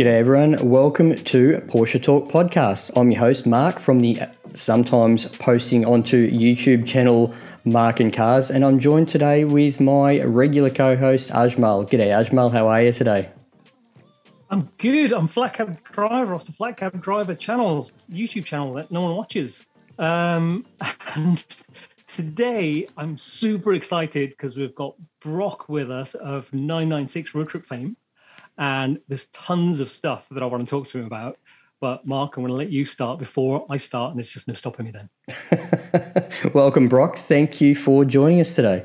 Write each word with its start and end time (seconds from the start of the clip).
G'day, 0.00 0.18
everyone. 0.18 0.66
Welcome 0.66 1.14
to 1.14 1.58
Porsche 1.66 2.02
Talk 2.02 2.30
Podcast. 2.30 2.90
I'm 2.96 3.10
your 3.10 3.20
host, 3.20 3.44
Mark, 3.44 3.78
from 3.78 4.00
the 4.00 4.18
sometimes 4.54 5.26
posting 5.26 5.84
onto 5.84 6.30
YouTube 6.30 6.86
channel 6.86 7.34
Mark 7.66 8.00
and 8.00 8.10
Cars, 8.10 8.50
and 8.50 8.64
I'm 8.64 8.78
joined 8.78 9.10
today 9.10 9.44
with 9.44 9.78
my 9.78 10.22
regular 10.22 10.70
co 10.70 10.96
host, 10.96 11.28
Ajmal. 11.32 11.86
G'day, 11.86 12.18
Ajmal. 12.18 12.50
How 12.50 12.66
are 12.68 12.82
you 12.82 12.92
today? 12.92 13.28
I'm 14.48 14.70
good. 14.78 15.12
I'm 15.12 15.28
Flat 15.28 15.52
Cap 15.52 15.84
Driver 15.84 16.34
off 16.34 16.46
the 16.46 16.52
Flat 16.52 16.78
Cap 16.78 16.98
Driver 16.98 17.34
channel, 17.34 17.90
YouTube 18.10 18.46
channel 18.46 18.72
that 18.72 18.90
no 18.90 19.02
one 19.02 19.14
watches. 19.14 19.66
Um, 19.98 20.64
and 21.14 21.44
today 22.06 22.86
I'm 22.96 23.18
super 23.18 23.74
excited 23.74 24.30
because 24.30 24.56
we've 24.56 24.74
got 24.74 24.94
Brock 25.20 25.68
with 25.68 25.90
us 25.90 26.14
of 26.14 26.50
996 26.54 27.34
Road 27.34 27.50
Trip 27.50 27.66
fame. 27.66 27.98
And 28.60 29.00
there's 29.08 29.24
tons 29.26 29.80
of 29.80 29.90
stuff 29.90 30.26
that 30.30 30.42
I 30.42 30.46
want 30.46 30.68
to 30.68 30.70
talk 30.70 30.86
to 30.88 30.98
him 30.98 31.06
about. 31.06 31.38
But 31.80 32.06
Mark, 32.06 32.36
I'm 32.36 32.42
going 32.42 32.52
to 32.52 32.56
let 32.56 32.68
you 32.68 32.84
start 32.84 33.18
before 33.18 33.64
I 33.70 33.78
start, 33.78 34.10
and 34.10 34.18
there's 34.18 34.28
just 34.28 34.46
no 34.46 34.52
stopping 34.52 34.84
me 34.84 34.92
then. 34.92 36.30
Welcome, 36.54 36.86
Brock. 36.86 37.16
Thank 37.16 37.62
you 37.62 37.74
for 37.74 38.04
joining 38.04 38.38
us 38.38 38.54
today. 38.54 38.84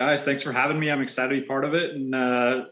Guys, 0.00 0.24
thanks 0.24 0.42
for 0.42 0.50
having 0.50 0.80
me. 0.80 0.90
I'm 0.90 1.00
excited 1.00 1.36
to 1.36 1.40
be 1.40 1.46
part 1.46 1.64
of 1.64 1.74
it, 1.74 1.94
and 1.94 2.12
uh, 2.12 2.64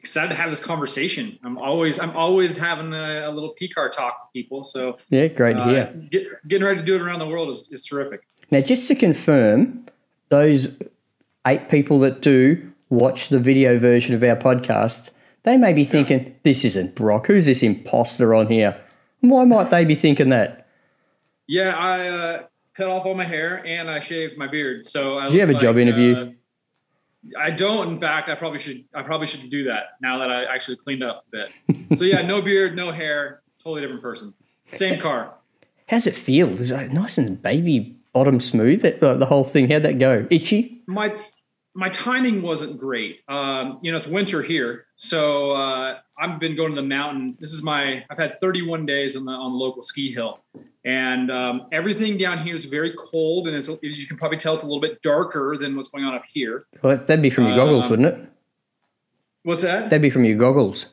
excited 0.00 0.28
to 0.28 0.34
have 0.34 0.50
this 0.50 0.62
conversation. 0.62 1.38
I'm 1.42 1.56
always 1.56 1.98
I'm 1.98 2.14
always 2.14 2.58
having 2.58 2.92
a, 2.92 3.26
a 3.26 3.30
little 3.30 3.54
P 3.54 3.70
car 3.70 3.88
talk 3.88 4.26
with 4.26 4.32
people. 4.34 4.64
So 4.64 4.98
yeah, 5.08 5.28
great 5.28 5.56
to 5.56 5.64
hear. 5.64 5.94
Uh, 5.94 6.00
get, 6.10 6.46
getting 6.46 6.66
ready 6.66 6.80
to 6.80 6.86
do 6.86 6.94
it 6.94 7.00
around 7.00 7.20
the 7.20 7.26
world 7.26 7.48
is, 7.48 7.66
is 7.70 7.86
terrific. 7.86 8.20
Now, 8.50 8.60
just 8.60 8.86
to 8.88 8.94
confirm, 8.94 9.86
those 10.28 10.68
eight 11.46 11.70
people 11.70 11.98
that 12.00 12.20
do 12.20 12.70
watch 12.90 13.30
the 13.30 13.38
video 13.38 13.78
version 13.78 14.14
of 14.14 14.22
our 14.22 14.36
podcast 14.36 15.10
they 15.44 15.56
may 15.56 15.72
be 15.72 15.84
thinking, 15.84 16.24
yeah. 16.24 16.32
this 16.42 16.64
isn't 16.64 16.94
Brock. 16.94 17.26
Who's 17.26 17.46
this 17.46 17.62
imposter 17.62 18.34
on 18.34 18.46
here? 18.46 18.80
Why 19.20 19.44
might 19.44 19.70
they 19.70 19.84
be 19.84 19.94
thinking 19.94 20.28
that? 20.30 20.66
Yeah, 21.46 21.76
I 21.76 22.08
uh, 22.08 22.42
cut 22.74 22.88
off 22.88 23.06
all 23.06 23.14
my 23.14 23.24
hair 23.24 23.64
and 23.66 23.90
I 23.90 24.00
shaved 24.00 24.38
my 24.38 24.46
beard. 24.46 24.86
So 24.86 25.18
I 25.18 25.28
do 25.28 25.34
you 25.34 25.40
have 25.40 25.50
a 25.50 25.54
like, 25.54 25.62
job 25.62 25.78
interview? 25.78 26.16
Uh, 26.16 26.30
I 27.38 27.50
don't. 27.50 27.88
In 27.88 28.00
fact, 28.00 28.28
I 28.28 28.34
probably 28.34 28.58
should. 28.58 28.84
I 28.94 29.02
probably 29.02 29.26
should 29.26 29.48
do 29.48 29.64
that 29.64 29.96
now 30.00 30.18
that 30.18 30.30
I 30.30 30.44
actually 30.44 30.76
cleaned 30.76 31.04
up 31.04 31.24
a 31.32 31.36
bit. 31.36 31.98
so 31.98 32.04
yeah, 32.04 32.22
no 32.22 32.42
beard, 32.42 32.74
no 32.74 32.90
hair, 32.90 33.42
totally 33.62 33.80
different 33.80 34.02
person. 34.02 34.34
Same 34.72 35.00
car. 35.00 35.34
How's 35.88 36.06
it 36.06 36.16
feel? 36.16 36.48
Is 36.58 36.70
it 36.70 36.92
nice 36.92 37.18
and 37.18 37.40
baby 37.40 37.96
bottom 38.12 38.40
smooth? 38.40 38.82
The, 38.82 39.14
the 39.14 39.26
whole 39.26 39.44
thing. 39.44 39.70
How'd 39.70 39.82
that 39.82 39.98
go? 39.98 40.26
Itchy? 40.30 40.82
My 40.86 41.14
my 41.74 41.88
timing 41.88 42.42
wasn't 42.42 42.78
great. 42.78 43.20
Um, 43.28 43.78
you 43.82 43.90
know, 43.90 43.98
it's 43.98 44.06
winter 44.06 44.42
here, 44.42 44.86
so 44.96 45.52
uh, 45.52 45.98
I've 46.18 46.38
been 46.38 46.54
going 46.54 46.74
to 46.74 46.80
the 46.80 46.86
mountain. 46.86 47.36
This 47.40 47.52
is 47.52 47.62
my 47.62 48.04
I've 48.10 48.18
had 48.18 48.38
31 48.40 48.86
days 48.86 49.16
on 49.16 49.24
the 49.24 49.32
on 49.32 49.52
the 49.52 49.58
local 49.58 49.82
ski 49.82 50.12
hill, 50.12 50.40
and 50.84 51.30
um, 51.30 51.66
everything 51.72 52.18
down 52.18 52.38
here 52.38 52.54
is 52.54 52.66
very 52.66 52.94
cold, 52.98 53.48
and 53.48 53.56
as 53.56 53.68
you 53.68 54.06
can 54.06 54.16
probably 54.16 54.38
tell, 54.38 54.54
it's 54.54 54.62
a 54.62 54.66
little 54.66 54.80
bit 54.80 55.00
darker 55.02 55.56
than 55.58 55.76
what's 55.76 55.88
going 55.88 56.04
on 56.04 56.14
up 56.14 56.24
here. 56.26 56.66
Well, 56.82 56.96
that'd 56.96 57.22
be 57.22 57.30
from 57.30 57.46
your 57.46 57.56
goggles, 57.56 57.84
um, 57.84 57.90
wouldn't 57.90 58.08
it? 58.08 58.28
What's 59.44 59.62
that? 59.62 59.84
That'd 59.84 60.02
be 60.02 60.10
from 60.10 60.24
your 60.24 60.36
goggles. 60.36 60.86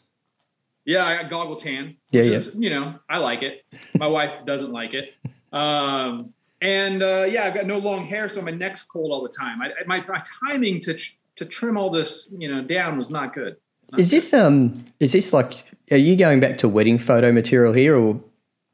Yeah, 0.85 1.05
I 1.05 1.21
got 1.21 1.29
goggle 1.29 1.57
tan. 1.57 1.97
Yeah, 2.11 2.23
yeah. 2.23 2.31
Is, 2.31 2.55
you 2.57 2.69
know, 2.69 2.95
I 3.07 3.19
like 3.19 3.43
it. 3.43 3.63
My 3.97 4.07
wife 4.07 4.45
doesn't 4.45 4.71
like 4.71 4.93
it. 4.93 5.13
Um, 5.53 6.33
and 6.61 7.01
uh, 7.01 7.25
yeah, 7.29 7.45
I've 7.45 7.53
got 7.53 7.65
no 7.65 7.77
long 7.77 8.05
hair, 8.05 8.27
so 8.27 8.41
my 8.41 8.51
neck's 8.51 8.83
cold 8.83 9.11
all 9.11 9.23
the 9.23 9.29
time. 9.29 9.61
I, 9.61 9.71
my, 9.85 10.03
my 10.07 10.21
timing 10.41 10.81
to 10.81 10.97
to 11.37 11.45
trim 11.45 11.77
all 11.77 11.89
this, 11.89 12.33
you 12.37 12.53
know, 12.53 12.61
down 12.61 12.97
was 12.97 13.09
not 13.09 13.33
good. 13.33 13.55
Not 13.91 14.01
is 14.01 14.09
good. 14.09 14.17
this 14.17 14.33
um? 14.33 14.85
Is 14.99 15.13
this 15.13 15.33
like? 15.33 15.63
Are 15.91 15.97
you 15.97 16.15
going 16.15 16.39
back 16.39 16.57
to 16.59 16.69
wedding 16.69 16.97
photo 16.97 17.31
material 17.31 17.73
here, 17.73 17.97
or 17.97 18.21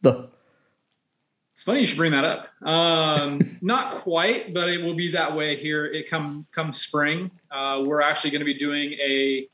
the? 0.01 0.28
It's 1.53 1.63
funny 1.63 1.81
you 1.81 1.85
should 1.85 1.97
bring 1.97 2.12
that 2.12 2.25
up. 2.25 2.50
Um, 2.68 3.40
not 3.62 3.91
quite, 3.91 4.53
but 4.53 4.68
it 4.68 4.84
will 4.84 4.95
be 4.95 5.12
that 5.12 5.35
way 5.35 5.56
here. 5.56 5.85
It 5.85 6.09
come 6.09 6.47
come 6.51 6.74
spring. 6.74 7.31
Uh, 7.51 7.84
we're 7.85 8.01
actually 8.01 8.31
going 8.31 8.41
to 8.41 8.45
be 8.45 8.57
doing 8.57 8.94
a 8.94 9.47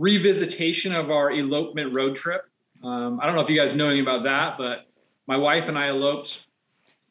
revisitation 0.00 0.94
of 0.98 1.10
our 1.10 1.30
elopement 1.30 1.92
road 1.92 2.16
trip. 2.16 2.42
Um, 2.82 3.20
I 3.20 3.26
don't 3.26 3.36
know 3.36 3.42
if 3.42 3.50
you 3.50 3.56
guys 3.56 3.74
know 3.76 3.86
anything 3.86 4.02
about 4.02 4.24
that, 4.24 4.58
but 4.58 4.86
my 5.26 5.36
wife 5.36 5.68
and 5.68 5.78
I 5.78 5.88
eloped 5.88 6.46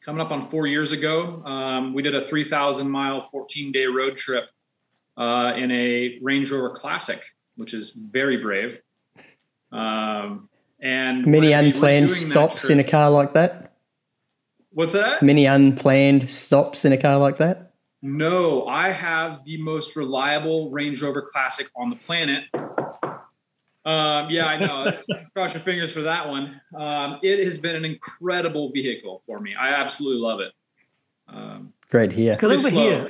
coming 0.06 0.24
up 0.24 0.30
on 0.30 0.48
four 0.48 0.68
years 0.68 0.92
ago. 0.92 1.42
Um, 1.44 1.92
we 1.92 2.00
did 2.00 2.14
a 2.14 2.20
3,000 2.20 2.88
mile, 2.88 3.20
14 3.20 3.72
day 3.72 3.86
road 3.86 4.16
trip 4.16 4.44
uh, 5.16 5.52
in 5.56 5.70
a 5.72 6.18
Range 6.22 6.50
Rover 6.50 6.70
Classic, 6.70 7.20
which 7.56 7.74
is 7.74 7.90
very 7.90 8.36
brave. 8.36 8.80
Um, 9.72 10.48
and 10.80 11.26
many 11.26 11.52
unplanned 11.52 12.12
stops 12.12 12.70
in 12.70 12.78
a 12.78 12.84
car 12.84 13.10
like 13.10 13.34
that. 13.34 13.72
What's 14.70 14.92
that? 14.92 15.22
Many 15.22 15.46
unplanned 15.46 16.30
stops 16.30 16.84
in 16.84 16.92
a 16.92 16.98
car 16.98 17.18
like 17.18 17.38
that. 17.38 17.72
No, 18.02 18.66
I 18.66 18.92
have 18.92 19.44
the 19.44 19.60
most 19.60 19.96
reliable 19.96 20.70
Range 20.70 21.02
Rover 21.02 21.22
Classic 21.22 21.66
on 21.74 21.90
the 21.90 21.96
planet. 21.96 22.44
Um, 23.86 24.28
yeah, 24.30 24.46
I 24.46 24.58
know. 24.58 24.90
cross 25.32 25.54
your 25.54 25.62
fingers 25.62 25.92
for 25.92 26.02
that 26.02 26.28
one. 26.28 26.60
Um, 26.74 27.20
it 27.22 27.42
has 27.44 27.56
been 27.56 27.76
an 27.76 27.84
incredible 27.84 28.70
vehicle 28.72 29.22
for 29.26 29.38
me. 29.38 29.54
I 29.54 29.68
absolutely 29.68 30.20
love 30.20 30.40
it. 30.40 30.52
Um, 31.28 31.72
Great 31.88 32.12
here. 32.12 32.32
Because 32.32 32.50
over 32.50 32.70
slow. 32.70 32.82
here, 32.82 33.06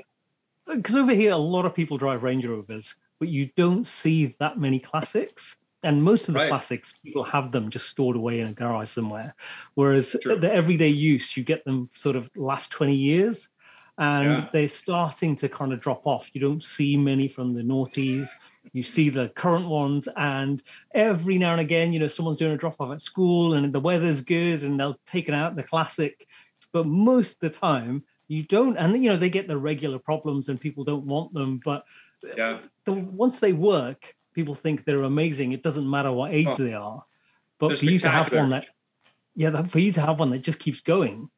because 0.66 0.94
over 0.94 1.14
here, 1.14 1.32
a 1.32 1.36
lot 1.36 1.64
of 1.64 1.74
people 1.74 1.96
drive 1.96 2.22
Range 2.22 2.44
Rovers, 2.44 2.94
but 3.18 3.28
you 3.28 3.48
don't 3.56 3.86
see 3.86 4.36
that 4.38 4.58
many 4.60 4.78
classics. 4.78 5.56
And 5.82 6.02
most 6.02 6.28
of 6.28 6.34
the 6.34 6.40
right. 6.40 6.48
classics, 6.50 6.94
people 7.02 7.24
have 7.24 7.52
them 7.52 7.70
just 7.70 7.88
stored 7.88 8.16
away 8.16 8.40
in 8.40 8.48
a 8.48 8.52
garage 8.52 8.90
somewhere. 8.90 9.34
Whereas 9.74 10.14
True. 10.20 10.36
the 10.36 10.52
everyday 10.52 10.88
use, 10.88 11.36
you 11.36 11.44
get 11.44 11.64
them 11.64 11.88
sort 11.94 12.16
of 12.16 12.30
last 12.36 12.70
20 12.72 12.94
years 12.94 13.48
and 13.98 14.38
yeah. 14.38 14.48
they're 14.52 14.68
starting 14.68 15.36
to 15.36 15.48
kind 15.48 15.72
of 15.72 15.80
drop 15.80 16.06
off. 16.06 16.28
You 16.34 16.40
don't 16.40 16.62
see 16.62 16.96
many 16.96 17.28
from 17.28 17.54
the 17.54 17.62
noughties 17.62 18.28
you 18.72 18.82
see 18.82 19.08
the 19.08 19.28
current 19.30 19.68
ones 19.68 20.08
and 20.16 20.62
every 20.92 21.38
now 21.38 21.52
and 21.52 21.60
again 21.60 21.92
you 21.92 21.98
know 21.98 22.08
someone's 22.08 22.38
doing 22.38 22.52
a 22.52 22.56
drop 22.56 22.76
off 22.80 22.92
at 22.92 23.00
school 23.00 23.54
and 23.54 23.72
the 23.72 23.80
weather's 23.80 24.20
good 24.20 24.62
and 24.62 24.78
they'll 24.78 24.98
take 25.06 25.28
it 25.28 25.34
out 25.34 25.56
the 25.56 25.62
classic. 25.62 26.26
But 26.72 26.86
most 26.86 27.34
of 27.34 27.40
the 27.40 27.50
time 27.50 28.04
you 28.28 28.42
don't 28.42 28.76
and 28.76 29.02
you 29.02 29.10
know 29.10 29.16
they 29.16 29.30
get 29.30 29.48
the 29.48 29.56
regular 29.56 29.98
problems 29.98 30.48
and 30.48 30.60
people 30.60 30.84
don't 30.84 31.06
want 31.06 31.32
them 31.32 31.60
but 31.64 31.84
yeah. 32.36 32.58
the, 32.84 32.92
once 32.92 33.38
they 33.38 33.52
work 33.52 34.16
people 34.36 34.54
think 34.54 34.84
they're 34.84 35.02
amazing. 35.02 35.52
It 35.52 35.62
doesn't 35.62 35.88
matter 35.88 36.12
what 36.12 36.32
age 36.32 36.48
oh, 36.50 36.56
they 36.56 36.74
are. 36.74 37.02
But 37.58 37.78
for 37.78 37.86
you 37.86 37.98
to 38.00 38.10
have 38.10 38.32
one 38.32 38.50
that 38.50 38.66
yeah 39.34 39.62
for 39.62 39.78
you 39.78 39.90
to 39.92 40.00
have 40.02 40.20
one 40.20 40.30
that 40.30 40.40
just 40.40 40.60
keeps 40.60 40.80
going. 40.80 41.30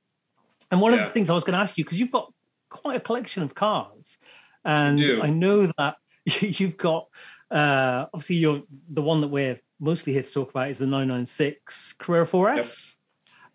And 0.71 0.81
one 0.81 0.93
yeah. 0.93 1.01
of 1.01 1.09
the 1.09 1.15
things 1.15 1.31
i 1.31 1.35
was 1.35 1.45
going 1.45 1.57
to 1.57 1.61
ask 1.61 1.79
you 1.79 1.85
because 1.85 1.99
you've 1.99 2.11
got 2.11 2.31
quite 2.69 2.97
a 2.97 3.01
collection 3.01 3.43
of 3.45 3.55
cars. 3.55 4.19
And 4.65 5.01
i 5.23 5.31
know 5.31 5.73
that 5.79 5.97
you've 6.41 6.77
got 6.77 7.09
uh, 7.51 8.07
obviously 8.13 8.37
you're 8.37 8.63
the 8.91 9.03
one 9.03 9.21
that 9.21 9.29
we're 9.29 9.61
mostly 9.81 10.13
here 10.13 10.23
to 10.23 10.33
talk 10.33 10.51
about 10.51 10.71
is 10.71 10.79
the 10.79 10.87
996 10.87 11.95
Carrera 11.95 12.27
4S. 12.27 12.57
Yep. 12.57 12.95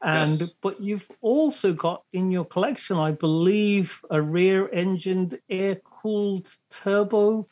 And 0.06 0.40
yes. 0.40 0.54
but 0.62 0.82
you've 0.82 1.10
also 1.22 1.72
got 1.72 2.04
in 2.12 2.30
your 2.30 2.44
collection, 2.44 2.98
I 2.98 3.12
believe, 3.12 4.02
a 4.10 4.22
rear-engined 4.22 5.40
air-cooled 5.50 6.50
turbo 6.70 7.48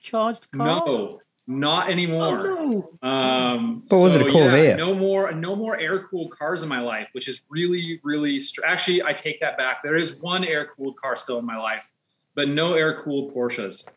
charged 0.00 0.48
car. 0.52 0.66
No, 0.86 1.20
not 1.48 1.90
anymore. 1.90 2.46
Oh, 2.46 2.98
no. 3.02 3.08
Um, 3.08 3.82
what 3.88 4.04
was 4.04 4.14
it 4.14 4.22
a 4.22 4.26
Corvair? 4.26 4.68
Yeah, 4.68 4.76
no 4.76 4.94
more, 4.94 5.32
no 5.32 5.56
more 5.56 5.76
air-cooled 5.80 6.30
cars 6.30 6.62
in 6.62 6.68
my 6.68 6.80
life, 6.80 7.08
which 7.10 7.26
is 7.26 7.42
really, 7.48 7.98
really. 8.04 8.38
Str- 8.38 8.64
Actually, 8.64 9.02
I 9.02 9.12
take 9.12 9.40
that 9.40 9.56
back. 9.56 9.82
There 9.82 9.96
is 9.96 10.20
one 10.20 10.44
air-cooled 10.44 10.96
car 10.96 11.16
still 11.16 11.40
in 11.40 11.44
my 11.44 11.56
life, 11.56 11.90
but 12.36 12.48
no 12.48 12.74
air-cooled 12.74 13.34
Porsches. 13.34 13.88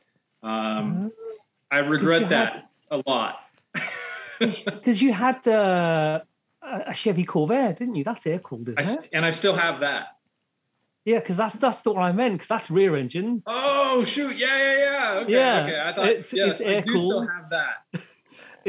Um, 0.43 1.11
I 1.69 1.79
regret 1.79 2.29
that 2.29 2.53
had, 2.53 2.63
a 2.91 3.03
lot. 3.09 3.39
Because 4.39 5.03
you 5.03 5.13
had 5.13 5.47
uh, 5.47 6.21
a 6.63 6.93
Chevy 6.95 7.25
Corvair, 7.25 7.75
didn't 7.75 7.93
you? 7.93 8.03
That's 8.03 8.25
air 8.25 8.39
cooled, 8.39 8.69
isn't 8.69 8.79
I, 8.79 8.91
it? 8.91 9.09
And 9.13 9.23
I 9.23 9.29
still 9.29 9.53
have 9.53 9.81
that. 9.81 10.17
Yeah, 11.05 11.19
because 11.19 11.37
that's 11.37 11.55
that's 11.55 11.81
the 11.81 11.91
one 11.91 12.03
I 12.03 12.11
meant. 12.11 12.33
Because 12.33 12.47
that's 12.47 12.71
rear 12.71 12.95
engine. 12.95 13.41
Oh 13.45 14.03
shoot! 14.03 14.37
Yeah, 14.37 14.57
yeah, 14.57 14.77
yeah. 14.77 15.19
Okay, 15.21 15.31
yeah. 15.31 15.63
Okay. 15.63 15.79
I 15.79 15.93
thought 15.93 16.05
it's, 16.07 16.33
yes, 16.33 16.59
it's 16.59 16.87
I 16.87 16.91
do 16.91 16.99
still 16.99 17.27
have 17.27 17.49
that. 17.49 17.85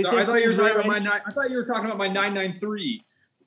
so 0.02 0.18
I 0.18 0.24
thought 0.24 0.42
you 0.42 0.48
were 0.48 0.54
talking 0.54 0.74
about 0.74 0.86
my 0.86 0.98
nine. 0.98 1.20
I 1.26 1.30
thought 1.30 1.50
you 1.50 1.56
were 1.56 1.64
talking 1.64 1.84
about 1.84 1.98
my 1.98 2.08
nine 2.08 2.32
nine 2.32 2.54
three. 2.54 3.04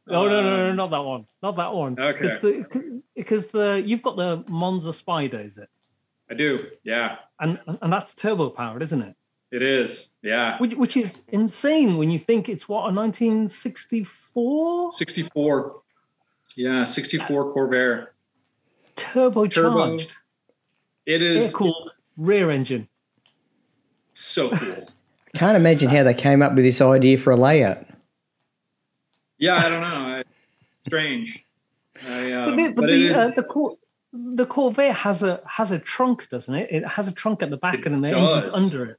No, 0.07 0.27
no, 0.27 0.43
no, 0.43 0.57
no, 0.57 0.73
not 0.73 0.91
that 0.91 1.03
one. 1.03 1.25
Not 1.41 1.55
that 1.55 1.73
one. 1.73 1.99
Okay. 1.99 2.99
Because 3.15 3.47
the, 3.47 3.57
the 3.57 3.83
you've 3.83 4.03
got 4.03 4.17
the 4.17 4.43
Monza 4.51 4.93
Spider, 4.93 5.39
is 5.39 5.57
it? 5.57 5.69
I 6.29 6.33
do. 6.33 6.57
Yeah. 6.83 7.17
And 7.39 7.59
and 7.81 7.91
that's 7.93 8.15
turbo 8.15 8.49
powered, 8.49 8.81
isn't 8.81 9.01
it? 9.01 9.15
It 9.51 9.61
is. 9.61 10.11
Yeah. 10.21 10.57
Which, 10.57 10.73
which 10.73 10.97
is 10.97 11.21
insane 11.29 11.97
when 11.97 12.09
you 12.11 12.19
think 12.19 12.49
it's 12.49 12.67
what 12.67 12.89
a 12.89 12.91
1964. 12.93 14.91
64. 14.91 15.81
Yeah, 16.57 16.83
64 16.83 17.53
Corvair. 17.53 18.07
Turbocharged. 18.95 19.53
Turbo. 19.53 19.97
It 21.05 21.21
is 21.21 21.43
air 21.43 21.51
cooled 21.51 21.93
rear 22.17 22.49
engine. 22.49 22.87
So 24.13 24.49
cool. 24.49 24.83
Can't 25.35 25.57
imagine 25.57 25.89
how 25.89 26.03
they 26.03 26.13
came 26.13 26.41
up 26.41 26.55
with 26.55 26.63
this 26.63 26.81
idea 26.81 27.17
for 27.17 27.31
a 27.31 27.35
layout. 27.35 27.85
Yeah, 29.37 29.57
I 29.57 29.69
don't 29.69 29.81
know. 29.81 30.23
Strange. 30.83 31.45
I, 32.07 32.31
uh, 32.31 32.45
but, 32.45 32.55
the, 32.55 32.67
but, 32.67 32.75
but 32.75 32.87
the, 32.87 33.13
uh, 33.13 33.29
the, 33.31 33.43
Cor- 33.43 33.77
the 34.15 34.45
Corvair 34.45 34.93
has 34.93 35.23
a 35.23 35.41
has 35.45 35.71
a 35.71 35.79
trunk, 35.79 36.29
doesn't 36.29 36.53
it? 36.53 36.69
It 36.71 36.87
has 36.87 37.07
a 37.07 37.11
trunk 37.11 37.43
at 37.43 37.49
the 37.49 37.57
back, 37.57 37.79
it 37.79 37.85
and 37.85 38.03
the 38.03 38.11
does. 38.11 38.31
engine's 38.31 38.55
under 38.55 38.97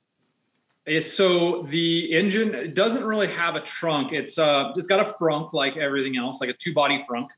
it. 0.89 1.03
So 1.03 1.63
the 1.63 2.13
engine 2.13 2.73
doesn't 2.75 3.03
really 3.03 3.27
have 3.29 3.57
a 3.57 3.61
trunk. 3.61 4.13
It's 4.13 4.39
uh, 4.39 4.73
it's 4.77 4.87
got 4.87 5.01
a 5.01 5.13
frunk 5.15 5.53
like 5.53 5.77
everything 5.77 6.17
else, 6.17 6.41
like 6.41 6.51
a 6.51 6.53
two 6.53 6.73
body 6.75 7.05
frunk, 7.09 7.29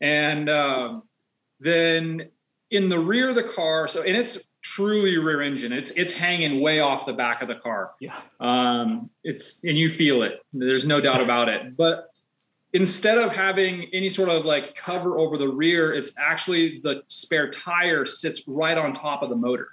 and 0.00 0.48
uh, 0.48 1.00
then 1.60 2.30
in 2.70 2.88
the 2.88 2.98
rear 2.98 3.28
of 3.28 3.34
the 3.34 3.44
car. 3.44 3.86
So 3.86 4.02
and 4.02 4.16
it's 4.16 4.48
truly 4.62 5.18
rear 5.18 5.42
engine. 5.42 5.72
It's 5.72 5.90
it's 5.92 6.12
hanging 6.12 6.60
way 6.60 6.80
off 6.80 7.06
the 7.06 7.12
back 7.12 7.42
of 7.42 7.48
the 7.48 7.56
car. 7.56 7.92
Yeah. 8.00 8.16
Um, 8.40 9.10
it's 9.22 9.62
and 9.62 9.76
you 9.76 9.88
feel 9.88 10.22
it. 10.22 10.40
There's 10.52 10.86
no 10.86 11.00
doubt 11.00 11.20
about 11.20 11.48
it. 11.48 11.76
But 11.76 12.09
instead 12.72 13.18
of 13.18 13.32
having 13.32 13.88
any 13.92 14.08
sort 14.08 14.28
of 14.28 14.44
like 14.44 14.74
cover 14.74 15.18
over 15.18 15.36
the 15.36 15.48
rear, 15.48 15.92
it's 15.92 16.12
actually 16.18 16.80
the 16.80 17.02
spare 17.06 17.50
tire 17.50 18.04
sits 18.04 18.46
right 18.46 18.78
on 18.78 18.92
top 18.92 19.22
of 19.22 19.28
the 19.28 19.36
motor, 19.36 19.68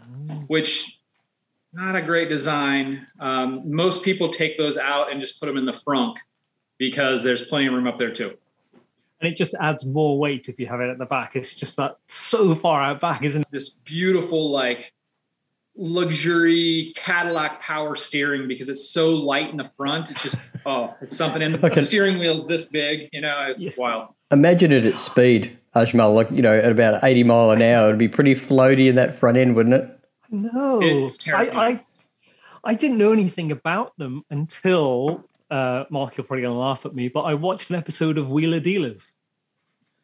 oh. 0.00 0.34
which 0.46 1.00
not 1.72 1.96
a 1.96 2.02
great 2.02 2.28
design. 2.28 3.06
Um, 3.18 3.62
most 3.72 4.04
people 4.04 4.30
take 4.30 4.58
those 4.58 4.76
out 4.76 5.10
and 5.10 5.20
just 5.20 5.40
put 5.40 5.46
them 5.46 5.56
in 5.56 5.64
the 5.64 5.72
frunk 5.72 6.16
because 6.78 7.22
there's 7.22 7.46
plenty 7.46 7.66
of 7.66 7.74
room 7.74 7.86
up 7.86 7.98
there 7.98 8.12
too. 8.12 8.36
And 9.20 9.30
it 9.30 9.36
just 9.36 9.54
adds 9.60 9.84
more 9.84 10.18
weight 10.18 10.48
if 10.48 10.58
you 10.58 10.66
have 10.66 10.80
it 10.80 10.88
at 10.88 10.98
the 10.98 11.06
back. 11.06 11.36
It's 11.36 11.54
just 11.54 11.76
that 11.76 11.98
so 12.06 12.54
far 12.54 12.82
out 12.82 13.00
back, 13.00 13.22
isn't 13.22 13.42
it? 13.42 13.50
This 13.50 13.68
beautiful 13.68 14.50
like 14.50 14.92
luxury 15.76 16.92
Cadillac 16.96 17.60
power 17.60 17.96
steering 17.96 18.48
because 18.48 18.68
it's 18.68 18.88
so 18.88 19.10
light 19.10 19.50
in 19.50 19.56
the 19.56 19.64
front. 19.64 20.10
It's 20.10 20.22
just 20.22 20.38
oh, 20.66 20.94
it's 21.00 21.16
something. 21.16 21.42
And 21.42 21.54
the 21.62 21.82
steering 21.82 22.18
wheel's 22.18 22.46
this 22.46 22.66
big, 22.66 23.08
you 23.12 23.20
know, 23.20 23.46
it's 23.50 23.62
yeah. 23.62 23.70
wild. 23.76 24.14
Imagine 24.30 24.72
it 24.72 24.84
at 24.84 25.00
speed, 25.00 25.56
Ajmal, 25.74 26.14
like 26.14 26.30
you 26.30 26.42
know, 26.42 26.56
at 26.56 26.70
about 26.70 27.02
eighty 27.04 27.22
mile 27.22 27.50
an 27.50 27.62
hour. 27.62 27.88
It'd 27.88 27.98
be 27.98 28.08
pretty 28.08 28.34
floaty 28.34 28.88
in 28.88 28.96
that 28.96 29.14
front 29.14 29.36
end, 29.36 29.56
wouldn't 29.56 29.74
it? 29.74 29.98
No, 30.30 30.80
it's 30.82 31.16
terrible. 31.16 31.58
I, 31.58 31.68
I, 31.68 31.82
I 32.62 32.74
didn't 32.74 32.98
know 32.98 33.12
anything 33.12 33.50
about 33.50 33.96
them 33.98 34.24
until 34.30 35.24
uh, 35.50 35.84
Mark. 35.90 36.16
You're 36.16 36.24
probably 36.24 36.42
going 36.42 36.54
to 36.54 36.60
laugh 36.60 36.86
at 36.86 36.94
me, 36.94 37.08
but 37.08 37.22
I 37.22 37.34
watched 37.34 37.70
an 37.70 37.76
episode 37.76 38.16
of 38.18 38.30
Wheeler 38.30 38.60
Dealers 38.60 39.12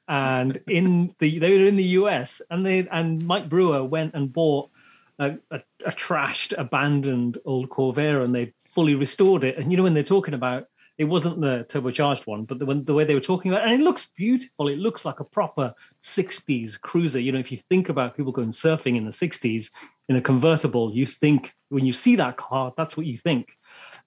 and 0.08 0.60
in 0.68 1.14
the 1.18 1.38
they 1.38 1.58
were 1.58 1.66
in 1.66 1.76
the 1.76 1.84
US 1.84 2.40
and 2.50 2.64
they 2.64 2.86
and 2.88 3.26
Mike 3.26 3.48
Brewer 3.48 3.84
went 3.84 4.14
and 4.14 4.32
bought 4.32 4.70
a, 5.18 5.36
a, 5.50 5.60
a 5.84 5.92
trashed, 5.92 6.54
abandoned 6.58 7.38
old 7.44 7.68
Corvair, 7.68 8.24
and 8.24 8.34
they 8.34 8.52
fully 8.64 8.94
restored 8.94 9.44
it. 9.44 9.56
And 9.56 9.70
you 9.70 9.76
know 9.76 9.82
when 9.82 9.94
they're 9.94 10.02
talking 10.02 10.34
about 10.34 10.66
it 10.98 11.04
wasn't 11.04 11.40
the 11.42 11.66
turbocharged 11.68 12.26
one, 12.26 12.44
but 12.44 12.58
the, 12.58 12.64
when, 12.64 12.82
the 12.84 12.94
way 12.94 13.04
they 13.04 13.14
were 13.14 13.20
talking 13.20 13.52
about, 13.52 13.62
it, 13.62 13.70
and 13.70 13.80
it 13.80 13.84
looks 13.84 14.06
beautiful. 14.16 14.68
It 14.68 14.78
looks 14.78 15.04
like 15.04 15.20
a 15.20 15.24
proper 15.24 15.74
'60s 16.02 16.80
cruiser. 16.80 17.20
You 17.20 17.32
know, 17.32 17.38
if 17.38 17.52
you 17.52 17.58
think 17.58 17.88
about 17.90 18.16
people 18.16 18.32
going 18.32 18.48
surfing 18.48 18.96
in 18.96 19.04
the 19.04 19.10
'60s 19.10 19.70
in 20.08 20.16
a 20.16 20.22
convertible, 20.22 20.92
you 20.92 21.04
think 21.04 21.52
when 21.68 21.84
you 21.84 21.92
see 21.92 22.16
that 22.16 22.38
car, 22.38 22.72
that's 22.76 22.96
what 22.96 23.06
you 23.06 23.16
think. 23.16 23.58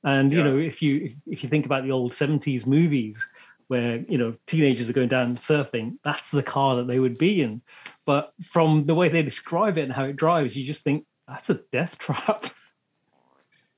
And 0.03 0.31
yeah. 0.31 0.39
you 0.39 0.44
know, 0.44 0.57
if 0.57 0.81
you 0.81 1.06
if, 1.06 1.13
if 1.27 1.44
you 1.44 1.50
think 1.50 1.65
about 1.65 1.83
the 1.83 1.91
old 1.91 2.11
'70s 2.11 2.65
movies 2.65 3.27
where 3.69 4.04
you 4.07 4.18
know 4.18 4.36
teenagers 4.45 4.89
are 4.89 4.94
going 4.94 5.07
down 5.07 5.38
surfing, 5.38 5.98
that's 6.04 6.31
the 6.31 6.44
car 6.44 6.75
that 6.75 6.88
they 6.88 7.00
would 7.00 7.18
be 7.18 7.42
in. 7.42 7.62
But 8.06 8.33
from 8.44 8.86
the 8.86 8.95
way 8.95 9.07
they 9.07 9.24
describe 9.24 9.77
it 9.77 9.83
and 9.83 9.94
how 9.94 10.04
it 10.06 10.16
drives, 10.16 10.57
you 10.57 10.66
just 10.66 10.83
think 10.83 11.06
that's 11.27 11.50
a 11.50 11.62
death 11.71 11.98
trap. 11.98 12.48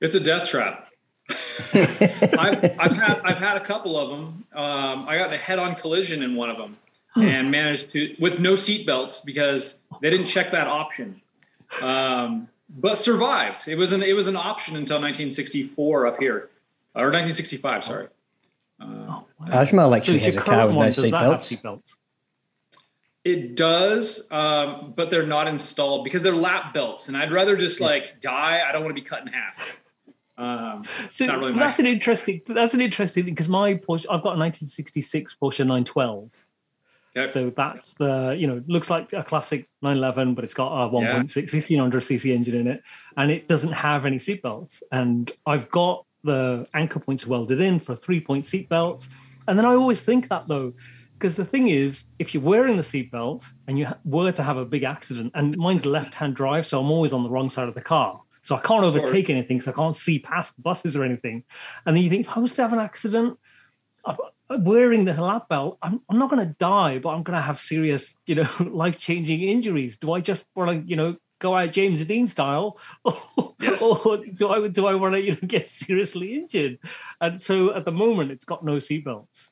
It's 0.00 0.16
a 0.16 0.20
death 0.20 0.48
trap. 0.48 0.88
I've, 1.72 2.76
I've, 2.80 2.92
had 2.92 3.20
I've 3.24 3.38
had 3.38 3.56
a 3.56 3.60
couple 3.60 3.96
of 3.96 4.10
them. 4.10 4.44
Um, 4.52 5.08
I 5.08 5.16
got 5.16 5.28
in 5.28 5.34
a 5.34 5.38
head-on 5.38 5.76
collision 5.76 6.24
in 6.24 6.34
one 6.34 6.50
of 6.50 6.56
them 6.56 6.76
and 7.14 7.52
managed 7.52 7.90
to 7.90 8.16
with 8.18 8.40
no 8.40 8.56
seat 8.56 8.84
belts 8.84 9.20
because 9.20 9.82
they 10.00 10.10
didn't 10.10 10.26
check 10.26 10.50
that 10.50 10.66
option. 10.66 11.20
Um, 11.80 12.48
but 12.68 12.98
survived. 12.98 13.68
It 13.68 13.76
was 13.76 13.92
an 13.92 14.02
it 14.02 14.14
was 14.14 14.26
an 14.26 14.36
option 14.36 14.74
until 14.74 14.96
1964 14.96 16.06
up 16.08 16.18
here, 16.18 16.50
or 16.96 17.12
1965. 17.12 17.84
Sorry. 17.84 18.06
Uh, 18.82 18.86
oh, 18.86 19.26
wow. 19.40 19.46
Ajmal 19.46 19.96
actually 19.96 20.18
so 20.18 20.26
has 20.26 20.36
a 20.36 20.40
car 20.40 20.66
with 20.66 20.76
no 20.76 20.90
seat 20.90 21.10
belts. 21.10 21.96
It 23.24 23.54
does, 23.54 24.26
um, 24.32 24.94
but 24.96 25.08
they're 25.08 25.26
not 25.26 25.46
installed 25.46 26.02
because 26.02 26.22
they're 26.22 26.34
lap 26.34 26.74
belts, 26.74 27.06
and 27.06 27.16
I'd 27.16 27.30
rather 27.30 27.56
just 27.56 27.78
yes. 27.78 27.88
like 27.88 28.20
die. 28.20 28.62
I 28.66 28.72
don't 28.72 28.82
want 28.82 28.96
to 28.96 29.00
be 29.00 29.06
cut 29.06 29.22
in 29.22 29.28
half. 29.28 29.78
Um, 30.36 30.82
so 31.08 31.26
really 31.26 31.52
that's 31.52 31.78
an 31.78 31.86
interesting. 31.86 32.42
That's 32.48 32.74
an 32.74 32.80
interesting 32.80 33.24
thing 33.24 33.34
because 33.34 33.48
my 33.48 33.74
Porsche, 33.74 34.06
I've 34.10 34.22
got 34.22 34.34
a 34.34 34.40
1966 34.40 35.36
Porsche 35.40 35.60
912. 35.60 36.46
Okay. 37.14 37.30
So 37.30 37.50
that's 37.50 37.92
the 37.92 38.34
you 38.36 38.48
know 38.48 38.62
looks 38.66 38.90
like 38.90 39.12
a 39.12 39.22
classic 39.22 39.68
911, 39.82 40.34
but 40.34 40.42
it's 40.42 40.54
got 40.54 40.72
a 40.72 40.88
1.6 40.90 41.02
yeah. 41.02 41.42
1600 41.42 42.02
cc 42.02 42.34
engine 42.34 42.56
in 42.56 42.66
it, 42.66 42.82
and 43.16 43.30
it 43.30 43.46
doesn't 43.46 43.72
have 43.72 44.04
any 44.04 44.16
seatbelts. 44.16 44.82
And 44.90 45.30
I've 45.46 45.70
got 45.70 46.06
the 46.24 46.66
anchor 46.74 47.00
points 47.00 47.26
welded 47.26 47.60
in 47.60 47.80
for 47.80 47.94
three 47.96 48.20
point 48.20 48.44
seatbelts. 48.44 49.08
And 49.48 49.58
then 49.58 49.66
I 49.66 49.74
always 49.74 50.00
think 50.00 50.28
that 50.28 50.46
though, 50.46 50.72
because 51.18 51.36
the 51.36 51.44
thing 51.44 51.68
is, 51.68 52.06
if 52.18 52.34
you're 52.34 52.42
wearing 52.42 52.76
the 52.76 52.82
seatbelt 52.82 53.52
and 53.68 53.78
you 53.78 53.86
were 54.04 54.32
to 54.32 54.42
have 54.42 54.56
a 54.56 54.64
big 54.64 54.82
accident, 54.82 55.30
and 55.34 55.56
mine's 55.56 55.86
left-hand 55.86 56.34
drive, 56.34 56.66
so 56.66 56.80
I'm 56.80 56.90
always 56.90 57.12
on 57.12 57.22
the 57.22 57.30
wrong 57.30 57.48
side 57.48 57.68
of 57.68 57.74
the 57.74 57.80
car, 57.80 58.20
so 58.40 58.56
I 58.56 58.60
can't 58.60 58.84
overtake 58.84 59.30
anything, 59.30 59.60
so 59.60 59.70
I 59.70 59.74
can't 59.74 59.94
see 59.94 60.18
past 60.18 60.60
buses 60.60 60.96
or 60.96 61.04
anything. 61.04 61.44
And 61.86 61.96
then 61.96 62.02
you 62.02 62.10
think, 62.10 62.26
if 62.26 62.36
I 62.36 62.40
was 62.40 62.54
to 62.56 62.62
have 62.62 62.72
an 62.72 62.80
accident, 62.80 63.38
I'm 64.04 64.64
wearing 64.64 65.04
the 65.04 65.12
lap 65.22 65.48
belt, 65.48 65.78
I'm, 65.80 66.00
I'm 66.08 66.18
not 66.18 66.28
going 66.28 66.44
to 66.44 66.54
die, 66.54 66.98
but 66.98 67.10
I'm 67.10 67.22
going 67.22 67.36
to 67.36 67.42
have 67.42 67.58
serious, 67.58 68.16
you 68.26 68.34
know, 68.34 68.48
life-changing 68.60 69.42
injuries. 69.42 69.98
Do 69.98 70.12
I 70.12 70.20
just 70.20 70.44
want 70.56 70.70
to, 70.72 70.88
you 70.88 70.96
know, 70.96 71.16
go 71.42 71.56
out 71.56 71.72
James 71.72 72.04
Dean 72.04 72.26
style, 72.26 72.78
or, 73.04 73.14
yes. 73.60 73.82
or 73.82 74.18
do 74.18 74.48
I 74.48 74.68
do 74.68 74.86
I 74.86 74.94
want 74.94 75.14
to 75.14 75.20
you 75.20 75.32
know 75.32 75.38
get 75.46 75.66
seriously 75.66 76.34
injured? 76.34 76.78
And 77.20 77.38
so 77.38 77.74
at 77.74 77.84
the 77.84 77.92
moment, 77.92 78.30
it's 78.30 78.44
got 78.44 78.64
no 78.64 78.76
seatbelts. 78.76 79.50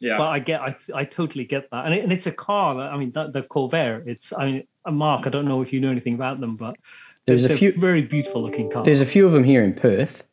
Yeah, 0.00 0.18
but 0.18 0.28
I 0.28 0.40
get 0.40 0.60
I 0.60 0.76
I 0.94 1.04
totally 1.04 1.44
get 1.44 1.70
that, 1.70 1.86
and, 1.86 1.94
it, 1.94 2.02
and 2.02 2.12
it's 2.12 2.26
a 2.26 2.32
car 2.32 2.74
that 2.74 2.92
I 2.92 2.96
mean 2.96 3.12
that, 3.12 3.32
the 3.32 3.42
Corvair. 3.42 4.06
It's 4.06 4.32
I 4.32 4.46
mean 4.46 4.66
Mark, 4.90 5.26
I 5.26 5.30
don't 5.30 5.46
know 5.46 5.62
if 5.62 5.72
you 5.72 5.80
know 5.80 5.90
anything 5.90 6.14
about 6.14 6.40
them, 6.40 6.56
but 6.56 6.76
there's 7.24 7.44
a 7.44 7.54
few 7.54 7.72
very 7.72 8.02
beautiful 8.02 8.42
looking 8.42 8.68
cars. 8.68 8.84
There's 8.84 9.00
a 9.00 9.06
few 9.06 9.24
of 9.24 9.32
them 9.32 9.44
here 9.44 9.62
in 9.62 9.74
Perth, 9.74 10.24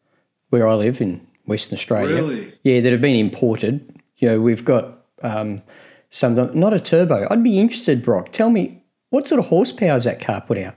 where 0.50 0.68
I 0.68 0.74
live 0.74 1.00
in 1.02 1.26
Western 1.46 1.76
Australia. 1.76 2.16
Really? 2.16 2.54
Yeah, 2.64 2.82
that 2.82 2.92
have 2.92 3.02
been 3.02 3.16
imported. 3.16 4.02
You 4.18 4.30
know, 4.30 4.42
we've 4.42 4.66
got 4.66 5.06
um, 5.22 5.62
some 6.10 6.34
not 6.36 6.74
a 6.74 6.80
turbo. 6.80 7.28
I'd 7.30 7.44
be 7.44 7.60
interested, 7.60 8.02
Brock. 8.02 8.32
Tell 8.32 8.50
me 8.50 8.79
what 9.10 9.28
sort 9.28 9.40
of 9.40 9.48
horsepower 9.48 9.98
is 9.98 10.04
that 10.04 10.22
car 10.22 10.42
put 10.42 10.58
out? 10.58 10.76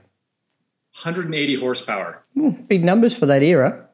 180 1.01 1.55
horsepower. 1.55 2.23
Ooh, 2.37 2.51
big 2.51 2.83
numbers 2.83 3.15
for 3.17 3.25
that 3.25 3.43
era. 3.43 3.87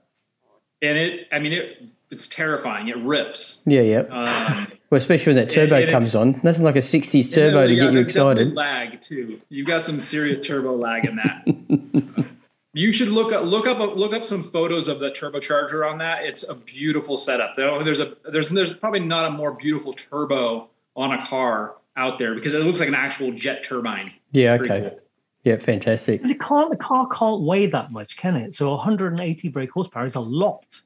And 0.82 0.98
it, 0.98 1.28
I 1.32 1.40
mean, 1.40 1.54
it 1.54 1.84
it's 2.12 2.28
terrifying. 2.28 2.88
It 2.88 2.98
rips. 2.98 3.62
Yeah, 3.66 3.82
yeah. 3.82 4.00
Um, 4.00 4.68
well, 4.90 4.98
especially 4.98 5.34
when 5.34 5.46
that 5.46 5.52
turbo 5.52 5.90
comes 5.90 6.16
on. 6.16 6.40
Nothing 6.44 6.64
like 6.64 6.76
a 6.76 6.80
60s 6.80 7.34
turbo 7.34 7.68
to 7.68 7.76
get 7.76 7.94
you 7.94 8.00
excited. 8.00 8.54
Lag 8.56 9.00
too. 9.02 9.40
You've 9.50 9.68
got 9.68 9.86
some 9.86 10.00
serious 10.00 10.42
turbo 10.42 10.76
lag 10.76 11.06
in 11.06 11.18
that. 11.18 12.26
you 12.74 12.92
should 12.92 13.10
look 13.10 13.32
up 13.32 13.44
look 13.44 13.68
up 13.68 13.96
look 13.96 14.14
up 14.14 14.26
some 14.26 14.44
photos 14.44 14.88
of 14.88 15.00
the 15.00 15.12
turbocharger 15.12 15.90
on 15.90 16.00
that. 16.00 16.24
It's 16.24 16.48
a 16.48 16.56
beautiful 16.56 17.18
setup. 17.18 17.56
There's 17.56 18.00
a 18.00 18.16
there's 18.32 18.50
there's 18.50 18.74
probably 18.74 19.02
not 19.02 19.28
a 19.28 19.32
more 19.32 19.52
beautiful 19.52 19.94
turbo 19.94 20.70
on 20.96 21.14
a 21.14 21.26
car 21.26 21.76
out 22.00 22.18
there 22.18 22.34
because 22.34 22.54
it 22.54 22.64
looks 22.64 22.80
like 22.80 22.90
an 22.90 22.96
actual 22.96 23.32
jet 23.32 23.64
turbine. 23.64 24.12
Yeah. 24.32 24.54
Okay. 24.54 24.90
Cool. 24.90 25.00
Yeah, 25.44 25.58
fantastic. 25.58 26.20
Because 26.20 26.32
it 26.32 26.40
can't, 26.40 26.70
the 26.70 26.78
car 26.78 27.08
can't 27.08 27.42
weigh 27.42 27.66
that 27.68 27.92
much, 27.92 28.18
can 28.18 28.36
it? 28.36 28.54
So 28.54 28.72
180 28.72 29.48
brake 29.50 29.72
horsepower 29.72 30.06
is 30.06 30.16
a 30.16 30.20
lot. 30.20 30.82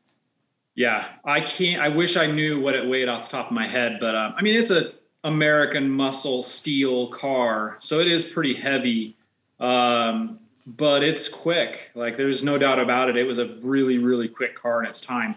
Yeah, 0.76 1.08
I 1.24 1.42
can't. 1.42 1.82
I 1.82 1.90
wish 1.90 2.18
I 2.18 2.28
knew 2.28 2.60
what 2.60 2.76
it 2.76 2.88
weighed 2.88 3.08
off 3.08 3.30
the 3.30 3.38
top 3.38 3.48
of 3.48 3.52
my 3.52 3.68
head, 3.68 3.98
but 4.00 4.16
um, 4.16 4.34
I 4.38 4.42
mean, 4.42 4.56
it's 4.56 4.72
a 4.72 4.92
American 5.24 5.90
muscle 5.90 6.42
steel 6.42 7.08
car, 7.08 7.78
so 7.80 8.00
it 8.00 8.08
is 8.08 8.26
pretty 8.26 8.56
heavy, 8.56 9.16
um, 9.60 10.40
but 10.66 11.04
it's 11.04 11.28
quick. 11.30 11.92
Like, 11.94 12.18
there's 12.18 12.44
no 12.44 12.58
doubt 12.58 12.80
about 12.80 13.10
it. 13.10 13.18
It 13.18 13.26
was 13.26 13.38
a 13.38 13.56
really, 13.62 14.00
really 14.00 14.28
quick 14.28 14.56
car 14.56 14.82
in 14.84 14.90
its 14.90 15.00
time. 15.00 15.36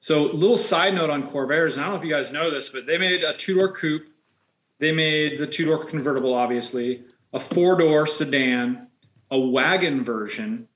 So, 0.00 0.22
little 0.22 0.56
side 0.56 0.94
note 0.94 1.10
on 1.10 1.30
Corvairs, 1.30 1.74
and 1.74 1.82
I 1.82 1.84
don't 1.84 1.94
know 1.94 1.98
if 1.98 2.04
you 2.04 2.10
guys 2.10 2.32
know 2.32 2.50
this, 2.50 2.70
but 2.70 2.86
they 2.86 2.98
made 2.98 3.22
a 3.22 3.34
two 3.34 3.56
door 3.56 3.72
coupe. 3.72 4.06
They 4.78 4.92
made 4.92 5.38
the 5.38 5.46
two 5.46 5.66
door 5.66 5.84
convertible, 5.84 6.34
obviously 6.34 7.04
a 7.32 7.40
four 7.40 7.76
door 7.76 8.06
sedan, 8.06 8.86
a 9.30 9.38
wagon 9.38 10.04
version, 10.04 10.68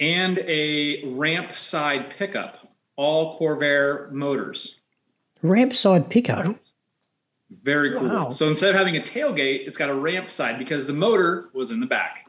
and 0.00 0.38
a 0.40 1.04
ramp 1.04 1.54
side 1.56 2.10
pickup, 2.10 2.68
all 2.96 3.38
Corvair 3.38 4.10
motors. 4.10 4.80
Ramp 5.42 5.74
side 5.74 6.10
pickup? 6.10 6.56
Very 7.62 7.92
cool. 7.92 8.08
Wow. 8.08 8.28
So 8.30 8.48
instead 8.48 8.70
of 8.70 8.76
having 8.76 8.96
a 8.96 9.00
tailgate, 9.00 9.66
it's 9.66 9.78
got 9.78 9.88
a 9.88 9.94
ramp 9.94 10.30
side 10.30 10.58
because 10.58 10.86
the 10.86 10.92
motor 10.92 11.50
was 11.52 11.70
in 11.70 11.80
the 11.80 11.86
back. 11.86 12.26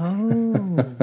Oh. 0.00 0.94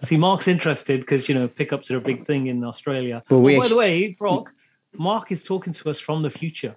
See, 0.02 0.16
Mark's 0.16 0.48
interested 0.48 1.00
because 1.00 1.28
you 1.28 1.34
know 1.34 1.48
pickups 1.48 1.90
are 1.90 1.98
a 1.98 2.00
big 2.00 2.26
thing 2.26 2.46
in 2.46 2.64
Australia. 2.64 3.22
Well, 3.28 3.40
Well, 3.40 3.44
we 3.46 3.56
oh, 3.56 3.58
by 3.58 3.64
actu- 3.64 3.74
the 3.74 3.78
way, 3.78 4.08
Brock, 4.12 4.52
Mark 4.94 5.32
is 5.32 5.44
talking 5.44 5.72
to 5.72 5.90
us 5.90 6.00
from 6.00 6.22
the 6.22 6.30
future 6.30 6.76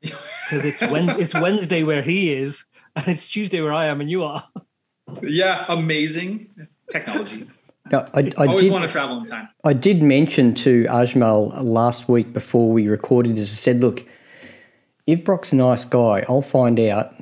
because 0.00 0.64
it's 0.64 0.80
when 0.80 1.08
it's 1.20 1.34
Wednesday 1.34 1.82
where 1.82 2.02
he 2.02 2.32
is, 2.32 2.64
and 2.96 3.08
it's 3.08 3.26
Tuesday 3.26 3.60
where 3.60 3.72
I 3.72 3.86
am 3.86 4.00
and 4.00 4.10
you 4.10 4.24
are. 4.24 4.42
Yeah, 5.22 5.64
amazing 5.68 6.48
technology. 6.90 7.46
No, 7.90 8.04
I, 8.12 8.30
I 8.36 8.46
Always 8.46 8.60
did. 8.62 8.72
want 8.72 8.84
to 8.84 8.90
travel 8.90 9.18
in 9.18 9.24
time. 9.24 9.48
I 9.64 9.72
did 9.72 10.02
mention 10.02 10.54
to 10.56 10.84
Ajmal 10.84 11.64
last 11.64 12.06
week 12.08 12.34
before 12.34 12.70
we 12.70 12.86
recorded 12.86 13.36
this. 13.36 13.50
I 13.50 13.54
said, 13.56 13.80
"Look, 13.80 14.04
if 15.06 15.24
Brock's 15.24 15.52
a 15.52 15.56
nice 15.56 15.84
guy, 15.86 16.24
I'll 16.28 16.42
find 16.42 16.78
out 16.80 17.14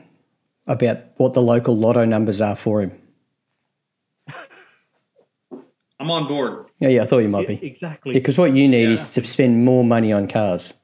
about 0.67 0.99
what 1.19 1.35
the 1.35 1.41
local 1.43 1.77
lotto 1.77 2.05
numbers 2.05 2.41
are 2.41 2.57
for 2.57 2.81
him." 2.83 2.93
I'm 5.99 6.11
on 6.11 6.27
board. 6.29 6.67
Yeah, 6.79 6.89
yeah, 6.89 7.03
I 7.03 7.07
thought 7.07 7.19
you 7.19 7.29
might 7.29 7.49
be. 7.49 7.55
exactly. 7.65 8.13
Because 8.13 8.37
what 8.37 8.53
you 8.53 8.69
need 8.69 8.83
Yeah. 8.89 8.95
is 8.95 9.11
to 9.11 9.25
spend 9.27 9.65
more 9.65 9.83
money 9.85 10.13
on 10.13 10.29
cars. 10.29 10.75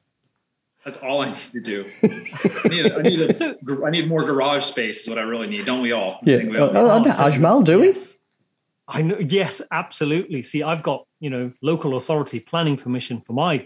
That's 0.85 0.97
all 0.97 1.21
I 1.21 1.27
need 1.29 1.37
to 1.53 1.61
do. 1.61 1.85
I 2.03 2.67
need, 2.67 2.91
I 2.91 3.01
need, 3.01 3.19
a, 3.21 3.55
I 3.85 3.89
need 3.89 4.07
more 4.09 4.23
garage 4.23 4.65
space. 4.65 5.03
Is 5.03 5.09
what 5.09 5.17
I 5.17 5.21
really 5.21 5.47
need. 5.47 5.65
Don't 5.65 5.81
we 5.81 5.91
all? 5.93 6.19
Yeah. 6.23 6.37
think 6.37 6.51
we 6.51 6.57
Oh, 6.57 6.67
all- 6.67 6.91
oh, 6.91 7.03
oh 7.05 7.09
Ajmal, 7.09 7.63
do 7.63 7.79
we? 7.79 7.87
Yes. 7.87 8.17
I 8.87 9.01
know. 9.01 9.17
Yes, 9.17 9.61
absolutely. 9.71 10.43
See, 10.43 10.61
I've 10.61 10.83
got 10.83 11.07
you 11.21 11.29
know 11.29 11.53
local 11.61 11.95
authority 11.95 12.39
planning 12.41 12.75
permission 12.75 13.21
for 13.21 13.31
my 13.33 13.65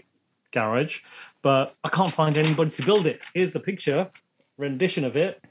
garage, 0.52 1.00
but 1.42 1.74
I 1.82 1.88
can't 1.88 2.12
find 2.12 2.38
anybody 2.38 2.70
to 2.70 2.82
build 2.84 3.06
it. 3.06 3.20
Here's 3.34 3.50
the 3.52 3.60
picture 3.60 4.10
rendition 4.56 5.04
of 5.04 5.16
it, 5.16 5.42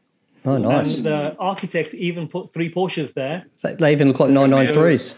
Oh, 0.46 0.58
nice. 0.58 0.96
and 0.98 1.06
the 1.06 1.36
architect 1.38 1.94
even 1.94 2.28
put 2.28 2.54
three 2.54 2.72
Porsches 2.74 3.14
there. 3.14 3.46
They- 3.62 3.76
They 3.76 3.92
even 3.92 4.08
look 4.10 4.20
like 4.22 4.32
993s. 4.32 5.14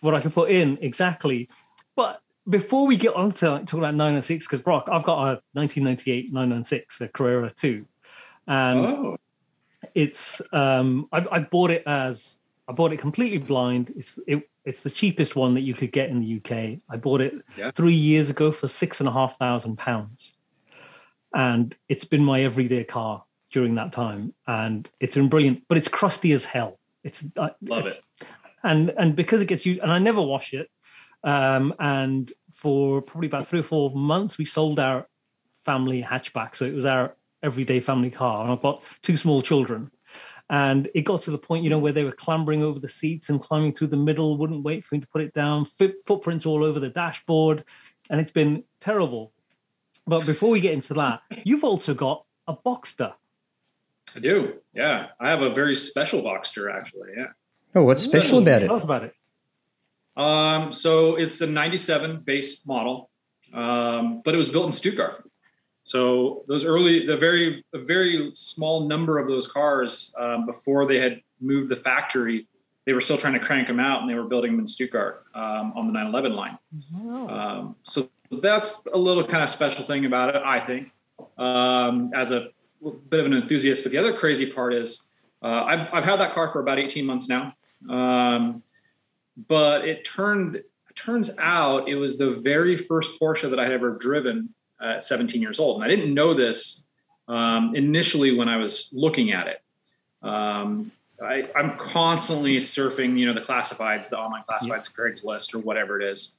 What 0.00 0.14
I 0.14 0.20
could 0.20 0.32
put 0.34 0.50
in 0.50 0.78
exactly. 0.80 1.48
But 1.96 2.20
before 2.48 2.86
we 2.86 2.96
get 2.96 3.14
on 3.14 3.32
to 3.32 3.50
like, 3.50 3.66
talk 3.66 3.78
about 3.78 3.94
996, 3.94 4.46
because 4.46 4.60
Brock, 4.60 4.88
I've 4.90 5.04
got 5.04 5.18
a 5.18 5.42
1998 5.52 6.32
996, 6.32 7.00
a 7.02 7.08
Carrera 7.08 7.50
2, 7.54 7.84
and 8.46 8.78
Oh, 8.86 9.16
it's 9.94 10.42
um 10.52 11.08
I, 11.12 11.24
I 11.30 11.38
bought 11.40 11.70
it 11.70 11.82
as 11.86 12.38
I 12.66 12.72
bought 12.72 12.92
it 12.92 12.98
completely 12.98 13.38
blind. 13.38 13.92
It's 13.96 14.18
it, 14.26 14.48
it's 14.64 14.80
the 14.80 14.90
cheapest 14.90 15.36
one 15.36 15.54
that 15.54 15.62
you 15.62 15.72
could 15.74 15.92
get 15.92 16.10
in 16.10 16.20
the 16.20 16.36
UK. 16.36 16.80
I 16.90 16.96
bought 16.96 17.20
it 17.20 17.34
Yeah. 17.56 17.70
three 17.70 17.94
years 17.94 18.28
ago 18.30 18.50
for 18.52 18.68
six 18.68 19.00
and 19.00 19.08
a 19.08 19.12
half 19.12 19.38
thousand 19.38 19.76
pounds, 19.78 20.34
and 21.34 21.74
it's 21.88 22.04
been 22.04 22.24
my 22.24 22.42
everyday 22.42 22.84
car 22.84 23.24
during 23.50 23.74
that 23.76 23.92
time, 23.92 24.34
and 24.46 24.88
it's 25.00 25.14
been 25.14 25.28
brilliant. 25.28 25.62
But 25.68 25.78
it's 25.78 25.88
crusty 25.88 26.32
as 26.32 26.44
hell. 26.44 26.78
It's 27.04 27.24
Love 27.36 27.86
it's- 27.86 28.00
and 28.64 28.90
and 28.98 29.14
because 29.14 29.40
it 29.40 29.46
gets 29.46 29.64
used, 29.64 29.80
and 29.80 29.92
I 29.92 29.98
never 29.98 30.20
wash 30.20 30.52
it. 30.52 30.68
Um, 31.24 31.74
and 31.78 32.32
for 32.52 33.02
probably 33.02 33.28
about 33.28 33.46
three 33.46 33.60
or 33.60 33.64
four 33.64 33.90
months, 33.90 34.38
we 34.38 34.44
sold 34.44 34.78
our 34.78 35.08
family 35.60 36.02
hatchback, 36.02 36.56
so 36.56 36.64
it 36.64 36.74
was 36.74 36.84
our 36.84 37.16
everyday 37.42 37.80
family 37.80 38.10
car. 38.10 38.42
And 38.42 38.52
I've 38.52 38.62
got 38.62 38.82
two 39.02 39.16
small 39.16 39.42
children, 39.42 39.90
and 40.50 40.88
it 40.94 41.02
got 41.02 41.20
to 41.22 41.30
the 41.30 41.38
point, 41.38 41.64
you 41.64 41.70
know, 41.70 41.78
where 41.78 41.92
they 41.92 42.04
were 42.04 42.12
clambering 42.12 42.62
over 42.62 42.78
the 42.78 42.88
seats 42.88 43.28
and 43.28 43.40
climbing 43.40 43.72
through 43.72 43.88
the 43.88 43.96
middle, 43.96 44.36
wouldn't 44.36 44.64
wait 44.64 44.84
for 44.84 44.94
me 44.94 45.00
to 45.00 45.08
put 45.08 45.22
it 45.22 45.32
down, 45.32 45.64
foot, 45.64 45.94
footprints 46.04 46.46
all 46.46 46.64
over 46.64 46.80
the 46.80 46.88
dashboard, 46.88 47.64
and 48.10 48.20
it's 48.20 48.32
been 48.32 48.64
terrible. 48.80 49.32
But 50.06 50.24
before 50.24 50.50
we 50.50 50.60
get 50.60 50.72
into 50.72 50.94
that, 50.94 51.20
you've 51.44 51.64
also 51.64 51.92
got 51.92 52.24
a 52.46 52.56
Boxster. 52.56 53.12
I 54.16 54.20
do. 54.20 54.54
Yeah, 54.72 55.08
I 55.20 55.28
have 55.28 55.42
a 55.42 55.50
very 55.50 55.76
special 55.76 56.22
Boxster 56.22 56.74
actually. 56.74 57.10
Yeah. 57.16 57.26
Oh, 57.74 57.82
what's 57.82 58.04
special 58.04 58.38
about 58.38 58.62
it? 58.62 58.66
Tell 58.66 58.76
us 58.76 58.84
about 58.84 59.04
it. 59.04 59.12
Um, 60.18 60.72
so 60.72 61.14
it's 61.14 61.40
a 61.40 61.46
97 61.46 62.20
base 62.20 62.66
model, 62.66 63.08
um, 63.54 64.20
but 64.24 64.34
it 64.34 64.36
was 64.36 64.48
built 64.50 64.66
in 64.66 64.72
Stuttgart. 64.72 65.24
So 65.84 66.42
those 66.48 66.64
early, 66.64 67.06
the 67.06 67.16
very, 67.16 67.64
a 67.72 67.78
very 67.78 68.32
small 68.34 68.86
number 68.88 69.18
of 69.18 69.28
those 69.28 69.50
cars 69.50 70.14
um, 70.18 70.44
before 70.44 70.86
they 70.86 70.98
had 70.98 71.22
moved 71.40 71.70
the 71.70 71.76
factory, 71.76 72.46
they 72.84 72.92
were 72.92 73.00
still 73.00 73.16
trying 73.16 73.34
to 73.34 73.38
crank 73.38 73.68
them 73.68 73.80
out 73.80 74.02
and 74.02 74.10
they 74.10 74.14
were 74.14 74.24
building 74.24 74.52
them 74.52 74.60
in 74.60 74.66
Stuttgart 74.66 75.24
um, 75.34 75.72
on 75.76 75.86
the 75.86 75.92
911 75.92 76.32
line. 76.34 76.58
Um, 77.30 77.76
so 77.84 78.10
that's 78.30 78.86
a 78.92 78.98
little 78.98 79.24
kind 79.24 79.42
of 79.42 79.48
special 79.48 79.84
thing 79.84 80.04
about 80.04 80.34
it, 80.34 80.42
I 80.44 80.60
think, 80.60 80.90
um, 81.38 82.10
as 82.14 82.32
a 82.32 82.48
bit 83.08 83.20
of 83.20 83.26
an 83.26 83.34
enthusiast. 83.34 83.82
But 83.84 83.92
the 83.92 83.98
other 83.98 84.12
crazy 84.12 84.50
part 84.50 84.74
is 84.74 85.08
uh, 85.42 85.64
I've, 85.64 85.88
I've 85.92 86.04
had 86.04 86.16
that 86.16 86.32
car 86.32 86.48
for 86.48 86.60
about 86.60 86.80
18 86.80 87.06
months 87.06 87.28
now. 87.28 87.54
But 89.46 89.86
it 89.86 90.04
turned 90.04 90.62
turns 90.98 91.30
out 91.38 91.88
it 91.88 91.94
was 91.94 92.18
the 92.18 92.30
very 92.30 92.76
first 92.76 93.20
Porsche 93.20 93.48
that 93.48 93.60
I 93.60 93.62
had 93.62 93.72
ever 93.72 93.90
driven 93.90 94.52
at 94.80 95.04
17 95.04 95.40
years 95.40 95.60
old, 95.60 95.76
and 95.76 95.84
I 95.84 95.94
didn't 95.94 96.12
know 96.12 96.34
this 96.34 96.84
um, 97.28 97.74
initially 97.76 98.36
when 98.36 98.48
I 98.48 98.56
was 98.56 98.90
looking 98.92 99.30
at 99.32 99.46
it. 99.46 99.62
Um, 100.22 100.90
I, 101.22 101.48
I'm 101.54 101.76
constantly 101.76 102.56
surfing, 102.56 103.18
you 103.18 103.26
know, 103.26 103.34
the 103.34 103.40
classifieds, 103.40 104.08
the 104.08 104.18
online 104.18 104.42
classifieds, 104.48 104.92
Craigslist, 104.92 105.54
or 105.54 105.60
whatever 105.60 106.00
it 106.00 106.10
is, 106.10 106.36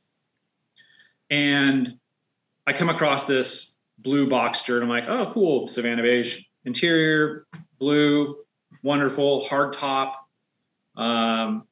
and 1.30 1.98
I 2.68 2.74
come 2.74 2.90
across 2.90 3.26
this 3.26 3.74
blue 3.98 4.28
Boxster, 4.28 4.76
and 4.76 4.84
I'm 4.84 4.90
like, 4.90 5.06
oh, 5.08 5.32
cool, 5.34 5.68
Savannah 5.68 6.02
beige 6.02 6.44
interior, 6.66 7.46
blue, 7.80 8.38
wonderful, 8.84 9.46
hard 9.46 9.74
top. 9.74 10.28
Um, 10.96 11.66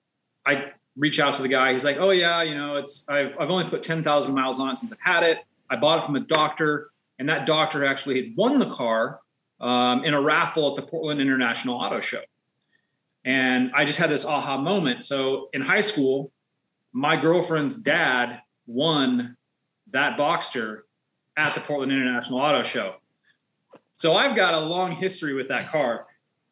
I 0.45 0.71
reach 0.97 1.19
out 1.19 1.35
to 1.35 1.41
the 1.41 1.47
guy. 1.47 1.71
He's 1.71 1.83
like, 1.83 1.97
"Oh 1.97 2.09
yeah, 2.09 2.41
you 2.41 2.55
know, 2.55 2.75
it's 2.75 3.07
I've 3.07 3.39
I've 3.39 3.49
only 3.49 3.69
put 3.69 3.83
ten 3.83 4.03
thousand 4.03 4.33
miles 4.33 4.59
on 4.59 4.69
it 4.69 4.77
since 4.77 4.91
I've 4.91 4.99
had 4.99 5.23
it. 5.23 5.39
I 5.69 5.75
bought 5.75 5.99
it 5.99 6.05
from 6.05 6.15
a 6.15 6.21
doctor, 6.21 6.91
and 7.19 7.29
that 7.29 7.45
doctor 7.45 7.85
actually 7.85 8.21
had 8.21 8.37
won 8.37 8.59
the 8.59 8.69
car 8.69 9.19
um, 9.61 10.03
in 10.03 10.13
a 10.13 10.21
raffle 10.21 10.69
at 10.69 10.75
the 10.75 10.81
Portland 10.81 11.21
International 11.21 11.75
Auto 11.75 11.99
Show." 11.99 12.21
And 13.23 13.71
I 13.75 13.85
just 13.85 13.99
had 13.99 14.09
this 14.09 14.25
aha 14.25 14.57
moment. 14.57 15.03
So 15.03 15.49
in 15.53 15.61
high 15.61 15.81
school, 15.81 16.31
my 16.93 17.19
girlfriend's 17.19 17.77
dad 17.77 18.41
won 18.65 19.35
that 19.91 20.17
Boxster 20.17 20.81
at 21.35 21.53
the 21.53 21.61
Portland 21.61 21.91
International 21.91 22.39
Auto 22.39 22.63
Show. 22.63 22.95
So 23.95 24.13
I've 24.13 24.35
got 24.35 24.53
a 24.53 24.59
long 24.59 24.91
history 24.93 25.33
with 25.33 25.49
that 25.49 25.69
car 25.69 26.05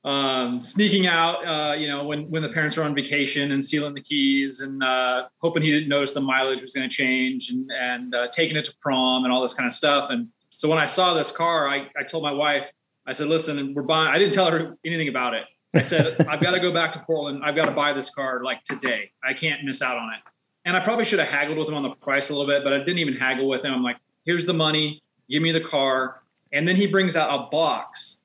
um, 0.05 0.61
sneaking 0.61 1.07
out, 1.07 1.45
uh, 1.45 1.73
you 1.73 1.87
know, 1.87 2.05
when 2.05 2.29
when 2.29 2.43
the 2.43 2.49
parents 2.49 2.77
were 2.77 2.83
on 2.83 2.93
vacation 2.93 3.51
and 3.51 3.65
sealing 3.65 3.95
the 3.95 4.01
keys 4.01 4.61
and 4.61 4.83
uh, 4.83 5.23
hoping 5.39 5.63
he 5.63 5.71
didn't 5.71 5.89
notice 5.89 6.13
the 6.13 6.21
mileage 6.21 6.61
was 6.61 6.73
going 6.73 6.87
to 6.87 6.95
change 6.95 7.49
and 7.49 7.69
and 7.71 8.13
uh, 8.13 8.27
taking 8.31 8.55
it 8.55 8.65
to 8.65 8.75
prom 8.79 9.23
and 9.23 9.33
all 9.33 9.41
this 9.41 9.55
kind 9.55 9.65
of 9.65 9.73
stuff. 9.73 10.11
And 10.11 10.29
so 10.49 10.69
when 10.69 10.77
I 10.77 10.85
saw 10.85 11.15
this 11.15 11.31
car, 11.31 11.67
I, 11.67 11.89
I 11.97 12.03
told 12.03 12.23
my 12.23 12.31
wife, 12.31 12.71
I 13.07 13.13
said, 13.13 13.27
listen, 13.27 13.73
we're 13.73 13.81
buying. 13.81 14.13
I 14.13 14.19
didn't 14.19 14.35
tell 14.35 14.49
her 14.51 14.77
anything 14.85 15.07
about 15.07 15.33
it. 15.33 15.45
I 15.73 15.81
said, 15.81 16.21
I've 16.29 16.39
got 16.39 16.51
to 16.51 16.59
go 16.59 16.71
back 16.71 16.93
to 16.93 16.99
Portland. 16.99 17.41
I've 17.43 17.55
got 17.55 17.65
to 17.65 17.71
buy 17.71 17.91
this 17.91 18.11
car 18.11 18.43
like 18.43 18.63
today. 18.63 19.11
I 19.23 19.33
can't 19.33 19.63
miss 19.63 19.81
out 19.81 19.97
on 19.97 20.13
it. 20.13 20.19
And 20.65 20.77
I 20.77 20.79
probably 20.81 21.05
should 21.05 21.19
have 21.19 21.27
haggled 21.27 21.57
with 21.57 21.67
him 21.67 21.75
on 21.75 21.83
the 21.83 21.89
price 21.95 22.29
a 22.29 22.33
little 22.33 22.47
bit, 22.47 22.63
but 22.63 22.73
I 22.73 22.77
didn't 22.79 22.99
even 22.99 23.15
haggle 23.15 23.47
with 23.47 23.65
him. 23.65 23.73
I'm 23.73 23.83
like, 23.83 23.97
here's 24.23 24.45
the 24.45 24.53
money, 24.53 25.03
give 25.29 25.41
me 25.41 25.51
the 25.51 25.61
car. 25.61 26.21
And 26.51 26.67
then 26.67 26.75
he 26.75 26.87
brings 26.87 27.15
out 27.15 27.29
a 27.31 27.49
box 27.49 28.23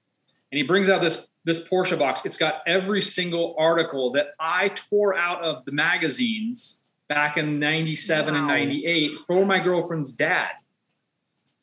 and 0.53 0.57
he 0.57 0.63
brings 0.63 0.89
out 0.89 1.01
this 1.01 1.30
this 1.45 1.67
Porsche 1.69 1.99
box. 1.99 2.23
It's 2.25 2.37
got 2.37 2.63
every 2.67 3.01
single 3.01 3.55
article 3.59 4.13
that 4.13 4.29
I 4.39 4.69
tore 4.69 5.17
out 5.17 5.43
of 5.43 5.65
the 5.65 5.73
magazines 5.73 6.83
back 7.09 7.37
in 7.37 7.59
97 7.59 8.35
and 8.35 8.47
98 8.47 9.13
for 9.27 9.45
my 9.47 9.59
girlfriend's 9.59 10.13
dad. 10.13 10.51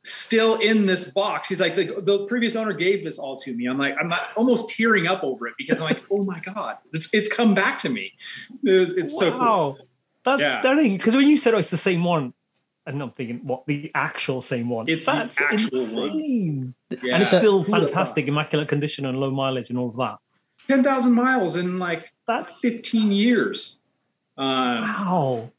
Still 0.04 0.56
in 0.56 0.86
this 0.86 1.10
box. 1.12 1.50
He's 1.50 1.60
like, 1.60 1.76
the, 1.76 1.96
the 2.02 2.26
previous 2.28 2.56
owner 2.56 2.72
gave 2.72 3.04
this 3.04 3.18
all 3.20 3.36
to 3.40 3.54
me. 3.54 3.66
I'm 3.66 3.78
like, 3.78 3.94
I'm 4.00 4.08
not 4.08 4.22
almost 4.38 4.70
tearing 4.70 5.06
up 5.06 5.22
over 5.24 5.48
it 5.48 5.54
because 5.58 5.80
I'm 5.82 5.86
like, 5.86 6.02
oh 6.12 6.24
my 6.24 6.40
God, 6.40 6.78
it's, 6.94 7.10
it's 7.14 7.32
come 7.32 7.54
back 7.54 7.78
to 7.80 7.90
me. 7.90 8.14
It's, 8.64 8.92
it's 8.92 9.18
so 9.20 9.38
cool. 9.38 9.78
That's 10.24 10.42
Yeah. 10.42 10.60
stunning. 10.62 10.96
Because 10.98 11.14
when 11.16 11.28
you 11.28 11.36
said 11.36 11.54
oh, 11.54 11.58
it's 11.58 11.72
the 11.72 11.78
same 11.78 12.04
one, 12.06 12.34
and 12.88 13.02
I'm 13.02 13.12
thinking, 13.12 13.42
what 13.44 13.66
the 13.68 13.92
actual 13.94 14.42
same 14.42 14.70
one? 14.70 14.88
It's 14.88 15.06
the 15.06 15.12
That's 15.12 15.40
actual 15.42 15.80
one. 15.80 16.10
insane. 16.10 16.74
Yeah. 17.04 17.14
And 17.16 17.22
it's 17.24 17.32
still 17.32 17.64
fantastic, 17.64 18.28
immaculate 18.28 18.70
condition 18.70 19.06
and 19.06 19.20
low 19.20 19.30
mileage 19.30 19.70
and 19.70 19.78
all 19.78 19.90
of 19.90 19.98
that. 19.98 20.18
10,000 20.70 21.14
miles 21.14 21.56
in 21.56 21.80
like 21.80 22.12
That's 22.28 22.60
15 22.62 23.12
years. 23.12 23.80
Um, 24.38 24.48
wow. 24.82 25.52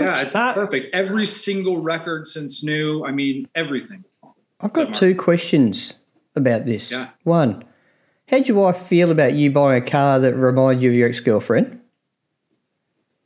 yeah, 0.00 0.20
it's 0.20 0.32
that- 0.32 0.54
perfect. 0.54 0.94
Every 0.94 1.26
single 1.26 1.82
record 1.82 2.26
since 2.26 2.64
new. 2.64 3.04
I 3.04 3.12
mean, 3.12 3.48
everything. 3.54 4.04
I've 4.60 4.72
got 4.72 4.94
two 4.94 5.14
questions 5.14 5.94
about 6.36 6.66
this. 6.66 6.90
Yeah. 6.92 7.08
One, 7.24 7.64
how'd 8.28 8.46
your 8.48 8.58
wife 8.58 8.78
feel 8.78 9.10
about 9.10 9.34
you 9.34 9.50
buying 9.50 9.82
a 9.82 9.84
car 9.84 10.18
that 10.20 10.34
reminded 10.34 10.82
you 10.82 10.90
of 10.90 10.96
your 10.96 11.08
ex 11.08 11.20
girlfriend? 11.20 11.80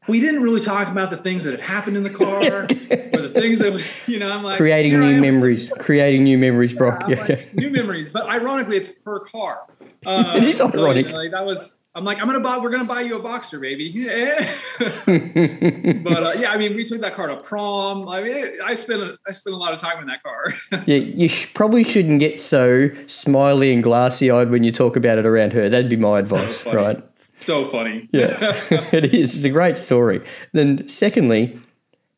We 0.09 0.21
didn't 0.21 0.43
really 0.43 0.61
talk 0.61 0.89
about 0.89 1.11
the 1.11 1.17
things 1.17 1.45
that 1.45 1.53
had 1.53 1.61
happened 1.61 1.97
in 1.97 2.03
the 2.03 2.11
car 2.11 2.41
or 2.43 2.67
the 2.67 3.31
things 3.35 3.59
that, 3.59 3.83
you 4.07 4.19
know, 4.19 4.31
I'm 4.31 4.43
like, 4.43 4.57
Creating 4.57 5.01
new 5.01 5.21
memories. 5.21 5.73
Creating 5.79 6.25
new 6.25 6.39
memories, 6.39 6.73
Brock. 6.73 7.05
Yeah, 7.09 7.25
like, 7.29 7.55
new 7.55 7.71
memories, 7.71 8.09
but 8.09 8.27
ironically, 8.27 8.77
it's 8.77 8.91
her 9.05 9.21
car. 9.21 9.63
Uh, 10.05 10.35
It 10.37 10.45
is 10.45 10.59
so, 10.59 10.69
you 10.69 10.85
ironic. 10.85 11.09
know, 11.09 11.17
like, 11.17 11.31
that 11.33 11.45
was 11.45 11.77
I'm 11.97 12.05
like, 12.05 12.21
I'm 12.21 12.27
gonna 12.27 12.41
buy. 12.41 12.59
We're 12.59 12.69
gonna 12.69 12.85
buy 12.85 13.01
you 13.01 13.17
a 13.17 13.21
Boxster, 13.21 13.59
baby. 13.59 13.91
but 16.05 16.23
uh, 16.23 16.33
yeah, 16.39 16.51
I 16.51 16.59
mean, 16.59 16.77
we 16.77 16.85
took 16.85 17.01
that 17.01 17.15
car 17.15 17.29
to 17.29 17.39
prom. 17.39 18.07
I 18.07 18.23
mean, 18.23 18.49
I 18.63 18.75
spent 18.75 19.19
I 19.27 19.33
spent 19.33 19.55
a 19.55 19.57
lot 19.57 19.73
of 19.73 19.81
time 19.81 20.03
in 20.03 20.07
that 20.09 20.23
car. 20.23 20.53
yeah, 20.85 20.97
you 20.97 21.27
sh- 21.27 21.55
probably 21.55 21.85
shouldn't 21.85 22.21
get 22.21 22.39
so 22.39 22.91
smiley 23.07 23.73
and 23.73 23.83
glassy 23.83 24.31
eyed 24.31 24.51
when 24.51 24.63
you 24.63 24.73
talk 24.73 24.97
about 24.97 25.17
it 25.17 25.25
around 25.25 25.55
her. 25.55 25.71
That'd 25.71 25.89
be 25.89 25.97
my 25.97 26.19
advice, 26.19 26.67
right? 26.67 27.03
So 27.45 27.65
funny. 27.67 28.09
Yeah, 28.13 28.37
it 28.93 29.15
is. 29.15 29.35
It's 29.37 29.45
a 29.45 29.51
great 29.51 29.79
story. 29.79 30.25
Then, 30.53 30.89
secondly, 30.89 31.59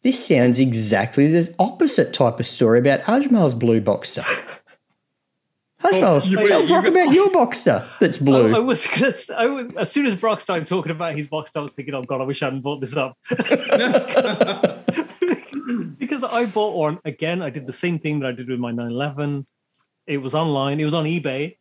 this 0.03 0.25
sounds 0.25 0.59
exactly 0.59 1.27
the 1.27 1.55
opposite 1.59 2.13
type 2.13 2.39
of 2.39 2.47
story 2.47 2.79
about 2.79 3.01
Ajmal's 3.03 3.55
blue 3.55 3.81
Boxster. 3.81 4.25
Oh, 5.81 6.21
you, 6.25 6.45
tell 6.45 6.67
Brock 6.67 6.85
got, 6.85 6.93
about 6.93 7.13
your 7.13 7.31
Boxster 7.31 7.87
that's 8.01 8.21
oh, 8.21 8.25
blue. 8.25 8.53
I, 8.53 8.57
I 8.57 8.59
was, 8.59 8.87
I 9.31 9.47
was 9.47 9.77
as 9.77 9.93
soon 9.93 10.07
as 10.07 10.17
Brock 10.17 10.41
started 10.41 10.67
talking 10.67 10.91
about 10.91 11.15
his 11.15 11.29
Boxster, 11.29 11.59
I 11.59 11.61
was 11.61 11.73
thinking, 11.73 11.95
"Oh 11.95 12.03
God, 12.03 12.21
I 12.21 12.25
wish 12.25 12.43
I 12.43 12.47
hadn't 12.47 12.63
bought 12.63 12.81
this 12.81 12.97
up." 12.97 13.17
because, 15.99 16.25
I 16.25 16.47
bought 16.47 16.75
one 16.75 16.99
again. 17.05 17.43
I 17.43 17.51
did 17.51 17.67
the 17.67 17.73
same 17.73 18.01
thing 18.01 18.19
that 18.21 18.27
I 18.27 18.33
did 18.33 18.49
with 18.49 18.59
my 18.59 18.73
911. 18.73 19.47
It 20.09 20.19
was 20.19 20.35
online. 20.35 20.81
It 20.81 20.85
was 20.85 20.95
on 20.95 21.05
eBay, 21.05 21.59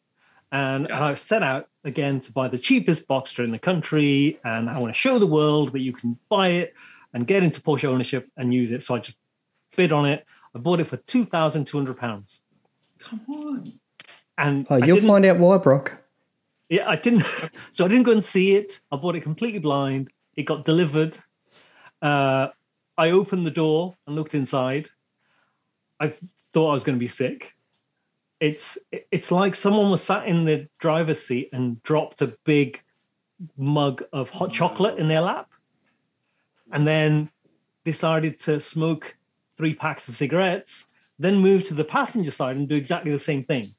and, 0.51 0.87
yeah. 0.89 0.95
and 0.95 1.05
I 1.05 1.13
set 1.13 1.43
out 1.43 1.67
again 1.87 2.19
to 2.21 2.31
buy 2.31 2.47
the 2.47 2.57
cheapest 2.57 3.07
Boxster 3.07 3.43
in 3.43 3.51
the 3.51 3.59
country. 3.59 4.39
And 4.43 4.69
I 4.69 4.77
want 4.79 4.93
to 4.93 4.99
show 4.99 5.19
the 5.19 5.27
world 5.27 5.73
that 5.73 5.81
you 5.81 5.93
can 5.93 6.17
buy 6.29 6.49
it 6.49 6.73
and 7.13 7.25
get 7.25 7.43
into 7.43 7.61
Porsche 7.61 7.85
ownership 7.85 8.29
and 8.37 8.53
use 8.53 8.71
it. 8.71 8.83
So 8.83 8.95
I 8.95 8.99
just 8.99 9.17
bid 9.75 9.91
on 9.91 10.05
it. 10.05 10.25
I 10.55 10.59
bought 10.59 10.79
it 10.79 10.85
for 10.85 10.97
two 10.97 11.25
thousand 11.25 11.65
two 11.65 11.77
hundred 11.77 11.97
pounds. 11.97 12.41
Come 12.99 13.21
on. 13.29 13.73
And 14.37 14.67
oh, 14.69 14.77
you'll 14.83 15.01
find 15.01 15.25
out 15.25 15.39
why, 15.39 15.57
Brock. 15.57 15.97
Yeah, 16.69 16.89
I 16.89 16.95
didn't. 16.95 17.23
So 17.71 17.85
I 17.85 17.87
didn't 17.87 18.03
go 18.03 18.11
and 18.11 18.23
see 18.23 18.55
it. 18.55 18.81
I 18.91 18.95
bought 18.95 19.15
it 19.15 19.21
completely 19.21 19.59
blind. 19.59 20.09
It 20.35 20.43
got 20.43 20.65
delivered. 20.65 21.17
Uh, 22.01 22.47
I 22.97 23.11
opened 23.11 23.45
the 23.45 23.51
door 23.51 23.95
and 24.05 24.15
looked 24.15 24.33
inside. 24.33 24.89
I 25.99 26.13
thought 26.53 26.69
I 26.69 26.73
was 26.73 26.83
going 26.83 26.95
to 26.95 26.99
be 26.99 27.07
sick. 27.07 27.53
It's 28.39 28.77
it's 28.91 29.31
like 29.31 29.55
someone 29.55 29.89
was 29.89 30.03
sat 30.03 30.27
in 30.27 30.45
the 30.45 30.67
driver's 30.79 31.25
seat 31.25 31.49
and 31.53 31.81
dropped 31.83 32.21
a 32.21 32.35
big 32.43 32.83
mug 33.57 34.03
of 34.13 34.29
hot 34.29 34.51
chocolate 34.51 34.99
in 34.99 35.07
their 35.07 35.21
lap, 35.21 35.49
and 36.71 36.87
then 36.87 37.29
decided 37.83 38.39
to 38.41 38.59
smoke 38.59 39.15
three 39.57 39.73
packs 39.73 40.07
of 40.07 40.15
cigarettes. 40.15 40.85
Then 41.19 41.37
move 41.37 41.65
to 41.67 41.73
the 41.73 41.83
passenger 41.83 42.29
side 42.29 42.57
and 42.57 42.67
do 42.67 42.75
exactly 42.75 43.11
the 43.11 43.17
same 43.17 43.43
thing 43.43 43.73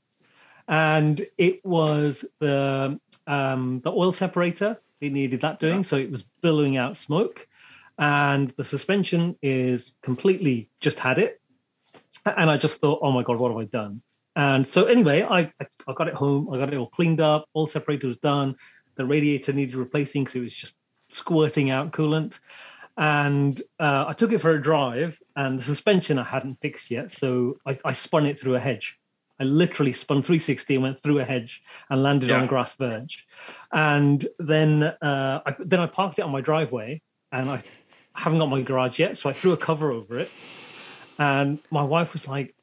and 0.69 1.27
it 1.39 1.65
was 1.65 2.25
the 2.39 3.01
um, 3.27 3.81
the 3.81 3.91
oil 3.91 4.13
separator. 4.13 4.79
It 5.01 5.13
needed 5.13 5.41
that 5.41 5.59
doing, 5.59 5.83
so 5.83 5.97
it 5.97 6.11
was 6.11 6.23
billowing 6.23 6.77
out 6.77 6.97
smoke, 6.97 7.49
and 7.99 8.51
the 8.51 8.65
suspension 8.65 9.37
is 9.43 9.95
completely 10.03 10.69
just 10.81 10.99
had 10.99 11.19
it. 11.19 11.41
And 12.25 12.51
I 12.51 12.57
just 12.57 12.81
thought, 12.81 13.01
oh 13.03 13.13
my 13.13 13.23
god, 13.23 13.39
what 13.39 13.51
have 13.51 13.59
I 13.59 13.65
done? 13.65 14.03
And 14.39 14.65
so 14.65 14.85
anyway, 14.85 15.25
I 15.25 15.53
I 15.61 15.93
got 15.95 16.07
it 16.07 16.15
home. 16.15 16.49
I 16.53 16.59
got 16.59 16.73
it 16.73 16.77
all 16.77 16.87
cleaned 16.87 17.21
up. 17.21 17.47
All 17.55 17.67
separators 17.67 18.17
done. 18.17 18.55
The 18.95 19.05
radiator 19.05 19.53
needed 19.53 19.75
replacing 19.75 20.25
because 20.25 20.37
it 20.37 20.41
was 20.41 20.55
just 20.55 20.75
squirting 21.11 21.71
out 21.71 21.91
coolant. 21.91 22.39
And 22.97 23.61
uh, 23.81 24.07
I 24.09 24.13
took 24.13 24.33
it 24.33 24.39
for 24.39 24.53
a 24.53 24.63
drive, 24.63 25.21
and 25.37 25.59
the 25.59 25.63
suspension 25.63 26.19
I 26.19 26.25
hadn't 26.25 26.61
fixed 26.61 26.91
yet, 26.91 27.13
so 27.13 27.59
I, 27.67 27.77
I 27.85 27.93
spun 27.93 28.27
it 28.27 28.41
through 28.41 28.57
a 28.57 28.61
hedge. 28.61 28.99
I 29.41 29.45
literally 29.45 29.93
spun 29.93 30.23
360 30.23 30.75
and 30.75 30.83
went 30.83 31.03
through 31.03 31.21
a 31.21 31.25
hedge 31.25 31.63
and 31.91 32.03
landed 32.03 32.31
yeah. 32.31 32.37
on 32.37 32.45
a 32.45 32.47
grass 32.49 32.75
verge. 32.75 33.27
And 33.73 34.27
then 34.41 34.83
uh, 34.83 35.43
I, 35.47 35.55
then 35.61 35.79
I 35.79 35.87
parked 35.87 36.19
it 36.19 36.23
on 36.23 36.33
my 36.33 36.41
driveway 36.41 37.01
and 37.31 37.49
I 37.49 37.63
haven't 38.15 38.41
got 38.41 38.47
my 38.47 38.63
garage 38.63 38.99
yet. 38.99 39.17
So 39.17 39.31
I 39.31 39.33
threw 39.33 39.53
a 39.53 39.57
cover 39.57 39.93
over 39.93 40.19
it. 40.19 40.31
And 41.21 41.61
my 41.71 41.85
wife 41.85 42.15
was 42.15 42.27
like, 42.27 42.57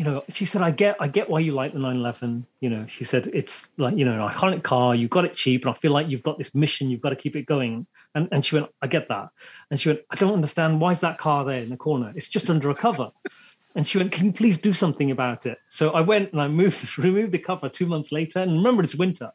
you 0.00 0.06
know, 0.06 0.24
she 0.30 0.46
said, 0.46 0.62
I 0.62 0.70
get, 0.70 0.96
I 0.98 1.08
get 1.08 1.28
why 1.28 1.40
you 1.40 1.52
like 1.52 1.74
the 1.74 1.78
911. 1.78 2.46
You 2.60 2.70
know, 2.70 2.86
she 2.86 3.04
said, 3.04 3.28
it's 3.34 3.68
like, 3.76 3.98
you 3.98 4.06
know, 4.06 4.14
an 4.14 4.32
iconic 4.32 4.62
car. 4.62 4.94
You 4.94 5.08
got 5.08 5.26
it 5.26 5.34
cheap. 5.34 5.66
And 5.66 5.74
I 5.74 5.76
feel 5.76 5.92
like 5.92 6.08
you've 6.08 6.22
got 6.22 6.38
this 6.38 6.54
mission. 6.54 6.88
You've 6.88 7.02
got 7.02 7.10
to 7.10 7.16
keep 7.16 7.36
it 7.36 7.44
going. 7.44 7.86
And, 8.14 8.26
and 8.32 8.42
she 8.42 8.54
went, 8.54 8.70
I 8.80 8.86
get 8.86 9.08
that. 9.10 9.28
And 9.70 9.78
she 9.78 9.90
went, 9.90 10.00
I 10.08 10.16
don't 10.16 10.32
understand. 10.32 10.80
Why 10.80 10.92
is 10.92 11.00
that 11.00 11.18
car 11.18 11.44
there 11.44 11.58
in 11.58 11.68
the 11.68 11.76
corner? 11.76 12.14
It's 12.16 12.30
just 12.30 12.48
under 12.48 12.70
a 12.70 12.74
cover. 12.74 13.10
And 13.74 13.86
she 13.86 13.98
went, 13.98 14.10
Can 14.10 14.24
you 14.24 14.32
please 14.32 14.56
do 14.56 14.72
something 14.72 15.10
about 15.10 15.44
it? 15.44 15.58
So 15.68 15.90
I 15.90 16.00
went 16.00 16.32
and 16.32 16.40
I 16.40 16.48
moved, 16.48 16.98
removed 16.98 17.32
the 17.32 17.38
cover 17.38 17.68
two 17.68 17.84
months 17.84 18.10
later. 18.10 18.38
And 18.38 18.52
remember, 18.52 18.82
it's 18.82 18.94
winter. 18.94 19.32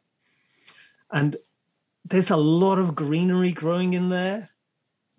And 1.11 1.35
there's 2.05 2.31
a 2.31 2.37
lot 2.37 2.79
of 2.79 2.95
greenery 2.95 3.51
growing 3.51 3.93
in 3.93 4.09
there. 4.09 4.49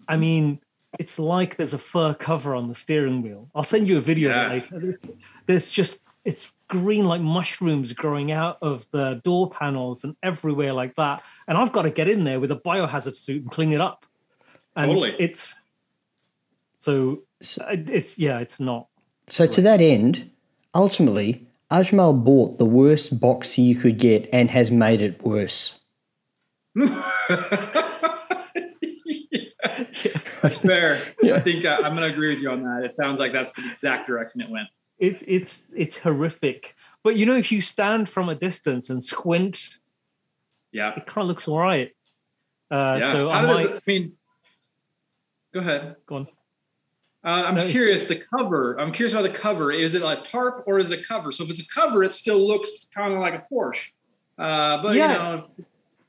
I 0.08 0.16
mean, 0.16 0.58
it's 0.98 1.18
like 1.18 1.56
there's 1.56 1.74
a 1.74 1.78
fur 1.78 2.14
cover 2.14 2.54
on 2.54 2.68
the 2.68 2.74
steering 2.74 3.22
wheel. 3.22 3.48
I'll 3.54 3.64
send 3.64 3.88
you 3.88 3.98
a 3.98 4.00
video 4.00 4.30
yeah. 4.30 4.48
later. 4.48 4.78
There's, 4.78 5.06
there's 5.46 5.70
just, 5.70 5.98
it's 6.24 6.52
green 6.68 7.04
like 7.04 7.20
mushrooms 7.20 7.92
growing 7.92 8.32
out 8.32 8.58
of 8.62 8.86
the 8.90 9.20
door 9.24 9.50
panels 9.50 10.04
and 10.04 10.16
everywhere 10.22 10.72
like 10.72 10.96
that. 10.96 11.22
And 11.48 11.56
I've 11.56 11.72
got 11.72 11.82
to 11.82 11.90
get 11.90 12.08
in 12.08 12.24
there 12.24 12.40
with 12.40 12.50
a 12.50 12.56
biohazard 12.56 13.14
suit 13.14 13.42
and 13.42 13.50
clean 13.50 13.72
it 13.72 13.80
up. 13.80 14.04
And 14.74 14.90
totally. 14.90 15.16
It's 15.18 15.54
so 16.78 17.22
uh, 17.60 17.64
it's 17.70 18.18
yeah, 18.18 18.40
it's 18.40 18.60
not 18.60 18.88
so, 19.28 19.46
to 19.46 19.60
that 19.62 19.80
end, 19.80 20.30
ultimately, 20.74 21.46
Ajmal 21.70 22.22
bought 22.22 22.58
the 22.58 22.64
worst 22.64 23.18
Boxster 23.18 23.64
you 23.64 23.74
could 23.74 23.98
get 23.98 24.28
and 24.32 24.50
has 24.50 24.70
made 24.70 25.00
it 25.00 25.22
worse. 25.22 25.80
That's 30.42 30.58
fair. 30.58 31.02
Yeah. 31.22 31.34
I 31.34 31.40
think 31.40 31.64
uh, 31.64 31.78
I'm 31.82 31.94
going 31.94 32.08
to 32.08 32.12
agree 32.12 32.28
with 32.28 32.40
you 32.40 32.50
on 32.50 32.62
that. 32.62 32.84
It 32.84 32.94
sounds 32.94 33.18
like 33.18 33.32
that's 33.32 33.52
the 33.52 33.70
exact 33.72 34.06
direction 34.06 34.40
it 34.40 34.50
went. 34.50 34.68
It, 34.98 35.22
it's 35.26 35.62
it's 35.74 35.96
horrific. 35.98 36.74
But 37.02 37.16
you 37.16 37.26
know, 37.26 37.36
if 37.36 37.52
you 37.52 37.60
stand 37.60 38.08
from 38.08 38.28
a 38.28 38.34
distance 38.34 38.90
and 38.90 39.02
squint, 39.02 39.78
yeah, 40.72 40.94
it 40.96 41.06
kind 41.06 41.24
of 41.24 41.28
looks 41.28 41.48
all 41.48 41.58
right. 41.58 41.90
Uh, 42.70 42.98
yeah. 43.00 43.12
So 43.12 43.28
How 43.28 43.38
I, 43.38 43.46
might, 43.46 43.70
I 43.70 43.80
mean, 43.86 44.12
go 45.52 45.60
ahead. 45.60 45.96
Go 46.06 46.16
on. 46.16 46.28
Uh, 47.24 47.42
I'm 47.46 47.54
no, 47.56 47.66
curious. 47.66 48.04
The 48.04 48.16
cover. 48.16 48.78
I'm 48.80 48.92
curious 48.92 49.12
about 49.12 49.22
the 49.22 49.36
cover. 49.36 49.72
Is 49.72 49.94
it 49.96 50.02
a 50.02 50.22
tarp 50.24 50.62
or 50.66 50.78
is 50.78 50.90
it 50.90 51.00
a 51.00 51.02
cover? 51.02 51.32
So 51.32 51.44
if 51.44 51.50
it's 51.50 51.60
a 51.60 51.68
cover, 51.68 52.04
it 52.04 52.12
still 52.12 52.46
looks 52.46 52.86
kind 52.94 53.12
of 53.12 53.18
like 53.18 53.34
a 53.34 53.44
Porsche. 53.52 53.88
Uh, 54.38 54.82
but 54.82 54.94
yeah. 54.94 55.12
you 55.12 55.18
know, 55.18 55.46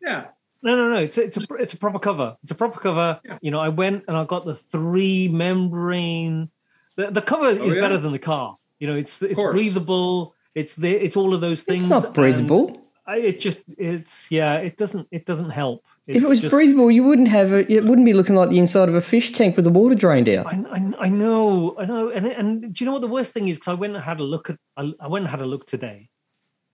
yeah. 0.01 0.25
No, 0.61 0.75
no, 0.75 0.89
no. 0.89 0.97
It's 0.97 1.17
it's 1.17 1.37
a 1.37 1.41
it's 1.55 1.73
a 1.73 1.77
proper 1.77 1.99
cover. 1.99 2.37
It's 2.43 2.51
a 2.51 2.55
proper 2.55 2.79
cover. 2.79 3.19
Yeah. 3.23 3.37
You 3.41 3.51
know, 3.51 3.59
I 3.59 3.69
went 3.69 4.05
and 4.07 4.17
I 4.17 4.25
got 4.25 4.45
the 4.45 4.55
three 4.55 5.27
membrane. 5.27 6.49
The, 6.95 7.11
the 7.11 7.21
cover 7.21 7.45
oh, 7.45 7.65
is 7.65 7.75
yeah? 7.75 7.81
better 7.81 7.97
than 7.97 8.11
the 8.11 8.19
car. 8.19 8.57
You 8.79 8.87
know, 8.87 8.95
it's 8.95 9.21
it's 9.21 9.41
breathable. 9.41 10.35
It's 10.55 10.75
the 10.75 10.91
it's 10.91 11.15
all 11.15 11.33
of 11.33 11.41
those 11.41 11.63
things. 11.63 11.83
It's 11.83 11.89
not 11.89 12.13
breathable. 12.13 12.87
I, 13.07 13.17
it 13.19 13.39
just 13.39 13.61
it's 13.77 14.29
yeah 14.29 14.55
it 14.55 14.75
doesn't 14.75 15.07
it 15.11 15.25
doesn't 15.25 15.49
help 15.49 15.85
it's 16.07 16.17
if 16.17 16.23
it 16.23 16.27
was 16.27 16.41
just, 16.41 16.51
breathable 16.51 16.91
you 16.91 17.05
wouldn't 17.05 17.29
have 17.29 17.53
a, 17.53 17.71
it 17.71 17.85
wouldn't 17.85 18.05
be 18.05 18.13
looking 18.13 18.35
like 18.35 18.49
the 18.49 18.59
inside 18.59 18.89
of 18.89 18.95
a 18.95 19.01
fish 19.01 19.31
tank 19.31 19.55
with 19.55 19.63
the 19.63 19.71
water 19.71 19.95
drained 19.95 20.27
out 20.27 20.45
i, 20.45 20.61
I, 20.69 21.05
I 21.05 21.09
know 21.09 21.73
i 21.79 21.85
know 21.85 22.09
and, 22.09 22.27
and 22.27 22.73
do 22.73 22.83
you 22.83 22.85
know 22.85 22.91
what 22.91 23.01
the 23.01 23.07
worst 23.07 23.31
thing 23.31 23.47
is 23.47 23.57
because 23.57 23.69
i 23.69 23.73
went 23.75 23.95
and 23.95 24.03
had 24.03 24.19
a 24.19 24.23
look 24.23 24.49
at 24.49 24.57
I, 24.75 24.91
I, 24.99 25.07
went 25.07 25.23
and 25.23 25.31
had 25.31 25.41
a 25.41 25.45
look 25.45 25.65
today 25.65 26.09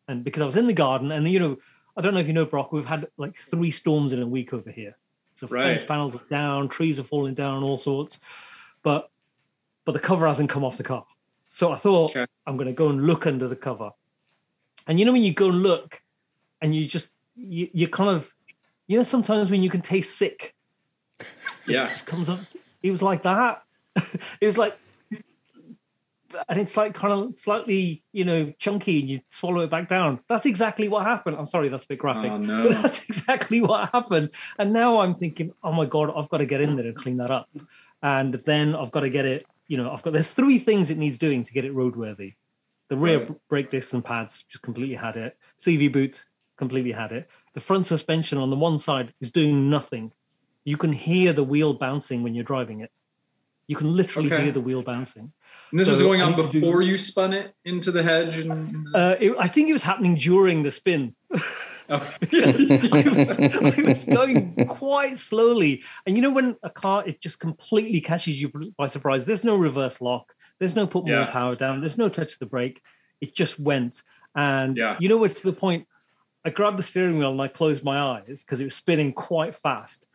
and 0.08 0.24
because 0.24 0.42
i 0.42 0.46
was 0.46 0.58
in 0.58 0.66
the 0.66 0.74
garden 0.74 1.12
and 1.12 1.30
you 1.30 1.40
know 1.40 1.58
i 1.96 2.02
don't 2.02 2.14
know 2.14 2.20
if 2.20 2.28
you 2.28 2.34
know 2.34 2.46
brock 2.46 2.72
we've 2.72 2.86
had 2.86 3.08
like 3.18 3.36
three 3.36 3.72
storms 3.72 4.14
in 4.14 4.22
a 4.22 4.28
week 4.28 4.54
over 4.54 4.72
here. 4.72 4.98
So 5.36 5.48
right. 5.48 5.64
fence 5.64 5.84
panels 5.84 6.16
are 6.16 6.22
down 6.30 6.70
trees 6.70 7.00
are 7.00 7.04
falling 7.04 7.34
down 7.34 7.64
all 7.64 7.78
sorts. 7.78 8.20
But 8.84 9.10
but 9.86 9.94
the 9.94 10.00
cover 10.00 10.28
hasn't 10.28 10.50
come 10.50 10.64
off 10.64 10.78
the 10.78 10.84
car. 10.84 11.06
So 11.50 11.72
i 11.72 11.76
thought 11.76 12.12
okay. 12.12 12.26
i'm 12.46 12.58
going 12.58 12.68
to 12.68 12.74
go 12.74 12.90
and 12.90 13.06
look 13.06 13.28
under 13.28 13.48
the 13.48 13.56
cover. 13.56 13.92
And 14.88 15.00
you 15.00 15.06
know 15.06 15.12
when 15.12 15.24
you 15.24 15.34
go 15.34 15.50
and 15.50 15.64
look 15.64 16.02
and 16.62 16.76
you 16.76 16.86
just 16.86 17.10
you, 17.36 17.70
you 17.74 17.88
kind 17.88 18.10
of 18.10 18.34
you 18.88 18.98
know 18.98 19.04
sometimes 19.04 19.50
when 19.50 19.64
you 19.64 19.70
can 19.70 19.82
taste 19.82 20.18
sick? 20.18 20.56
Yeah. 21.68 21.90
It 21.90 22.06
comes 22.06 22.30
up 22.30 22.40
it 22.84 22.92
was 22.92 23.02
like 23.02 23.24
that. 23.24 23.64
It 24.42 24.46
was 24.46 24.58
like 24.58 24.78
and 26.50 26.60
it's 26.60 26.76
like 26.78 26.94
kind 26.94 27.14
of 27.14 27.38
slightly 27.38 28.04
you 28.12 28.26
know 28.26 28.52
chunky 28.60 29.00
and 29.00 29.10
you 29.10 29.20
swallow 29.30 29.62
it 29.62 29.70
back 29.70 29.88
down 29.88 30.20
that's 30.28 30.46
exactly 30.46 30.88
what 30.88 31.04
happened 31.04 31.36
i'm 31.38 31.48
sorry 31.48 31.70
that's 31.70 31.86
a 31.86 31.88
bit 31.88 32.00
graphic 32.00 32.32
oh, 32.32 32.38
no. 32.38 32.64
but 32.70 32.82
that's 32.82 33.04
exactly 33.06 33.62
what 33.62 33.90
happened 33.92 34.30
and 34.60 34.74
now 34.74 35.00
i'm 35.00 35.16
thinking 35.16 35.52
oh 35.64 35.72
my 35.72 35.86
god 35.86 36.12
i've 36.16 36.30
got 36.30 36.38
to 36.38 36.46
get 36.46 36.62
in 36.62 36.76
there 36.76 36.86
and 36.86 36.96
clean 36.96 37.18
that 37.18 37.32
up 37.32 37.50
and 38.02 38.34
then 38.46 38.76
i've 38.76 38.92
got 38.92 39.02
to 39.02 39.10
get 39.10 39.26
it 39.26 39.46
you 39.68 39.78
know 39.78 39.92
i've 39.92 40.02
got 40.02 40.14
there's 40.14 40.32
three 40.32 40.60
things 40.60 40.90
it 40.90 40.98
needs 40.98 41.18
doing 41.18 41.44
to 41.44 41.54
get 41.54 41.66
it 41.66 41.74
roadworthy 41.74 42.36
the 42.90 42.98
rear 42.98 43.20
right. 43.20 43.48
brake 43.50 43.70
discs 43.70 43.94
and 43.94 44.04
pads 44.04 44.44
just 44.48 44.62
completely 44.62 44.96
had 44.96 45.16
it 45.16 45.38
cv 45.60 45.92
boot 45.92 46.26
completely 46.58 46.92
had 46.92 47.12
it. 47.12 47.30
The 47.54 47.60
front 47.60 47.86
suspension 47.86 48.38
on 48.38 48.50
the 48.50 48.56
one 48.56 48.78
side 48.78 49.14
is 49.22 49.30
doing 49.30 49.70
nothing. 49.70 50.12
You 50.64 50.78
can 50.78 50.94
hear 50.94 51.34
the 51.34 51.44
wheel 51.44 51.74
bouncing 51.74 52.24
when 52.24 52.34
you're 52.34 52.44
driving 52.44 52.82
it. 52.82 52.92
You 53.68 53.76
can 53.76 53.96
literally 53.96 54.32
okay. 54.32 54.44
hear 54.44 54.52
the 54.52 54.62
wheel 54.62 54.82
bouncing. 54.82 55.32
And 55.72 55.80
this 55.80 55.88
so 55.88 55.94
was 55.94 56.02
going 56.02 56.22
on 56.22 56.36
before 56.36 56.82
do, 56.82 56.88
you 56.88 56.98
spun 56.98 57.34
it 57.34 57.56
into 57.66 57.92
the 57.92 58.04
hedge. 58.04 58.38
And, 58.38 58.88
uh, 58.96 59.16
it, 59.20 59.34
I 59.40 59.48
think 59.48 59.70
it 59.70 59.74
was 59.74 59.82
happening 59.84 60.16
during 60.16 60.62
the 60.62 60.72
spin. 60.72 61.16
Oh, 61.90 61.96
I, 62.34 63.14
was, 63.16 63.40
I 63.40 63.82
was 63.82 64.06
going 64.06 64.68
quite 64.68 65.18
slowly. 65.18 65.84
And 66.06 66.16
you 66.16 66.22
know, 66.22 66.30
when 66.30 66.56
a 66.64 66.70
car, 66.70 67.04
it 67.08 67.20
just 67.20 67.40
completely 67.40 68.02
catches 68.02 68.40
you 68.42 68.50
by 68.78 68.88
surprise. 68.88 69.26
There's 69.26 69.44
no 69.44 69.56
reverse 69.56 70.00
lock. 70.00 70.34
There's 70.60 70.76
no 70.76 70.86
put 70.88 71.06
more 71.06 71.16
Yeah. 71.22 71.32
power 71.32 71.56
down. 71.56 71.80
There's 71.80 71.98
no 71.98 72.08
touch 72.08 72.38
the 72.40 72.46
brake. 72.46 72.82
It 73.20 73.34
just 73.34 73.60
went. 73.60 74.04
And 74.36 74.78
Yeah. 74.78 74.96
you 75.00 75.10
know, 75.10 75.24
it's 75.24 75.42
to 75.42 75.48
the 75.48 75.54
point 75.54 75.88
I 76.46 76.50
grabbed 76.52 76.78
the 76.78 76.84
steering 76.84 77.18
wheel 77.18 77.32
and 77.32 77.42
I 77.42 77.48
closed 77.48 77.84
my 77.84 78.00
eyes 78.00 78.44
because 78.44 78.62
it 78.62 78.66
was 78.66 78.76
spinning 78.76 79.14
quite 79.14 79.56
fast. 79.56 80.08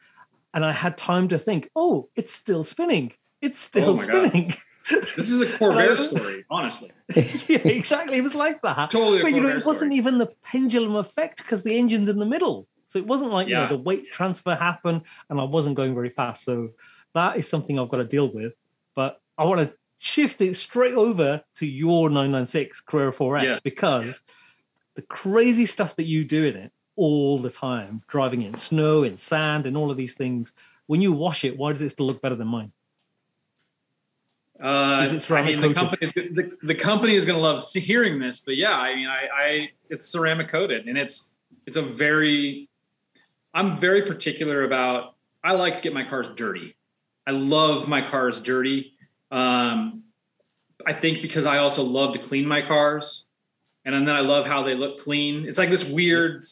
And 0.55 0.64
I 0.64 0.72
had 0.72 0.96
time 0.96 1.29
to 1.29 1.38
think, 1.38 1.68
oh, 1.74 2.09
it's 2.14 2.33
still 2.33 2.64
spinning. 2.64 3.12
It's 3.40 3.59
still 3.59 3.90
Oh 3.90 3.96
spinning. 3.96 4.55
This 4.90 5.31
is 5.31 5.40
a 5.40 5.46
Corvair 5.46 5.90
um, 5.90 5.96
story, 5.96 6.44
honestly. 6.51 6.90
yeah, 7.14 7.59
exactly. 7.64 8.16
It 8.18 8.22
was 8.22 8.35
like 8.35 8.62
that. 8.62 8.90
Totally 8.90 9.22
But 9.22 9.33
you 9.33 9.40
know, 9.40 9.48
it 9.48 9.64
wasn't 9.64 9.90
story. 9.92 9.96
even 9.96 10.18
the 10.18 10.27
pendulum 10.44 10.96
effect 10.96 11.38
because 11.38 11.62
the 11.62 11.77
engine's 11.77 12.09
in 12.09 12.18
the 12.18 12.27
middle. 12.27 12.66
So 12.87 12.98
it 12.98 13.07
wasn't 13.07 13.33
like 13.33 13.48
you 13.48 13.55
know 13.55 13.68
the 13.68 13.77
weight 13.77 14.07
transfer 14.11 14.55
happened 14.55 15.03
and 15.29 15.40
I 15.40 15.44
wasn't 15.44 15.77
going 15.77 15.94
very 15.94 16.09
fast. 16.11 16.44
So 16.44 16.70
that 17.14 17.37
is 17.37 17.46
something 17.48 17.79
I've 17.79 17.88
got 17.90 17.98
to 17.98 18.05
deal 18.05 18.33
with. 18.33 18.55
But 18.94 19.20
I 19.37 19.44
want 19.44 19.61
to 19.61 19.74
shift 19.98 20.40
it 20.40 20.57
straight 20.57 20.94
over 20.94 21.42
to 21.57 21.66
your 21.66 22.09
996 22.09 22.81
Carrera 22.83 23.12
4S 23.12 23.42
Yeah. 23.42 23.59
because 23.62 24.20
the 24.94 25.03
crazy 25.03 25.66
stuff 25.66 25.96
that 25.96 26.07
you 26.07 26.24
do 26.24 26.44
in 26.44 26.57
it 26.57 26.72
all 26.96 27.38
the 27.38 27.51
time, 27.51 28.03
driving 28.09 28.42
in 28.42 28.55
snow, 28.55 29.03
in 29.05 29.16
sand, 29.18 29.66
and 29.66 29.77
all 29.77 29.90
of 29.90 29.96
these 29.96 30.14
things. 30.14 30.53
When 30.87 31.03
you 31.03 31.12
wash 31.12 31.44
it, 31.44 31.57
why 31.59 31.72
does 31.72 31.83
it 31.83 31.90
still 31.90 32.07
look 32.07 32.22
better 32.22 32.35
than 32.35 32.48
mine? 32.48 32.72
Uh, 34.62 35.06
Is 35.06 35.12
it 35.12 35.30
I 35.30 35.42
mean, 35.42 35.60
the 35.60 35.72
company 35.72 35.98
is 36.00 36.12
the, 36.12 36.50
the 36.62 36.74
company 36.74 37.14
is 37.14 37.24
going 37.24 37.38
to 37.38 37.42
love 37.42 37.64
hearing 37.72 38.18
this, 38.18 38.40
but 38.40 38.56
yeah, 38.56 38.76
I 38.76 38.94
mean, 38.96 39.06
I, 39.06 39.28
I 39.32 39.70
it's 39.88 40.06
ceramic 40.08 40.48
coated, 40.48 40.88
and 40.88 40.98
it's 40.98 41.36
it's 41.66 41.76
a 41.76 41.82
very 41.82 42.68
I'm 43.54 43.78
very 43.78 44.02
particular 44.02 44.64
about. 44.64 45.14
I 45.44 45.52
like 45.52 45.76
to 45.76 45.82
get 45.82 45.94
my 45.94 46.04
cars 46.04 46.26
dirty. 46.34 46.76
I 47.26 47.30
love 47.30 47.86
my 47.86 48.02
cars 48.02 48.40
dirty. 48.40 48.94
Um, 49.30 50.02
I 50.86 50.92
think 50.92 51.22
because 51.22 51.46
I 51.46 51.58
also 51.58 51.82
love 51.82 52.14
to 52.14 52.18
clean 52.18 52.46
my 52.46 52.62
cars, 52.62 53.26
and 53.84 53.94
then 53.94 54.14
I 54.14 54.20
love 54.20 54.46
how 54.46 54.62
they 54.62 54.74
look 54.74 55.00
clean. 55.00 55.46
It's 55.46 55.58
like 55.58 55.70
this 55.70 55.88
weird, 55.88 56.42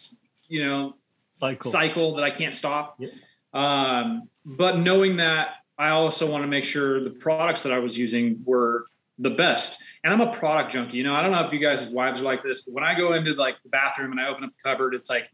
you 0.48 0.64
know, 0.64 0.94
Cycle. 1.32 1.70
cycle 1.70 2.14
that 2.16 2.24
I 2.24 2.30
can't 2.30 2.54
stop. 2.54 2.96
Yep. 2.98 3.10
Um, 3.52 4.28
but 4.44 4.78
knowing 4.78 5.16
that, 5.16 5.48
I 5.78 5.90
also 5.90 6.30
want 6.30 6.42
to 6.42 6.48
make 6.48 6.64
sure 6.64 7.02
the 7.02 7.10
products 7.10 7.62
that 7.64 7.72
I 7.72 7.78
was 7.78 7.96
using 7.98 8.42
were 8.44 8.86
the 9.18 9.30
best. 9.30 9.82
And 10.04 10.12
I'm 10.12 10.20
a 10.20 10.32
product 10.32 10.72
junkie. 10.72 10.96
You 10.96 11.04
know, 11.04 11.14
I 11.14 11.22
don't 11.22 11.32
know 11.32 11.44
if 11.44 11.52
you 11.52 11.58
guys' 11.58 11.88
wives 11.88 12.20
are 12.20 12.24
like 12.24 12.42
this, 12.42 12.62
but 12.64 12.74
when 12.74 12.84
I 12.84 12.94
go 12.94 13.12
into 13.14 13.34
like 13.34 13.56
the 13.62 13.68
bathroom 13.68 14.12
and 14.12 14.20
I 14.20 14.28
open 14.28 14.44
up 14.44 14.50
the 14.50 14.58
cupboard, 14.62 14.94
it's 14.94 15.10
like 15.10 15.30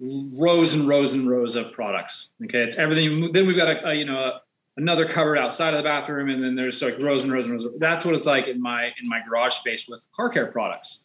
rows 0.00 0.74
and 0.74 0.86
rows 0.86 1.12
and 1.12 1.28
rows 1.28 1.56
of 1.56 1.72
products. 1.72 2.32
Okay, 2.44 2.62
it's 2.62 2.76
everything. 2.76 3.32
Then 3.32 3.46
we've 3.46 3.56
got 3.56 3.68
a, 3.68 3.88
a 3.88 3.94
you 3.94 4.04
know 4.04 4.18
a, 4.18 4.40
another 4.76 5.06
cupboard 5.06 5.38
outside 5.38 5.74
of 5.74 5.78
the 5.78 5.84
bathroom, 5.84 6.28
and 6.28 6.42
then 6.42 6.54
there's 6.54 6.82
like 6.82 7.00
rows 7.00 7.24
and 7.24 7.32
rows 7.32 7.46
and 7.46 7.60
rows. 7.60 7.72
That's 7.78 8.04
what 8.04 8.14
it's 8.14 8.26
like 8.26 8.48
in 8.48 8.60
my 8.60 8.90
in 9.00 9.08
my 9.08 9.20
garage 9.26 9.54
space 9.54 9.88
with 9.88 10.06
car 10.14 10.28
care 10.28 10.46
products. 10.46 11.04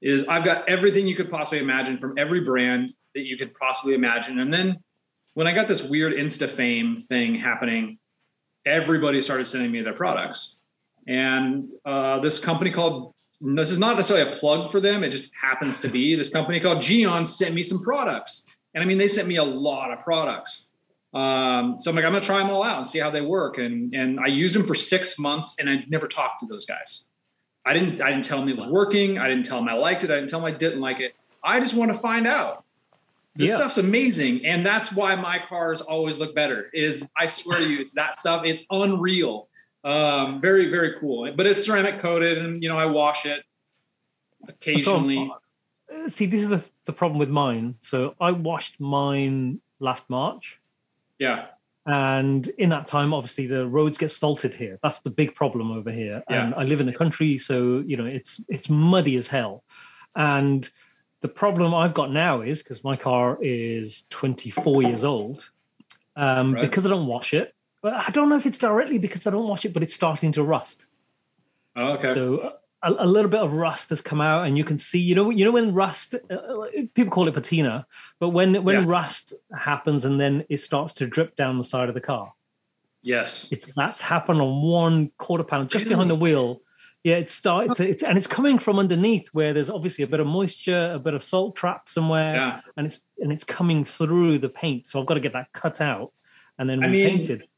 Is 0.00 0.26
I've 0.26 0.44
got 0.44 0.68
everything 0.68 1.06
you 1.06 1.14
could 1.14 1.30
possibly 1.30 1.62
imagine 1.62 1.96
from 1.98 2.18
every 2.18 2.40
brand 2.40 2.92
that 3.14 3.24
you 3.24 3.36
could 3.36 3.54
possibly 3.54 3.94
imagine, 3.94 4.38
and 4.40 4.52
then 4.52 4.78
when 5.34 5.46
I 5.46 5.52
got 5.52 5.68
this 5.68 5.82
weird 5.82 6.12
Insta 6.12 6.48
fame 6.48 7.00
thing 7.00 7.34
happening, 7.34 7.98
everybody 8.64 9.20
started 9.22 9.46
sending 9.46 9.70
me 9.70 9.82
their 9.82 9.92
products. 9.92 10.60
And 11.06 11.72
uh, 11.84 12.20
this 12.20 12.38
company 12.38 12.70
called 12.70 13.14
this 13.40 13.72
is 13.72 13.78
not 13.78 13.96
necessarily 13.96 14.30
a 14.30 14.36
plug 14.36 14.70
for 14.70 14.78
them. 14.78 15.02
It 15.02 15.10
just 15.10 15.32
happens 15.34 15.80
to 15.80 15.88
be 15.88 16.14
this 16.14 16.28
company 16.28 16.60
called 16.60 16.78
Gyeon 16.78 17.26
sent 17.26 17.54
me 17.54 17.62
some 17.62 17.82
products, 17.82 18.46
and 18.72 18.82
I 18.82 18.86
mean 18.86 18.98
they 18.98 19.08
sent 19.08 19.26
me 19.26 19.36
a 19.36 19.44
lot 19.44 19.92
of 19.92 20.00
products. 20.04 20.72
Um, 21.12 21.76
so 21.78 21.90
I'm 21.90 21.96
like, 21.96 22.04
I'm 22.04 22.12
gonna 22.12 22.24
try 22.24 22.38
them 22.38 22.50
all 22.50 22.62
out 22.62 22.78
and 22.78 22.86
see 22.86 23.00
how 23.00 23.10
they 23.10 23.20
work. 23.20 23.58
And 23.58 23.92
and 23.94 24.20
I 24.20 24.28
used 24.28 24.54
them 24.54 24.64
for 24.64 24.76
six 24.76 25.18
months, 25.18 25.56
and 25.58 25.68
I 25.68 25.84
never 25.88 26.06
talked 26.06 26.40
to 26.40 26.46
those 26.46 26.64
guys. 26.64 27.08
I 27.64 27.74
didn't 27.74 28.00
I 28.00 28.10
didn't 28.10 28.24
tell 28.24 28.38
them 28.38 28.48
it 28.48 28.56
was 28.56 28.66
working. 28.66 29.18
I 29.18 29.28
didn't 29.28 29.44
tell 29.44 29.58
them 29.58 29.68
I 29.68 29.74
liked 29.74 30.04
it. 30.04 30.10
I 30.10 30.14
didn't 30.14 30.30
tell 30.30 30.40
them 30.40 30.46
I 30.46 30.56
didn't 30.56 30.80
like 30.80 31.00
it. 31.00 31.14
I 31.42 31.58
just 31.58 31.74
want 31.74 31.92
to 31.92 31.98
find 31.98 32.28
out. 32.28 32.64
This 33.34 33.48
Yeah. 33.48 33.56
stuff's 33.56 33.78
amazing, 33.78 34.44
and 34.44 34.64
that's 34.64 34.92
why 34.92 35.14
my 35.16 35.38
cars 35.38 35.80
always 35.80 36.18
look 36.18 36.34
better. 36.34 36.68
Is 36.74 37.02
I 37.16 37.26
swear 37.26 37.58
to 37.58 37.68
you, 37.70 37.80
it's 37.80 37.94
that 37.94 38.18
stuff. 38.18 38.44
It's 38.44 38.66
unreal. 38.70 39.48
Um, 39.84 40.40
very 40.40 40.68
very 40.70 40.94
cool. 41.00 41.32
But 41.34 41.46
it's 41.46 41.64
ceramic 41.64 41.98
coated, 42.00 42.38
and 42.38 42.62
you 42.62 42.68
know 42.68 42.76
I 42.78 42.86
wash 42.86 43.24
it 43.26 43.42
occasionally. 44.48 45.30
Uh, 45.92 46.08
See, 46.08 46.26
this 46.26 46.42
is 46.42 46.48
the, 46.48 46.62
the 46.86 46.92
problem 46.92 47.18
with 47.18 47.28
mine. 47.28 47.74
So 47.80 48.14
I 48.20 48.30
washed 48.32 48.80
mine 48.80 49.60
last 49.78 50.08
March. 50.08 50.58
Yeah, 51.18 51.46
And 51.86 52.48
in 52.58 52.70
that 52.70 52.86
time, 52.86 53.12
obviously, 53.14 53.46
the 53.46 53.66
roads 53.66 53.98
get 53.98 54.10
salted 54.10 54.54
here. 54.54 54.78
That's 54.82 55.00
the 55.00 55.10
big 55.10 55.34
problem 55.34 55.70
over 55.70 55.90
here. 55.90 56.22
Yeah. 56.28 56.44
And 56.44 56.54
I 56.54 56.64
live 56.64 56.80
in 56.80 56.86
the 56.86 56.92
country, 56.92 57.38
so 57.38 57.82
you 57.86 57.96
know 57.96 58.06
it's 58.06 58.40
it's 58.48 58.68
muddy 58.68 59.16
as 59.16 59.28
hell. 59.28 59.64
And 60.16 60.68
the 61.22 61.28
problem 61.28 61.74
I've 61.74 61.94
got 61.94 62.10
now 62.12 62.42
is 62.42 62.62
because 62.62 62.84
my 62.84 62.96
car 62.96 63.38
is 63.40 64.04
24 64.10 64.82
years 64.82 65.04
old, 65.04 65.48
um, 66.16 66.54
Right. 66.54 66.60
because 66.62 66.84
I 66.84 66.90
don't 66.90 67.06
wash 67.06 67.32
it. 67.32 67.54
But 67.80 67.94
I 67.94 68.10
don't 68.10 68.28
know 68.28 68.36
if 68.36 68.44
it's 68.46 68.58
directly 68.58 68.98
because 68.98 69.26
I 69.26 69.30
don't 69.30 69.48
wash 69.48 69.64
it, 69.64 69.72
but 69.72 69.82
it's 69.82 69.94
starting 69.94 70.32
to 70.32 70.42
rust. 70.42 70.84
oh, 71.76 71.92
okay. 71.92 72.12
So 72.12 72.52
a, 72.82 72.92
a 72.92 73.06
little 73.06 73.30
bit 73.30 73.40
of 73.40 73.52
rust 73.54 73.90
has 73.90 74.00
come 74.00 74.20
out, 74.20 74.46
and 74.46 74.58
you 74.58 74.64
can 74.64 74.76
see, 74.78 74.98
you 74.98 75.14
know, 75.14 75.30
you 75.30 75.44
know 75.44 75.52
when 75.52 75.72
rust, 75.72 76.14
uh, 76.14 76.38
people 76.94 77.10
call 77.10 77.28
it 77.28 77.34
patina, 77.34 77.86
but 78.20 78.30
when 78.30 78.62
when 78.64 78.76
Yeah. 78.76 78.84
rust 78.86 79.32
happens 79.56 80.04
and 80.04 80.20
then 80.20 80.44
it 80.48 80.58
starts 80.58 80.92
to 80.94 81.06
drip 81.06 81.34
down 81.36 81.56
the 81.58 81.64
side 81.64 81.88
of 81.88 81.94
the 81.94 82.00
car, 82.00 82.32
yes. 83.02 83.50
it's 83.52 83.66
that's 83.76 84.02
happened 84.02 84.40
on 84.40 84.62
one 84.62 85.10
quarter 85.18 85.44
panel 85.44 85.66
just 85.66 85.88
behind 85.88 86.10
the 86.10 86.16
wheel. 86.16 86.60
Yeah, 87.04 87.16
it's 87.16 87.34
started 87.34 87.74
to, 87.74 87.88
it's 87.88 88.04
and 88.04 88.16
it's 88.16 88.28
coming 88.28 88.58
from 88.60 88.78
underneath 88.78 89.28
where 89.32 89.52
there's 89.52 89.68
obviously 89.70 90.04
a 90.04 90.06
bit 90.06 90.20
of 90.20 90.26
moisture, 90.28 90.92
a 90.94 90.98
bit 91.00 91.14
of 91.14 91.22
salt 91.24 91.56
trapped 91.56 91.88
somewhere, 91.88 92.34
Yeah. 92.36 92.60
and 92.76 92.86
it's 92.86 93.00
and 93.18 93.32
it's 93.32 93.42
coming 93.44 93.84
through 93.84 94.38
the 94.38 94.48
paint. 94.48 94.86
So 94.86 95.00
I've 95.00 95.06
got 95.06 95.14
to 95.14 95.20
get 95.20 95.32
that 95.32 95.52
cut 95.52 95.80
out 95.80 96.12
and 96.58 96.70
then 96.70 96.84
I 96.84 96.86
mean, 96.86 97.04
repainted. 97.04 97.48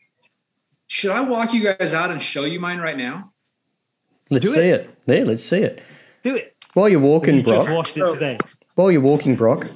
Should 0.86 1.10
I 1.10 1.20
walk 1.20 1.52
you 1.52 1.62
guys 1.62 1.92
out 1.92 2.10
and 2.10 2.22
show 2.22 2.44
you 2.44 2.58
mine 2.58 2.78
right 2.78 2.96
now? 2.96 3.32
Let's 4.30 4.46
Do 4.46 4.52
see 4.52 4.68
it. 4.68 4.90
There, 5.06 5.24
let's 5.26 5.44
see 5.44 5.58
it. 5.58 5.82
Do 6.22 6.34
it. 6.36 6.56
While 6.72 6.88
you're 6.88 7.00
walking, 7.00 7.36
You 7.36 7.42
just 7.42 7.66
Brock. 7.66 7.76
washed 7.76 7.96
it 7.98 8.10
today. 8.14 8.38
While 8.76 8.90
you're 8.90 9.00
walking, 9.02 9.36
Brock, 9.36 9.66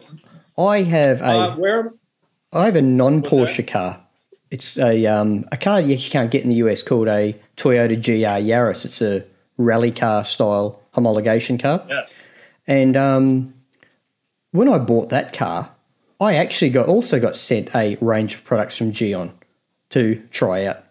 I 0.56 0.82
have 0.82 1.20
a 1.20 1.24
Uh, 1.24 1.56
where? 1.56 1.90
I 2.52 2.64
have 2.64 2.76
a 2.76 2.82
non-Porsche 2.82 3.66
car. 3.66 4.00
It's 4.50 4.78
a 4.78 5.04
um, 5.06 5.44
a 5.52 5.58
car 5.58 5.78
you 5.82 5.98
can't 5.98 6.30
get 6.30 6.42
in 6.42 6.48
the 6.48 6.56
US 6.56 6.82
called 6.82 7.08
a 7.08 7.36
Toyota 7.58 7.96
GR 8.02 8.40
Yaris. 8.50 8.86
It's 8.86 9.02
a 9.02 9.24
rally 9.58 9.90
car 9.92 10.24
style 10.24 10.80
homologation 10.94 11.60
car. 11.60 11.84
Yes. 11.88 12.32
And 12.66 12.96
um, 12.96 13.54
when 14.52 14.68
I 14.68 14.78
bought 14.78 15.10
that 15.10 15.32
car, 15.32 15.70
I 16.20 16.34
actually 16.34 16.70
got 16.70 16.86
also 16.88 17.20
got 17.20 17.36
sent 17.36 17.74
a 17.74 17.96
range 18.00 18.34
of 18.34 18.44
products 18.44 18.78
from 18.78 18.92
Gyeon 18.92 19.32
to 19.90 20.22
try 20.30 20.64
out. 20.64 20.84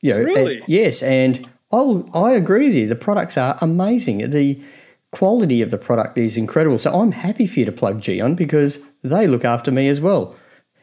You 0.00 0.14
know, 0.14 0.20
Really? 0.20 0.58
and- 0.58 0.68
yes, 0.68 1.02
and 1.02 1.48
I'll, 1.72 2.08
I 2.14 2.32
agree 2.32 2.66
with 2.68 2.74
you. 2.76 2.86
The 2.86 2.94
products 2.94 3.36
are 3.36 3.58
amazing. 3.60 4.30
The 4.30 4.60
quality 5.10 5.62
of 5.62 5.70
the 5.70 5.78
product 5.78 6.16
is 6.18 6.36
incredible. 6.36 6.78
So 6.78 6.92
I'm 7.00 7.12
happy 7.12 7.46
for 7.46 7.58
you 7.60 7.64
to 7.66 7.72
plug 7.72 8.00
Gyeon 8.00 8.36
because 8.36 8.78
they 9.02 9.26
look 9.26 9.44
after 9.44 9.70
me 9.72 9.88
as 9.88 10.00
well. 10.00 10.34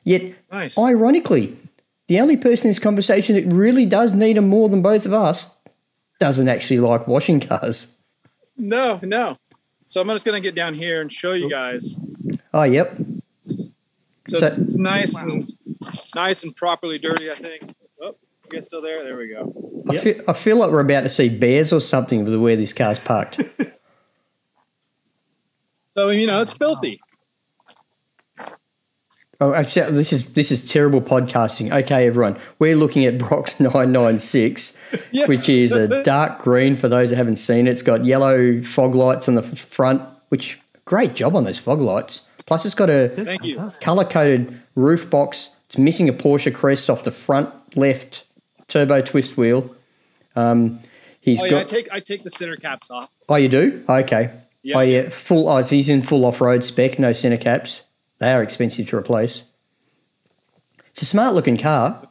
Yet, 0.04 0.34
Nice. 0.52 0.78
ironically, 0.78 1.58
the 2.08 2.20
only 2.20 2.36
person 2.38 2.68
in 2.68 2.70
this 2.72 2.80
conversation 2.80 3.36
that 3.36 3.54
really 3.54 3.86
does 3.86 4.14
need 4.14 4.36
them 4.38 4.50
more 4.50 4.68
than 4.70 4.82
both 4.82 5.06
of 5.06 5.14
us 5.14 5.53
doesn't 6.24 6.48
actually 6.48 6.80
like 6.80 7.06
washing 7.06 7.42
cars. 7.42 7.98
No, 8.58 8.98
no. 9.04 9.38
So 9.86 10.00
I'm 10.00 10.08
just 10.08 10.24
going 10.24 10.42
to 10.42 10.48
get 10.48 10.56
down 10.56 10.74
here 10.74 11.02
and 11.02 11.12
show 11.12 11.34
you 11.34 11.50
guys. 11.50 11.98
Oh, 12.54 12.64
yep. 12.64 12.98
So, 14.30 14.40
So- 14.40 14.46
it's, 14.46 14.58
it's 14.58 14.76
nice 14.76 15.22
and 15.22 15.52
nice 16.16 16.44
and 16.46 16.56
properly 16.56 16.98
dirty. 16.98 17.30
I 17.30 17.34
think. 17.34 17.76
Oh, 18.02 18.16
you 18.46 18.52
guys 18.52 18.68
still 18.68 18.82
there? 18.82 19.04
There 19.04 19.18
we 19.18 19.28
go. 19.28 19.84
I, 19.90 19.98
feel, 19.98 20.22
I 20.30 20.32
feel 20.32 20.56
like 20.56 20.72
we're 20.72 20.80
about 20.80 21.02
to 21.02 21.10
see 21.10 21.28
bears 21.28 21.74
or 21.74 21.82
something 21.82 22.24
with 22.24 22.34
way 22.36 22.56
this 22.56 22.72
car's 22.72 23.00
parked. 23.00 23.42
So 25.96 26.10
you 26.10 26.26
know 26.26 26.42
it's 26.42 26.54
filthy. 26.54 27.00
Oh, 29.44 29.54
actually, 29.54 29.92
this 29.92 30.14
is 30.14 30.34
this 30.34 30.52
is 30.52 30.66
terrible 30.70 31.02
podcasting. 31.02 31.72
Okay, 31.72 32.08
everyone, 32.08 32.38
we're 32.60 32.76
looking 32.76 33.06
at 33.06 33.18
Brock's 33.18 33.60
996, 33.60 34.78
which 35.28 35.50
is 35.50 35.74
a 35.74 36.04
dark 36.04 36.42
green 36.42 36.76
for 36.76 36.88
those 36.88 37.10
that 37.10 37.16
haven't 37.18 37.38
seen 37.38 37.68
it. 37.68 37.72
It's 37.72 37.82
got 37.82 38.06
yellow 38.06 38.62
fog 38.62 38.96
lights 38.96 39.28
on 39.28 39.36
the 39.36 39.44
front, 39.44 40.02
which 40.30 40.60
great 40.86 41.14
job 41.16 41.36
on 41.36 41.44
those 41.44 41.60
fog 41.60 41.82
lights. 41.82 42.30
Plus, 42.46 42.66
it's 42.66 42.76
got 42.76 42.90
a 42.90 43.10
Thank 43.10 43.44
you. 43.44 43.56
Fantastic. 43.56 43.82
color 43.84 44.06
coded 44.06 44.60
roof 44.76 45.10
box. 45.10 45.56
It's 45.68 45.78
missing 45.78 46.10
a 46.10 46.14
Porsche 46.14 46.54
crest 46.54 46.90
off 46.90 47.04
the 47.04 47.12
front 47.12 47.50
left 47.78 48.26
turbo 48.68 49.02
twist 49.02 49.38
wheel. 49.38 49.74
Um, 50.36 50.80
he's 51.22 51.42
Oh 51.42 51.46
yeah, 51.46 51.58
I 51.58 51.60
got. 51.62 51.68
take 51.68 51.88
I 51.92 52.00
take 52.00 52.24
the 52.24 52.30
center 52.30 52.58
caps 52.58 52.90
off. 52.92 53.10
oh, 53.30 53.36
you 53.36 53.48
do? 53.50 53.84
Okay. 53.88 54.32
Oh 54.74 54.80
yeah, 54.80 55.10
full. 55.10 55.50
Oh, 55.50 55.62
he's 55.64 55.90
in 55.90 56.02
full 56.02 56.24
off-road 56.26 56.64
spec, 56.64 56.98
no 57.00 57.12
center 57.14 57.38
caps. 57.38 57.84
They 58.24 58.32
are 58.32 58.42
expensive 58.42 58.88
to 58.88 58.96
replace. 58.96 59.44
It's 60.88 61.02
a 61.02 61.06
smart-looking 61.06 61.58
car. 61.58 62.08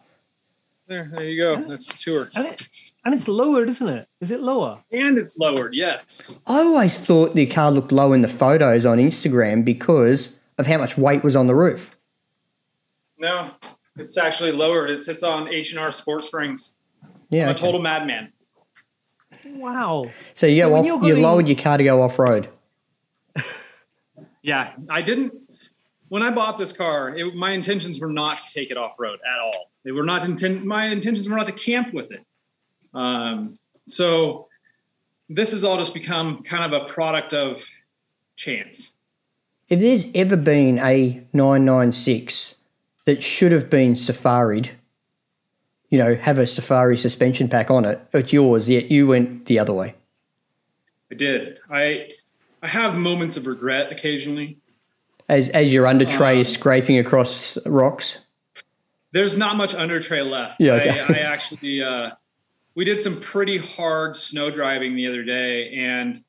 There, 0.87 1.09
there 1.11 1.25
you 1.25 1.43
go. 1.43 1.65
That's 1.67 1.87
the 1.87 1.95
tour. 1.99 2.27
And, 2.37 2.49
it, 2.49 2.69
and 3.07 3.15
it's 3.15 3.29
lowered, 3.29 3.71
isn't 3.71 3.89
it? 3.89 4.07
Is 4.21 4.31
it 4.31 4.41
lower? 4.43 4.85
And 4.93 5.17
it's 5.17 5.39
lowered, 5.39 5.73
yes. 5.75 6.39
I 6.47 6.59
always 6.59 6.99
thought 6.99 7.33
the 7.33 7.47
car 7.47 7.71
looked 7.71 7.93
low 7.93 8.13
in 8.13 8.21
the 8.21 8.29
photos 8.29 8.85
on 8.85 8.99
Instagram 8.99 9.65
because 9.65 10.39
of 10.59 10.67
how 10.67 10.77
much 10.77 10.99
weight 10.99 11.25
was 11.25 11.35
on 11.35 11.47
the 11.47 11.55
roof. 11.55 11.97
No, 13.17 13.53
it's 13.97 14.19
actually 14.19 14.53
lowered. 14.53 14.91
It 14.91 15.01
sits 15.01 15.23
on 15.23 15.49
H 15.49 15.73
and 15.73 15.83
R 15.83 15.93
Sport 15.93 16.27
Springs. 16.27 16.75
Yeah, 17.31 17.45
I'm 17.45 17.53
a 17.53 17.55
total 17.55 17.81
madman. 17.81 18.33
Wow. 19.47 20.11
So 20.35 20.47
you 20.47 20.61
So 20.61 20.69
go 20.69 20.73
when 20.75 20.81
off. 20.81 20.87
you're 20.87 20.97
You 21.09 21.15
going- 21.15 21.23
lowered 21.23 21.49
your 21.49 21.57
car 21.57 21.79
to 21.79 21.85
go 21.85 22.03
off-road. 22.03 22.51
Yeah, 24.45 24.73
I 24.91 25.03
didn't. 25.03 25.35
When 26.13 26.23
I 26.23 26.31
bought 26.31 26.59
this 26.59 26.75
car, 26.75 27.17
it, 27.17 27.35
my 27.35 27.53
intentions 27.53 27.99
were 27.99 28.13
not 28.13 28.37
to 28.37 28.53
take 28.53 28.71
it 28.71 28.77
off 28.77 29.01
road 29.01 29.19
at 29.27 29.41
all. 29.41 29.71
They 29.83 29.93
were 29.93 30.03
not 30.03 30.27
intent. 30.27 30.63
My 30.63 30.89
intentions 30.89 31.27
were 31.27 31.35
not 31.39 31.47
to 31.47 31.53
camp 31.53 31.95
with 31.95 32.13
it. 32.13 32.23
Um, 32.93 33.59
so 33.87 34.47
this 35.31 35.53
has 35.53 35.65
all 35.65 35.79
just 35.79 35.95
become 35.95 36.43
kind 36.43 36.71
of 36.71 36.83
a 36.83 36.85
product 36.85 37.33
of 37.33 37.65
chance. 38.37 38.95
If 39.71 39.81
there's 39.81 40.15
ever 40.15 40.37
been 40.37 40.79
a 40.81 41.25
996 41.33 42.57
that 43.07 43.23
should 43.23 43.53
have 43.53 43.71
been 43.71 43.95
safaried, 43.95 44.69
you 45.89 45.97
know, 45.97 46.15
have 46.15 46.39
a 46.39 46.47
safari 46.47 46.99
suspension 46.99 47.49
pack 47.49 47.71
on 47.71 47.87
it, 47.87 48.07
it's 48.13 48.35
yours, 48.35 48.69
yet 48.69 48.91
you 48.91 49.07
went 49.07 49.47
the 49.47 49.59
other 49.59 49.73
way. 49.73 49.95
I 51.11 51.15
did. 51.15 51.59
I 51.71 52.11
I 52.63 52.69
have 52.69 52.97
moments 52.97 53.39
of 53.39 53.47
regret 53.47 53.91
occasionally. 53.91 54.59
As, 55.33 55.49
as 55.49 55.73
your 55.73 55.89
under 55.89 56.05
tray 56.05 56.35
Um, 56.35 56.41
is 56.43 56.53
scraping 56.53 56.99
across 56.99 57.57
rocks. 57.65 58.23
There's 59.13 59.39
not 59.39 59.57
much 59.57 59.75
under 59.75 59.99
tray 59.99 60.21
left. 60.21 60.61
Yeah, 60.61 60.73
okay. 60.75 61.01
I, 61.01 61.07
I 61.07 61.19
actually 61.21 61.83
uh, 61.83 62.11
we 62.75 62.85
did 62.85 63.01
some 63.01 63.19
pretty 63.19 63.57
hard 63.57 64.15
snow 64.15 64.51
driving 64.51 64.95
the 64.95 65.07
other 65.07 65.23
day, 65.25 65.73
and 65.75 66.23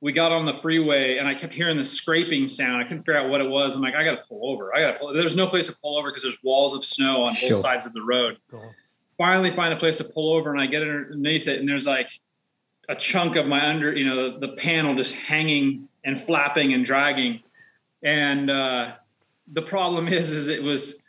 we 0.00 0.12
got 0.12 0.32
on 0.32 0.46
the 0.46 0.54
freeway, 0.54 1.18
and 1.18 1.28
I 1.28 1.34
kept 1.34 1.52
hearing 1.52 1.76
the 1.76 1.84
scraping 1.84 2.48
sound. 2.48 2.80
I 2.80 2.84
couldn't 2.84 3.00
figure 3.02 3.16
out 3.20 3.28
what 3.28 3.42
it 3.42 3.50
was. 3.50 3.74
I'm 3.74 3.82
like, 3.82 3.94
I 3.94 4.02
got 4.02 4.22
to 4.22 4.28
pull 4.28 4.50
over. 4.50 4.74
I 4.74 4.80
got 4.80 4.92
to 4.92 4.98
pull. 4.98 5.12
There's 5.12 5.36
no 5.36 5.46
place 5.46 5.66
to 5.66 5.76
pull 5.82 5.98
over 5.98 6.08
because 6.08 6.22
there's 6.22 6.42
walls 6.42 6.74
of 6.74 6.86
snow 6.86 7.24
on 7.24 7.34
Sure. 7.34 7.50
both 7.50 7.60
sides 7.60 7.84
of 7.84 7.92
the 7.92 8.02
road. 8.02 8.38
Finally, 9.18 9.50
find 9.54 9.74
a 9.74 9.76
place 9.76 9.98
to 9.98 10.04
pull 10.04 10.32
over, 10.34 10.50
and 10.50 10.60
I 10.60 10.66
get 10.66 10.80
underneath 10.80 11.48
it, 11.48 11.60
and 11.60 11.68
there's 11.68 11.86
like 11.86 12.08
a 12.88 12.94
chunk 12.94 13.36
of 13.36 13.46
my 13.46 13.68
under, 13.68 13.94
you 13.94 14.06
know, 14.06 14.38
the 14.38 14.48
panel 14.48 14.94
just 14.94 15.14
hanging 15.14 15.88
and 16.02 16.18
flapping 16.18 16.72
and 16.72 16.82
dragging. 16.84 17.42
And 18.02 18.50
uh, 18.50 18.92
the 19.52 19.62
problem 19.62 20.08
is, 20.20 20.30
is 20.30 20.48
it 20.48 20.62
was 20.62 21.00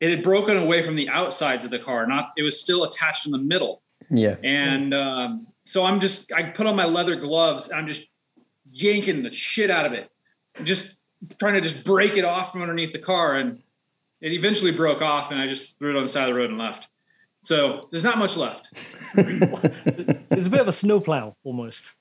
it 0.00 0.10
had 0.10 0.22
broken 0.22 0.56
away 0.56 0.82
from 0.82 0.96
the 0.96 1.08
outsides 1.08 1.64
of 1.64 1.70
the 1.70 1.78
car. 1.78 2.06
Not 2.06 2.32
it 2.36 2.42
was 2.42 2.60
still 2.60 2.84
attached 2.84 3.26
in 3.26 3.32
the 3.32 3.38
middle. 3.38 3.82
Yeah. 4.10 4.36
And 4.42 4.94
um, 4.94 5.46
so 5.64 5.84
I'm 5.84 6.00
just 6.00 6.32
I 6.32 6.44
put 6.44 6.66
on 6.66 6.76
my 6.76 6.84
leather 6.84 7.16
gloves. 7.16 7.68
And 7.68 7.78
I'm 7.78 7.86
just 7.86 8.06
yanking 8.70 9.22
the 9.22 9.32
shit 9.32 9.70
out 9.70 9.86
of 9.86 9.92
it, 9.92 10.10
just 10.64 10.96
trying 11.38 11.54
to 11.54 11.60
just 11.60 11.84
break 11.84 12.16
it 12.16 12.24
off 12.24 12.52
from 12.52 12.62
underneath 12.62 12.92
the 12.92 12.98
car. 12.98 13.36
And 13.36 13.62
it 14.20 14.32
eventually 14.32 14.70
broke 14.70 15.02
off, 15.02 15.30
and 15.30 15.40
I 15.40 15.46
just 15.46 15.78
threw 15.78 15.90
it 15.90 15.96
on 15.96 16.02
the 16.02 16.08
side 16.08 16.28
of 16.28 16.34
the 16.34 16.40
road 16.40 16.50
and 16.50 16.58
left. 16.58 16.88
So 17.42 17.86
there's 17.90 18.04
not 18.04 18.18
much 18.18 18.36
left. 18.36 18.70
It's 20.28 20.46
a 20.46 20.50
bit 20.50 20.60
of 20.60 20.68
a 20.68 20.72
snowplow 20.72 21.34
almost. 21.44 21.94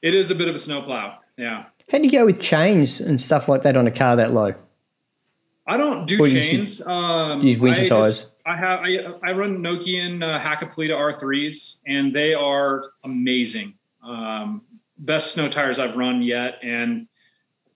It 0.00 0.14
is 0.14 0.30
a 0.30 0.34
bit 0.34 0.48
of 0.48 0.54
a 0.54 0.58
snowplow. 0.58 1.18
Yeah. 1.36 1.66
How 1.90 1.98
do 1.98 2.04
you 2.04 2.10
go 2.10 2.26
with 2.26 2.40
chains 2.40 3.00
and 3.00 3.20
stuff 3.20 3.48
like 3.48 3.62
that 3.62 3.76
on 3.76 3.86
a 3.86 3.90
car 3.90 4.16
that 4.16 4.32
low? 4.32 4.54
I 5.66 5.76
don't 5.76 6.06
do 6.06 6.18
Well, 6.18 6.28
you 6.28 6.40
should 6.40 6.56
chains. 6.58 6.86
Um, 6.86 7.42
use 7.42 7.58
winter 7.58 7.82
I 7.82 7.86
tires. 7.88 8.32
I 8.46 8.56
have 8.56 8.80
I, 8.80 8.96
I 9.22 9.32
run 9.32 9.58
Nokian 9.58 10.22
uh, 10.22 10.40
Hakkapeliitta 10.40 10.90
R3s, 10.90 11.80
and 11.86 12.14
they 12.14 12.34
are 12.34 12.84
amazing. 13.04 13.74
Um, 14.02 14.62
best 14.98 15.32
snow 15.32 15.48
tires 15.48 15.78
I've 15.78 15.96
run 15.96 16.22
yet, 16.22 16.58
and 16.62 17.06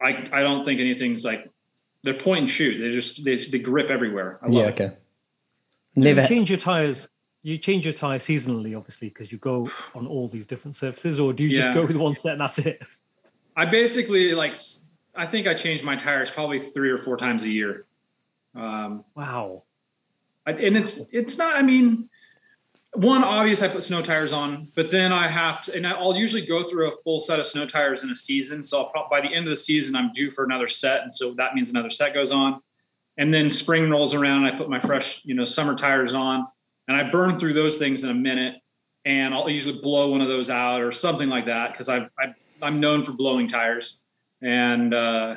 I 0.01 0.29
I 0.33 0.43
don't 0.43 0.65
think 0.65 0.81
anything's 0.81 1.25
like 1.25 1.51
they're 2.03 2.15
point 2.15 2.41
and 2.43 2.51
shoot. 2.51 2.79
They 2.81 2.93
just 2.95 3.25
they, 3.25 3.37
they 3.37 3.59
grip 3.59 3.91
everywhere. 3.91 4.39
I 4.43 4.47
love 4.47 4.55
Yeah, 4.55 4.69
it. 4.69 4.73
okay. 4.81 4.97
Never. 5.97 6.23
You 6.23 6.29
change 6.29 6.51
your 6.51 6.59
tires. 6.59 7.09
You 7.43 7.59
change 7.59 7.85
your 7.85 7.95
tire 7.95 8.19
seasonally, 8.19 8.77
obviously, 8.77 9.09
because 9.11 9.31
you 9.31 9.39
go 9.39 9.69
on 9.95 10.07
all 10.07 10.29
these 10.29 10.47
different 10.47 10.77
surfaces, 10.77 11.21
or 11.21 11.33
do 11.33 11.45
you 11.45 11.55
just 11.57 11.75
go 11.75 11.85
with 11.85 11.97
one 11.97 12.17
set 12.17 12.33
and 12.33 12.41
that's 12.41 12.59
it? 12.59 12.83
I 13.57 13.67
basically 13.67 14.35
like 14.35 14.57
I 15.15 15.27
think 15.27 15.47
I 15.47 15.55
change 15.55 15.83
my 15.83 15.97
tires 15.97 16.31
probably 16.31 16.61
three 16.61 16.91
or 16.91 16.99
four 16.99 17.17
times 17.17 17.45
a 17.45 17.49
year. 17.49 17.87
Um, 18.55 19.05
Wow. 19.15 19.63
I, 20.47 20.53
and 20.53 20.77
it's 20.77 21.07
it's 21.13 21.39
not. 21.39 21.57
I 21.57 21.63
mean, 21.63 22.09
one 22.93 23.25
obvious. 23.25 23.63
I 23.63 23.69
put 23.69 23.83
snow 23.83 24.03
tires 24.03 24.33
on, 24.33 24.69
but 24.75 24.91
then 24.91 25.13
I 25.13 25.27
have 25.27 25.63
to, 25.63 25.75
and 25.75 25.87
I'll 25.87 26.17
usually 26.17 26.45
go 26.45 26.63
through 26.63 26.89
a 26.89 26.93
full 27.03 27.19
set 27.19 27.41
of 27.41 27.47
snow 27.47 27.67
tires 27.67 28.05
in 28.05 28.11
a 28.11 28.15
season. 28.15 28.63
So 28.63 28.79
I'll 28.79 28.91
prob- 28.91 29.11
by 29.11 29.21
the 29.21 29.29
end 29.29 29.47
of 29.47 29.51
the 29.51 29.57
season, 29.57 29.97
I'm 29.97 30.13
due 30.13 30.31
for 30.31 30.45
another 30.45 30.69
set, 30.69 31.03
and 31.03 31.15
so 31.15 31.33
that 31.35 31.55
means 31.55 31.71
another 31.71 31.91
set 31.91 32.13
goes 32.13 32.31
on. 32.31 32.61
And 33.17 33.33
then 33.33 33.49
spring 33.49 33.89
rolls 33.89 34.13
around, 34.13 34.45
and 34.45 34.55
I 34.55 34.59
put 34.59 34.69
my 34.69 34.81
fresh, 34.81 35.25
you 35.25 35.35
know, 35.35 35.45
summer 35.45 35.75
tires 35.75 36.15
on, 36.15 36.47
and 36.89 36.97
I 36.97 37.11
burn 37.11 37.39
through 37.39 37.55
those 37.55 37.79
things 37.79 38.05
in 38.05 38.11
a 38.11 38.15
minute. 38.15 38.57
And 39.07 39.35
I'll 39.35 39.49
usually 39.49 39.79
blow 39.81 40.09
one 40.09 40.21
of 40.21 40.29
those 40.29 40.51
out 40.51 40.81
or 40.81 40.91
something 40.91 41.29
like 41.29 41.47
that 41.47 41.73
because 41.73 41.89
I've, 41.89 42.09
I've 42.19 42.35
I'm 42.63 42.81
known 42.81 43.05
for 43.05 43.13
blowing 43.13 43.49
tires. 43.49 44.03
And 44.43 44.93
uh, 44.93 45.37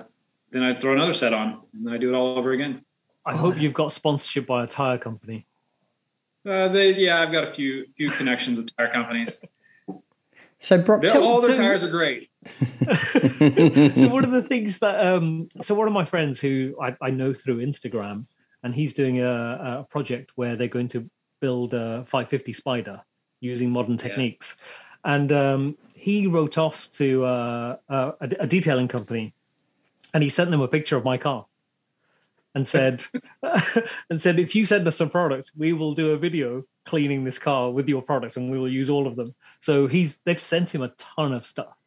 then 0.51 0.63
I 0.63 0.79
throw 0.79 0.93
another 0.93 1.13
set 1.13 1.33
on, 1.33 1.61
and 1.73 1.85
then 1.85 1.93
I 1.93 1.97
do 1.97 2.13
it 2.13 2.15
all 2.15 2.37
over 2.37 2.51
again. 2.51 2.81
I 3.25 3.35
hope 3.35 3.57
you've 3.57 3.73
got 3.73 3.91
sponsorship 3.91 4.47
by 4.47 4.63
a 4.63 4.67
tire 4.67 4.97
company. 4.97 5.45
Uh, 6.47 6.69
they, 6.69 6.91
yeah, 6.91 7.21
I've 7.21 7.31
got 7.31 7.43
a 7.43 7.51
few 7.51 7.85
few 7.95 8.09
connections 8.09 8.57
with 8.57 8.75
tire 8.75 8.89
companies. 8.89 9.43
So, 10.59 10.77
Brock, 10.77 11.01
tell, 11.01 11.23
all 11.23 11.41
their 11.41 11.55
so- 11.55 11.61
tires 11.61 11.83
are 11.83 11.89
great. 11.89 12.29
so 12.47 14.07
one 14.07 14.23
of 14.23 14.31
the 14.31 14.45
things 14.47 14.79
that 14.79 15.05
um 15.05 15.49
so 15.59 15.75
one 15.75 15.85
of 15.85 15.93
my 15.93 16.05
friends 16.05 16.39
who 16.39 16.73
I, 16.81 16.95
I 17.01 17.09
know 17.09 17.33
through 17.33 17.57
Instagram 17.57 18.25
and 18.63 18.73
he's 18.73 18.93
doing 18.93 19.19
a, 19.19 19.81
a 19.81 19.87
project 19.89 20.31
where 20.35 20.55
they're 20.55 20.69
going 20.69 20.87
to 20.89 21.09
build 21.41 21.73
a 21.73 22.05
550 22.07 22.53
spider 22.53 23.01
using 23.41 23.69
modern 23.69 23.97
techniques 23.97 24.55
and 25.03 25.33
um 25.33 25.77
he 25.97 26.27
wrote 26.27 26.57
off 26.57 26.89
to 26.91 27.25
uh, 27.25 27.77
a, 27.89 28.13
a 28.39 28.47
detailing 28.47 28.87
company 28.87 29.33
and 30.13 30.23
he 30.23 30.29
sent 30.29 30.51
them 30.51 30.61
a 30.61 30.67
picture 30.67 30.97
of 30.97 31.03
my 31.03 31.17
car 31.17 31.45
and 32.55 32.67
said 32.67 33.03
and 34.09 34.21
said 34.21 34.39
if 34.39 34.55
you 34.55 34.65
send 34.65 34.87
us 34.87 34.95
some 34.95 35.09
products 35.09 35.51
we 35.55 35.73
will 35.73 35.93
do 35.93 36.11
a 36.11 36.17
video 36.17 36.63
cleaning 36.85 37.23
this 37.23 37.39
car 37.39 37.71
with 37.71 37.89
your 37.89 38.01
products 38.01 38.37
and 38.37 38.49
we 38.49 38.57
will 38.57 38.71
use 38.71 38.89
all 38.89 39.07
of 39.07 39.15
them 39.15 39.33
so 39.59 39.87
he's 39.87 40.19
they've 40.25 40.39
sent 40.39 40.73
him 40.73 40.81
a 40.81 40.89
ton 40.97 41.33
of 41.33 41.45
stuff 41.45 41.77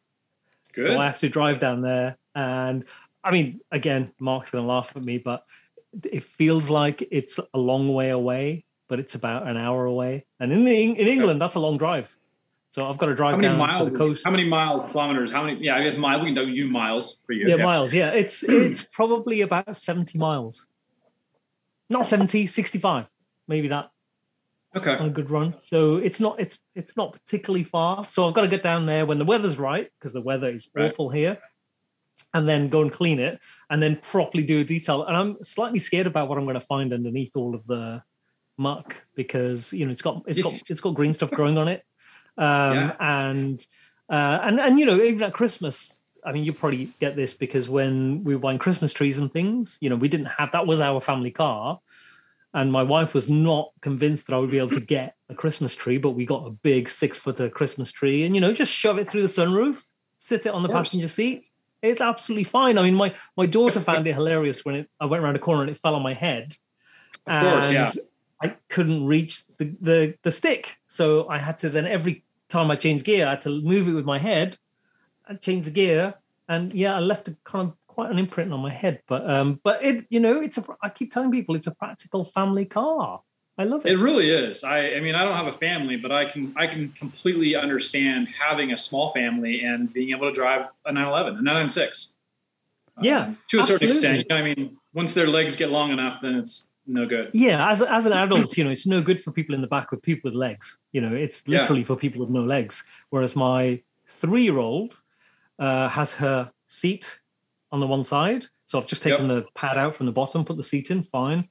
Good. 0.73 0.87
so 0.87 0.97
I 0.97 1.05
have 1.05 1.19
to 1.19 1.29
drive 1.29 1.59
down 1.59 1.81
there. 1.81 2.17
And 2.35 2.85
I 3.23 3.31
mean, 3.31 3.61
again, 3.71 4.11
Mark's 4.19 4.51
going 4.51 4.63
to 4.63 4.67
laugh 4.71 4.93
at 4.95 5.03
me, 5.03 5.17
but 5.17 5.45
it 6.03 6.23
feels 6.23 6.69
like 6.69 7.07
it's 7.11 7.39
a 7.53 7.57
long 7.57 7.93
way 7.93 8.09
away, 8.09 8.65
but 8.87 8.99
it's 8.99 9.15
about 9.15 9.47
an 9.47 9.57
hour 9.57 9.85
away. 9.85 10.25
And 10.39 10.51
in 10.51 10.63
the, 10.63 10.81
in 10.81 10.95
England, 10.95 11.41
that's 11.41 11.55
a 11.55 11.59
long 11.59 11.77
drive. 11.77 12.15
So 12.71 12.87
I've 12.87 12.97
got 12.97 13.07
to 13.07 13.15
drive 13.15 13.31
how 13.31 13.37
many 13.37 13.49
down 13.49 13.57
miles? 13.57 13.77
to 13.77 13.83
the 13.83 13.91
is- 13.91 13.97
coast. 13.97 14.21
How 14.23 14.31
many 14.31 14.45
miles, 14.45 14.89
kilometers? 14.91 15.31
How 15.31 15.43
many? 15.43 15.59
Yeah, 15.63 15.75
I 15.75 15.83
guess 15.83 15.97
mile. 15.97 16.19
We 16.19 16.33
can 16.33 16.35
do 16.35 16.49
you 16.49 16.67
miles 16.67 17.19
for 17.25 17.33
you. 17.33 17.47
yeah, 17.47 17.57
miles. 17.57 17.93
Yeah, 17.93 18.11
it's 18.11 18.43
it's 18.47 18.81
probably 18.91 19.41
about 19.41 19.75
70 19.75 20.17
miles. 20.17 20.65
Not 21.89 22.05
70, 22.05 22.47
65. 22.47 23.07
Maybe 23.49 23.67
that 23.67 23.91
Okay. 24.73 24.95
on 24.95 25.07
a 25.07 25.09
good 25.09 25.29
run. 25.29 25.57
So 25.57 25.97
it's 25.97 26.21
not 26.21 26.39
it's 26.39 26.59
it's 26.73 26.95
not 26.95 27.11
particularly 27.11 27.65
far. 27.65 28.05
So 28.07 28.25
I've 28.25 28.33
got 28.33 28.41
to 28.43 28.47
get 28.47 28.63
down 28.63 28.85
there 28.85 29.05
when 29.05 29.17
the 29.19 29.25
weather's 29.25 29.59
right 29.59 29.89
because 29.99 30.13
the 30.13 30.21
weather 30.21 30.49
is 30.49 30.69
Right. 30.73 30.89
awful 30.89 31.09
here, 31.09 31.39
and 32.33 32.47
then 32.47 32.69
go 32.69 32.81
and 32.81 32.89
clean 32.89 33.19
it, 33.19 33.37
and 33.69 33.83
then 33.83 33.97
properly 33.97 34.43
do 34.45 34.61
a 34.61 34.63
detail. 34.63 35.03
And 35.03 35.17
I'm 35.17 35.43
slightly 35.43 35.79
scared 35.79 36.07
about 36.07 36.29
what 36.29 36.37
I'm 36.37 36.45
going 36.45 36.53
to 36.53 36.61
find 36.65 36.93
underneath 36.93 37.35
all 37.35 37.53
of 37.53 37.67
the 37.67 38.01
muck 38.57 38.95
because 39.15 39.73
you 39.73 39.85
know 39.85 39.91
it's 39.91 40.01
got 40.01 40.23
it's 40.25 40.39
got 40.41 40.53
it's 40.69 40.79
got 40.79 40.93
green 40.95 41.11
stuff 41.11 41.31
growing 41.31 41.57
on 41.57 41.67
it, 41.67 41.83
um, 42.41 42.77
Yeah. 42.77 42.95
and 42.99 43.65
uh, 44.09 44.39
and 44.43 44.59
and 44.59 44.79
you 44.79 44.85
know 44.85 45.01
even 45.01 45.23
at 45.23 45.33
Christmas. 45.33 46.01
I 46.23 46.31
mean, 46.33 46.43
you 46.43 46.53
probably 46.53 46.93
get 46.99 47.15
this 47.15 47.33
because 47.33 47.67
when 47.67 48.23
we 48.23 48.35
were 48.35 48.39
buying 48.39 48.59
Christmas 48.59 48.93
trees 48.93 49.17
and 49.17 49.33
things, 49.33 49.79
you 49.81 49.89
know, 49.89 49.95
we 49.95 50.07
didn't 50.07 50.27
have 50.27 50.51
that 50.51 50.67
was 50.67 50.79
our 50.79 51.01
family 51.01 51.31
car 51.31 51.79
and 52.53 52.71
my 52.71 52.83
wife 52.83 53.13
was 53.13 53.29
not 53.29 53.71
convinced 53.81 54.27
that 54.27 54.35
I 54.35 54.39
would 54.39 54.51
be 54.51 54.57
able 54.57 54.69
to 54.71 54.81
get 54.81 55.15
a 55.29 55.35
Christmas 55.35 55.73
tree, 55.73 55.97
but 55.97 56.11
we 56.11 56.25
got 56.25 56.45
a 56.45 56.51
big 56.51 56.89
six 56.89 57.17
footer 57.17 57.49
Christmas 57.49 57.91
tree, 57.91 58.23
and 58.23 58.35
you 58.35 58.41
know, 58.41 58.53
just 58.53 58.71
shove 58.71 58.97
it 58.97 59.09
through 59.09 59.21
the 59.21 59.27
sunroof, 59.27 59.81
sit 60.19 60.45
it 60.45 60.49
on 60.53 60.63
the 60.63 60.69
passenger 60.69 61.07
seat. 61.07 61.45
It's 61.81 62.01
absolutely 62.01 62.43
fine. 62.43 62.77
I 62.77 62.83
mean, 62.83 62.95
my 62.95 63.15
my 63.37 63.45
daughter 63.45 63.81
found 63.81 64.05
it 64.07 64.13
hilarious 64.13 64.65
when 64.65 64.75
it, 64.75 64.89
I 64.99 65.05
went 65.05 65.23
around 65.23 65.35
a 65.35 65.39
corner 65.39 65.61
and 65.61 65.71
it 65.71 65.77
fell 65.77 65.95
on 65.95 66.03
my 66.03 66.13
head, 66.13 66.55
Of 67.25 67.41
course, 67.41 67.65
and 67.67 67.73
yeah. 67.73 67.91
I 68.41 68.55
couldn't 68.69 69.05
reach 69.05 69.43
the, 69.57 69.73
the 69.79 70.13
the 70.23 70.31
stick, 70.31 70.77
so 70.87 71.27
I 71.29 71.39
had 71.39 71.57
to 71.59 71.69
then 71.69 71.87
every 71.87 72.23
time 72.51 72.69
I 72.69 72.75
changed 72.75 73.05
gear, 73.05 73.27
I 73.27 73.31
had 73.31 73.41
to 73.41 73.61
move 73.61 73.87
it 73.87 73.93
with 73.93 74.05
my 74.05 74.19
head 74.19 74.57
and 75.27 75.41
change 75.41 75.65
the 75.65 75.71
gear 75.71 76.15
and 76.51 76.73
yeah, 76.73 76.95
I 76.95 76.99
left 76.99 77.29
a 77.29 77.37
kind 77.45 77.69
of 77.69 77.75
quite 77.87 78.11
an 78.11 78.19
imprint 78.19 78.51
on 78.51 78.59
my 78.59 78.73
head. 78.73 79.01
But 79.07 79.29
um, 79.29 79.59
but 79.63 79.83
it 79.83 80.05
you 80.09 80.19
know 80.19 80.41
it's 80.41 80.57
a 80.57 80.65
I 80.81 80.89
keep 80.89 81.11
telling 81.11 81.31
people 81.31 81.55
it's 81.55 81.67
a 81.67 81.75
practical 81.75 82.25
family 82.25 82.65
car. 82.65 83.21
I 83.57 83.63
love 83.63 83.85
it. 83.85 83.91
It 83.91 83.97
really 83.97 84.29
is. 84.29 84.63
I, 84.63 84.93
I 84.93 84.99
mean, 85.01 85.13
I 85.13 85.23
don't 85.23 85.35
have 85.35 85.47
a 85.47 85.51
family, 85.53 85.95
but 85.95 86.11
I 86.11 86.25
can 86.25 86.53
I 86.57 86.67
can 86.67 86.89
completely 86.89 87.55
understand 87.55 88.27
having 88.37 88.71
a 88.71 88.77
small 88.77 89.13
family 89.13 89.63
and 89.63 89.91
being 89.93 90.11
able 90.11 90.29
to 90.29 90.33
drive 90.33 90.67
a 90.85 90.91
911, 90.91 91.39
a 91.39 91.41
996. 91.41 92.17
Yeah, 93.01 93.19
um, 93.19 93.37
to 93.49 93.59
a 93.59 93.63
certain 93.63 93.87
extent. 93.87 94.17
You 94.17 94.25
know, 94.29 94.35
I 94.35 94.41
mean, 94.41 94.77
once 94.93 95.13
their 95.13 95.27
legs 95.27 95.55
get 95.55 95.69
long 95.69 95.91
enough, 95.91 96.21
then 96.21 96.35
it's 96.35 96.70
no 96.85 97.05
good. 97.05 97.29
Yeah, 97.33 97.69
as 97.69 97.81
as 97.81 98.05
an 98.05 98.13
adult, 98.13 98.57
you 98.57 98.63
know, 98.63 98.71
it's 98.71 98.87
no 98.87 99.01
good 99.01 99.21
for 99.21 99.31
people 99.31 99.55
in 99.55 99.61
the 99.61 99.67
back 99.67 99.91
with 99.91 100.01
people 100.01 100.29
with 100.29 100.35
legs. 100.35 100.79
You 100.91 101.01
know, 101.01 101.13
it's 101.13 101.43
Yeah. 101.47 101.59
literally 101.59 101.83
for 101.83 101.95
people 101.95 102.21
with 102.21 102.29
no 102.29 102.43
legs. 102.43 102.83
Whereas 103.09 103.35
my 103.35 103.81
three 104.09 104.43
year 104.43 104.57
old 104.57 104.97
uh, 105.59 105.87
has 105.89 106.13
her 106.13 106.51
seat 106.67 107.19
on 107.71 107.79
the 107.79 107.87
one 107.87 108.03
side, 108.03 108.45
so 108.65 108.77
I've 108.79 108.87
just 108.87 109.01
taken 109.01 109.27
the 109.27 109.45
pad 109.55 109.77
out 109.77 109.95
from 109.95 110.05
the 110.05 110.11
bottom, 110.11 110.43
put 110.43 110.57
the 110.57 110.63
seat 110.63 110.91
in, 110.91 111.03
fine. 111.03 111.47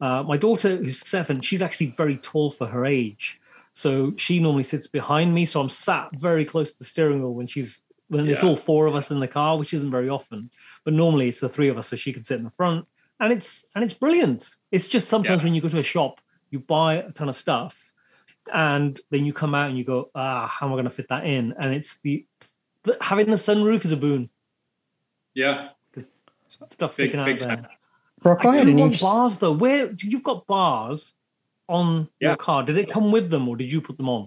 Uh, 0.00 0.22
my 0.24 0.36
daughter, 0.36 0.76
who's 0.76 0.98
seven, 0.98 1.40
she's 1.40 1.62
actually 1.62 1.86
very 1.86 2.16
tall 2.18 2.50
for 2.50 2.66
her 2.66 2.84
age, 2.84 3.40
so 3.72 4.12
she 4.16 4.38
normally 4.40 4.64
sits 4.64 4.86
behind 4.88 5.32
me. 5.32 5.46
So 5.46 5.60
I'm 5.60 5.68
sat 5.68 6.08
very 6.18 6.44
close 6.44 6.72
to 6.72 6.78
the 6.78 6.84
steering 6.84 7.20
wheel 7.20 7.34
when 7.34 7.46
she's 7.46 7.82
when 8.08 8.26
there's 8.26 8.42
Yeah. 8.42 8.50
all 8.50 8.56
four 8.56 8.86
of 8.86 8.94
us 8.94 9.10
in 9.10 9.20
the 9.20 9.28
car, 9.28 9.56
which 9.56 9.72
isn't 9.72 9.90
very 9.90 10.10
often. 10.10 10.50
But 10.84 10.92
normally 10.92 11.28
it's 11.28 11.40
the 11.40 11.48
three 11.48 11.68
of 11.68 11.78
us, 11.78 11.88
so 11.88 11.96
she 11.96 12.12
can 12.12 12.24
sit 12.24 12.36
in 12.36 12.44
the 12.44 12.50
front 12.50 12.84
and 13.22 13.32
it's 13.32 13.64
and 13.74 13.82
it's 13.84 13.94
brilliant. 13.94 14.50
It's 14.72 14.88
just 14.88 15.08
sometimes 15.08 15.40
Yeah. 15.40 15.44
when 15.46 15.54
you 15.54 15.60
go 15.62 15.68
to 15.68 15.78
a 15.78 15.82
shop, 15.82 16.20
you 16.50 16.58
buy 16.58 16.94
a 16.96 17.10
ton 17.12 17.28
of 17.28 17.34
stuff, 17.34 17.90
and 18.52 19.00
then 19.10 19.24
you 19.24 19.32
come 19.32 19.54
out 19.54 19.68
and 19.70 19.78
you 19.78 19.84
go, 19.84 20.10
ah, 20.14 20.46
how 20.48 20.66
am 20.66 20.72
I 20.72 20.74
going 20.74 20.84
to 20.84 20.90
fit 20.90 21.08
that 21.08 21.24
in? 21.24 21.54
And 21.58 21.72
it's 21.72 21.96
the, 21.98 22.26
the 22.82 22.96
having 23.00 23.26
the 23.30 23.36
sunroof 23.36 23.84
is 23.84 23.92
a 23.92 23.96
boon. 23.96 24.28
Yeah. 25.34 25.68
because 25.90 26.10
Stuff 26.48 26.90
Big- 26.96 27.08
sticking 27.10 27.20
out 27.20 27.26
big 27.26 27.38
there. 27.38 27.56
time. 27.56 27.66
Brock, 28.22 28.44
I, 28.44 28.58
I 28.58 28.64
do 28.64 28.76
want 28.76 29.00
bars 29.00 29.38
though. 29.38 29.52
Where 29.52 29.92
you've 30.02 30.22
got 30.22 30.46
bars 30.46 31.12
on 31.68 32.08
Yeah. 32.20 32.30
your 32.30 32.36
car? 32.36 32.62
Did 32.64 32.76
it 32.78 32.88
come 32.90 33.10
with 33.12 33.30
them 33.30 33.48
or 33.48 33.56
did 33.56 33.72
you 33.72 33.80
put 33.80 33.96
them 33.96 34.08
on? 34.08 34.26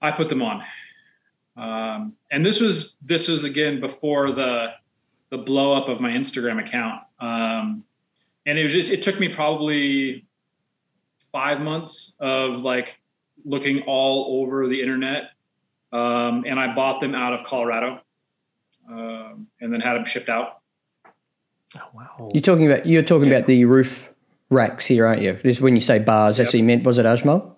I 0.00 0.10
put 0.12 0.28
them 0.28 0.42
on. 0.42 0.62
Um, 1.56 2.12
and 2.30 2.44
this 2.46 2.60
was 2.60 2.96
this 3.02 3.26
was 3.28 3.44
again 3.44 3.80
before 3.80 4.32
the 4.32 4.68
the 5.30 5.38
blow 5.38 5.72
up 5.74 5.88
of 5.88 6.00
my 6.00 6.10
Instagram 6.10 6.60
account. 6.64 7.02
Um, 7.20 7.84
and 8.46 8.58
it 8.58 8.62
was 8.62 8.72
just 8.72 8.90
it 8.90 9.02
took 9.02 9.18
me 9.20 9.28
probably 9.28 10.26
five 11.32 11.60
months 11.60 12.16
of 12.20 12.58
like 12.58 12.96
looking 13.44 13.82
all 13.86 14.42
over 14.42 14.66
the 14.66 14.80
internet. 14.80 15.30
Um, 15.92 16.44
and 16.46 16.60
I 16.60 16.74
bought 16.74 17.00
them 17.00 17.14
out 17.14 17.32
of 17.32 17.44
Colorado. 17.44 18.00
Um, 18.90 19.48
and 19.60 19.72
then 19.72 19.80
had 19.80 19.94
them 19.94 20.06
shipped 20.06 20.30
out. 20.30 20.60
Oh 21.76 21.80
wow! 21.92 22.30
You're 22.32 22.40
talking 22.40 22.70
about 22.70 22.86
you're 22.86 23.02
talking 23.02 23.28
about 23.28 23.44
the 23.44 23.66
roof 23.66 24.10
racks 24.48 24.86
here, 24.86 25.04
aren't 25.06 25.20
you? 25.20 25.38
This 25.44 25.60
when 25.60 25.74
you 25.74 25.82
say 25.82 25.98
bars, 25.98 26.40
actually 26.40 26.62
meant 26.62 26.84
was 26.84 26.96
it 26.96 27.04
Ajmal? 27.04 27.54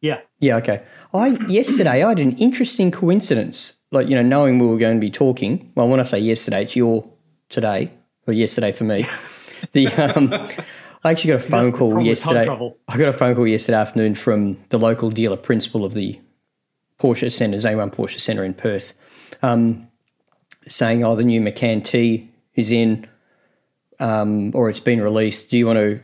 Yeah. 0.00 0.20
Yeah, 0.38 0.56
okay. 0.56 0.82
I 1.12 1.28
yesterday 1.48 2.02
I 2.02 2.08
had 2.08 2.18
an 2.18 2.36
interesting 2.38 2.90
coincidence. 2.90 3.74
Like, 3.90 4.08
you 4.08 4.14
know, 4.14 4.22
knowing 4.22 4.58
we 4.58 4.66
were 4.66 4.76
going 4.76 4.96
to 4.96 5.00
be 5.00 5.10
talking. 5.10 5.72
Well, 5.74 5.88
when 5.88 5.98
I 5.98 6.02
say 6.02 6.18
yesterday, 6.18 6.62
it's 6.62 6.76
your 6.76 7.08
today, 7.48 7.90
or 8.28 8.32
yesterday 8.32 8.70
for 8.70 8.84
me. 8.84 9.06
the 9.72 9.88
um 9.88 10.32
I 11.04 11.12
actually 11.12 11.32
got 11.32 11.40
a 11.40 11.44
phone 11.44 11.72
call 11.72 11.90
problem 11.90 12.06
with 12.06 12.20
time 12.20 12.36
yesterday. 12.36 12.74
I 12.88 12.96
got 12.96 13.08
a 13.08 13.12
phone 13.12 13.34
call 13.34 13.46
yesterday 13.46 13.78
afternoon 13.78 14.14
from 14.14 14.58
the 14.68 14.78
local 14.78 15.10
dealer 15.10 15.36
principal 15.36 15.84
of 15.84 15.94
the 15.94 16.20
Porsche 16.98 17.30
Centre, 17.30 17.56
A1 17.56 17.94
Porsche 17.94 18.18
Centre 18.18 18.44
in 18.44 18.54
Perth, 18.54 18.94
um, 19.42 19.88
saying, 20.66 21.04
"Oh, 21.04 21.14
the 21.14 21.22
new 21.22 21.40
Macan 21.40 21.82
T 21.82 22.28
is 22.56 22.72
in, 22.72 23.06
um, 24.00 24.50
or 24.54 24.68
it's 24.68 24.80
been 24.80 25.00
released. 25.00 25.50
Do 25.50 25.58
you 25.58 25.66
want 25.66 25.78
to? 25.78 26.02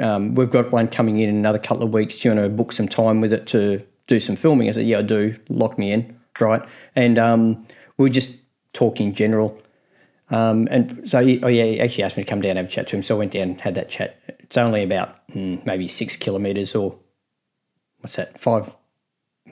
Um, 0.00 0.36
we've 0.36 0.50
got 0.50 0.70
one 0.70 0.86
coming 0.86 1.18
in 1.18 1.28
in 1.28 1.36
another 1.36 1.58
couple 1.58 1.82
of 1.82 1.92
weeks. 1.92 2.18
Do 2.18 2.28
you 2.28 2.34
want 2.36 2.46
to 2.46 2.56
book 2.56 2.70
some 2.70 2.86
time 2.88 3.20
with 3.20 3.32
it 3.32 3.48
to 3.48 3.84
do 4.06 4.20
some 4.20 4.36
filming?" 4.36 4.68
I 4.68 4.72
said, 4.72 4.86
"Yeah, 4.86 5.00
I 5.00 5.02
do. 5.02 5.34
Lock 5.48 5.78
me 5.78 5.90
in, 5.90 6.16
right?" 6.38 6.62
And 6.94 7.18
um, 7.18 7.66
we 7.96 8.04
were 8.04 8.14
just 8.14 8.38
talking 8.72 9.12
general. 9.12 9.60
Um, 10.30 10.68
and 10.70 11.08
so, 11.08 11.24
he, 11.24 11.42
oh 11.42 11.48
yeah, 11.48 11.64
he 11.64 11.80
actually 11.80 12.04
asked 12.04 12.16
me 12.16 12.24
to 12.24 12.28
come 12.28 12.40
down 12.40 12.50
and 12.50 12.58
have 12.58 12.66
a 12.66 12.70
chat 12.70 12.88
to 12.88 12.96
him. 12.96 13.02
So 13.02 13.16
I 13.16 13.18
went 13.18 13.32
down 13.32 13.42
and 13.50 13.60
had 13.60 13.74
that 13.76 13.88
chat. 13.88 14.20
It's 14.40 14.56
only 14.58 14.82
about 14.82 15.26
mm, 15.28 15.64
maybe 15.64 15.88
six 15.88 16.16
kilometres 16.16 16.74
or 16.74 16.98
what's 18.00 18.16
that, 18.16 18.38
five 18.40 18.74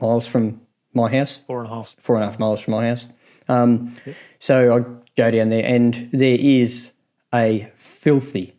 miles 0.00 0.28
from 0.28 0.60
my 0.92 1.10
house, 1.10 1.38
Four 1.46 1.60
and 1.62 1.70
a 1.70 1.74
half. 1.74 1.94
four 2.00 2.16
and 2.16 2.24
a 2.24 2.26
half 2.28 2.38
miles 2.38 2.62
from 2.62 2.72
my 2.72 2.88
house. 2.88 3.06
Um, 3.48 3.94
So 4.40 4.76
I 4.76 4.80
go 5.16 5.30
down 5.30 5.48
there, 5.50 5.64
and 5.64 6.08
there 6.12 6.36
is 6.38 6.92
a 7.34 7.70
filthy 7.74 8.54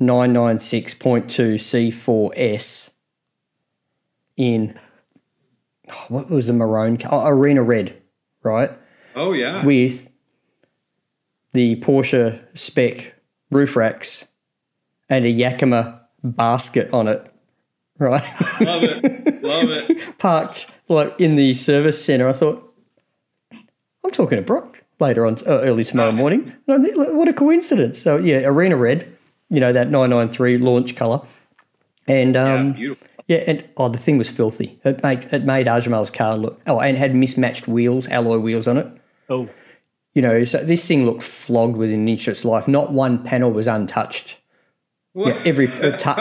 996.2 0.00 1.54
C4S 1.58 2.90
in 4.36 4.78
oh, 5.90 6.04
what 6.08 6.30
was 6.30 6.46
the 6.46 6.52
maroon 6.52 6.98
oh, 7.10 7.26
arena 7.26 7.62
red, 7.62 8.00
right? 8.42 8.70
Oh 9.16 9.32
yeah. 9.32 9.64
with 9.64 10.07
the 11.52 11.76
Porsche 11.76 12.40
spec 12.54 13.14
roof 13.50 13.76
racks 13.76 14.26
and 15.08 15.24
a 15.24 15.30
Yakima 15.30 16.00
basket 16.22 16.92
on 16.92 17.08
it, 17.08 17.30
right? 17.98 18.22
Love 18.60 18.82
it. 18.82 19.42
Love 19.42 19.70
it. 19.70 20.18
Parked 20.18 20.66
like 20.88 21.14
in 21.20 21.36
the 21.36 21.54
service 21.54 22.02
centre. 22.04 22.28
I 22.28 22.32
thought, 22.32 22.64
I'm 24.04 24.10
talking 24.10 24.36
to 24.36 24.42
Brock 24.42 24.82
later 25.00 25.26
on, 25.26 25.36
uh, 25.46 25.60
early 25.60 25.84
tomorrow 25.84 26.12
morning. 26.12 26.52
Think, 26.66 26.96
what 26.96 27.28
a 27.28 27.32
coincidence. 27.32 28.00
So, 28.00 28.16
yeah, 28.16 28.38
Arena 28.44 28.76
Red, 28.76 29.16
you 29.50 29.60
know, 29.60 29.72
that 29.72 29.90
993 29.90 30.58
launch 30.58 30.96
colour. 30.96 31.20
And 32.06 32.34
Yeah, 32.34 32.54
um, 32.54 32.72
beautiful. 32.72 33.06
yeah, 33.26 33.38
and 33.46 33.64
oh, 33.76 33.88
the 33.88 33.98
thing 33.98 34.16
was 34.18 34.30
filthy. 34.30 34.78
It 34.84 35.02
made 35.02 35.26
it 35.32 35.44
made 35.44 35.66
Ajmal's 35.66 36.10
car 36.10 36.36
look. 36.36 36.60
Oh, 36.66 36.80
and 36.80 36.96
had 36.96 37.14
mismatched 37.14 37.68
wheels, 37.68 38.08
alloy 38.08 38.38
wheels 38.38 38.66
on 38.66 38.78
it. 38.78 38.86
Oh, 39.28 39.48
You 40.18 40.22
know, 40.22 40.42
so 40.42 40.58
this 40.64 40.84
thing 40.88 41.06
looked 41.06 41.22
flogged 41.22 41.76
within 41.76 42.00
an 42.00 42.08
inch 42.08 42.26
of 42.26 42.32
its 42.32 42.44
life. 42.44 42.66
Not 42.66 42.92
one 42.92 43.22
panel 43.22 43.52
was 43.52 43.68
untouched. 43.68 44.36
Yeah, 45.14 45.40
every 45.44 45.66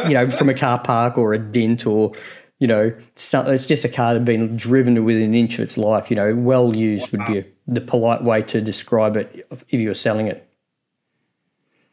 you 0.08 0.14
know 0.14 0.30
from 0.30 0.50
a 0.50 0.54
car 0.54 0.78
park 0.78 1.18
or 1.18 1.34
a 1.34 1.40
dent 1.40 1.88
or 1.88 2.12
you 2.60 2.68
know 2.68 2.94
so, 3.16 3.42
it's 3.52 3.66
just 3.66 3.86
a 3.86 3.90
car 3.90 4.14
that 4.14 4.20
had 4.20 4.26
been 4.26 4.56
driven 4.56 5.04
within 5.04 5.24
an 5.24 5.34
inch 5.34 5.56
of 5.56 5.62
its 5.62 5.80
life. 5.80 6.12
You 6.12 6.16
know, 6.16 6.36
well 6.36 6.76
used 6.76 7.12
would 7.12 7.26
be 7.26 7.44
the 7.68 7.82
polite 7.82 8.24
way 8.24 8.44
to 8.44 8.62
describe 8.62 9.18
it 9.18 9.48
if 9.50 9.74
you 9.74 9.88
were 9.88 9.96
selling 9.96 10.28
it. 10.28 10.48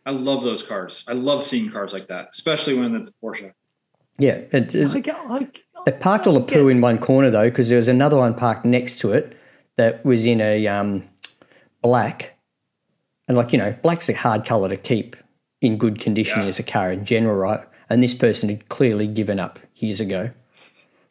I 0.05 0.11
love 0.11 0.43
those 0.45 0.63
cars. 0.63 1.05
I 1.09 1.15
love 1.15 1.43
seeing 1.43 1.71
cars 1.71 1.95
like 1.95 2.09
that, 2.09 2.29
especially 2.35 2.79
when 2.79 2.95
it's 2.97 3.09
a 3.09 3.13
Porsche. 3.25 3.55
Yeah, 4.19 4.43
it, 4.53 4.75
it- 4.75 4.95
I 4.95 5.01
get, 5.01 5.17
I, 5.17 5.49
They 5.87 5.93
parked 5.93 6.27
all 6.27 6.35
the 6.35 6.43
poo 6.43 6.69
in 6.69 6.83
one 6.83 6.99
corner 6.99 7.31
though, 7.31 7.49
because 7.49 7.71
there 7.71 7.79
was 7.79 7.89
another 7.89 8.19
one 8.19 8.35
parked 8.35 8.67
next 8.67 8.99
to 9.01 9.15
it 9.15 9.39
that 9.77 10.05
was 10.05 10.27
in 10.27 10.43
a 10.43 10.67
um, 10.67 11.09
black, 11.85 12.37
and 13.29 13.37
like 13.37 13.53
you 13.53 13.59
know, 13.59 13.77
black's 13.83 14.09
a 14.09 14.15
hard 14.15 14.45
color 14.45 14.69
to 14.71 14.77
keep 14.77 15.15
in 15.61 15.77
good 15.79 16.01
condition 16.01 16.41
Yeah. 16.43 16.49
as 16.49 16.59
a 16.59 16.63
car 16.65 16.91
in 16.91 17.05
general, 17.05 17.37
right? 17.37 17.61
And 17.89 18.03
this 18.03 18.15
person 18.15 18.49
had 18.49 18.69
clearly 18.71 19.07
given 19.07 19.39
up 19.39 19.59
years 19.77 20.01
ago, 20.01 20.31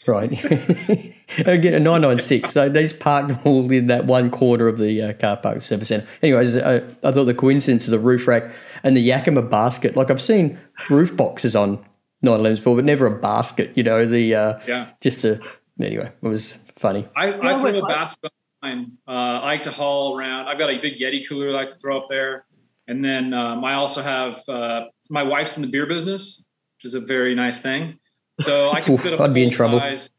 right? 0.08 0.32
Again, 1.46 1.74
a 1.76 1.80
nine 1.80 2.02
nine 2.02 2.20
six. 2.20 2.52
So 2.52 2.68
these 2.70 2.92
parked 2.94 3.46
all 3.46 3.72
in 3.72 3.88
that 3.88 4.06
one 4.06 4.30
corner 4.32 4.68
of 4.68 4.78
the 4.80 5.02
uh, 5.02 5.14
car 5.14 5.38
park 5.38 5.62
service 5.62 5.88
centre. 5.90 6.08
Anyways, 6.22 6.56
uh, 6.56 6.84
I 7.04 7.12
thought 7.12 7.26
the 7.26 7.34
coincidence 7.36 7.86
of 7.86 7.92
the 7.92 8.00
roof 8.00 8.28
rack 8.28 8.52
and 8.84 8.98
the 8.98 9.02
Yakima 9.02 9.44
basket. 9.44 9.96
Like 9.96 10.10
I've 10.12 10.22
seen 10.22 10.60
roof 10.90 11.16
boxes 11.16 11.56
on 11.56 11.84
911s 12.26 12.58
before, 12.58 12.76
but 12.76 12.86
never 12.86 13.06
a 13.06 13.20
basket. 13.20 13.72
You 13.76 13.84
know, 13.84 14.06
the 14.08 14.34
uh, 14.36 14.60
Yeah. 14.68 14.88
just 15.02 15.22
to 15.22 15.40
anyway, 15.80 16.12
it 16.22 16.28
was 16.28 16.58
funny. 16.76 17.08
I, 17.16 17.28
Yeah, 17.30 17.38
I 17.42 17.60
throw 17.60 17.72
wait, 17.72 17.76
a 17.82 17.86
I- 17.86 17.88
basket 17.88 18.32
Uh, 18.64 19.12
I 19.12 19.46
like 19.46 19.64
to 19.64 19.72
haul 19.72 20.18
around. 20.18 20.48
I've 20.48 20.58
got 20.58 20.70
a 20.70 20.78
big 20.80 21.00
Yeti 21.00 21.28
cooler 21.28 21.50
I 21.50 21.52
like 21.52 21.70
to 21.72 21.76
throw 21.76 21.98
up 21.98 22.08
there. 22.10 22.46
And 22.88 23.04
then 23.04 23.34
um, 23.34 23.64
I 23.64 23.76
also 23.76 24.02
have 24.02 24.42
uh, 24.50 24.86
my 25.10 25.24
wife's 25.24 25.58
in 25.58 25.62
the 25.62 25.70
beer 25.70 25.86
business, 25.86 26.46
which 26.78 26.86
is 26.86 26.94
a 26.96 27.00
very 27.00 27.34
nice 27.36 27.62
thing. 27.62 28.00
So 28.42 28.72
I 28.72 28.82
can 28.82 28.94
Oof, 28.96 29.02
fit 29.02 29.20
I'd 29.20 29.34
be 29.34 29.44
in 29.44 29.50
trouble. 29.50 29.80
size- 29.80 30.10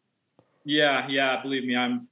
Yeah, 0.65 1.07
yeah. 1.09 1.43
Believe 1.43 1.65
me, 1.65 1.77
I'm. 1.77 2.09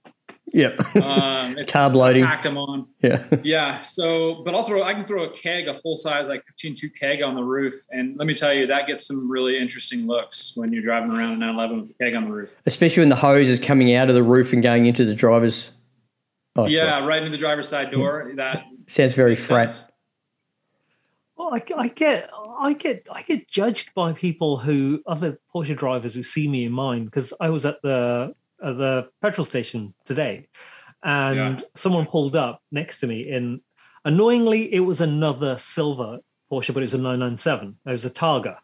Yep. 0.54 0.96
Um, 0.96 1.56
it's, 1.58 1.72
Carb 1.72 1.86
it's- 1.90 1.94
loading. 1.94 2.24
Packed 2.24 2.42
them 2.42 2.58
on. 2.58 2.86
yeah. 3.02 3.24
Yeah. 3.42 3.80
So, 3.80 4.42
but 4.44 4.54
I'll 4.54 4.64
throw. 4.64 4.82
I 4.82 4.92
can 4.92 5.06
throw 5.06 5.24
a 5.24 5.30
keg, 5.30 5.68
a 5.68 5.74
full 5.80 5.96
size, 5.96 6.28
like 6.28 6.44
15 6.46 6.74
two 6.74 6.90
keg 6.90 7.22
on 7.22 7.34
the 7.34 7.42
roof, 7.44 7.74
and 7.90 8.18
let 8.18 8.26
me 8.26 8.34
tell 8.34 8.52
you, 8.52 8.66
that 8.66 8.86
gets 8.86 9.06
some 9.06 9.30
really 9.30 9.58
interesting 9.58 10.06
looks 10.06 10.52
when 10.56 10.70
you're 10.72 10.82
driving 10.82 11.10
around 11.16 11.32
a 11.32 11.36
911 11.36 11.80
with 11.80 11.90
a 11.98 12.04
keg 12.04 12.14
on 12.14 12.24
the 12.24 12.30
roof. 12.30 12.54
Especially 12.66 13.00
when 13.00 13.08
the 13.08 13.16
hose 13.16 13.48
is 13.48 13.58
coming 13.60 13.94
out 13.94 14.08
of 14.10 14.14
the 14.14 14.22
roof 14.22 14.52
and 14.52 14.62
going 14.62 14.84
into 14.84 15.06
the 15.06 15.14
driver's. 15.14 15.70
Oh, 16.56 16.64
sorry. 16.64 16.74
yeah, 16.74 17.04
right 17.06 17.18
into 17.22 17.30
the 17.30 17.38
driver's 17.38 17.68
side 17.68 17.88
mm-hmm. 17.88 17.96
door. 18.00 18.32
That 18.36 18.64
Sounds 18.86 19.14
very 19.14 19.34
frat. 19.34 19.74
sense. 19.74 19.88
Well, 21.36 21.54
I, 21.54 21.62
I 21.76 21.88
get, 21.88 22.30
I 22.58 22.72
get, 22.74 23.06
I 23.10 23.22
get 23.22 23.48
judged 23.48 23.94
by 23.94 24.12
people 24.12 24.58
who 24.58 25.02
other 25.06 25.38
Porsche 25.54 25.76
drivers 25.76 26.14
who 26.14 26.22
see 26.22 26.46
me 26.46 26.64
in 26.66 26.72
mine 26.72 27.06
because 27.06 27.32
I 27.40 27.48
was 27.50 27.64
at 27.66 27.80
the 27.82 28.34
at 28.62 28.76
the 28.78 29.08
petrol 29.20 29.44
station 29.44 29.92
today, 30.04 30.46
and 31.02 31.36
Yeah. 31.36 31.66
someone 31.74 32.06
pulled 32.06 32.36
up 32.36 32.62
next 32.70 32.98
to 32.98 33.06
me. 33.08 33.30
And 33.30 33.60
annoyingly, 34.04 34.72
it 34.72 34.80
was 34.80 35.00
another 35.00 35.56
silver 35.58 36.18
Porsche, 36.50 36.72
but 36.74 36.80
it 36.80 36.82
was 36.82 36.94
a 36.94 36.98
997. 36.98 37.76
It 37.86 37.90
was 37.92 38.04
a 38.04 38.10
Targa, 38.10 38.58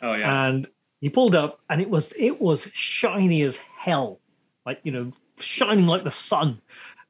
Oh 0.00 0.14
yeah. 0.14 0.46
and 0.46 0.68
he 1.00 1.10
pulled 1.10 1.34
up, 1.34 1.60
and 1.68 1.80
it 1.80 1.90
was 1.90 2.14
it 2.16 2.40
was 2.40 2.68
shiny 2.72 3.42
as 3.42 3.56
hell, 3.58 4.20
like 4.64 4.80
you 4.84 4.92
know, 4.92 5.12
shining 5.38 5.86
like 5.86 6.04
the 6.04 6.10
sun. 6.10 6.62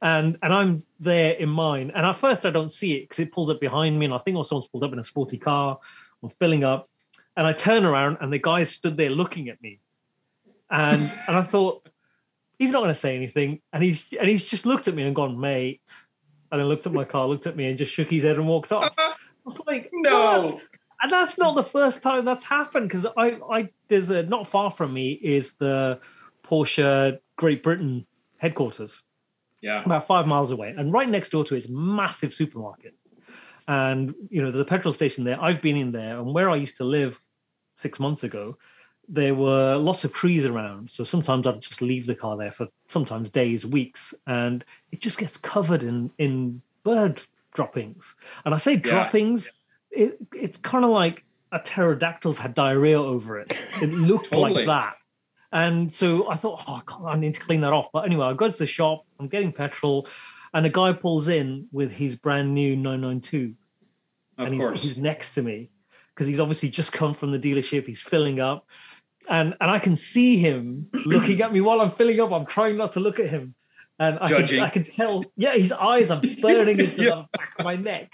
And 0.02 0.38
and 0.42 0.52
I'm 0.52 0.82
there 0.98 1.32
in 1.32 1.48
mine, 1.48 1.92
and 1.94 2.06
at 2.06 2.16
first 2.16 2.46
I 2.46 2.50
don't 2.50 2.70
see 2.70 2.96
it 2.96 3.00
because 3.02 3.18
it 3.18 3.32
pulls 3.32 3.50
up 3.50 3.60
behind 3.60 3.98
me, 3.98 4.06
and 4.06 4.14
I 4.14 4.18
think 4.18 4.36
oh, 4.36 4.42
someone's 4.42 4.68
pulled 4.68 4.84
up 4.84 4.92
in 4.92 4.98
a 4.98 5.04
sporty 5.04 5.36
car. 5.36 5.78
I'm 6.22 6.30
filling 6.30 6.64
up, 6.64 6.88
and 7.36 7.46
I 7.46 7.52
turn 7.52 7.84
around, 7.84 8.18
and 8.20 8.32
the 8.32 8.38
guy 8.38 8.62
stood 8.62 8.96
there 8.96 9.10
looking 9.10 9.50
at 9.50 9.60
me, 9.62 9.80
and 10.70 11.02
and 11.28 11.36
I 11.36 11.42
thought 11.42 11.86
he's 12.58 12.72
not 12.72 12.80
going 12.80 12.88
to 12.88 12.94
say 12.94 13.14
anything, 13.14 13.60
and 13.74 13.82
he's 13.82 14.10
and 14.18 14.28
he's 14.28 14.48
just 14.48 14.64
looked 14.64 14.88
at 14.88 14.94
me 14.94 15.02
and 15.02 15.14
gone, 15.14 15.38
mate, 15.38 15.82
and 16.50 16.60
then 16.60 16.66
looked 16.68 16.86
at 16.86 16.92
my 16.92 17.04
car, 17.04 17.26
looked 17.26 17.46
at 17.46 17.56
me, 17.56 17.68
and 17.68 17.76
just 17.76 17.92
shook 17.92 18.10
his 18.10 18.22
head 18.22 18.36
and 18.36 18.48
walked 18.48 18.72
off. 18.72 18.94
I 18.98 19.14
was 19.44 19.60
like, 19.66 19.90
no. 19.92 20.44
"What?" 20.44 20.62
and 21.02 21.10
that's 21.10 21.38
not 21.38 21.54
the 21.54 21.64
first 21.64 22.02
time 22.02 22.24
that's 22.24 22.44
happened 22.44 22.88
because 22.88 23.06
I, 23.16 23.38
I 23.50 23.70
there's 23.88 24.10
a 24.10 24.22
not 24.22 24.46
far 24.46 24.70
from 24.70 24.92
me 24.92 25.12
is 25.12 25.54
the 25.54 26.00
Porsche 26.44 27.18
Great 27.36 27.62
Britain 27.62 28.06
headquarters, 28.36 29.02
Yeah. 29.60 29.82
about 29.84 30.06
five 30.06 30.26
miles 30.26 30.50
away, 30.50 30.74
and 30.76 30.92
right 30.92 31.08
next 31.08 31.30
door 31.30 31.44
to 31.44 31.54
it 31.54 31.58
is 31.58 31.66
a 31.66 31.72
massive 31.72 32.32
supermarket, 32.32 32.94
and 33.68 34.14
you 34.28 34.40
know 34.42 34.50
there's 34.50 34.60
a 34.60 34.64
petrol 34.64 34.92
station 34.92 35.24
there. 35.24 35.42
I've 35.42 35.60
been 35.62 35.76
in 35.76 35.90
there, 35.90 36.18
and 36.18 36.32
where 36.34 36.50
I 36.50 36.56
used 36.56 36.76
to 36.78 36.84
live 36.84 37.20
six 37.76 37.98
months 38.00 38.24
ago, 38.24 38.56
there 39.08 39.34
were 39.34 39.76
lots 39.76 40.04
of 40.04 40.12
trees 40.12 40.46
around. 40.46 40.88
So 40.88 41.04
sometimes 41.04 41.46
I'd 41.46 41.60
just 41.60 41.82
leave 41.82 42.06
the 42.06 42.14
car 42.14 42.36
there 42.36 42.52
for 42.52 42.68
sometimes 42.88 43.28
days, 43.30 43.66
weeks, 43.66 44.14
and 44.26 44.64
it 44.92 45.00
just 45.00 45.18
gets 45.18 45.36
covered 45.36 45.82
in 45.82 46.10
in 46.18 46.62
bird 46.84 47.22
droppings. 47.52 48.14
And 48.44 48.54
I 48.54 48.58
say 48.58 48.76
droppings, 48.76 49.48
it 49.90 50.16
it's 50.34 50.58
kind 50.58 50.84
of 50.84 50.90
like 50.90 51.24
a 51.52 51.58
pterodactyl's 51.58 52.38
had 52.38 52.54
diarrhea 52.54 53.00
over 53.00 53.38
it. 53.38 53.52
It 53.82 53.90
looked 53.90 54.30
Totally. 54.30 54.64
like 54.64 54.66
that. 54.66 54.96
And 55.52 55.92
so 55.92 56.30
I 56.30 56.36
thought, 56.36 56.62
oh, 56.68 56.80
God, 56.86 57.06
I 57.06 57.16
need 57.16 57.34
to 57.34 57.40
clean 57.40 57.60
that 57.62 57.72
off. 57.72 57.88
But 57.92 58.04
anyway, 58.06 58.26
I 58.26 58.34
go 58.34 58.48
to 58.48 58.56
the 58.56 58.66
shop, 58.66 59.04
I'm 59.18 59.28
getting 59.28 59.52
petrol, 59.52 60.06
and 60.54 60.64
a 60.64 60.68
guy 60.68 60.92
pulls 60.92 61.28
in 61.28 61.66
with 61.72 61.90
his 61.92 62.14
brand 62.16 62.54
new 62.54 62.76
992 62.76 63.54
Of 64.38 64.46
and 64.46 64.54
he's, 64.54 64.70
he's 64.80 64.96
next 64.96 65.32
to 65.32 65.42
me 65.42 65.70
because 66.14 66.26
he's 66.26 66.40
obviously 66.40 66.68
just 66.68 66.92
come 66.92 67.14
from 67.14 67.32
the 67.32 67.38
dealership. 67.38 67.86
He's 67.86 68.02
filling 68.02 68.40
up, 68.40 68.68
and 69.28 69.54
and 69.60 69.70
I 69.70 69.78
can 69.78 69.96
see 69.96 70.38
him 70.38 70.88
looking 71.06 71.40
at 71.42 71.52
me 71.52 71.60
while 71.60 71.80
I'm 71.80 71.90
filling 71.90 72.20
up. 72.20 72.30
I'm 72.32 72.46
trying 72.46 72.76
not 72.76 72.92
to 72.92 73.00
look 73.00 73.18
at 73.18 73.28
him, 73.28 73.54
and 73.98 74.18
I 74.20 74.28
can, 74.28 74.60
I 74.60 74.68
can 74.68 74.84
tell. 74.84 75.24
Yeah, 75.36 75.54
his 75.54 75.72
eyes 75.72 76.10
are 76.10 76.20
burning 76.40 76.78
into 76.86 77.04
Yeah. 77.04 77.10
the 77.10 77.26
back 77.38 77.52
of 77.58 77.64
my 77.64 77.76
neck. 77.76 78.12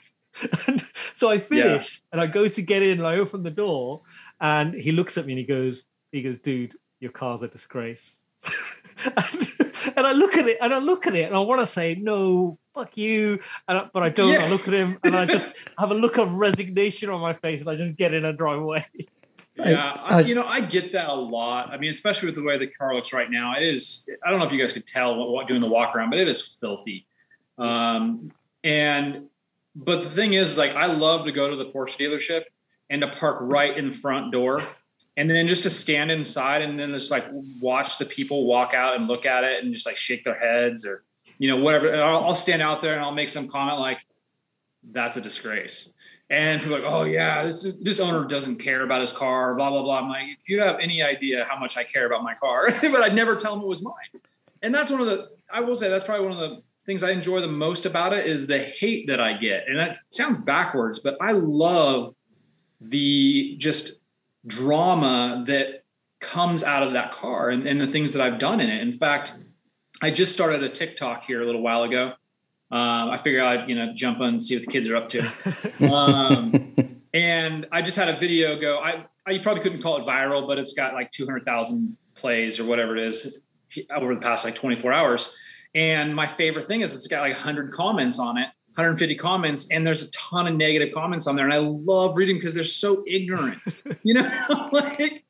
And 0.67 0.83
so 1.15 1.31
I 1.31 1.39
finish, 1.39 2.01
and 2.13 2.21
I 2.21 2.27
go 2.27 2.47
to 2.49 2.63
get 2.63 2.83
in, 2.83 2.99
and 2.99 3.07
I 3.07 3.17
open 3.17 3.43
the 3.43 3.51
door, 3.51 4.03
and 4.41 4.75
he 4.75 4.93
looks 4.93 5.17
at 5.19 5.27
me 5.27 5.33
and 5.33 5.41
he 5.41 5.47
goes, 5.47 5.87
he 6.13 6.23
goes, 6.23 6.39
dude, 6.39 6.75
your 7.01 7.11
car's 7.13 7.43
a 7.43 7.49
disgrace. 7.49 8.19
and, 9.05 9.49
and 9.97 10.07
I 10.07 10.13
look 10.13 10.37
at 10.37 10.47
it, 10.49 10.59
and 10.61 10.73
I 10.75 10.79
look 10.79 11.07
at 11.07 11.15
it, 11.15 11.27
and 11.27 11.35
I 11.37 11.41
want 11.41 11.61
to 11.61 11.67
say 11.67 11.95
no. 11.95 12.59
Fuck 12.75 12.97
you, 12.99 13.41
and 13.69 13.79
I, 13.79 13.89
but 13.93 14.03
I 14.03 14.11
don't. 14.11 14.39
I 14.39 14.49
look 14.49 14.69
at 14.69 14.75
him, 14.75 14.99
and 15.03 15.17
I 15.17 15.25
just 15.25 15.55
have 15.79 15.91
a 15.91 15.95
look 15.95 16.19
of 16.19 16.33
resignation 16.35 17.09
on 17.09 17.21
my 17.21 17.33
face, 17.33 17.61
and 17.61 17.71
I 17.71 17.75
just 17.75 17.97
get 17.97 18.13
in 18.13 18.25
and 18.25 18.37
drive 18.37 18.61
away. 18.61 18.85
Yeah, 19.59 19.95
I- 19.97 20.19
I, 20.19 20.21
you 20.21 20.35
know, 20.35 20.45
I 20.45 20.61
get 20.61 20.93
that 20.93 21.09
a 21.09 21.15
lot. 21.15 21.71
I 21.73 21.79
mean, 21.79 21.91
especially 21.91 22.27
with 22.27 22.35
the 22.35 22.43
way 22.43 22.59
the 22.59 22.67
car 22.67 22.95
looks 22.95 23.15
right 23.15 23.31
now, 23.31 23.55
it 23.57 23.63
is. 23.63 24.07
I 24.23 24.29
don't 24.29 24.39
know 24.39 24.45
if 24.45 24.53
you 24.53 24.59
guys 24.59 24.71
could 24.71 24.87
tell 24.87 25.17
what, 25.17 25.31
what 25.31 25.49
doing 25.49 25.63
the 25.63 25.67
walk 25.67 25.97
around, 25.97 26.11
but 26.11 26.19
it 26.19 26.29
is 26.29 26.43
filthy. 26.61 27.07
Um, 27.57 28.33
and 28.63 29.29
but 29.75 30.03
the 30.03 30.11
thing 30.11 30.35
is, 30.35 30.59
like, 30.59 30.73
I 30.73 30.87
love 30.87 31.25
to 31.25 31.33
go 31.33 31.49
to 31.49 31.57
the 31.57 31.67
Porsche 31.73 31.97
dealership 31.99 32.43
and 32.91 33.01
to 33.01 33.09
park 33.09 33.39
right 33.41 33.75
in 33.75 33.89
the 33.89 33.97
front 33.97 34.31
door, 34.31 34.63
and 35.17 35.31
then 35.31 35.49
just 35.49 35.63
to 35.63 35.71
stand 35.71 36.11
inside 36.11 36.63
and 36.63 36.79
then 36.79 36.93
just 36.93 37.11
like 37.11 37.27
watch 37.61 37.99
the 37.99 38.05
people 38.05 38.45
walk 38.45 38.75
out 38.75 38.97
and 38.97 39.09
look 39.09 39.25
at 39.25 39.45
it 39.45 39.65
and 39.65 39.73
just 39.73 39.87
like 39.87 39.97
shake 39.97 40.25
their 40.25 40.35
heads 40.35 40.85
or 40.85 41.05
you 41.39 41.49
know 41.49 41.57
whatever. 41.57 41.89
And 41.89 42.03
I'll, 42.03 42.25
I'll 42.25 42.35
stand 42.35 42.63
out 42.63 42.83
there 42.83 42.95
and 42.95 43.03
I'll 43.03 43.13
make 43.13 43.29
some 43.29 43.49
comment 43.49 43.79
like, 43.79 43.99
"That's 44.83 45.17
a 45.17 45.21
disgrace." 45.21 45.93
And 46.29 46.61
people 46.61 46.79
like, 46.79 46.87
oh 46.87 47.05
yeah, 47.05 47.45
this 47.45 47.67
this 47.81 48.01
owner 48.01 48.27
doesn't 48.27 48.57
care 48.57 48.83
about 48.83 49.01
his 49.01 49.13
car, 49.13 49.55
blah 49.55 49.71
blah 49.71 49.83
blah. 49.83 50.01
I'm 50.01 50.09
like, 50.09 50.27
if 50.43 50.49
you 50.49 50.61
have 50.61 50.79
any 50.81 51.03
idea 51.03 51.45
how 51.45 51.59
much 51.59 51.77
I 51.77 51.85
care 51.85 52.07
about 52.07 52.23
my 52.23 52.35
car, 52.35 52.69
but 52.83 53.03
I'd 53.03 53.15
never 53.15 53.37
tell 53.37 53.55
them 53.55 53.63
it 53.63 53.69
was 53.69 53.83
mine. 53.83 54.23
And 54.63 54.75
that's 54.75 54.91
one 54.91 55.01
of 55.01 55.07
the 55.07 55.31
I 55.51 55.61
will 55.61 55.77
say 55.77 55.89
that's 55.89 56.05
probably 56.05 56.27
one 56.27 56.37
of 56.37 56.51
the 56.51 56.63
things 56.85 57.03
I 57.03 57.11
enjoy 57.11 57.41
the 57.41 57.49
most 57.49 57.87
about 57.87 58.13
it 58.13 58.27
is 58.27 58.47
the 58.47 58.59
hate 58.59 59.07
that 59.09 59.21
I 59.21 59.35
get. 59.35 59.65
And 59.69 59.79
that 59.79 59.97
sounds 60.11 60.39
backwards, 60.39 60.99
but 60.99 61.17
I 61.21 61.33
love 61.33 62.15
the 62.81 63.57
just 63.59 64.03
drama 64.47 65.45
that 65.47 65.85
comes 66.21 66.65
out 66.65 66.83
of 66.83 66.93
that 66.93 67.13
car 67.13 67.51
and, 67.51 67.67
and 67.67 67.81
the 67.81 67.87
things 67.87 68.13
that 68.13 68.23
I've 68.23 68.39
done 68.39 68.61
in 68.61 68.69
it. 68.69 68.81
In 68.81 68.93
fact, 68.93 69.35
I 70.01 70.11
just 70.11 70.33
started 70.33 70.63
a 70.63 70.69
TikTok 70.69 71.25
here 71.25 71.43
a 71.43 71.47
little 71.47 71.63
while 71.63 71.83
ago. 71.83 72.13
Um, 72.71 73.11
I 73.11 73.17
figured 73.17 73.43
I'd 73.43 73.69
you 73.69 73.77
know 73.77 73.93
jump 73.95 74.21
on 74.21 74.29
and 74.29 74.43
see 74.43 74.57
what 74.57 74.65
the 74.65 74.73
kids 74.73 74.89
are 74.89 74.97
up 74.97 75.09
to. 75.11 75.33
Um, 75.93 76.75
and 77.13 77.67
I 77.73 77.81
just 77.81 77.97
had 77.97 78.09
a 78.09 78.19
video 78.19 78.59
go. 78.59 78.79
I, 78.79 79.07
I 79.27 79.33
you 79.33 79.41
probably 79.41 79.63
couldn't 79.63 79.83
call 79.83 79.99
it 79.99 80.07
viral, 80.07 80.47
but 80.47 80.59
it's 80.59 80.73
got 80.73 80.95
like 80.95 81.11
200,000 81.13 81.97
plays 82.15 82.59
or 82.59 82.65
whatever 82.65 82.97
it 82.97 83.07
is 83.07 83.41
over 83.95 84.15
the 84.15 84.21
past 84.21 84.45
like 84.45 84.55
24 84.55 84.93
hours. 84.93 85.37
And 85.75 86.15
my 86.15 86.27
favorite 86.27 86.67
thing 86.67 86.81
is 86.81 86.95
it's 86.95 87.07
got 87.07 87.21
like 87.21 87.35
100 87.35 87.73
comments 87.73 88.19
on 88.19 88.39
it, 88.39 88.49
150 88.77 89.15
comments, 89.17 89.71
and 89.71 89.87
there's 89.87 90.03
a 90.03 90.11
ton 90.11 90.47
of 90.47 90.55
negative 90.55 90.95
comments 90.95 91.27
on 91.27 91.35
there. 91.35 91.45
And 91.45 91.55
I 91.55 91.59
love 91.59 92.17
reading 92.17 92.37
because 92.37 92.55
they're 92.55 92.65
so 92.65 93.03
ignorant. 93.07 93.61
you 94.03 94.15
know, 94.15 94.69
like 94.73 95.25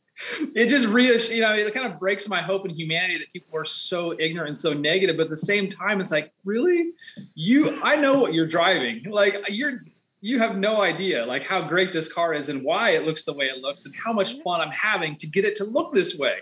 it 0.55 0.67
just 0.67 0.87
reassures, 0.87 1.31
you 1.31 1.43
know, 1.43 1.53
it 1.53 1.73
kind 1.75 1.91
of 1.91 1.99
breaks 1.99 2.29
my 2.29 2.43
hope 2.43 2.65
in 2.67 2.75
humanity 2.75 3.19
that 3.19 3.33
people 3.33 3.57
are 3.59 3.65
so 3.65 4.19
ignorant 4.19 4.49
and 4.49 4.57
so 4.57 4.73
negative. 4.73 5.17
But 5.17 5.25
at 5.25 5.31
the 5.31 5.37
same 5.37 5.69
time, 5.69 6.01
it's 6.01 6.11
like, 6.11 6.33
really? 6.45 6.93
You 7.35 7.81
I 7.83 7.97
know 7.97 8.19
what 8.19 8.35
you're 8.35 8.47
driving. 8.47 9.05
Like 9.09 9.45
you're 9.49 9.73
you 10.21 10.39
have 10.39 10.57
no 10.57 10.81
idea 10.81 11.25
like 11.25 11.45
how 11.45 11.61
great 11.61 11.93
this 11.93 12.13
car 12.13 12.35
is 12.35 12.49
and 12.49 12.65
why 12.65 12.91
it 12.91 13.05
looks 13.05 13.25
the 13.25 13.33
way 13.33 13.47
it 13.47 13.59
looks 13.63 13.85
and 13.85 13.95
how 13.95 14.13
much 14.13 14.41
fun 14.43 14.61
I'm 14.61 14.71
having 14.71 15.17
to 15.17 15.27
get 15.27 15.45
it 15.45 15.55
to 15.57 15.65
look 15.65 15.93
this 15.93 16.19
way. 16.19 16.39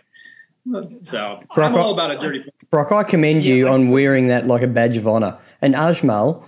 So 1.02 1.40
Brock, 1.54 1.72
I'm 1.72 1.76
all 1.76 1.92
about 1.92 2.10
a 2.10 2.16
dirty 2.16 2.44
Brock, 2.70 2.92
I 2.92 3.02
commend 3.02 3.44
you 3.44 3.68
I- 3.68 3.72
on 3.72 3.90
wearing 3.90 4.28
that 4.28 4.46
like 4.46 4.62
a 4.62 4.66
badge 4.66 4.96
of 4.96 5.06
honor. 5.06 5.36
And 5.60 5.74
Ajmal, 5.74 6.44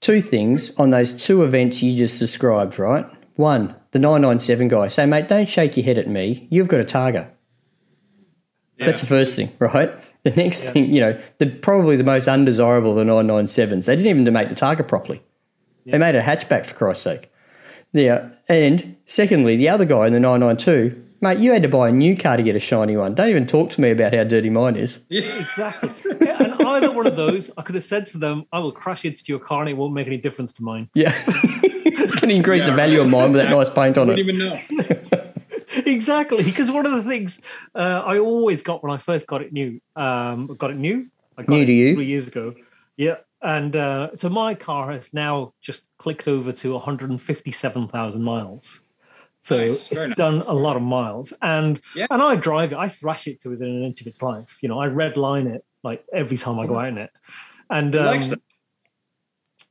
two 0.00 0.20
things 0.20 0.74
on 0.76 0.90
those 0.90 1.12
two 1.12 1.42
events 1.42 1.82
you 1.82 1.96
just 1.96 2.18
described, 2.18 2.78
right? 2.78 3.06
One, 3.36 3.74
the 3.92 3.98
997 3.98 4.68
guy. 4.68 4.88
Say, 4.88 5.06
mate, 5.06 5.28
don't 5.28 5.48
shake 5.48 5.76
your 5.76 5.84
head 5.84 5.98
at 5.98 6.08
me. 6.08 6.46
You've 6.50 6.68
got 6.68 6.80
a 6.80 6.84
Targa. 6.84 7.30
That's 8.78 9.00
the 9.00 9.06
first 9.06 9.34
thing, 9.34 9.50
right? 9.58 9.92
The 10.22 10.30
next 10.30 10.70
thing, 10.70 10.92
you 10.92 11.00
know, 11.00 11.20
the 11.38 11.46
probably 11.46 11.96
the 11.96 12.04
most 12.04 12.28
undesirable 12.28 12.90
of 12.98 13.06
the 13.06 13.12
997s. 13.12 13.86
They 13.86 13.96
didn't 13.96 14.20
even 14.20 14.32
make 14.32 14.48
the 14.48 14.54
Targa 14.54 14.86
properly. 14.86 15.22
They 15.86 15.98
made 15.98 16.14
a 16.14 16.22
hatchback 16.22 16.66
for 16.66 16.74
Christ's 16.74 17.04
sake. 17.04 17.32
Yeah. 17.92 18.28
And 18.48 18.96
secondly, 19.06 19.56
the 19.56 19.68
other 19.68 19.84
guy 19.84 20.06
in 20.06 20.12
the 20.12 20.20
992, 20.20 21.02
mate, 21.20 21.38
you 21.38 21.52
had 21.52 21.62
to 21.62 21.68
buy 21.68 21.88
a 21.88 21.92
new 21.92 22.16
car 22.16 22.36
to 22.36 22.42
get 22.42 22.56
a 22.56 22.60
shiny 22.60 22.96
one. 22.96 23.14
Don't 23.14 23.30
even 23.30 23.46
talk 23.46 23.70
to 23.70 23.80
me 23.80 23.90
about 23.90 24.14
how 24.14 24.24
dirty 24.24 24.50
mine 24.50 24.76
is. 24.76 24.98
Exactly. 25.10 25.90
Yeah, 26.20 26.42
and 26.42 26.47
either 26.68 26.90
one 26.90 27.06
of 27.06 27.16
those, 27.16 27.50
I 27.56 27.62
could 27.62 27.74
have 27.74 27.84
said 27.84 28.06
to 28.06 28.18
them, 28.18 28.44
I 28.52 28.58
will 28.58 28.72
crash 28.72 29.04
into 29.04 29.22
your 29.26 29.38
car 29.38 29.60
and 29.60 29.68
it 29.70 29.74
won't 29.76 29.94
make 29.94 30.06
any 30.06 30.16
difference 30.16 30.52
to 30.54 30.62
mine. 30.62 30.88
Yeah. 30.94 31.12
it's 31.26 32.14
going 32.16 32.28
to 32.30 32.34
increase 32.34 32.64
the 32.64 32.70
Yeah, 32.72 32.76
value 32.76 33.00
of 33.00 33.08
mine 33.10 33.32
with 33.32 33.40
that 33.42 33.50
nice 33.50 33.68
paint 33.68 33.98
I 33.98 34.00
on 34.02 34.06
don't 34.08 34.18
it. 34.18 34.20
even 34.20 34.38
know. 34.38 34.56
exactly. 35.86 36.42
Because 36.42 36.70
one 36.70 36.86
of 36.86 36.92
the 36.92 37.02
things 37.02 37.40
uh, 37.74 38.02
I 38.04 38.18
always 38.18 38.62
got 38.62 38.82
when 38.82 38.92
I 38.92 38.98
first 38.98 39.26
got 39.26 39.42
it 39.42 39.52
new, 39.52 39.80
um, 39.96 40.46
got 40.58 40.70
it 40.70 40.76
new. 40.76 41.08
I 41.36 41.42
got 41.42 41.48
New 41.50 41.62
it 41.62 41.66
to 41.66 41.72
you? 41.72 41.94
Three 41.94 42.06
years 42.06 42.28
ago. 42.28 42.54
Yeah. 42.96 43.16
And 43.40 43.76
uh, 43.76 44.16
so 44.16 44.28
my 44.28 44.54
car 44.54 44.90
has 44.92 45.12
now 45.14 45.52
just 45.60 45.84
clicked 45.98 46.26
over 46.26 46.50
to 46.50 46.72
157,000 46.72 48.22
miles. 48.22 48.80
So 49.48 49.56
Nice, 49.56 49.90
it's 49.90 50.06
nice. 50.08 50.16
done 50.16 50.42
a 50.46 50.52
lot 50.52 50.76
of 50.76 50.82
miles. 50.82 51.32
And 51.40 51.80
Yeah. 51.94 52.06
and 52.10 52.20
I 52.20 52.36
drive 52.36 52.72
it, 52.72 52.78
I 52.78 52.88
thrash 52.88 53.26
it 53.26 53.40
to 53.40 53.48
within 53.48 53.68
an 53.68 53.82
inch 53.82 54.02
of 54.02 54.06
its 54.06 54.20
life. 54.20 54.58
You 54.62 54.68
know, 54.68 54.78
I 54.78 54.86
red 54.88 55.16
line 55.16 55.46
it 55.46 55.64
like 55.82 56.04
every 56.12 56.36
time 56.36 56.58
I 56.60 56.66
go 56.66 56.78
out 56.78 56.88
in 56.88 56.98
it. 56.98 57.10
And 57.70 57.96
um, 57.96 58.20
that. 58.20 58.40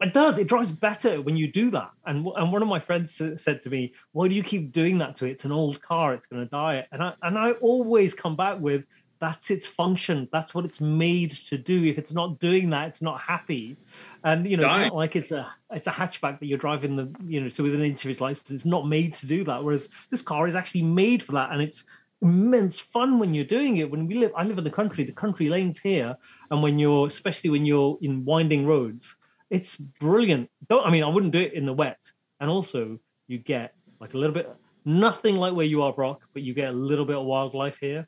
it 0.01 0.13
does. 0.15 0.37
It 0.39 0.47
drives 0.47 0.71
better 0.71 1.21
when 1.21 1.37
you 1.37 1.51
do 1.51 1.69
that. 1.71 1.91
And 2.07 2.25
and 2.39 2.51
one 2.51 2.61
of 2.63 2.67
my 2.67 2.79
friends 2.79 3.21
said 3.45 3.61
to 3.61 3.69
me, 3.69 3.93
"Why 4.13 4.27
do 4.27 4.33
you 4.35 4.43
keep 4.43 4.71
doing 4.71 4.97
that 4.99 5.15
to 5.17 5.25
it? 5.27 5.31
It's 5.31 5.45
an 5.45 5.51
old 5.51 5.79
car. 5.81 6.13
It's 6.15 6.25
going 6.27 6.43
to 6.43 6.49
die." 6.49 6.85
And 6.91 7.03
I 7.03 7.13
and 7.21 7.37
I 7.37 7.51
always 7.69 8.15
come 8.15 8.35
back 8.35 8.59
with, 8.59 8.83
"That's 9.19 9.51
its 9.51 9.65
function. 9.65 10.27
That's 10.31 10.53
what 10.53 10.65
it's 10.65 10.79
made 10.79 11.31
to 11.49 11.57
do. 11.57 11.85
If 11.85 11.97
it's 11.97 12.13
not 12.13 12.39
doing 12.39 12.69
that, 12.71 12.87
it's 12.87 13.01
not 13.01 13.19
happy." 13.19 13.77
And 14.23 14.47
you 14.49 14.57
know, 14.57 14.67
it's 14.67 14.77
not 14.77 14.95
like 14.95 15.15
it's 15.15 15.31
a 15.31 15.47
it's 15.71 15.87
a 15.87 15.91
hatchback 15.91 16.39
that 16.39 16.45
you're 16.45 16.57
driving 16.57 16.95
the 16.95 17.09
you 17.25 17.41
know 17.41 17.49
to 17.49 17.63
within 17.63 17.81
an 17.81 17.87
inch 17.87 18.05
of 18.05 18.11
its 18.11 18.21
license. 18.21 18.51
It's 18.51 18.65
not 18.65 18.87
made 18.87 19.13
to 19.15 19.25
do 19.25 19.43
that. 19.45 19.63
Whereas 19.63 19.89
this 20.09 20.21
car 20.21 20.47
is 20.47 20.55
actually 20.55 20.83
made 20.83 21.23
for 21.23 21.33
that, 21.33 21.51
and 21.51 21.61
it's 21.61 21.85
immense 22.21 22.79
fun 22.79 23.19
when 23.19 23.33
you're 23.33 23.45
doing 23.45 23.77
it. 23.77 23.89
When 23.89 24.07
we 24.07 24.15
live, 24.15 24.31
I 24.35 24.43
live 24.43 24.57
in 24.57 24.63
the 24.63 24.71
country, 24.71 25.03
the 25.03 25.11
country 25.11 25.49
lanes 25.49 25.77
here, 25.77 26.15
and 26.49 26.63
when 26.63 26.79
you're, 26.79 27.07
especially 27.07 27.49
when 27.49 27.65
you're 27.65 27.97
in 28.01 28.25
winding 28.25 28.65
roads, 28.65 29.15
it's 29.49 29.75
brilliant. 29.75 30.49
Don't 30.69 30.85
I 30.85 30.91
mean 30.91 31.03
I 31.03 31.07
wouldn't 31.07 31.31
do 31.31 31.39
it 31.39 31.53
in 31.53 31.65
the 31.65 31.73
wet, 31.73 32.11
and 32.39 32.49
also 32.49 32.99
you 33.27 33.37
get 33.37 33.73
like 33.99 34.13
a 34.13 34.17
little 34.17 34.33
bit, 34.33 34.49
nothing 34.85 35.35
like 35.35 35.53
where 35.53 35.65
you 35.65 35.81
are, 35.81 35.91
Brock, 35.93 36.21
but 36.33 36.43
you 36.43 36.53
get 36.53 36.69
a 36.69 36.77
little 36.77 37.05
bit 37.05 37.15
of 37.15 37.25
wildlife 37.25 37.79
here, 37.79 38.07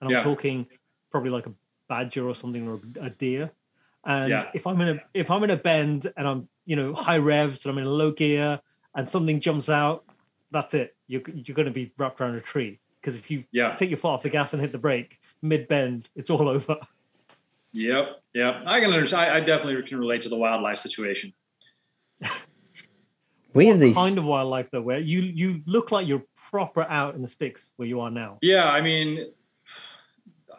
and 0.00 0.08
I'm 0.08 0.12
Yeah. 0.16 0.22
talking 0.22 0.66
probably 1.10 1.30
like 1.30 1.46
a 1.46 1.52
badger 1.88 2.28
or 2.28 2.34
something 2.34 2.66
or 2.68 2.80
a 3.00 3.10
deer. 3.10 3.50
And 4.04 4.30
Yeah. 4.30 4.50
if 4.54 4.66
I'm 4.66 4.80
in 4.80 4.96
a 4.98 5.00
if 5.14 5.30
I'm 5.30 5.42
in 5.44 5.50
a 5.50 5.56
bend 5.56 6.12
and 6.16 6.26
I'm 6.28 6.48
you 6.66 6.76
know 6.76 6.94
high 6.94 7.18
revs 7.18 7.64
and 7.64 7.72
I'm 7.72 7.78
in 7.78 7.84
a 7.86 7.90
low 7.90 8.10
gear 8.10 8.60
and 8.94 9.08
something 9.08 9.40
jumps 9.40 9.68
out, 9.68 10.04
that's 10.50 10.74
it. 10.74 10.94
You're 11.06 11.22
you're 11.32 11.54
going 11.54 11.66
to 11.66 11.72
be 11.72 11.92
wrapped 11.98 12.20
around 12.20 12.34
a 12.36 12.40
tree 12.40 12.78
because 13.00 13.16
if 13.16 13.30
you 13.30 13.44
Yeah. 13.52 13.74
take 13.74 13.90
your 13.90 13.96
foot 13.98 14.08
off 14.08 14.22
the 14.22 14.30
gas 14.30 14.52
and 14.52 14.60
hit 14.62 14.72
the 14.72 14.78
brake 14.78 15.20
mid 15.42 15.68
bend, 15.68 16.08
it's 16.14 16.30
all 16.30 16.48
over. 16.56 16.78
Yep. 17.72 18.22
Yep. 18.34 18.54
I 18.66 18.80
can 18.80 18.92
understand. 18.92 19.30
I, 19.32 19.36
I 19.36 19.40
definitely 19.40 19.82
can 19.82 19.98
relate 19.98 20.22
to 20.22 20.28
the 20.28 20.36
wildlife 20.36 20.78
situation. 20.78 21.32
We 23.52 23.66
have 23.68 23.78
these. 23.78 23.94
kind 23.94 24.18
of 24.18 24.24
wildlife 24.24 24.70
though, 24.70 24.82
where 24.82 24.98
you 24.98 25.20
you 25.22 25.62
look 25.66 25.92
like 25.92 26.08
you're 26.08 26.24
proper 26.36 26.82
out 26.82 27.14
in 27.14 27.22
the 27.22 27.28
sticks 27.28 27.72
where 27.76 27.86
you 27.86 28.00
are 28.00 28.10
now. 28.10 28.38
Yeah. 28.42 28.68
I 28.70 28.80
mean, 28.80 29.30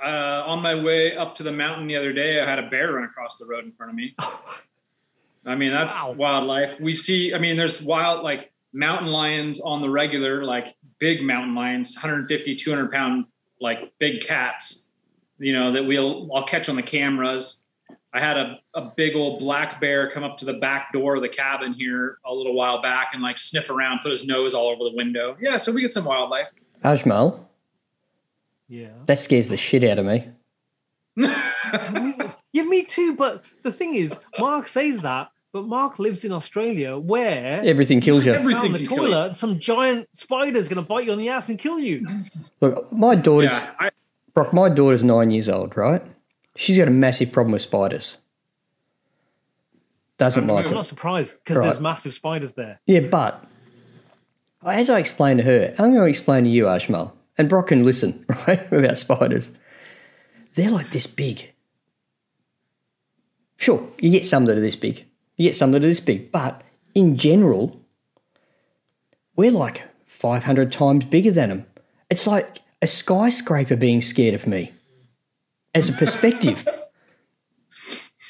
uh, 0.03 0.43
on 0.45 0.61
my 0.61 0.75
way 0.75 1.15
up 1.15 1.35
to 1.35 1.43
the 1.43 1.51
mountain 1.51 1.87
the 1.87 1.95
other 1.95 2.13
day, 2.13 2.39
I 2.41 2.45
had 2.49 2.59
a 2.59 2.69
bear 2.69 2.93
run 2.93 3.03
across 3.03 3.37
the 3.37 3.45
road 3.45 3.63
in 3.65 3.71
front 3.73 3.89
of 3.91 3.95
me. 3.95 4.15
I 5.45 5.55
mean, 5.55 5.71
that's 5.71 5.93
Wow. 5.93 6.13
wildlife. 6.13 6.79
We 6.79 6.93
see, 6.93 7.33
I 7.33 7.37
mean, 7.37 7.55
there's 7.57 7.81
wild, 7.81 8.23
like 8.23 8.51
mountain 8.73 9.09
lions 9.09 9.61
on 9.61 9.81
the 9.81 9.89
regular, 9.89 10.43
like 10.43 10.75
big 10.99 11.21
mountain 11.21 11.53
lions, 11.55 11.95
150, 11.95 12.55
200 12.55 12.91
pound, 12.91 13.25
like 13.61 13.93
big 13.99 14.21
cats, 14.21 14.89
you 15.37 15.53
know, 15.53 15.71
that 15.73 15.83
we'll, 15.85 16.29
I'll 16.35 16.45
catch 16.45 16.67
on 16.67 16.75
the 16.75 16.81
cameras. 16.83 17.63
I 18.11 18.19
had 18.21 18.37
a, 18.37 18.59
a 18.73 18.91
big 18.95 19.15
old 19.15 19.39
black 19.39 19.79
bear 19.81 20.09
come 20.09 20.23
up 20.23 20.37
to 20.37 20.45
the 20.45 20.53
back 20.53 20.91
door 20.93 21.15
of 21.17 21.21
the 21.21 21.29
cabin 21.29 21.73
here 21.73 22.17
a 22.25 22.33
little 22.33 22.55
while 22.55 22.81
back 22.81 23.09
and 23.13 23.21
like 23.21 23.37
sniff 23.37 23.69
around, 23.69 23.99
put 24.01 24.09
his 24.09 24.25
nose 24.25 24.53
all 24.53 24.67
over 24.69 24.83
the 24.85 24.95
window. 24.95 25.35
Yeah. 25.39 25.57
So 25.57 25.71
we 25.71 25.81
get 25.81 25.93
some 25.93 26.05
wildlife. 26.05 26.47
Ajmal, 26.83 27.39
Yeah. 28.67 28.89
that 29.05 29.19
scares 29.19 29.49
the 29.49 29.57
shit 29.57 29.83
out 29.83 29.99
of 29.99 30.05
me. 30.05 30.27
Yeah, 32.53 32.63
me 32.63 32.83
too. 32.85 33.13
But 33.15 33.43
the 33.63 33.71
thing 33.71 33.95
is, 33.95 34.17
Mark 34.39 34.69
says 34.69 35.01
that, 35.01 35.29
but 35.51 35.65
Mark 35.65 35.99
lives 35.99 36.23
in 36.23 36.31
Australia 36.31 36.97
where 36.97 37.59
Everything 37.65 37.99
kills 37.99 38.25
you. 38.25 38.31
Every- 38.31 38.53
down 38.53 38.61
the 38.61 38.67
Everything 38.67 38.87
can 38.87 38.95
kill 38.95 39.05
you. 39.07 39.11
toilet, 39.13 39.35
some 39.37 39.59
giant 39.59 40.07
spider's 40.13 40.69
going 40.69 40.77
to 40.77 40.81
bite 40.87 41.05
you 41.05 41.11
on 41.11 41.17
the 41.17 41.27
ass 41.27 41.49
and 41.49 41.59
kill 41.59 41.79
you. 41.79 42.07
Look, 42.61 42.93
my 42.93 43.15
daughter's 43.15 43.51
yeah. 43.51 43.71
I, 43.77 43.89
Brock, 44.33 44.53
my 44.53 44.69
daughter's 44.69 45.03
nine 45.03 45.31
years 45.31 45.49
old, 45.49 45.75
right? 45.75 46.01
She's 46.55 46.77
got 46.77 46.87
a 46.87 46.91
massive 46.91 47.33
problem 47.33 47.51
with 47.51 47.61
spiders. 47.61 48.17
Doesn't 50.17 50.47
like 50.47 50.65
I'm 50.65 50.71
it. 50.71 50.75
not 50.75 50.85
surprised 50.85 51.35
because 51.43 51.57
Right. 51.57 51.65
there's 51.65 51.79
massive 51.81 52.13
spiders 52.13 52.53
there. 52.53 52.79
Yeah, 52.85 53.01
but 53.01 53.43
as 54.65 54.89
I 54.89 54.99
explained 54.99 55.39
to 55.39 55.43
her, 55.43 55.75
I'm 55.77 55.91
going 55.91 56.03
to 56.03 56.09
explain 56.09 56.45
to 56.45 56.49
you, 56.49 56.65
Ajmal, 56.65 57.11
and 57.37 57.49
Brock 57.49 57.67
can 57.67 57.83
listen, 57.83 58.25
right, 58.47 58.71
about 58.71 58.97
spiders. 58.97 59.51
They're 60.55 60.71
like 60.71 60.91
this 60.91 61.07
big. 61.07 61.53
Sure, 63.57 63.87
you 63.99 64.09
get 64.09 64.25
some 64.25 64.45
that 64.45 64.57
are 64.57 64.61
this 64.61 64.75
big. 64.75 65.05
You 65.37 65.49
get 65.49 65.55
some 65.55 65.71
that 65.71 65.83
are 65.83 65.87
this 65.87 65.99
big. 65.99 66.31
But 66.31 66.61
in 66.93 67.17
general, 67.17 67.79
we're 69.35 69.51
like 69.51 69.83
500 70.05 70.71
times 70.71 71.05
bigger 71.05 71.31
than 71.31 71.49
them. 71.49 71.65
It's 72.09 72.27
like 72.27 72.61
a 72.81 72.87
skyscraper 72.87 73.75
being 73.75 74.01
scared 74.01 74.35
of 74.35 74.47
me 74.47 74.71
as 75.73 75.89
a 75.89 75.93
perspective. 75.93 76.67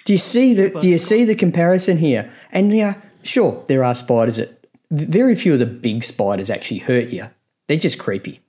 do 0.06 0.14
you 0.14 0.20
see 0.20 0.54
the 0.54 0.70
do 0.70 0.88
you 0.88 0.98
see 0.98 1.26
the 1.26 1.36
comparison 1.36 1.98
here? 1.98 2.32
And 2.52 2.76
yeah, 2.76 2.96
sure, 3.24 3.64
there 3.68 3.84
are 3.84 3.96
spiders 3.96 4.38
that 4.38 4.68
very 4.92 5.36
few 5.36 5.54
of 5.54 5.60
the 5.60 5.66
big 5.66 6.04
spiders 6.04 6.50
actually 6.50 6.80
hurt 6.80 7.10
you. 7.10 7.30
They're 7.68 7.78
just 7.78 8.00
creepy. 8.00 8.42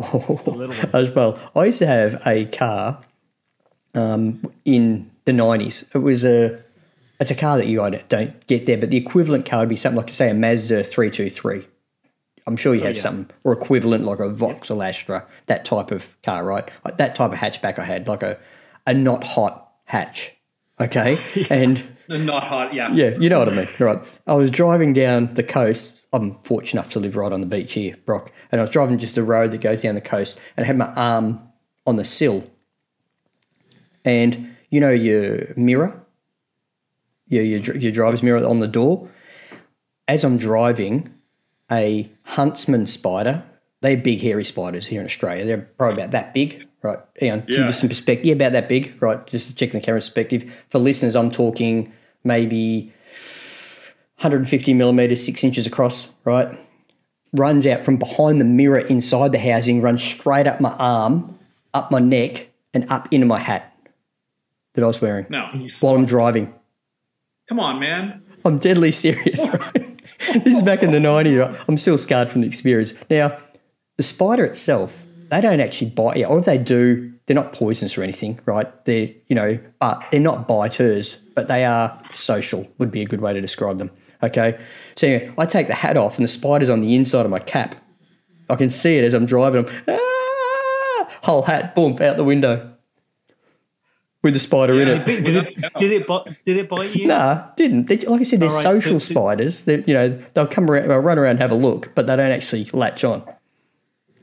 as 0.92 1.10
well. 1.12 1.38
I 1.54 1.66
used 1.66 1.78
to 1.80 1.86
have 1.86 2.22
a 2.26 2.46
car 2.46 3.00
um, 3.94 4.52
in 4.64 5.10
the 5.24 5.32
nineties. 5.32 5.84
It 5.94 5.98
was 5.98 6.24
a 6.24 6.58
it's 7.20 7.30
a 7.30 7.34
car 7.34 7.58
that 7.58 7.66
you 7.66 7.76
don't 8.08 8.46
get 8.46 8.66
there, 8.66 8.78
but 8.78 8.90
the 8.90 8.96
equivalent 8.96 9.44
car 9.44 9.60
would 9.60 9.68
be 9.68 9.76
something 9.76 10.00
like 10.00 10.12
say 10.12 10.30
a 10.30 10.34
Mazda 10.34 10.84
three 10.84 11.10
two 11.10 11.28
three. 11.28 11.66
I'm 12.46 12.56
sure 12.56 12.74
you 12.74 12.82
have 12.82 12.96
yeah. 12.96 13.02
something 13.02 13.34
or 13.44 13.52
equivalent 13.52 14.04
like 14.04 14.18
a 14.18 14.28
Vauxhall 14.28 14.82
Astra, 14.82 15.26
that 15.46 15.64
type 15.64 15.90
of 15.90 16.20
car, 16.22 16.42
right? 16.44 16.68
That 16.96 17.14
type 17.14 17.32
of 17.32 17.38
hatchback 17.38 17.78
I 17.78 17.84
had, 17.84 18.08
like 18.08 18.22
a 18.22 18.38
a 18.86 18.94
not 18.94 19.22
hot 19.24 19.70
hatch. 19.84 20.32
Okay, 20.80 21.18
and 21.50 21.82
not 22.08 22.44
hot. 22.44 22.74
Yeah. 22.74 22.92
yeah, 22.92 23.16
you 23.18 23.28
know 23.28 23.38
what 23.38 23.48
I 23.48 23.54
mean. 23.54 23.68
Right. 23.78 23.98
I 24.26 24.34
was 24.34 24.50
driving 24.50 24.92
down 24.92 25.34
the 25.34 25.42
coast. 25.42 25.99
I'm 26.12 26.38
fortunate 26.42 26.80
enough 26.80 26.90
to 26.92 27.00
live 27.00 27.16
right 27.16 27.32
on 27.32 27.40
the 27.40 27.46
beach 27.46 27.72
here, 27.74 27.96
Brock. 28.04 28.32
And 28.50 28.60
I 28.60 28.62
was 28.64 28.70
driving 28.70 28.98
just 28.98 29.16
a 29.16 29.22
road 29.22 29.52
that 29.52 29.60
goes 29.60 29.82
down 29.82 29.94
the 29.94 30.00
coast 30.00 30.40
and 30.56 30.64
I 30.64 30.66
had 30.66 30.76
my 30.76 30.92
arm 30.94 31.40
on 31.86 31.96
the 31.96 32.04
sill. 32.04 32.50
And 34.04 34.56
you 34.70 34.80
know 34.80 34.90
your 34.90 35.54
mirror? 35.56 36.00
Your, 37.28 37.44
your, 37.44 37.76
your 37.76 37.92
driver's 37.92 38.22
mirror 38.22 38.44
on 38.46 38.58
the 38.60 38.66
door? 38.68 39.08
As 40.08 40.24
I'm 40.24 40.36
driving, 40.36 41.14
a 41.70 42.10
huntsman 42.24 42.88
spider, 42.88 43.44
they're 43.82 43.96
big 43.96 44.20
hairy 44.20 44.44
spiders 44.44 44.86
here 44.86 45.00
in 45.00 45.06
Australia. 45.06 45.44
They're 45.44 45.58
probably 45.78 46.02
about 46.02 46.10
that 46.10 46.34
big, 46.34 46.66
right? 46.82 46.98
Ian, 47.22 47.44
give 47.46 47.58
Yeah. 47.60 47.66
you 47.66 47.72
some 47.72 47.88
perspective. 47.88 48.26
Yeah, 48.26 48.34
about 48.34 48.52
that 48.52 48.68
big, 48.68 49.00
right? 49.00 49.24
Just 49.28 49.48
to 49.48 49.54
check 49.54 49.70
the 49.72 49.80
camera 49.80 49.98
perspective. 50.00 50.52
For 50.70 50.78
listeners, 50.80 51.14
I'm 51.14 51.30
talking 51.30 51.92
maybe 52.24 52.92
150 54.20 54.74
millimeters, 54.74 55.24
six 55.24 55.42
inches 55.42 55.66
across, 55.66 56.12
right? 56.24 56.48
Runs 57.32 57.64
out 57.66 57.82
from 57.82 57.96
behind 57.96 58.38
the 58.38 58.44
mirror 58.44 58.78
inside 58.78 59.32
the 59.32 59.38
housing, 59.38 59.80
runs 59.80 60.02
straight 60.02 60.46
up 60.46 60.60
my 60.60 60.72
arm, 60.72 61.38
up 61.72 61.90
my 61.90 62.00
neck, 62.00 62.48
and 62.74 62.90
up 62.90 63.08
into 63.12 63.24
my 63.24 63.38
hat 63.38 63.74
that 64.74 64.84
I 64.84 64.86
was 64.86 65.00
wearing 65.00 65.24
No. 65.30 65.46
while 65.80 65.94
I'm 65.94 66.04
driving. 66.04 66.52
Come 67.48 67.58
on, 67.60 67.80
man. 67.80 68.22
I'm 68.44 68.58
deadly 68.58 68.92
serious. 68.92 69.40
Right? 70.22 70.44
this 70.44 70.58
is 70.58 70.62
back 70.62 70.82
in 70.82 70.90
the 70.92 70.98
90s. 70.98 71.40
Right? 71.52 71.64
I'm 71.66 71.78
still 71.78 71.96
scarred 71.96 72.28
from 72.28 72.42
the 72.42 72.46
experience. 72.46 72.92
Now, 73.08 73.38
the 73.96 74.02
spider 74.02 74.44
itself, 74.44 75.02
they 75.30 75.40
don't 75.40 75.60
actually 75.60 75.90
bite 75.92 76.18
you, 76.18 76.26
or 76.26 76.38
if 76.38 76.44
they 76.44 76.58
do, 76.58 77.10
they're 77.26 77.34
not 77.34 77.54
poisonous 77.54 77.96
or 77.96 78.02
anything, 78.02 78.38
right? 78.44 78.84
They're, 78.84 79.08
you 79.28 79.34
know, 79.34 79.58
but 79.80 80.04
they're 80.10 80.20
not 80.20 80.46
biters, 80.46 81.14
but 81.34 81.48
they 81.48 81.64
are 81.64 81.98
social, 82.12 82.68
would 82.76 82.92
be 82.92 83.00
a 83.00 83.06
good 83.06 83.22
way 83.22 83.32
to 83.32 83.40
describe 83.40 83.78
them. 83.78 83.90
Okay. 84.22 84.58
So 84.96 85.06
anyway, 85.08 85.32
I 85.38 85.46
take 85.46 85.66
the 85.66 85.74
hat 85.74 85.96
off 85.96 86.18
and 86.18 86.24
the 86.24 86.28
spider's 86.28 86.70
on 86.70 86.80
the 86.80 86.94
inside 86.94 87.24
of 87.24 87.30
my 87.30 87.38
cap. 87.38 87.74
I 88.48 88.56
can 88.56 88.70
see 88.70 88.96
it 88.96 89.04
as 89.04 89.14
I'm 89.14 89.26
driving. 89.26 89.66
I'm, 89.66 89.84
ah! 89.88 91.10
Whole 91.22 91.42
hat, 91.42 91.74
boom, 91.74 91.92
out 92.00 92.16
the 92.16 92.24
window 92.24 92.74
with 94.22 94.34
the 94.34 94.40
spider 94.40 94.80
in 94.80 94.88
Yeah. 94.88 94.94
it. 94.96 95.04
Did 95.06 95.28
it, 95.36 95.74
did 95.78 95.92
it, 95.92 96.06
bite, 96.06 96.44
did 96.44 96.56
it 96.58 96.68
bite 96.68 96.94
you? 96.94 97.06
Nah, 97.06 97.46
didn't. 97.56 97.86
They, 97.88 97.96
like 97.98 98.20
I 98.20 98.24
said, 98.24 98.40
they're 98.40 98.48
right, 98.50 98.62
social 98.62 99.00
so- 99.00 99.06
so- 99.06 99.12
spiders. 99.14 99.64
They, 99.64 99.82
you 99.86 99.94
know, 99.94 100.08
they'll 100.08 100.46
come 100.46 100.70
around, 100.70 100.88
they'll 100.88 100.98
run 100.98 101.18
around, 101.18 101.30
and 101.32 101.38
have 101.40 101.52
a 101.52 101.54
look, 101.56 101.94
but 101.94 102.06
they 102.06 102.16
don't 102.16 102.30
actually 102.32 102.64
latch 102.72 103.04
on. 103.04 103.22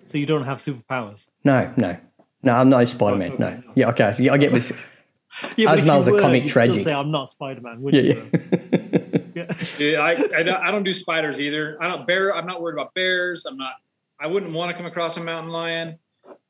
So 0.07 0.17
you 0.17 0.25
don't 0.25 0.43
have 0.43 0.57
superpowers? 0.59 1.25
No, 1.43 1.71
no, 1.77 1.97
no. 2.43 2.53
I'm 2.53 2.69
not 2.69 2.87
Spider 2.87 3.17
Man. 3.17 3.35
No. 3.39 3.49
no. 3.49 3.63
Yeah, 3.75 3.89
okay. 3.89 4.13
Yeah, 4.19 4.33
I 4.33 4.37
get 4.37 4.53
this. 4.53 4.71
Yeah, 5.57 5.73
As 5.73 5.79
if 5.79 5.85
well 5.85 5.95
you 5.97 6.01
as 6.01 6.07
a 6.07 6.11
were, 6.13 6.21
comic 6.21 6.47
tragic. 6.47 6.83
Say, 6.85 6.93
I'm 6.93 7.11
not 7.11 7.27
Spider 7.29 7.59
Man. 7.61 7.83
Yeah, 7.91 8.01
Yeah, 8.01 8.15
yeah. 9.37 9.53
Yeah, 9.79 9.99
I, 9.99 10.09
I, 10.39 10.43
don't, 10.43 10.57
I 10.57 10.71
don't 10.71 10.83
do 10.83 10.93
spiders 10.93 11.39
either. 11.39 11.77
I 11.81 11.87
don't 11.87 12.05
bear. 12.07 12.35
I'm 12.35 12.45
not 12.45 12.61
worried 12.61 12.73
about 12.73 12.93
bears. 12.93 13.45
I'm 13.45 13.57
not. 13.57 13.73
I 14.19 14.27
wouldn't 14.27 14.51
want 14.53 14.71
to 14.71 14.77
come 14.77 14.85
across 14.85 15.17
a 15.17 15.23
mountain 15.23 15.51
lion, 15.51 15.99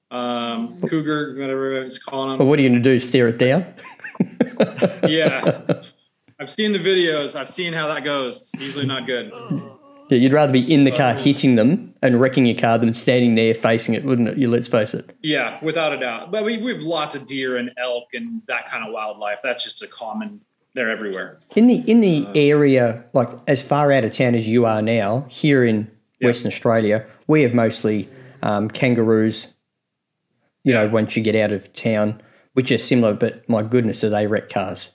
um, 0.10 0.80
cougar, 0.88 1.36
whatever 1.38 1.84
it's 1.84 2.02
calling 2.02 2.30
Well, 2.30 2.38
them. 2.40 2.48
what 2.48 2.60
are 2.60 2.62
you 2.62 2.70
going 2.70 2.82
to 2.82 2.90
do? 2.90 2.98
Stare 3.00 3.28
it 3.28 3.38
down? 3.38 3.66
Yeah, 5.08 5.62
I've 6.40 6.50
seen 6.50 6.72
the 6.72 6.80
videos. 6.80 7.36
I've 7.36 7.50
seen 7.50 7.74
how 7.74 7.88
that 7.88 8.04
goes. 8.04 8.42
It's 8.42 8.54
usually 8.56 8.86
not 8.86 9.06
good. 9.06 9.32
Yeah, 10.10 10.18
you'd 10.18 10.34
rather 10.34 10.52
be 10.54 10.72
in 10.72 10.84
the 10.84 10.92
car 10.92 11.14
hitting 11.14 11.56
them 11.56 11.94
and 12.02 12.20
wrecking 12.20 12.46
your 12.46 12.58
car 12.58 12.78
than 12.78 12.94
standing 12.94 13.36
there 13.36 13.54
facing 13.54 13.94
it, 13.94 14.04
wouldn't 14.04 14.28
it? 14.30 14.38
You 14.38 14.50
let's 14.50 14.68
face 14.68 14.94
it. 14.94 15.16
Yeah, 15.22 15.58
without 15.64 15.94
a 15.94 16.00
doubt. 16.00 16.32
But 16.32 16.44
we, 16.44 16.58
we 16.58 16.74
have 16.74 16.82
lots 16.82 17.16
of 17.16 17.26
deer 17.26 17.58
and 17.58 17.72
elk 17.78 18.14
and 18.14 18.42
that 18.48 18.68
kind 18.70 18.86
of 18.86 18.94
wildlife. 18.94 19.40
That's 19.44 19.64
just 19.64 19.82
a 19.82 19.88
common. 19.88 20.42
They're 20.78 20.92
everywhere. 20.92 21.40
In 21.56 21.66
the 21.66 21.78
in 21.90 22.02
the 22.02 22.28
area, 22.36 23.04
like 23.14 23.30
as 23.48 23.64
far 23.64 23.92
out 23.92 24.04
of 24.04 24.12
town 24.12 24.36
as 24.36 24.48
you 24.48 24.66
are 24.66 24.80
now, 24.80 25.26
here 25.28 25.64
in 25.66 25.90
Yeah. 26.20 26.28
Western 26.28 26.50
Australia, 26.52 27.04
we 27.26 27.42
have 27.42 27.56
mostly 27.56 28.08
um, 28.44 28.70
kangaroos. 28.70 29.56
You 30.64 30.74
know, 30.76 30.88
once 30.88 31.18
you 31.18 31.24
get 31.24 31.36
out 31.36 31.52
of 31.52 31.74
town, 31.74 32.22
which 32.54 32.72
are 32.72 32.78
similar, 32.78 33.16
but 33.16 33.50
my 33.50 33.64
goodness, 33.64 34.02
do 34.02 34.10
they 34.10 34.28
wreck 34.28 34.50
cars? 34.50 34.92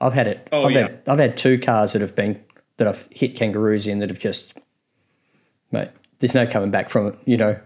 I've 0.00 0.12
had 0.12 0.28
it. 0.28 0.46
Oh, 0.52 0.62
I've 0.66 0.70
yeah. 0.70 0.82
had 0.82 1.02
I've 1.08 1.18
had 1.18 1.36
two 1.36 1.58
cars 1.58 1.92
that 1.94 2.02
have 2.02 2.14
been 2.14 2.40
that 2.76 2.86
I've 2.86 3.08
hit 3.10 3.34
kangaroos 3.34 3.88
in 3.88 3.98
that 3.98 4.10
have 4.10 4.20
just, 4.20 4.58
mate. 5.72 5.88
There's 6.20 6.36
no 6.36 6.46
coming 6.46 6.70
back 6.70 6.88
from 6.88 7.08
it. 7.08 7.18
You 7.24 7.36
know, 7.36 7.60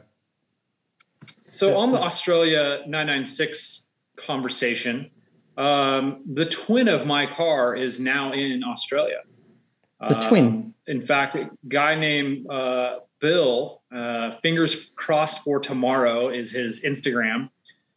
So 1.50 1.76
on 1.76 1.92
the 1.92 2.00
Australia 2.00 2.78
996 2.86 3.84
conversation, 4.16 5.10
um, 5.56 6.22
the 6.32 6.46
twin 6.46 6.88
of 6.88 7.06
my 7.06 7.26
car 7.26 7.76
is 7.76 8.00
now 8.00 8.32
in 8.32 8.62
Australia. 8.64 9.22
The 10.08 10.14
twin? 10.16 10.46
Um, 10.46 10.74
in 10.86 11.00
fact, 11.00 11.34
a 11.34 11.50
guy 11.68 11.94
named 11.94 12.50
uh, 12.50 12.98
Bill, 13.20 13.82
uh, 13.94 14.32
fingers 14.42 14.90
crossed 14.96 15.42
for 15.44 15.58
tomorrow 15.58 16.28
is 16.28 16.52
his 16.52 16.84
Instagram, 16.84 17.48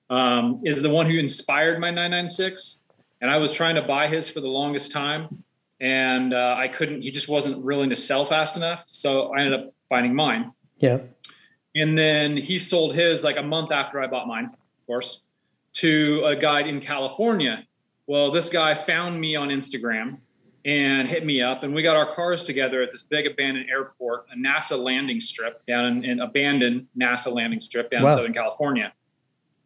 um, 0.09 0.61
is 0.63 0.81
the 0.81 0.89
one 0.89 1.09
who 1.09 1.17
inspired 1.17 1.79
my 1.79 1.89
996. 1.89 2.83
And 3.19 3.29
I 3.29 3.37
was 3.37 3.51
trying 3.51 3.75
to 3.75 3.81
buy 3.81 4.07
his 4.07 4.29
for 4.29 4.39
the 4.39 4.47
longest 4.47 4.91
time. 4.91 5.43
And 5.79 6.33
uh, 6.33 6.55
I 6.57 6.67
couldn't, 6.69 7.01
he 7.01 7.11
just 7.11 7.27
wasn't 7.27 7.61
willing 7.61 7.89
to 7.89 7.95
sell 7.95 8.25
fast 8.25 8.55
enough. 8.55 8.85
So 8.87 9.33
I 9.33 9.41
ended 9.41 9.59
up 9.59 9.73
finding 9.89 10.15
mine. 10.15 10.53
Yeah. 10.77 10.99
And 11.75 11.97
then 11.97 12.37
he 12.37 12.57
sold 12.57 12.95
his 12.95 13.23
like 13.23 13.37
a 13.37 13.43
month 13.43 13.71
after 13.71 14.01
I 14.01 14.07
bought 14.07 14.27
mine, 14.27 14.45
of 14.45 14.87
course, 14.87 15.23
to 15.77 16.23
a 16.25 16.35
guy 16.35 16.61
in 16.61 16.81
California. 16.81 17.63
Well, 18.07 18.31
this 18.31 18.49
guy 18.49 18.73
found 18.73 19.19
me 19.19 19.35
on 19.35 19.49
Instagram 19.49 20.17
and 20.65 21.07
hit 21.07 21.23
me 21.25 21.41
up, 21.41 21.63
and 21.63 21.73
we 21.73 21.81
got 21.81 21.95
our 21.95 22.13
cars 22.13 22.43
together 22.43 22.81
at 22.81 22.91
this 22.91 23.03
big 23.03 23.27
abandoned 23.27 23.69
airport, 23.69 24.25
a 24.33 24.37
NASA 24.37 24.77
landing 24.77 25.21
strip 25.21 25.65
down 25.65 26.03
in 26.03 26.05
an 26.05 26.19
abandoned 26.19 26.87
NASA 26.99 27.31
landing 27.31 27.61
strip 27.61 27.89
down 27.91 28.03
Wow. 28.03 28.11
in 28.11 28.17
Southern 28.17 28.33
California, 28.33 28.91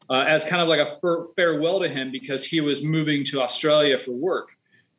uh, 0.09 0.26
as 0.28 0.43
kind 0.43 0.62
of 0.62 0.68
like 0.68 0.80
a 0.80 0.97
far- 0.99 1.28
farewell 1.36 1.80
to 1.80 1.88
him 1.89 2.12
because 2.12 2.43
he 2.43 2.62
was 2.62 2.84
moving 2.84 3.24
to 3.26 3.41
Australia 3.41 3.97
for 3.97 4.12
work. 4.12 4.49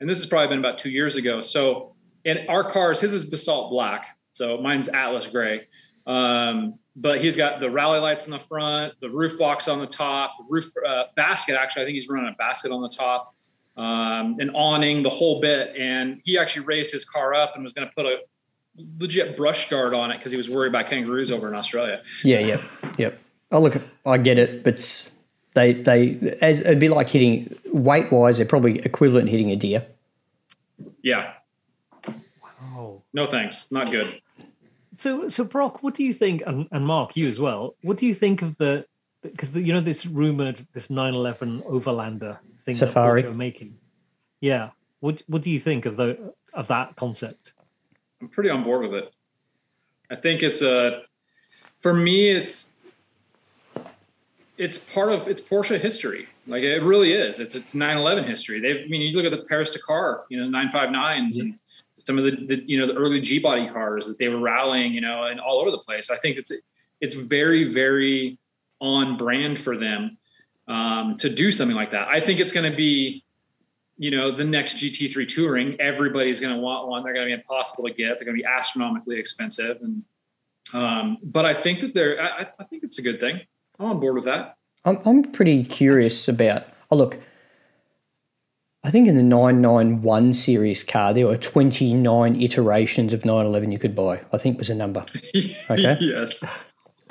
And 0.00 0.08
this 0.08 0.18
has 0.18 0.26
probably 0.26 0.48
been 0.48 0.58
about 0.58 0.78
two 0.78 0.90
years 0.90 1.16
ago. 1.16 1.40
So, 1.42 1.94
in 2.24 2.46
our 2.48 2.64
cars, 2.64 3.00
his 3.00 3.12
is 3.14 3.24
basalt 3.24 3.70
black, 3.70 4.16
so 4.32 4.58
mine's 4.58 4.88
Atlas 4.88 5.26
gray. 5.26 5.68
Um, 6.06 6.78
but 6.97 7.20
he's 7.20 7.36
got 7.36 7.61
the 7.61 7.70
rally 7.70 7.99
lights 8.01 8.24
on 8.24 8.30
the 8.30 8.38
front, 8.38 8.95
the 9.01 9.09
roof 9.09 9.38
box 9.38 9.66
on 9.68 9.78
the 9.80 9.86
top, 9.86 10.34
the 10.38 10.45
roof 10.49 10.70
uh, 10.86 11.05
basket. 11.16 11.57
Actually, 11.59 11.82
I 11.82 11.84
think 11.86 11.95
he's 11.95 12.09
running 12.09 12.28
a 12.32 12.36
basket 12.36 12.70
on 12.70 12.82
the 12.82 12.88
top, 12.88 13.34
um, 13.76 14.36
an 14.40 14.51
awning, 14.51 15.03
the 15.03 15.09
whole 15.11 15.40
bit. 15.40 15.74
And 15.78 16.20
he 16.24 16.36
actually 16.38 16.66
raised 16.66 16.93
his 16.93 17.05
car 17.05 17.34
up 17.34 17.53
and 17.55 17.62
was 17.64 17.72
going 17.72 17.88
to 17.88 17.95
put 17.95 18.05
a 18.07 18.18
legit 18.99 19.36
brush 19.36 19.68
guard 19.70 19.95
on 19.95 20.11
it 20.11 20.18
because 20.18 20.32
he 20.32 20.38
was 20.38 20.49
worried 20.51 20.68
about 20.68 20.86
kangaroos 20.88 21.30
over 21.30 21.49
in 21.49 21.55
Australia. 21.55 22.03
Yeah, 22.24 22.40
yep, 22.40 22.61
yep. 22.99 23.18
Oh, 23.51 23.61
look, 23.61 23.76
I 24.07 24.18
get 24.18 24.38
it, 24.38 24.62
but 24.64 25.11
they 25.55 25.74
they 25.74 26.36
as 26.40 26.61
it'd 26.61 26.78
be 26.78 26.88
like 26.88 27.09
hitting 27.09 27.55
weight 27.72 28.11
wise, 28.11 28.38
they're 28.38 28.47
probably 28.47 28.78
equivalent 28.80 29.28
hitting 29.28 29.51
a 29.51 29.57
deer. 29.57 29.84
Yeah, 31.03 31.32
Oh. 32.74 33.03
no 33.12 33.26
thanks, 33.26 33.70
not 33.70 33.90
good. 33.90 34.20
So, 35.03 35.28
so 35.28 35.42
Brock, 35.42 35.82
what 35.82 35.94
do 35.94 36.05
you 36.05 36.12
think, 36.12 36.44
and, 36.46 36.68
and 36.70 36.86
Mark, 36.86 37.16
you 37.16 37.28
as 37.28 37.40
well? 37.40 37.74
What 37.82 37.96
do 37.96 38.07
you 38.07 38.14
think 38.14 38.40
of 38.40 38.57
the 38.59 38.86
because 39.20 39.53
you 39.53 39.72
know 39.72 39.80
this 39.80 40.07
rumored 40.07 40.64
this 40.74 40.90
911 40.90 41.62
Overlander 41.62 42.38
thing 42.64 42.76
Safari. 42.76 43.22
that 43.22 43.28
Porsche 43.28 43.32
are 43.32 43.36
making? 43.36 43.76
Yeah. 44.40 44.70
What 45.00 45.20
What 45.26 45.42
do 45.42 45.50
you 45.50 45.59
think 45.59 45.86
of 45.86 45.96
the 45.96 46.32
of 46.55 46.68
that 46.68 46.94
concept? 46.94 47.53
I'm 48.20 48.28
pretty 48.28 48.48
on 48.48 48.62
board 48.62 48.82
with 48.82 48.94
it. 48.94 49.12
I 50.09 50.14
think 50.14 50.44
it's 50.44 50.62
a, 50.62 51.03
for 51.80 51.92
me, 51.92 52.28
it's, 52.28 52.74
it's 54.57 54.78
part 54.78 55.11
of 55.11 55.26
it's 55.26 55.40
Porsche 55.40 55.80
history. 55.80 56.28
Like 56.46 56.62
it 56.62 56.80
really 56.80 57.12
is. 57.12 57.40
It's 57.40 57.57
it's 57.57 57.74
911 57.74 58.30
history. 58.30 58.61
They've, 58.61 58.84
I 58.84 58.88
mean, 58.88 59.00
you 59.00 59.16
look 59.16 59.24
at 59.24 59.36
the 59.36 59.46
Paris 59.48 59.72
Dakar, 59.72 60.26
you 60.28 60.38
know, 60.38 60.46
959s 60.46 61.40
and 61.40 61.59
some 61.95 62.18
of 62.18 62.24
the, 62.24 62.30
the 62.30 62.62
you 62.66 62.78
know 62.78 62.86
the 62.86 62.95
early 62.95 63.20
G 63.20 63.38
body 63.38 63.68
cars 63.68 64.07
that 64.07 64.18
they 64.18 64.28
were 64.28 64.40
rallying, 64.40 64.93
you 64.93 65.01
know, 65.01 65.24
and 65.24 65.40
all 65.40 65.61
over 65.61 65.70
the 65.70 65.78
place. 65.78 66.11
I 66.11 66.16
think 66.16 66.36
it's 66.36 66.53
it's 67.01 67.14
very 67.14 67.64
very 67.64 68.38
on 68.80 69.16
brand 69.16 69.59
for 69.59 69.76
them 69.76 70.18
um, 70.68 71.16
to 71.18 71.28
do 71.28 71.53
something 71.53 71.76
like 71.76 71.93
that. 71.93 72.09
I 72.09 72.20
think 72.20 72.40
it's 72.40 72.53
going 72.53 72.70
to 72.70 72.76
be 72.76 73.24
you 73.99 74.11
know, 74.11 74.34
the 74.34 74.43
next 74.43 74.78
GT3 74.78 75.28
touring, 75.28 75.80
everybody's 75.80 76.40
going 76.40 76.53
to 76.53 76.59
want 76.59 76.88
one. 76.88 77.05
They're 77.05 77.12
going 77.12 77.28
to 77.28 77.36
be 77.36 77.40
impossible 77.40 77.84
to 77.84 77.95
get. 77.95 78.18
They're 78.18 78.24
going 78.24 78.36
to 78.36 78.43
be 78.43 78.45
astronomically 78.45 79.16
expensive. 79.16 79.78
And, 79.80 80.03
um, 80.72 81.18
but 81.22 81.45
I 81.45 81.55
think 81.55 81.80
that 81.80 81.95
they're, 81.95 82.20
I, 82.20 82.47
I 82.59 82.64
think 82.64 82.82
it's 82.82 82.99
a 82.99 83.03
good 83.03 83.20
thing. 83.20 83.43
I'm 83.78 83.86
on 83.86 84.01
board 84.01 84.16
with 84.16 84.24
that. 84.24 84.57
I'm 84.84 84.99
I'm 85.07 85.22
pretty 85.22 85.62
curious 85.62 86.26
about. 86.26 86.66
Oh, 86.90 86.97
look, 86.97 87.18
I 88.84 88.90
think 88.90 89.06
in 89.06 89.14
the 89.14 89.22
991 89.22 90.34
series 90.34 90.82
car 90.82 91.14
there 91.14 91.26
were 91.26 91.36
29 91.36 92.40
iterations 92.40 93.12
of 93.12 93.24
911 93.24 93.70
you 93.70 93.78
could 93.78 93.94
buy. 93.94 94.22
I 94.32 94.38
think 94.38 94.58
was 94.58 94.70
a 94.70 94.74
number. 94.74 95.06
Okay. 95.70 95.96
yes. 96.00 96.44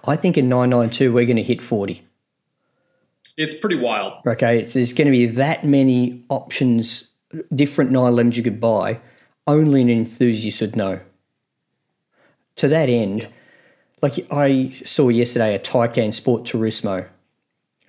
I 0.04 0.16
think 0.16 0.38
in 0.38 0.50
992 0.50 1.14
we're 1.14 1.26
going 1.26 1.38
to 1.38 1.44
hit 1.44 1.62
40. 1.62 2.06
It's 3.38 3.56
pretty 3.56 3.78
wild. 3.78 4.14
Okay, 4.28 4.60
it's, 4.60 4.74
there's 4.74 4.94
going 4.94 5.08
to 5.08 5.12
be 5.12 5.26
that 5.26 5.64
many 5.64 6.24
options, 6.30 7.12
different 7.56 7.92
911s 7.92 8.36
you 8.36 8.44
could 8.44 8.60
buy. 8.60 9.00
Only 9.48 9.82
an 9.82 9.90
enthusiast 9.90 10.62
would 10.62 10.76
know. 10.76 11.00
To 12.58 12.68
that 12.68 12.90
end, 12.90 13.30
like 14.02 14.28
I 14.32 14.74
saw 14.86 15.10
yesterday 15.10 15.56
a 15.56 15.60
Taycan 15.60 16.14
Sport 16.14 16.44
Turismo. 16.44 17.08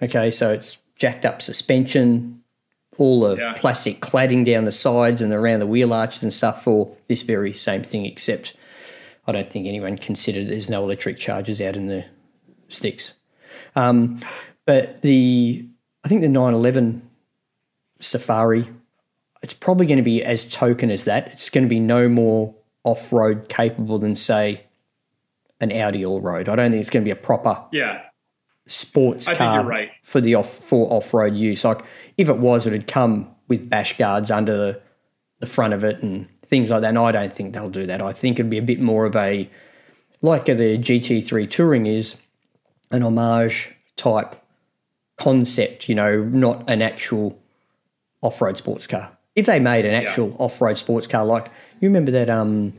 Okay, 0.00 0.30
so 0.30 0.52
it's 0.52 0.78
jacked 0.96 1.24
up 1.24 1.42
suspension, 1.42 2.41
all 2.98 3.20
the 3.20 3.36
Yeah. 3.36 3.52
plastic 3.54 4.00
cladding 4.00 4.44
down 4.44 4.64
the 4.64 4.72
sides 4.72 5.22
and 5.22 5.32
around 5.32 5.60
the 5.60 5.66
wheel 5.66 5.92
arches 5.92 6.22
and 6.22 6.32
stuff 6.32 6.62
for 6.64 6.94
this 7.08 7.22
very 7.22 7.52
same 7.54 7.82
thing, 7.82 8.04
except 8.06 8.54
I 9.26 9.32
don't 9.32 9.50
think 9.50 9.66
anyone 9.66 9.96
considered 9.98 10.48
there's 10.48 10.68
no 10.68 10.82
electric 10.84 11.16
charges 11.16 11.60
out 11.60 11.76
in 11.76 11.86
the 11.86 12.04
sticks. 12.68 13.14
Um, 13.76 14.20
but 14.66 15.00
the 15.02 15.64
I 16.04 16.08
think 16.08 16.22
the 16.22 16.28
911 16.28 17.02
Safari, 18.00 18.68
it's 19.42 19.54
probably 19.54 19.86
going 19.86 19.98
to 19.98 20.02
be 20.02 20.22
as 20.24 20.48
token 20.48 20.90
as 20.90 21.04
that. 21.04 21.28
It's 21.28 21.48
going 21.48 21.64
to 21.64 21.68
be 21.70 21.78
no 21.80 22.08
more 22.08 22.54
off 22.84 23.12
road 23.12 23.48
capable 23.48 23.98
than 23.98 24.16
say 24.16 24.64
an 25.60 25.70
Audi 25.72 26.04
all 26.04 26.20
road. 26.20 26.48
I 26.48 26.56
don't 26.56 26.72
think 26.72 26.80
it's 26.80 26.90
going 26.90 27.04
to 27.04 27.08
be 27.08 27.12
a 27.12 27.16
proper 27.16 27.62
Yeah. 27.70 28.00
Sports 28.66 29.28
I 29.28 29.34
car 29.34 29.64
right. 29.64 29.90
for 30.02 30.20
the 30.20 30.34
off 30.34 30.48
for 30.48 30.90
off 30.92 31.12
road 31.12 31.34
use. 31.34 31.64
Like 31.64 31.84
if 32.16 32.28
it 32.28 32.38
was, 32.38 32.66
it'd 32.66 32.86
come 32.86 33.34
with 33.48 33.68
bash 33.68 33.98
guards 33.98 34.30
under 34.30 34.56
the, 34.56 34.80
the 35.40 35.46
front 35.46 35.74
of 35.74 35.84
it 35.84 36.02
and 36.02 36.28
things 36.46 36.70
like 36.70 36.82
that. 36.82 36.88
And 36.88 36.98
I 36.98 37.12
don't 37.12 37.32
think 37.32 37.54
they'll 37.54 37.68
do 37.68 37.86
that. 37.86 38.00
I 38.00 38.12
think 38.12 38.38
it'd 38.38 38.50
be 38.50 38.58
a 38.58 38.62
bit 38.62 38.80
more 38.80 39.04
of 39.04 39.16
a 39.16 39.48
like 40.20 40.46
the 40.46 40.52
GT3 40.54 41.50
Touring 41.50 41.86
is 41.86 42.20
an 42.90 43.02
homage 43.02 43.74
type 43.96 44.40
concept. 45.16 45.88
You 45.88 45.94
know, 45.94 46.22
not 46.22 46.68
an 46.70 46.82
actual 46.82 47.38
off 48.20 48.40
road 48.40 48.56
sports 48.56 48.86
car. 48.86 49.16
If 49.34 49.46
they 49.46 49.58
made 49.58 49.86
an 49.86 49.94
actual 49.94 50.36
off 50.38 50.60
road 50.60 50.78
sports 50.78 51.06
car, 51.06 51.24
like 51.24 51.50
you 51.80 51.88
remember 51.88 52.12
that 52.12 52.30
um. 52.30 52.74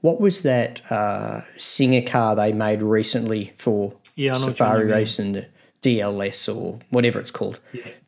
What 0.00 0.20
was 0.20 0.42
that 0.42 0.82
uh, 0.90 1.42
Singer 1.56 2.02
car 2.02 2.34
they 2.34 2.52
made 2.52 2.82
recently 2.82 3.52
for 3.56 3.94
Yeah, 4.16 4.34
I 4.34 4.38
know 4.38 4.46
Safari. 4.46 4.86
Race 4.86 5.18
and 5.18 5.46
DLS 5.82 6.54
or 6.54 6.78
whatever 6.90 7.20
it's 7.20 7.30
called? 7.30 7.60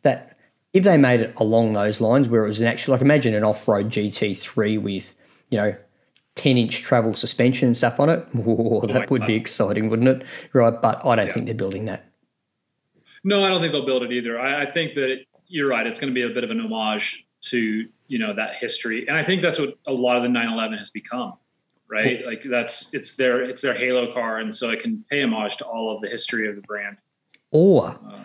That 0.02 0.38
if 0.72 0.84
they 0.84 0.96
made 0.96 1.20
it 1.20 1.34
along 1.36 1.72
those 1.72 2.00
lines, 2.00 2.28
where 2.28 2.44
it 2.44 2.48
was 2.48 2.60
an 2.60 2.66
actual, 2.66 2.92
like 2.92 3.00
imagine 3.00 3.34
an 3.34 3.44
off-road 3.44 3.88
GT3 3.88 4.80
with 4.80 5.14
you 5.50 5.58
know. 5.58 5.76
10 6.36 6.56
inch 6.56 6.82
travel 6.82 7.14
suspension 7.14 7.68
and 7.68 7.76
stuff 7.76 8.00
on 8.00 8.08
it. 8.08 8.18
Whoa, 8.34 8.84
that 8.88 9.08
would 9.08 9.24
be 9.24 9.34
exciting, 9.36 9.88
wouldn't 9.88 10.08
it? 10.08 10.26
Right. 10.52 10.82
But 10.82 11.06
I 11.06 11.14
don't 11.14 11.30
think 11.30 11.46
they're 11.46 11.54
building 11.54 11.84
that. 11.84 12.10
No, 13.22 13.44
I 13.44 13.48
don't 13.48 13.60
think 13.60 13.72
they'll 13.72 13.86
build 13.86 14.02
it 14.02 14.12
either. 14.12 14.38
I, 14.38 14.62
I 14.62 14.66
think 14.66 14.94
that 14.94 15.10
it, 15.10 15.28
you're 15.46 15.68
right. 15.68 15.86
It's 15.86 15.98
going 15.98 16.12
to 16.12 16.14
be 16.14 16.22
a 16.22 16.34
bit 16.34 16.44
of 16.44 16.50
an 16.50 16.60
homage 16.60 17.26
to 17.42 17.88
you 18.08 18.18
know 18.18 18.34
that 18.34 18.56
history, 18.56 19.06
and 19.08 19.16
I 19.16 19.22
think 19.24 19.42
that's 19.42 19.58
what 19.58 19.78
a 19.86 19.92
lot 19.92 20.16
of 20.16 20.22
the 20.22 20.28
911 20.28 20.78
has 20.78 20.90
become. 20.90 21.34
Right, 21.88 22.24
like 22.26 22.42
that's 22.44 22.92
it's 22.94 23.16
their 23.16 23.42
it's 23.42 23.60
their 23.60 23.74
halo 23.74 24.12
car, 24.12 24.38
and 24.38 24.54
so 24.54 24.70
it 24.70 24.80
can 24.80 25.04
pay 25.10 25.22
homage 25.22 25.58
to 25.58 25.66
all 25.66 25.94
of 25.94 26.00
the 26.00 26.08
history 26.08 26.48
of 26.48 26.56
the 26.56 26.62
brand. 26.62 26.96
Or 27.50 27.98
uh, 28.10 28.24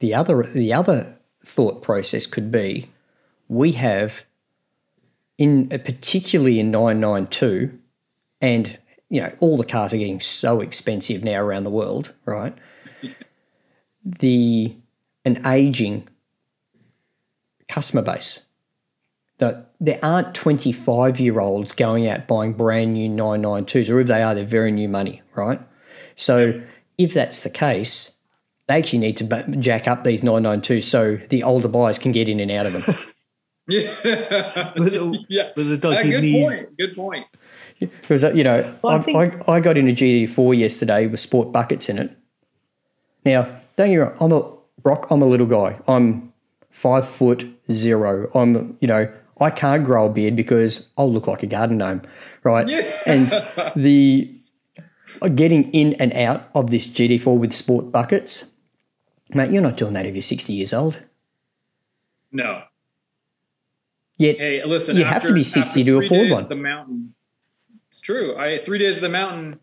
the 0.00 0.14
other 0.14 0.42
the 0.42 0.72
other 0.72 1.18
thought 1.44 1.82
process 1.82 2.26
could 2.26 2.50
be 2.50 2.90
we 3.48 3.72
have 3.72 4.24
in 5.38 5.68
uh, 5.72 5.78
particularly 5.78 6.58
in 6.58 6.70
992 6.70 7.78
and 8.40 8.78
you 9.08 9.20
know 9.20 9.32
all 9.40 9.56
the 9.56 9.64
cars 9.64 9.94
are 9.94 9.98
getting 9.98 10.20
so 10.20 10.60
expensive 10.60 11.22
now 11.22 11.40
around 11.40 11.64
the 11.64 11.70
world 11.70 12.12
right 12.24 12.54
the 14.04 14.74
an 15.24 15.44
aging 15.46 16.08
customer 17.68 18.02
base 18.02 18.46
that 19.38 19.65
there 19.80 19.98
aren't 20.02 20.34
25 20.34 21.20
year 21.20 21.38
olds 21.40 21.72
going 21.72 22.08
out 22.08 22.26
buying 22.26 22.52
brand 22.52 22.92
new 22.94 23.08
992s 23.10 23.90
or 23.92 24.00
if 24.00 24.06
they 24.06 24.22
are 24.22 24.34
they're 24.34 24.44
very 24.44 24.72
new 24.72 24.88
money 24.88 25.20
right 25.34 25.60
so 26.16 26.60
if 26.98 27.12
that's 27.14 27.42
the 27.42 27.50
case 27.50 28.16
they 28.68 28.74
actually 28.78 28.98
need 28.98 29.16
to 29.16 29.56
jack 29.58 29.86
up 29.86 30.02
these 30.04 30.22
992s 30.22 30.84
so 30.84 31.16
the 31.28 31.42
older 31.42 31.68
buyers 31.68 31.98
can 31.98 32.10
get 32.12 32.28
in 32.28 32.40
and 32.40 32.50
out 32.50 32.66
of 32.66 32.72
them 32.72 32.82
Yeah, 33.68 34.72
With 34.78 34.92
the- 34.92 35.24
yeah. 35.28 35.50
with 35.56 35.68
the 35.68 35.88
Uh, 35.88 35.94
dodgy 35.94 36.10
good 36.10 36.22
knees. 36.22 36.44
point. 36.46 36.76
Good 36.78 36.94
point. 36.94 37.26
Because 37.80 38.22
uh, 38.22 38.32
you 38.32 38.44
know, 38.44 38.76
Well, 38.80 38.94
I 38.94 38.98
I, 38.98 39.02
think- 39.02 39.48
I, 39.48 39.52
I 39.54 39.60
got 39.60 39.76
in 39.76 39.88
a 39.88 39.92
GT4 39.92 40.56
yesterday 40.56 41.08
with 41.08 41.18
sport 41.18 41.50
buckets 41.50 41.88
in 41.88 41.98
it. 41.98 42.16
Now, 43.24 43.42
don't 43.74 43.88
get 43.88 43.90
me 43.90 43.96
wrong, 43.96 44.14
I'm 44.20 44.30
a 44.32 44.52
Brock, 44.82 45.08
I'm 45.10 45.20
a 45.20 45.26
little 45.26 45.46
guy. 45.48 45.76
I'm 45.88 46.32
five 46.70 47.08
foot 47.08 47.44
zero. 47.72 48.30
I'm, 48.36 48.78
you 48.80 48.86
know, 48.86 49.12
I 49.38 49.50
can't 49.50 49.84
grow 49.84 50.06
a 50.06 50.08
beard 50.08 50.36
because 50.36 50.90
I'll 50.96 51.12
look 51.12 51.26
like 51.26 51.42
a 51.42 51.46
garden 51.46 51.78
gnome, 51.78 52.02
right? 52.42 52.66
Yeah. 52.68 52.90
And 53.06 53.28
the 53.76 54.32
getting 55.34 55.70
in 55.72 55.94
and 55.94 56.12
out 56.14 56.48
of 56.54 56.70
this 56.70 56.86
GT4 56.86 57.38
with 57.38 57.52
sport 57.52 57.92
buckets, 57.92 58.44
mate, 59.30 59.50
you're 59.50 59.62
not 59.62 59.76
doing 59.76 59.92
that 59.94 60.06
if 60.06 60.14
you're 60.14 60.22
60 60.22 60.52
years 60.52 60.72
old. 60.72 61.02
No. 62.32 62.62
Yet, 64.18 64.38
Hey, 64.38 64.64
listen. 64.64 64.96
You 64.96 65.04
have 65.04 65.22
to 65.22 65.32
be 65.32 65.44
60 65.44 65.84
to 65.84 65.98
afford 65.98 66.30
one. 66.30 66.48
The 66.48 66.56
mountain. 66.56 67.14
It's 67.88 68.00
true. 68.00 68.36
I 68.36 68.58
three 68.58 68.78
days 68.78 68.96
of 68.96 69.02
the 69.02 69.08
mountain. 69.08 69.60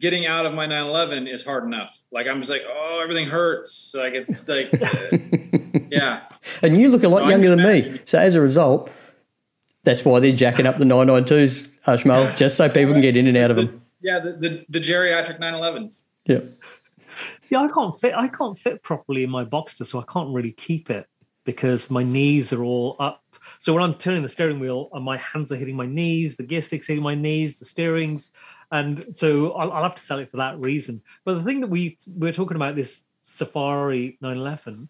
Getting 0.00 0.24
out 0.24 0.46
of 0.46 0.54
my 0.54 0.64
911 0.64 1.28
is 1.28 1.44
hard 1.44 1.64
enough. 1.64 2.00
Like 2.10 2.26
I'm 2.26 2.40
just 2.40 2.50
like, 2.50 2.62
oh, 2.66 3.00
everything 3.02 3.28
hurts. 3.28 3.94
Like 3.94 4.14
it's 4.14 4.30
just 4.30 4.48
like, 4.48 4.72
uh, 4.72 5.78
yeah. 5.90 6.22
and 6.62 6.80
you 6.80 6.88
look 6.88 7.02
a 7.02 7.08
lot 7.08 7.24
I'm 7.24 7.30
younger 7.30 7.50
than 7.50 7.62
me. 7.62 8.00
So 8.06 8.18
as 8.18 8.34
a 8.34 8.40
result, 8.40 8.90
that's 9.82 10.04
why 10.04 10.20
they're 10.20 10.34
jacking 10.34 10.66
up 10.66 10.78
the 10.78 10.84
992s, 10.84 11.68
Ajmal, 11.84 12.36
just 12.36 12.56
so 12.56 12.68
people 12.68 12.92
can 12.92 13.02
get 13.02 13.16
in 13.16 13.26
and 13.26 13.36
out 13.36 13.50
of 13.50 13.56
them. 13.56 13.82
Yeah, 14.00 14.18
the, 14.18 14.32
the, 14.32 14.64
the 14.68 14.80
geriatric 14.80 15.40
911s. 15.40 16.04
Yeah. 16.26 16.40
See, 17.44 17.56
I 17.56 17.68
can't 17.68 17.98
fit. 17.98 18.14
I 18.16 18.28
can't 18.28 18.58
fit 18.58 18.82
properly 18.82 19.24
in 19.24 19.30
my 19.30 19.44
Boxster, 19.44 19.84
so 19.84 20.00
I 20.00 20.04
can't 20.10 20.32
really 20.32 20.52
keep 20.52 20.90
it 20.90 21.06
because 21.44 21.90
my 21.90 22.02
knees 22.02 22.52
are 22.52 22.62
all 22.62 22.96
up. 22.98 23.24
So 23.58 23.72
when 23.72 23.82
I'm 23.82 23.94
turning 23.94 24.22
the 24.22 24.28
steering 24.28 24.60
wheel, 24.60 24.90
uh, 24.92 25.00
my 25.00 25.16
hands 25.16 25.50
are 25.50 25.56
hitting 25.56 25.76
my 25.76 25.86
knees, 25.86 26.36
the 26.36 26.42
gear 26.42 26.62
sticks 26.62 26.86
hitting 26.86 27.02
my 27.02 27.14
knees, 27.14 27.58
the 27.58 27.64
steerings, 27.64 28.30
and 28.70 29.04
so 29.12 29.52
I'll, 29.52 29.72
I'll 29.72 29.82
have 29.82 29.94
to 29.94 30.02
sell 30.02 30.18
it 30.18 30.30
for 30.30 30.36
that 30.36 30.60
reason. 30.60 31.02
But 31.24 31.34
the 31.34 31.42
thing 31.42 31.60
that 31.60 31.68
we 31.68 31.96
we're 32.06 32.32
talking 32.32 32.56
about 32.56 32.76
this 32.76 33.02
Safari 33.24 34.18
911. 34.20 34.88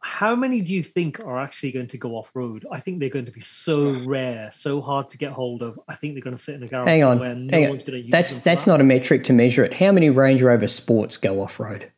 How 0.00 0.36
many 0.36 0.60
do 0.60 0.72
you 0.72 0.82
think 0.82 1.20
are 1.20 1.40
actually 1.40 1.72
going 1.72 1.86
to 1.88 1.98
go 1.98 2.16
off 2.16 2.30
road? 2.34 2.66
I 2.70 2.78
think 2.80 3.00
they're 3.00 3.08
going 3.08 3.24
to 3.26 3.32
be 3.32 3.40
so 3.40 4.02
rare, 4.06 4.50
so 4.52 4.80
hard 4.80 5.08
to 5.10 5.18
get 5.18 5.32
hold 5.32 5.62
of. 5.62 5.78
I 5.88 5.94
think 5.94 6.14
they're 6.14 6.22
going 6.22 6.36
to 6.36 6.42
sit 6.42 6.54
in 6.56 6.62
a 6.62 6.68
garage 6.68 6.86
Hang 6.88 7.02
on. 7.04 7.12
somewhere. 7.18 7.34
No 7.34 7.52
hang 7.56 7.64
on. 7.64 7.70
one's 7.70 7.82
going 7.82 7.98
to 7.98 8.04
use 8.04 8.10
That's 8.12 8.32
them 8.34 8.40
for 8.40 8.44
that's 8.44 8.64
that. 8.64 8.70
not 8.70 8.80
a 8.80 8.84
metric 8.84 9.24
to 9.24 9.32
measure 9.32 9.64
it. 9.64 9.72
How 9.74 9.92
many 9.92 10.10
Range 10.10 10.42
Rover 10.42 10.66
Sports 10.68 11.16
go 11.16 11.40
off 11.42 11.58
road? 11.58 11.90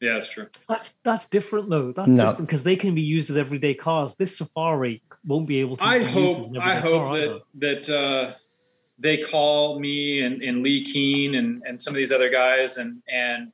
Yeah, 0.00 0.14
that's 0.14 0.28
true. 0.30 0.48
That's 0.68 0.94
that's 1.04 1.26
different 1.26 1.70
though. 1.70 1.92
That's 1.92 2.08
No. 2.08 2.26
different 2.30 2.48
because 2.48 2.64
they 2.64 2.74
can 2.74 2.92
be 2.94 3.02
used 3.02 3.30
as 3.30 3.36
everyday 3.36 3.72
cars. 3.74 4.16
This 4.16 4.36
Safari 4.36 5.00
won't 5.24 5.46
be 5.46 5.60
able 5.60 5.76
to. 5.76 5.84
I 5.84 6.00
be 6.00 6.04
hope 6.06 6.28
Used 6.36 6.40
as 6.40 6.46
an 6.48 6.56
I 6.58 6.74
everyday 6.76 6.88
hope 6.90 7.02
car 7.02 7.16
either. 7.16 7.38
that 7.54 7.82
that 7.84 7.96
uh, 7.96 8.32
they 8.98 9.18
call 9.18 9.78
me 9.78 10.22
and, 10.22 10.42
and 10.42 10.64
Leh 10.64 10.82
Keen 10.84 11.36
and, 11.36 11.62
and 11.66 11.80
some 11.80 11.92
of 11.92 11.96
these 11.96 12.10
other 12.10 12.30
guys 12.30 12.78
and 12.78 13.00
and 13.12 13.52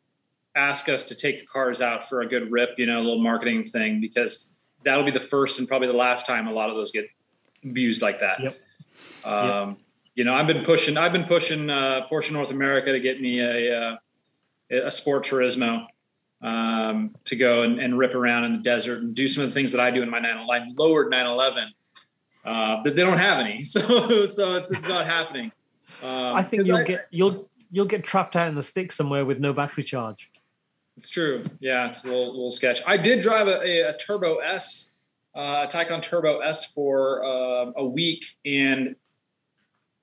ask 0.55 0.89
us 0.89 1.05
to 1.05 1.15
take 1.15 1.41
the 1.41 1.47
cars 1.47 1.81
out 1.81 2.09
for 2.09 2.23
a 2.23 2.27
good 2.27 2.51
rip, 2.51 2.71
you 2.79 2.87
know, 2.87 2.99
a 2.99 3.03
little 3.03 3.23
marketing 3.23 3.65
thing 3.65 4.01
because 4.01 4.53
that'll 4.85 5.05
be 5.05 5.11
the 5.11 5.21
first 5.21 5.59
and 5.59 5.69
probably 5.69 5.89
the 5.89 5.95
last 5.95 6.27
time 6.27 6.47
a 6.47 6.53
lot 6.53 6.71
of 6.71 6.77
those 6.77 6.91
get 6.91 7.07
abused 7.65 8.03
like 8.03 8.21
that. 8.21 8.41
Yep. 8.41 8.57
Um, 9.25 9.77
You 10.15 10.25
know, 10.25 10.35
I've 10.35 10.49
been 10.49 10.65
pushing 10.65 10.97
I've 10.97 11.13
been 11.13 11.25
pushing 11.25 11.71
uh, 11.71 12.07
Porsche 12.11 12.33
North 12.33 12.51
America 12.51 12.91
to 12.91 13.01
get 13.01 13.21
me 13.21 13.41
a 13.41 13.77
uh, 13.77 13.97
a 14.87 14.91
Sport 14.91 15.25
Turismo 15.25 15.87
um, 16.43 17.15
to 17.25 17.37
go 17.37 17.63
and, 17.63 17.79
and 17.79 17.97
rip 17.97 18.15
around 18.15 18.45
in 18.45 18.53
the 18.53 18.59
desert 18.59 19.03
and 19.03 19.15
do 19.15 19.29
some 19.29 19.45
of 19.45 19.51
the 19.51 19.55
things 19.55 19.71
that 19.73 19.81
I 19.81 19.91
do 19.91 20.03
in 20.03 20.11
my 20.11 20.19
911 20.19 20.75
lowered 20.77 21.11
911 21.11 21.73
uh, 22.45 22.83
but 22.83 22.97
they 22.97 23.03
don't 23.03 23.19
have 23.19 23.39
any, 23.39 23.65
so 23.65 24.27
so 24.27 24.57
it's 24.57 24.71
it's 24.71 24.89
not 24.89 25.07
happening. 25.07 25.53
Um, 26.03 26.37
I 26.37 26.43
think 26.43 26.67
you'll 26.67 26.85
get 26.85 27.07
you'll 27.11 27.49
you'll 27.71 27.87
get 27.87 28.05
trapped 28.05 28.37
out 28.37 28.49
in 28.49 28.55
the 28.55 28.63
sticks 28.63 28.97
somewhere 28.97 29.25
with 29.25 29.39
no 29.39 29.53
battery 29.53 29.85
charge. 29.85 30.31
It's 30.99 31.09
true. 31.09 31.45
Yeah, 31.61 31.87
it's 31.87 32.05
a 32.05 32.09
little, 32.09 32.27
little 32.27 32.51
sketch. 32.51 32.83
I 32.87 32.97
did 32.97 33.23
drive 33.23 33.47
a, 33.47 33.61
a, 33.63 33.91
a 33.91 33.97
Turbo 33.97 34.39
S, 34.39 34.93
uh, 35.35 35.67
a 35.69 35.73
Taycan 35.73 36.03
Turbo 36.03 36.41
S 36.41 36.67
for 36.67 37.25
uh, 37.25 37.73
a 37.77 37.85
week, 37.87 38.25
and 38.45 38.97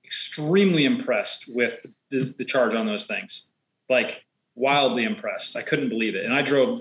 extremely 0.04 0.84
impressed 0.84 1.54
with 1.54 1.84
the, 2.10 2.34
the 2.38 2.44
charge 2.44 2.74
on 2.74 2.86
those 2.86 3.06
things. 3.06 3.52
Like 3.88 4.24
wildly 4.54 5.04
impressed. 5.04 5.54
I 5.56 5.62
couldn't 5.62 5.90
believe 5.90 6.14
it, 6.14 6.24
and 6.24 6.34
I 6.34 6.42
drove 6.42 6.80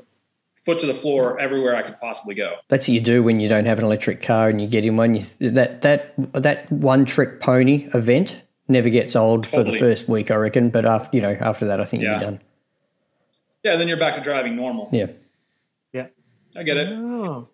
foot 0.65 0.79
to 0.79 0.87
the 0.87 0.93
floor 0.93 1.39
everywhere 1.39 1.75
I 1.75 1.83
could 1.83 1.99
possibly 1.99 2.33
go. 2.33 2.55
That's 2.69 2.87
what 2.87 2.93
you 2.93 3.01
do 3.01 3.21
when 3.21 3.39
you 3.39 3.47
don't 3.49 3.65
have 3.65 3.77
an 3.77 3.85
electric 3.85 4.23
car 4.23 4.49
and 4.49 4.59
you 4.59 4.67
get 4.67 4.85
in 4.85 4.95
one. 4.97 5.15
You, 5.15 5.21
that 5.51 5.81
that 5.81 6.13
that 6.33 6.71
one 6.71 7.05
trick 7.05 7.41
pony 7.41 7.89
event 7.93 8.41
never 8.67 8.89
gets 8.89 9.15
old 9.15 9.45
for 9.45 9.61
the 9.63 9.77
first 9.77 10.07
week, 10.07 10.31
I 10.31 10.35
reckon. 10.35 10.69
But 10.69 10.85
after 10.85 11.15
you 11.15 11.21
know 11.21 11.37
after 11.39 11.67
that, 11.67 11.81
I 11.81 11.85
think 11.85 12.01
Yeah. 12.01 12.11
you'll 12.11 12.19
be 12.19 12.25
done. 12.25 12.41
Yeah, 13.65 13.77
then 13.77 13.87
you're 13.87 13.97
back 13.97 14.13
to 14.13 14.21
driving 14.21 14.55
normal. 14.55 14.89
Yeah. 14.91 15.07
Yeah. 15.91 16.07
I 16.55 16.61
get 16.61 16.77
it. 16.77 16.87
Oh. 16.87 17.49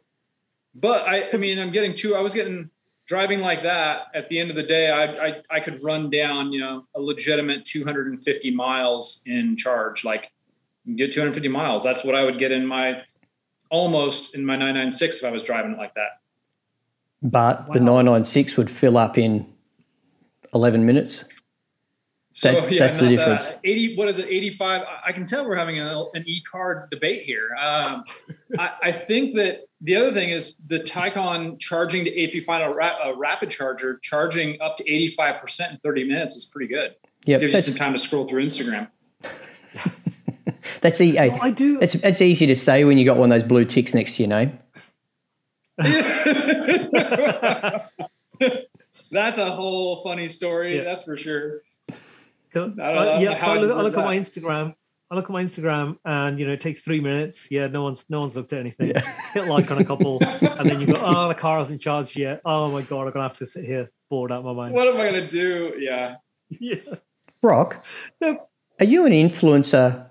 But 0.76 1.08
I, 1.08 1.30
I 1.32 1.38
mean, 1.38 1.58
I'm 1.58 1.72
getting 1.72 1.94
too. 1.94 2.18
I 2.18 2.20
was 2.20 2.34
getting 2.34 2.70
driving 3.08 3.40
like 3.40 3.64
that. 3.64 4.08
At 4.14 4.28
the 4.28 4.38
end 4.38 4.50
of 4.50 4.58
the 4.58 4.64
day, 4.64 4.92
I, 4.92 5.28
I, 5.28 5.42
I 5.50 5.60
could 5.62 5.82
run 5.82 6.10
down, 6.10 6.52
you 6.52 6.60
know, 6.60 6.86
a 6.96 7.02
legitimate 7.02 7.64
250 7.64 8.52
miles 8.52 9.24
in 9.26 9.56
charge. 9.56 10.04
Like, 10.04 10.34
get 10.98 11.14
250 11.14 11.48
miles. 11.48 11.82
That's 11.82 12.04
what 12.04 12.14
I 12.14 12.26
would 12.26 12.38
get 12.38 12.52
in 12.52 12.68
my 12.68 13.04
almost 13.70 14.36
in 14.36 14.46
my 14.46 14.56
996 14.58 15.20
if 15.20 15.24
I 15.24 15.32
was 15.32 15.44
driving 15.44 15.72
it 15.72 15.78
like 15.78 15.94
that. 15.94 16.20
But 17.22 17.72
the 17.72 17.80
996 17.80 18.58
would 18.58 18.70
fill 18.70 18.98
up 18.98 19.18
in 19.18 19.48
11 20.54 20.86
minutes. 20.86 21.24
So 22.34 22.54
That- 22.54 22.72
yeah, 22.72 22.80
that's 22.86 23.00
the 23.00 23.10
difference. 23.10 23.48
That. 23.48 23.60
80. 23.64 23.96
What 23.98 24.08
is 24.08 24.20
it? 24.20 24.28
85. 24.30 24.82
I- 24.82 24.86
I 25.08 25.12
can 25.12 25.26
tell 25.26 25.46
we're 25.46 25.56
having 25.58 25.80
a, 25.80 26.06
an 26.14 26.24
e-card 26.26 26.90
debate 26.90 27.24
here. 27.24 27.50
Um, 27.62 28.04
I, 28.58 28.72
I 28.84 28.92
think 28.92 29.36
that 29.36 29.62
the 29.82 29.96
other 29.96 30.12
thing 30.12 30.30
is 30.30 30.58
the 30.68 30.80
Taycan 30.80 31.60
charging 31.60 32.06
to 32.06 32.12
if 32.12 32.34
you 32.34 32.42
find 32.42 32.64
a, 32.64 32.70
ra- 32.70 32.98
a 33.04 33.18
rapid 33.18 33.50
charger 33.50 34.00
charging 34.02 34.62
up 34.62 34.78
to 34.78 34.90
85 34.90 35.42
percent 35.42 35.72
in 35.74 35.78
30 35.80 36.06
minutes 36.06 36.36
is 36.38 36.46
pretty 36.46 36.68
good. 36.74 36.96
Yeah, 37.26 37.38
Gives 37.40 37.54
you 37.54 37.62
some 37.62 37.76
time 37.76 37.92
to 37.94 38.00
scroll 38.00 38.26
through 38.28 38.46
Instagram. 38.46 38.90
that's 40.82 41.02
e- 41.02 41.16
hey, 41.16 41.38
I 41.42 41.52
do. 41.52 41.80
It's, 41.82 41.96
it's 41.96 42.22
easy 42.22 42.46
to 42.48 42.56
say 42.56 42.84
when 42.86 42.98
you 42.98 43.06
got 43.06 43.18
one 43.18 43.32
of 43.32 43.40
those 43.40 43.48
blue 43.48 43.66
ticks 43.66 43.94
next 43.94 44.16
to 44.16 44.24
your 44.24 44.30
name. 44.30 44.58
That's 49.12 49.38
a 49.38 49.52
whole 49.52 50.02
funny 50.04 50.28
story. 50.28 50.78
Yeah. 50.78 50.84
That's 50.84 51.04
for 51.04 51.18
sure. 51.18 51.60
Cause, 52.54 52.78
I 52.80 52.94
uh, 52.94 53.20
yeah, 53.20 53.40
so 53.40 53.52
I 53.52 53.56
I 53.56 53.60
look, 53.60 53.78
I 53.78 53.82
look 53.82 53.98
at 53.98 54.06
my. 54.06 54.18
Instagram. 54.18 54.76
I 55.10 55.16
look 55.16 55.26
at 55.26 55.32
my 55.32 55.44
Instagram, 55.44 55.98
and 56.06 56.40
you 56.40 56.48
know, 56.48 56.54
it 56.54 56.62
takes 56.62 56.82
three 56.82 57.02
minutes. 57.02 57.50
Yeah, 57.52 57.68
no 57.68 57.84
one's 57.84 58.06
no 58.10 58.22
one's 58.22 58.36
looked 58.36 58.54
at 58.54 58.60
anything. 58.60 58.94
Hit 59.34 59.48
like 59.48 59.70
on 59.72 59.78
a 59.78 59.84
couple, 59.84 60.20
and 60.24 60.70
then 60.70 60.80
you 60.80 60.86
go, 60.88 60.94
"Oh, 61.00 61.28
the 61.28 61.36
car 61.36 61.58
hasn't 61.60 61.82
charged 61.82 62.18
yet. 62.18 62.42
Oh 62.46 62.70
my 62.72 62.82
god, 62.82 63.08
I'm 63.08 63.12
gonna 63.14 63.28
have 63.28 63.38
to 63.38 63.46
sit 63.46 63.66
here 63.66 63.90
bored 64.10 64.32
out 64.32 64.44
my 64.46 64.54
mind." 64.54 64.74
What 64.74 64.88
am 64.88 64.96
I 65.00 65.06
gonna 65.06 65.28
do? 65.28 65.74
Yeah. 65.80 66.16
Yeah. 66.60 66.76
Brock, 67.42 67.84
No. 68.22 68.48
are 68.80 68.86
you 68.86 69.06
an 69.06 69.14
influencer 69.14 70.06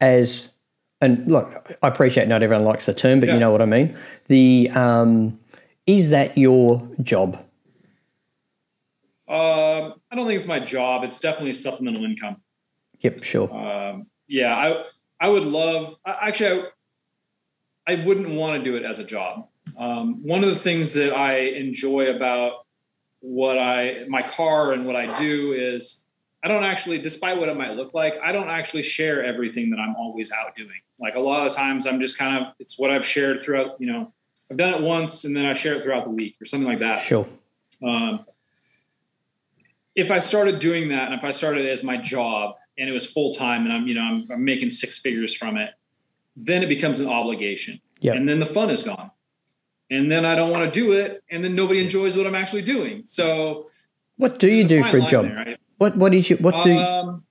as, 0.00 0.52
and 1.00 1.26
look, 1.30 1.76
I 1.82 1.88
appreciate 1.88 2.26
not 2.28 2.42
everyone 2.42 2.64
likes 2.64 2.86
the 2.86 2.94
term, 2.94 3.20
but 3.20 3.28
Yeah. 3.28 3.34
you 3.34 3.40
know 3.40 3.50
what 3.52 3.62
I 3.62 3.66
mean. 3.66 3.96
The 4.28 4.70
um, 4.74 5.38
Is 5.86 6.10
that 6.10 6.36
your 6.36 6.86
job? 7.02 7.38
Um, 9.28 9.38
I 10.16 10.18
don't 10.18 10.28
think 10.28 10.38
it's 10.38 10.48
my 10.48 10.60
job. 10.60 11.04
It's 11.04 11.20
definitely 11.20 11.52
supplemental 11.52 12.02
income. 12.06 12.38
Yep, 13.00 13.22
sure. 13.22 13.52
Um, 13.54 14.06
yeah, 14.28 14.56
I 14.56 14.84
I 15.20 15.28
would 15.28 15.44
love. 15.44 15.98
Actually, 16.06 16.62
I, 17.86 17.92
I 17.92 18.04
wouldn't 18.06 18.30
want 18.30 18.58
to 18.58 18.64
do 18.64 18.76
it 18.76 18.82
as 18.82 18.98
a 18.98 19.04
job. 19.04 19.48
Um, 19.76 20.22
one 20.22 20.42
of 20.42 20.48
the 20.48 20.56
things 20.56 20.94
that 20.94 21.14
I 21.14 21.40
enjoy 21.40 22.06
about 22.06 22.64
what 23.20 23.58
I 23.58 24.06
my 24.08 24.22
car 24.22 24.72
and 24.72 24.86
what 24.86 24.96
I 24.96 25.18
do 25.18 25.52
is 25.52 26.04
I 26.42 26.48
don't 26.48 26.64
actually, 26.64 26.96
despite 26.96 27.38
what 27.38 27.50
it 27.50 27.56
might 27.58 27.76
look 27.76 27.92
like, 27.92 28.14
I 28.24 28.32
don't 28.32 28.48
actually 28.48 28.84
share 28.84 29.22
everything 29.22 29.68
that 29.68 29.78
I'm 29.78 29.96
always 29.96 30.32
out 30.32 30.56
doing. 30.56 30.80
Like 30.98 31.16
a 31.16 31.20
lot 31.20 31.46
of 31.46 31.54
times, 31.54 31.86
I'm 31.86 32.00
just 32.00 32.16
kind 32.16 32.42
of 32.42 32.54
it's 32.58 32.78
what 32.78 32.90
I've 32.90 33.04
shared 33.04 33.42
throughout. 33.42 33.78
You 33.78 33.92
know, 33.92 34.14
I've 34.50 34.56
done 34.56 34.72
it 34.72 34.80
once 34.80 35.24
and 35.24 35.36
then 35.36 35.44
I 35.44 35.52
share 35.52 35.74
it 35.74 35.82
throughout 35.82 36.04
the 36.04 36.10
week 36.10 36.36
or 36.40 36.46
something 36.46 36.66
like 36.66 36.78
that. 36.78 37.00
Sure. 37.00 37.28
Um, 37.86 38.24
if 39.96 40.10
I 40.10 40.18
started 40.18 40.58
doing 40.58 40.90
that, 40.90 41.10
and 41.10 41.14
if 41.14 41.24
I 41.24 41.30
started 41.30 41.66
as 41.66 41.82
my 41.82 41.96
job, 41.96 42.54
and 42.78 42.88
it 42.88 42.92
was 42.92 43.06
full 43.06 43.32
time, 43.32 43.64
and 43.64 43.72
I'm 43.72 43.86
you 43.88 43.94
know 43.94 44.02
I'm, 44.02 44.26
I'm 44.30 44.44
making 44.44 44.70
six 44.70 44.98
figures 44.98 45.34
from 45.34 45.56
it, 45.56 45.70
then 46.36 46.62
it 46.62 46.68
becomes 46.68 47.00
an 47.00 47.08
obligation, 47.08 47.80
Yep. 48.00 48.14
and 48.16 48.28
then 48.28 48.38
the 48.38 48.46
fun 48.46 48.70
is 48.70 48.82
gone, 48.82 49.10
and 49.90 50.12
then 50.12 50.24
I 50.24 50.34
don't 50.36 50.50
want 50.50 50.72
to 50.72 50.80
do 50.80 50.92
it, 50.92 51.24
and 51.30 51.42
then 51.42 51.54
nobody 51.54 51.82
enjoys 51.82 52.16
what 52.16 52.26
I'm 52.26 52.34
actually 52.34 52.62
doing. 52.62 53.02
So 53.06 53.70
What 54.18 54.38
do 54.38 54.48
you 54.52 54.64
do 54.64 54.84
for 54.84 54.98
a 54.98 55.06
job? 55.06 55.24
there, 55.26 55.36
right? 55.36 55.58
What 55.78 55.96
What 55.96 56.14
is 56.14 56.28
your 56.30 56.38
What 56.40 56.62
do? 56.62 56.76
Um, 56.78 57.24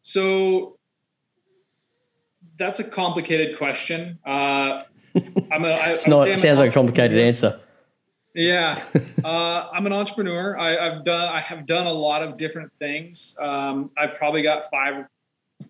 so 0.00 0.78
that's 2.56 2.80
a 2.80 2.84
complicated 2.84 3.56
question. 3.56 4.18
Uh, 4.24 4.82
I'm 5.50 5.64
a, 5.64 5.68
I, 5.68 5.88
it's 5.92 6.06
not. 6.06 6.28
It 6.28 6.40
sounds 6.40 6.58
like 6.58 6.70
a 6.70 6.74
complicated 6.74 7.18
answer. 7.20 7.60
Yeah, 8.34 8.82
uh, 9.24 9.68
I'm 9.72 9.86
an 9.86 9.92
entrepreneur. 9.92 10.58
I, 10.58 10.76
I've 10.76 11.04
done 11.04 11.28
I 11.28 11.40
have 11.40 11.66
done 11.66 11.86
a 11.86 11.92
lot 11.92 12.22
of 12.22 12.36
different 12.36 12.72
things. 12.74 13.36
Um, 13.40 13.90
I've 13.96 14.14
probably 14.14 14.42
got 14.42 14.70
five 14.70 15.06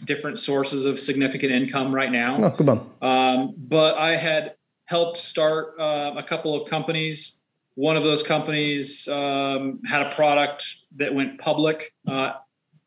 different 0.05 0.39
sources 0.39 0.85
of 0.85 0.99
significant 0.99 1.53
income 1.53 1.95
right 1.95 2.11
now. 2.11 2.45
Oh, 2.45 2.51
good 2.51 2.67
one. 2.67 2.81
Um, 3.03 3.55
but 3.57 3.97
I 3.99 4.17
had 4.17 4.55
helped 4.87 5.19
start 5.19 5.75
uh, 5.79 6.15
a 6.17 6.23
couple 6.23 6.55
of 6.55 6.69
companies. 6.69 7.41
One 7.75 7.97
of 7.97 8.05
those 8.05 8.23
companies 8.23 9.09
um, 9.09 9.81
had 9.87 10.03
a 10.07 10.11
product 10.15 10.77
that 10.97 11.15
went 11.15 11.39
public, 11.41 11.93
uh, 12.07 12.35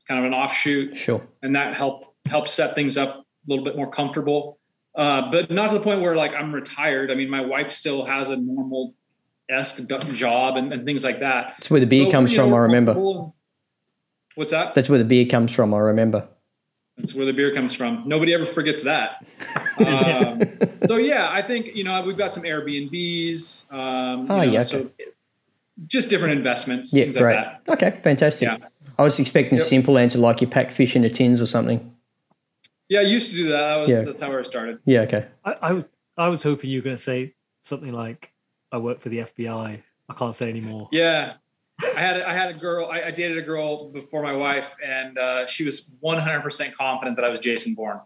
kind 0.08 0.20
of 0.20 0.26
an 0.26 0.34
offshoot, 0.34 0.96
Sure. 0.96 1.26
and 1.42 1.56
that 1.56 1.74
helped 1.74 2.06
helped 2.28 2.50
set 2.50 2.76
things 2.76 2.98
up 2.98 3.18
a 3.18 3.24
little 3.48 3.64
bit 3.66 3.76
more 3.76 3.90
comfortable. 3.90 4.58
Uh, 4.96 5.30
but 5.30 5.52
not 5.52 5.68
to 5.68 5.74
the 5.74 5.82
point 5.84 6.02
where 6.02 6.16
like 6.16 6.34
I'm 6.34 6.54
retired. 6.56 7.12
I 7.12 7.16
mean, 7.16 7.30
my 7.30 7.42
wife 7.42 7.72
still 7.72 8.06
has 8.06 8.30
a 8.30 8.38
normal 8.38 8.94
esque 9.50 9.88
job 10.14 10.58
and, 10.58 10.74
and 10.74 10.86
things 10.86 11.04
like 11.04 11.20
that. 11.20 11.56
That's 11.58 11.70
where 11.72 11.80
the 11.80 11.86
beer 11.86 12.06
But, 12.06 12.12
comes 12.12 12.32
you 12.32 12.38
know, 12.40 12.46
from, 12.46 12.54
I 12.54 12.58
remember. 12.60 12.94
comfortable. 12.94 13.36
What's 14.36 14.52
that? 14.52 14.74
That's 14.74 14.90
where 14.90 15.00
the 15.00 15.06
beer 15.06 15.26
comes 15.26 15.54
from, 15.54 15.74
I 15.74 15.80
remember. 15.80 16.28
That's 16.98 17.14
where 17.14 17.26
the 17.26 17.34
beer 17.34 17.54
comes 17.54 17.74
from. 17.74 18.04
Nobody 18.06 18.34
ever 18.34 18.46
forgets 18.46 18.84
that. 18.84 19.26
Um, 19.80 20.42
so 20.88 20.96
yeah, 20.98 21.28
I 21.30 21.42
think 21.42 21.76
you 21.76 21.84
know 21.84 22.02
we've 22.04 22.18
got 22.18 22.34
some 22.34 22.44
Airbnbs. 22.44 23.72
Um, 23.72 24.22
you 24.22 24.26
Oh, 24.30 24.38
know, 24.38 24.42
yeah, 24.44 24.64
So 24.64 24.90
just 25.88 26.10
different 26.10 26.34
investments, 26.38 26.94
Yeah, 26.94 27.04
things 27.04 27.18
great. 27.18 27.36
like 27.36 27.66
that. 27.66 27.74
Okay, 27.74 28.00
fantastic. 28.02 28.48
Yeah. 28.48 28.58
I 28.98 29.04
was 29.04 29.20
expecting 29.20 29.58
a 29.58 29.62
simple 29.62 29.98
answer 29.98 30.20
like 30.20 30.40
you 30.40 30.48
pack 30.48 30.72
fish 30.72 30.96
into 30.96 31.10
tins 31.10 31.42
or 31.42 31.48
something. 31.48 31.94
Yeah, 32.88 33.00
I 33.00 33.04
used 33.04 33.32
to 33.32 33.36
do 33.36 33.50
that. 33.50 33.58
that 33.60 33.76
was, 33.78 33.90
Yeah. 33.90 34.02
That's 34.04 34.22
how 34.22 34.38
I 34.38 34.44
started. 34.44 34.80
Yeah, 34.86 35.02
okay. 35.02 35.26
I, 35.44 35.52
I 35.62 35.72
was 35.74 35.86
I 36.18 36.30
was 36.30 36.44
hoping 36.44 36.70
you 36.70 36.80
were 36.80 36.84
going 36.86 36.96
to 36.96 37.02
say 37.02 37.34
something 37.64 37.92
like, 37.92 38.32
"I 38.76 38.78
work 38.78 39.00
for 39.00 39.10
the 39.10 39.20
FBI." 39.20 39.82
I 40.08 40.14
can't 40.14 40.36
say 40.36 40.50
anymore. 40.50 40.88
Yeah, 40.92 41.34
I 41.96 42.00
had 42.00 42.18
a, 42.18 42.30
I 42.30 42.34
had 42.34 42.50
a 42.50 42.54
girl. 42.54 42.90
I, 42.92 43.02
I 43.08 43.12
dated 43.12 43.38
a 43.38 43.42
girl 43.42 43.90
before 43.90 44.22
my 44.22 44.34
wife, 44.34 44.76
and 44.86 45.18
uh, 45.18 45.48
she 45.48 45.66
was 45.66 45.92
100 46.00 46.42
percent 46.42 46.76
confident 46.76 47.16
that 47.18 47.26
I 47.26 47.30
was 47.30 47.40
Jason 47.40 47.74
Bourne. 47.74 48.02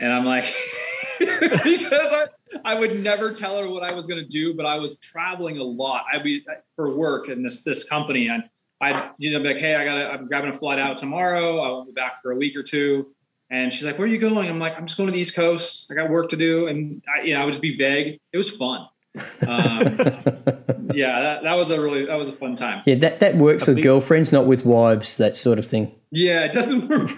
And 0.00 0.12
I'm 0.12 0.24
like, 0.24 0.44
because 1.18 2.12
I, 2.12 2.26
I 2.64 2.74
would 2.74 3.00
never 3.00 3.32
tell 3.32 3.58
her 3.58 3.68
what 3.68 3.82
I 3.82 3.92
was 3.92 4.06
going 4.06 4.22
to 4.22 4.28
do, 4.28 4.54
but 4.54 4.66
I 4.66 4.78
was 4.78 4.98
traveling 5.00 5.58
a 5.58 5.64
lot. 5.64 6.04
I'd 6.12 6.22
be 6.22 6.44
for 6.76 6.96
work 6.96 7.28
in 7.28 7.42
this 7.42 7.62
this 7.64 7.84
company, 7.84 8.28
and 8.28 8.44
I'd 8.80 9.10
you 9.18 9.32
know 9.32 9.40
be 9.40 9.48
like, 9.48 9.58
hey, 9.58 9.74
I 9.74 9.84
got 9.84 10.14
I'm 10.14 10.28
grabbing 10.28 10.50
a 10.50 10.52
flight 10.52 10.78
out 10.78 10.96
tomorrow. 10.96 11.60
I 11.60 11.68
won't 11.68 11.88
be 11.88 11.92
back 11.92 12.22
for 12.22 12.30
a 12.30 12.36
week 12.36 12.56
or 12.56 12.62
two. 12.62 13.12
And 13.50 13.72
she's 13.72 13.84
like, 13.84 13.98
where 13.98 14.06
are 14.06 14.10
you 14.10 14.18
going? 14.18 14.50
I'm 14.50 14.58
like, 14.58 14.76
I'm 14.76 14.86
just 14.86 14.98
going 14.98 15.06
to 15.06 15.12
the 15.12 15.18
East 15.18 15.34
Coast. 15.34 15.90
I 15.90 15.94
got 15.94 16.10
work 16.10 16.28
to 16.30 16.36
do, 16.36 16.68
and 16.68 17.02
I, 17.08 17.22
you 17.24 17.34
know, 17.34 17.40
I 17.40 17.44
would 17.44 17.52
just 17.52 17.62
be 17.62 17.76
vague. 17.76 18.20
It 18.32 18.36
was 18.36 18.50
fun. 18.50 18.86
Um, 19.16 20.92
yeah, 20.94 21.20
that, 21.20 21.40
that 21.42 21.56
was 21.56 21.70
a 21.70 21.80
really 21.80 22.04
that 22.06 22.16
was 22.16 22.28
a 22.28 22.32
fun 22.32 22.54
time. 22.54 22.82
Yeah, 22.86 22.96
that, 22.96 23.20
that 23.20 23.36
works 23.36 23.66
with 23.66 23.82
girlfriends, 23.82 24.32
not 24.32 24.46
with 24.46 24.64
wives, 24.64 25.16
that 25.16 25.36
sort 25.36 25.58
of 25.58 25.66
thing. 25.66 25.92
Yeah, 26.10 26.44
it 26.44 26.52
doesn't 26.52 26.88
work. 26.88 27.10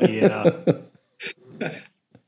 Yeah. 0.00 0.50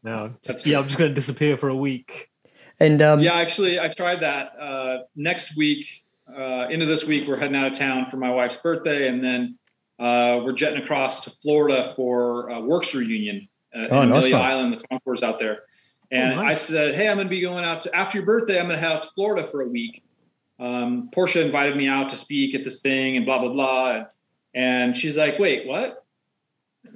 no. 0.02 0.34
Just, 0.42 0.66
yeah, 0.66 0.78
I'm 0.78 0.84
just 0.86 0.98
going 0.98 1.10
to 1.10 1.14
disappear 1.14 1.56
for 1.56 1.68
a 1.68 1.76
week. 1.76 2.30
And 2.78 3.00
um, 3.02 3.20
yeah, 3.20 3.34
actually, 3.34 3.80
I 3.80 3.88
tried 3.88 4.20
that. 4.20 4.52
Uh, 4.58 4.98
next 5.14 5.56
week, 5.56 6.04
uh, 6.28 6.68
into 6.68 6.86
this 6.86 7.06
week, 7.06 7.26
we're 7.26 7.38
heading 7.38 7.56
out 7.56 7.66
of 7.66 7.72
town 7.72 8.10
for 8.10 8.16
my 8.18 8.30
wife's 8.30 8.58
birthday, 8.58 9.08
and 9.08 9.24
then 9.24 9.58
uh, 9.98 10.40
we're 10.44 10.52
jetting 10.52 10.82
across 10.82 11.24
to 11.24 11.30
Florida 11.30 11.92
for 11.96 12.50
uh, 12.50 12.60
Werks 12.60 12.94
Reunion 12.94 13.48
uh, 13.74 13.86
Oh, 13.90 14.02
in 14.02 14.10
nice 14.10 14.18
Amelia 14.24 14.36
one. 14.36 14.44
Island, 14.44 14.72
the 14.74 14.86
concourse 14.88 15.22
out 15.22 15.38
there. 15.38 15.60
And 16.10 16.38
Oh, 16.38 16.42
I 16.42 16.52
said, 16.52 16.94
"Hey, 16.94 17.08
I'm 17.08 17.16
going 17.16 17.26
to 17.26 17.30
be 17.30 17.40
going 17.40 17.64
out 17.64 17.80
to 17.82 17.94
after 17.96 18.18
your 18.18 18.26
birthday. 18.26 18.58
I'm 18.60 18.66
going 18.66 18.78
to 18.78 18.80
head 18.86 18.96
out 18.96 19.02
to 19.04 19.08
Florida 19.14 19.46
for 19.46 19.60
a 19.62 19.68
week." 19.68 20.04
Um, 20.58 21.10
Porsche 21.12 21.44
invited 21.44 21.76
me 21.76 21.86
out 21.88 22.08
to 22.10 22.16
speak 22.16 22.54
at 22.54 22.64
this 22.64 22.80
thing, 22.80 23.16
and 23.16 23.26
blah 23.26 23.38
blah 23.40 23.52
blah. 23.52 24.04
And 24.54 24.96
she's 24.96 25.18
like, 25.18 25.38
"Wait, 25.38 25.66
what?" 25.66 26.04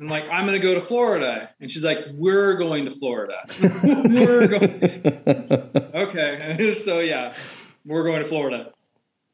I'm 0.00 0.08
like, 0.08 0.24
"I'm 0.30 0.46
going 0.46 0.58
to 0.58 0.64
go 0.66 0.74
to 0.74 0.80
Florida," 0.80 1.50
and 1.60 1.70
she's 1.70 1.84
like, 1.84 1.98
"We're 2.14 2.54
going 2.54 2.84
to 2.86 2.90
Florida. 2.92 3.42
we're 3.60 4.46
going." 4.46 4.80
Okay, 5.94 6.72
so 6.74 7.00
yeah, 7.00 7.34
we're 7.84 8.04
going 8.04 8.22
to 8.22 8.28
Florida. 8.28 8.72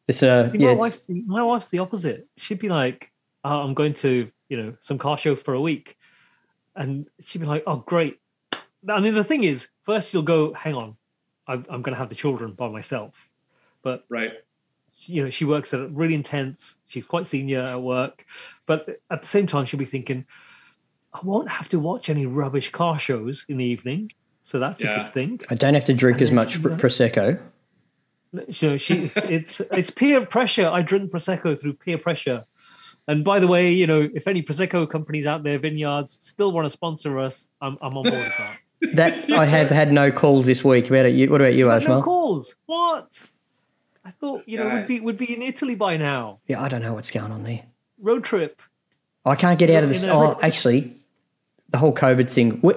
it's 0.08 0.22
uh, 0.22 0.50
See, 0.50 0.58
yeah, 0.58 0.66
my 0.68 0.72
it's- 0.72 0.80
wife's 0.80 1.00
the, 1.02 1.22
my 1.26 1.42
wife's 1.42 1.68
the 1.68 1.78
opposite. 1.80 2.26
She'd 2.38 2.58
be 2.58 2.68
like, 2.70 3.12
oh, 3.44 3.60
"I'm 3.60 3.74
going 3.74 3.92
to 3.94 4.30
you 4.48 4.56
know 4.56 4.74
some 4.80 4.96
car 4.98 5.18
show 5.18 5.36
for 5.36 5.54
a 5.54 5.60
week," 5.60 5.96
and 6.74 7.06
she'd 7.24 7.40
be 7.40 7.46
like, 7.46 7.62
"Oh, 7.66 7.76
great." 7.86 8.18
I 8.88 9.00
mean, 9.00 9.14
the 9.14 9.24
thing 9.24 9.44
is, 9.44 9.68
first 9.84 10.12
you'll 10.12 10.22
go, 10.22 10.52
"Hang 10.54 10.74
on, 10.74 10.96
I'm, 11.46 11.64
I'm 11.68 11.82
going 11.82 11.94
to 11.94 11.98
have 11.98 12.08
the 12.08 12.14
children 12.14 12.52
by 12.52 12.68
myself," 12.68 13.28
but 13.82 14.04
Right. 14.08 14.32
you 15.06 15.22
know 15.24 15.30
she 15.30 15.44
works 15.44 15.72
at 15.74 15.80
a 15.80 15.88
really 15.88 16.14
intense. 16.14 16.76
She's 16.86 17.06
quite 17.06 17.26
senior 17.26 17.60
at 17.62 17.80
work, 17.82 18.24
but 18.66 19.00
at 19.10 19.22
the 19.22 19.28
same 19.28 19.46
time 19.46 19.64
she'll 19.64 19.78
be 19.78 19.84
thinking, 19.84 20.24
"I 21.12 21.20
won't 21.22 21.50
have 21.50 21.68
to 21.70 21.78
watch 21.78 22.08
any 22.08 22.26
rubbish 22.26 22.70
car 22.70 22.98
shows 22.98 23.44
in 23.48 23.56
the 23.58 23.64
evening." 23.64 24.12
So 24.44 24.58
that's 24.60 24.82
a 24.84 24.86
good 24.86 25.12
thing. 25.12 25.40
I 25.50 25.56
don't 25.56 25.74
have 25.74 25.84
to 25.86 25.94
drink 25.94 26.18
And 26.18 26.22
as 26.22 26.30
much 26.30 26.62
pr- 26.62 26.68
prosecco. 26.70 27.40
you 28.32 28.68
know, 28.68 28.76
she 28.76 28.94
it's, 29.06 29.16
it's 29.24 29.60
it's 29.72 29.90
peer 29.90 30.24
pressure. 30.24 30.68
I 30.68 30.82
drink 30.82 31.10
prosecco 31.10 31.58
through 31.58 31.74
peer 31.74 31.98
pressure. 31.98 32.44
And 33.08 33.24
by 33.24 33.38
the 33.40 33.46
way, 33.46 33.72
you 33.72 33.86
know, 33.86 34.08
if 34.14 34.26
any 34.28 34.42
prosecco 34.42 34.88
companies 34.88 35.26
out 35.26 35.42
there, 35.44 35.58
vineyards, 35.58 36.12
still 36.20 36.50
want 36.52 36.66
to 36.66 36.70
sponsor 36.70 37.18
us, 37.18 37.48
I'm 37.60 37.76
I'm 37.80 37.96
on 37.96 38.04
board 38.04 38.14
with 38.14 38.36
that. 38.38 38.58
That 38.92 39.30
I 39.32 39.44
have 39.46 39.68
had 39.68 39.90
no 39.92 40.10
calls 40.12 40.46
this 40.46 40.64
week. 40.64 40.88
About 40.88 41.06
it, 41.06 41.14
you, 41.14 41.30
what 41.30 41.40
about 41.40 41.54
you, 41.54 41.66
But 41.66 41.86
no 41.88 42.02
calls. 42.02 42.54
What? 42.66 43.24
I 44.04 44.10
thought 44.10 44.42
you 44.46 44.58
know 44.58 44.66
Yeah. 44.66 44.74
would 44.74 44.86
be 44.86 45.00
would 45.00 45.16
be 45.16 45.34
in 45.34 45.42
Italy 45.42 45.74
by 45.74 45.96
now. 45.96 46.40
Yeah, 46.46 46.62
I 46.62 46.68
don't 46.68 46.82
know 46.82 46.92
what's 46.94 47.10
going 47.10 47.32
on 47.32 47.42
there. 47.44 47.62
Road 48.00 48.22
trip. 48.24 48.60
I 49.24 49.34
can't 49.34 49.58
get 49.58 49.70
out 49.70 49.82
of 49.82 49.88
this. 49.88 50.02
you 50.02 50.08
know, 50.08 50.36
Oh, 50.36 50.38
actually, 50.42 50.94
the 51.70 51.78
whole 51.78 51.92
COVID 51.94 52.28
thing. 52.30 52.60
we- 52.62 52.74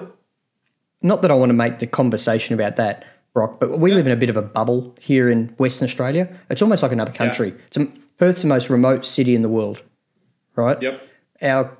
Not 1.02 1.22
that 1.22 1.30
I 1.30 1.34
want 1.34 1.50
to 1.50 1.54
make 1.54 1.78
the 1.78 1.86
conversation 1.86 2.54
about 2.54 2.76
that, 2.76 3.04
Brock, 3.32 3.60
but 3.60 3.78
we 3.78 3.92
live 3.92 4.06
in 4.06 4.12
a 4.12 4.16
bit 4.16 4.28
of 4.30 4.36
a 4.36 4.42
bubble 4.42 4.94
here 5.00 5.30
in 5.30 5.48
Western 5.58 5.84
Australia. 5.86 6.28
It's 6.50 6.60
almost 6.62 6.82
like 6.82 6.92
another 6.92 7.12
country. 7.12 7.54
It's 7.68 7.76
a, 7.76 7.86
Perth's 8.18 8.42
the 8.42 8.48
most 8.48 8.68
remote 8.68 9.06
city 9.06 9.34
in 9.34 9.42
the 9.42 9.48
world, 9.48 9.82
right? 10.56 10.80
Yep. 10.82 11.02
Our 11.42 11.76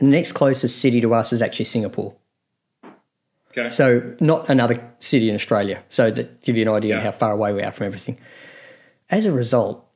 next 0.00 0.32
closest 0.32 0.78
city 0.80 1.00
to 1.00 1.14
us 1.14 1.32
is 1.32 1.40
actually 1.40 1.64
Singapore. 1.64 2.14
Okay. 3.56 3.68
So 3.70 4.14
not 4.20 4.48
another 4.48 4.92
city 4.98 5.28
in 5.28 5.34
Australia. 5.34 5.82
So 5.88 6.10
to 6.10 6.24
give 6.42 6.56
you 6.56 6.62
an 6.62 6.68
idea 6.68 6.96
of 6.96 7.02
how 7.04 7.12
far 7.12 7.30
away 7.32 7.52
we 7.52 7.62
are 7.62 7.70
from 7.72 7.86
everything. 7.86 8.18
As 9.10 9.26
a 9.26 9.32
result, 9.32 9.86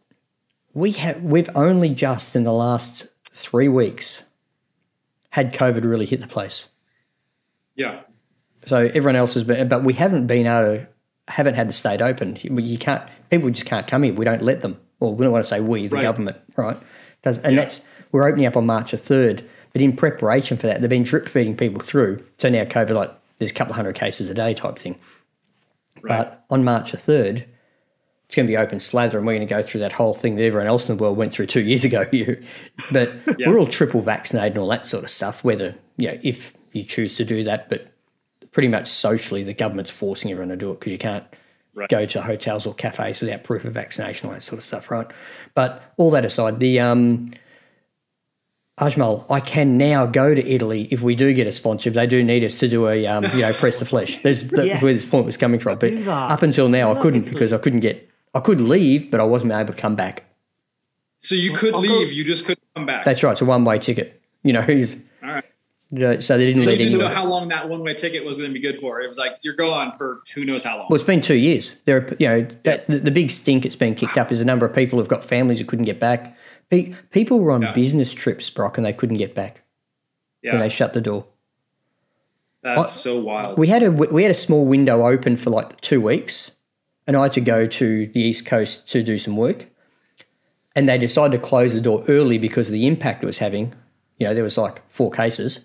we 0.75 0.93
have 0.93 1.23
we've 1.23 1.51
only 1.57 1.91
just 1.91 2.37
in 2.37 2.45
the 2.45 2.53
last 2.53 3.09
three 3.33 3.69
weeks 3.69 4.23
had 5.31 5.53
COVID 5.53 5.83
really 5.85 6.07
hit 6.07 6.21
the 6.21 6.27
place. 6.27 6.69
yeah. 7.75 8.01
So 8.67 8.79
everyone 8.79 9.17
else 9.17 9.35
has 9.35 9.45
been, 9.45 9.69
but 9.69 9.83
we 9.83 9.95
haven't 9.95 10.27
been 10.27 10.47
able 10.47 10.79
to, 10.79 10.89
haven't 11.29 11.55
had 11.55 11.69
the 11.69 11.73
state 11.73 12.03
open. 12.03 12.37
You 12.43 12.77
can't, 12.77 13.03
people 13.31 13.49
just 13.51 13.65
can't 13.67 13.87
come 13.87 14.03
here. 14.03 14.13
We 14.13 14.25
don't 14.27 14.43
let 14.43 14.61
them. 14.61 14.79
Well, 15.01 15.15
we 15.15 15.25
don't 15.25 15.33
want 15.33 15.45
to 15.45 15.49
say 15.49 15.61
we, 15.61 15.87
the 15.87 15.97
Right. 15.97 16.03
government, 16.03 16.37
right? 16.57 16.77
Does, 17.23 17.39
and 17.39 17.57
that's, 17.57 17.83
we're 18.13 18.29
opening 18.29 18.45
up 18.47 18.57
on 18.59 18.67
March 18.67 18.91
the 18.91 18.97
3rd. 18.99 19.43
But 19.73 19.81
in 19.81 19.97
preparation 19.97 20.59
for 20.59 20.67
that, 20.67 20.81
they've 20.83 20.91
been 20.91 21.05
drip 21.05 21.29
feeding 21.29 21.57
people 21.57 21.81
through. 21.81 22.19
So 22.37 22.49
now 22.51 22.65
COVID, 22.65 22.91
like, 22.91 23.13
there's 23.39 23.51
a 23.51 23.55
couple 23.55 23.73
of 23.73 23.77
hundred 23.77 23.95
cases 23.97 24.29
a 24.29 24.35
day 24.35 24.55
type 24.55 24.79
thing. 24.79 24.99
Right. 26.03 26.19
But 26.19 26.45
on 26.51 26.65
March 26.65 26.93
the 26.93 26.97
3rd, 26.99 27.45
it's 28.27 28.35
going 28.35 28.47
to 28.47 28.51
be 28.51 28.57
open 28.57 28.79
slather 28.79 29.17
and 29.19 29.27
we're 29.27 29.35
going 29.35 29.47
to 29.49 29.53
go 29.55 29.63
through 29.63 29.81
that 29.81 29.93
whole 29.93 30.15
thing 30.15 30.37
that 30.37 30.45
everyone 30.45 30.69
else 30.69 30.89
in 30.89 30.97
the 30.97 31.03
world 31.03 31.17
went 31.17 31.33
through 31.33 31.47
two 31.47 31.63
years 31.63 31.85
ago. 31.85 32.07
You, 32.13 32.43
But 32.93 33.13
Yeah. 33.39 33.49
we're 33.49 33.59
all 33.59 33.67
triple 33.67 34.01
vaccinated 34.01 34.53
and 34.53 34.63
all 34.63 34.69
that 34.69 34.87
sort 34.87 35.03
of 35.05 35.11
stuff, 35.11 35.43
whether, 35.45 35.75
you 35.97 36.09
know, 36.13 36.19
if 36.23 36.53
you 36.73 36.85
choose 36.85 37.17
to 37.17 37.25
do 37.25 37.43
that. 37.45 37.69
But 37.69 37.93
pretty 38.53 38.69
much 38.69 38.87
socially, 38.89 39.43
the 39.43 39.55
government's 39.55 39.91
forcing 39.91 40.31
everyone 40.31 40.51
to 40.51 40.57
do 40.57 40.71
it 40.73 40.81
because 40.81 40.93
you 40.93 40.99
can't 40.99 41.25
Right. 41.75 41.89
go 41.89 42.07
to 42.07 42.23
hotels 42.23 42.67
or 42.67 42.75
cafes 42.75 43.21
without 43.21 43.45
proof 43.45 43.65
of 43.65 43.73
vaccination, 43.73 44.27
all 44.29 44.35
that 44.35 44.43
sort 44.43 44.59
of 44.59 44.65
stuff, 44.65 44.91
right? 44.91 45.07
But 45.55 45.81
all 45.97 46.11
that 46.11 46.25
aside, 46.25 46.59
the 46.59 46.81
um, 46.81 47.31
Ajmal, 48.79 49.25
I 49.31 49.41
can 49.41 49.77
now 49.77 50.07
go 50.07 50.35
to 50.35 50.47
Italy 50.49 50.89
if 50.91 51.03
we 51.03 51.15
do 51.17 51.33
get 51.35 51.47
a 51.47 51.53
sponsor. 51.53 51.89
If 51.91 51.95
they 51.95 52.07
do 52.07 52.23
need 52.23 52.45
us 52.45 52.59
to 52.61 52.69
do 52.69 52.87
a, 52.89 53.07
um, 53.07 53.25
you 53.35 53.41
know, 53.41 53.53
press 53.53 53.79
the 53.79 53.85
flesh. 53.85 54.23
There's 54.23 54.43
that's 54.49 54.67
Yes. 54.67 54.83
where 54.83 54.93
this 54.93 55.09
point 55.11 55.27
was 55.27 55.37
coming 55.37 55.59
from. 55.61 55.79
But 55.79 56.07
up 56.09 56.43
until 56.43 56.69
now, 56.69 56.91
I 56.91 56.95
Love 56.95 57.03
couldn't 57.03 57.21
Italy. 57.23 57.33
because 57.35 57.53
I 57.53 57.59
couldn't 57.59 57.81
get. 57.81 58.09
I 58.35 58.41
could 58.41 58.61
leave, 58.61 59.11
but 59.11 59.21
I 59.21 59.25
wasn't 59.25 59.53
able 59.53 59.73
to 59.75 59.81
come 59.81 59.97
back. 59.97 60.25
So 61.21 61.35
you 61.35 61.53
could 61.53 61.75
I'll 61.75 61.83
go- 61.83 61.89
leave, 61.89 62.13
you 62.13 62.23
just 62.25 62.45
couldn't 62.45 62.63
come 62.77 62.87
back. 62.87 63.05
That's 63.05 63.23
right. 63.23 63.33
It's 63.33 63.41
a 63.41 63.45
one-way 63.45 63.79
ticket. 63.81 64.21
You 64.45 64.53
know, 64.53 64.63
he's, 64.77 64.95
All 65.25 65.31
right. 65.31 65.45
you 65.91 65.99
know, 65.99 66.21
so 66.21 66.39
they 66.39 66.47
didn't 66.47 66.63
So 66.63 66.71
let 66.71 66.79
you 66.79 66.85
didn't 66.87 67.01
know 67.01 67.09
how 67.09 67.27
long 67.27 67.49
that 67.49 67.69
one-way 67.69 67.95
ticket 67.95 68.25
was 68.25 68.39
going 68.39 68.51
to 68.51 68.55
be 68.55 68.61
good 68.61 68.79
for. 68.79 69.01
It 69.01 69.09
was 69.09 69.19
like 69.19 69.33
you're 69.43 69.55
gone 69.57 69.97
for 69.99 70.21
who 70.37 70.45
knows 70.45 70.63
how 70.63 70.77
long. 70.79 70.87
Well, 70.89 70.95
it's 70.95 71.03
been 71.05 71.21
two 71.21 71.35
years. 71.35 71.81
There, 71.87 71.97
are, 71.97 72.17
you 72.21 72.29
know, 72.29 72.47
that, 72.63 72.87
the, 72.87 72.99
the 73.01 73.11
big 73.11 73.33
stink 73.33 73.67
it's 73.67 73.75
been 73.75 73.97
kicked 73.97 74.17
up 74.17 74.31
is 74.31 74.39
a 74.39 74.45
number 74.45 74.65
of 74.65 74.73
people 74.73 75.01
who've 75.01 75.09
got 75.09 75.25
families 75.25 75.59
who 75.59 75.65
couldn't 75.65 75.87
get 75.87 75.99
back. 75.99 76.37
Pe- 76.71 76.93
People 77.11 77.41
were 77.41 77.51
on 77.53 77.73
business 77.75 78.13
trips, 78.13 78.51
Brock, 78.51 78.77
and 78.77 78.85
they 78.87 78.93
couldn't 78.93 79.17
get 79.17 79.35
back 79.35 79.63
yeah, 80.43 80.57
they 80.59 80.69
shut 80.69 80.93
the 80.95 81.01
door. 81.01 81.27
that's 82.63 82.93
so 82.93 83.19
wild. 83.19 83.59
We 83.59 83.69
had 83.69 83.83
a 83.83 83.91
we 83.91 84.23
had 84.23 84.31
a 84.31 84.35
small 84.35 84.65
window 84.65 85.07
open 85.07 85.37
for 85.37 85.51
like 85.51 85.81
two 85.81 86.01
weeks, 86.01 86.53
and 87.07 87.17
I 87.17 87.25
had 87.25 87.33
to 87.35 87.41
go 87.41 87.67
to 87.67 88.07
the 88.07 88.21
east 88.21 88.47
coast 88.47 88.89
to 88.91 89.03
do 89.03 89.19
some 89.19 89.37
work, 89.37 89.67
and 90.75 90.89
they 90.89 90.99
decided 90.99 91.41
to 91.41 91.43
close 91.47 91.73
the 91.75 91.81
door 91.81 92.05
early 92.09 92.39
because 92.39 92.69
of 92.69 92.73
the 92.73 92.87
impact 92.87 93.23
it 93.23 93.27
was 93.27 93.39
having. 93.39 93.75
You 94.19 94.27
know, 94.27 94.35
there 94.35 94.45
was 94.45 94.59
like 94.59 94.83
four 94.91 95.11
cases, 95.11 95.61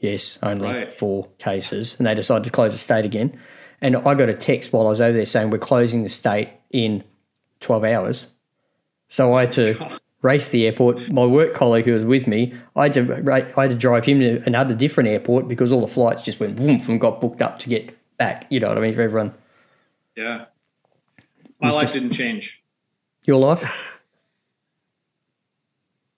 Yes, 0.00 0.38
only 0.42 0.66
Right. 0.66 0.92
four 0.92 1.28
cases, 1.38 1.94
and 1.98 2.06
they 2.06 2.14
decided 2.14 2.44
to 2.44 2.50
close 2.50 2.72
the 2.72 2.78
state 2.78 3.04
again. 3.04 3.38
And 3.80 3.96
I 3.96 4.14
got 4.14 4.28
a 4.28 4.34
text 4.34 4.72
while 4.72 4.86
I 4.86 4.90
was 4.90 5.00
over 5.00 5.12
there 5.16 5.26
saying 5.26 5.50
we're 5.50 5.58
closing 5.58 6.02
the 6.02 6.08
state 6.08 6.48
in 6.70 7.02
twelve 7.60 7.84
hours. 7.84 8.32
So 9.12 9.34
I 9.34 9.42
had 9.42 9.52
to 9.52 9.98
race 10.22 10.48
the 10.48 10.64
airport. 10.64 11.10
My 11.12 11.26
work 11.26 11.52
colleague 11.52 11.84
who 11.84 11.92
was 11.92 12.06
with 12.06 12.26
me, 12.26 12.54
I 12.74 12.84
had 12.84 12.94
to 12.94 13.22
I 13.30 13.60
had 13.62 13.70
to 13.70 13.76
drive 13.76 14.06
him 14.06 14.20
to 14.20 14.42
another 14.46 14.74
different 14.74 15.10
airport 15.10 15.48
because 15.48 15.70
all 15.70 15.82
the 15.82 15.86
flights 15.86 16.22
just 16.22 16.40
went 16.40 16.58
woof 16.60 16.88
and 16.88 16.98
got 16.98 17.20
booked 17.20 17.42
up 17.42 17.58
to 17.58 17.68
get 17.68 17.94
back. 18.16 18.46
You 18.48 18.58
know 18.58 18.68
what 18.68 18.78
I 18.78 18.80
mean 18.80 18.94
for 18.94 19.02
everyone. 19.02 19.34
Yeah. 20.16 20.46
My 21.60 21.70
life 21.70 21.82
just- 21.82 21.92
didn't 21.94 22.12
change. 22.12 22.62
Your 23.24 23.38
life? 23.38 24.00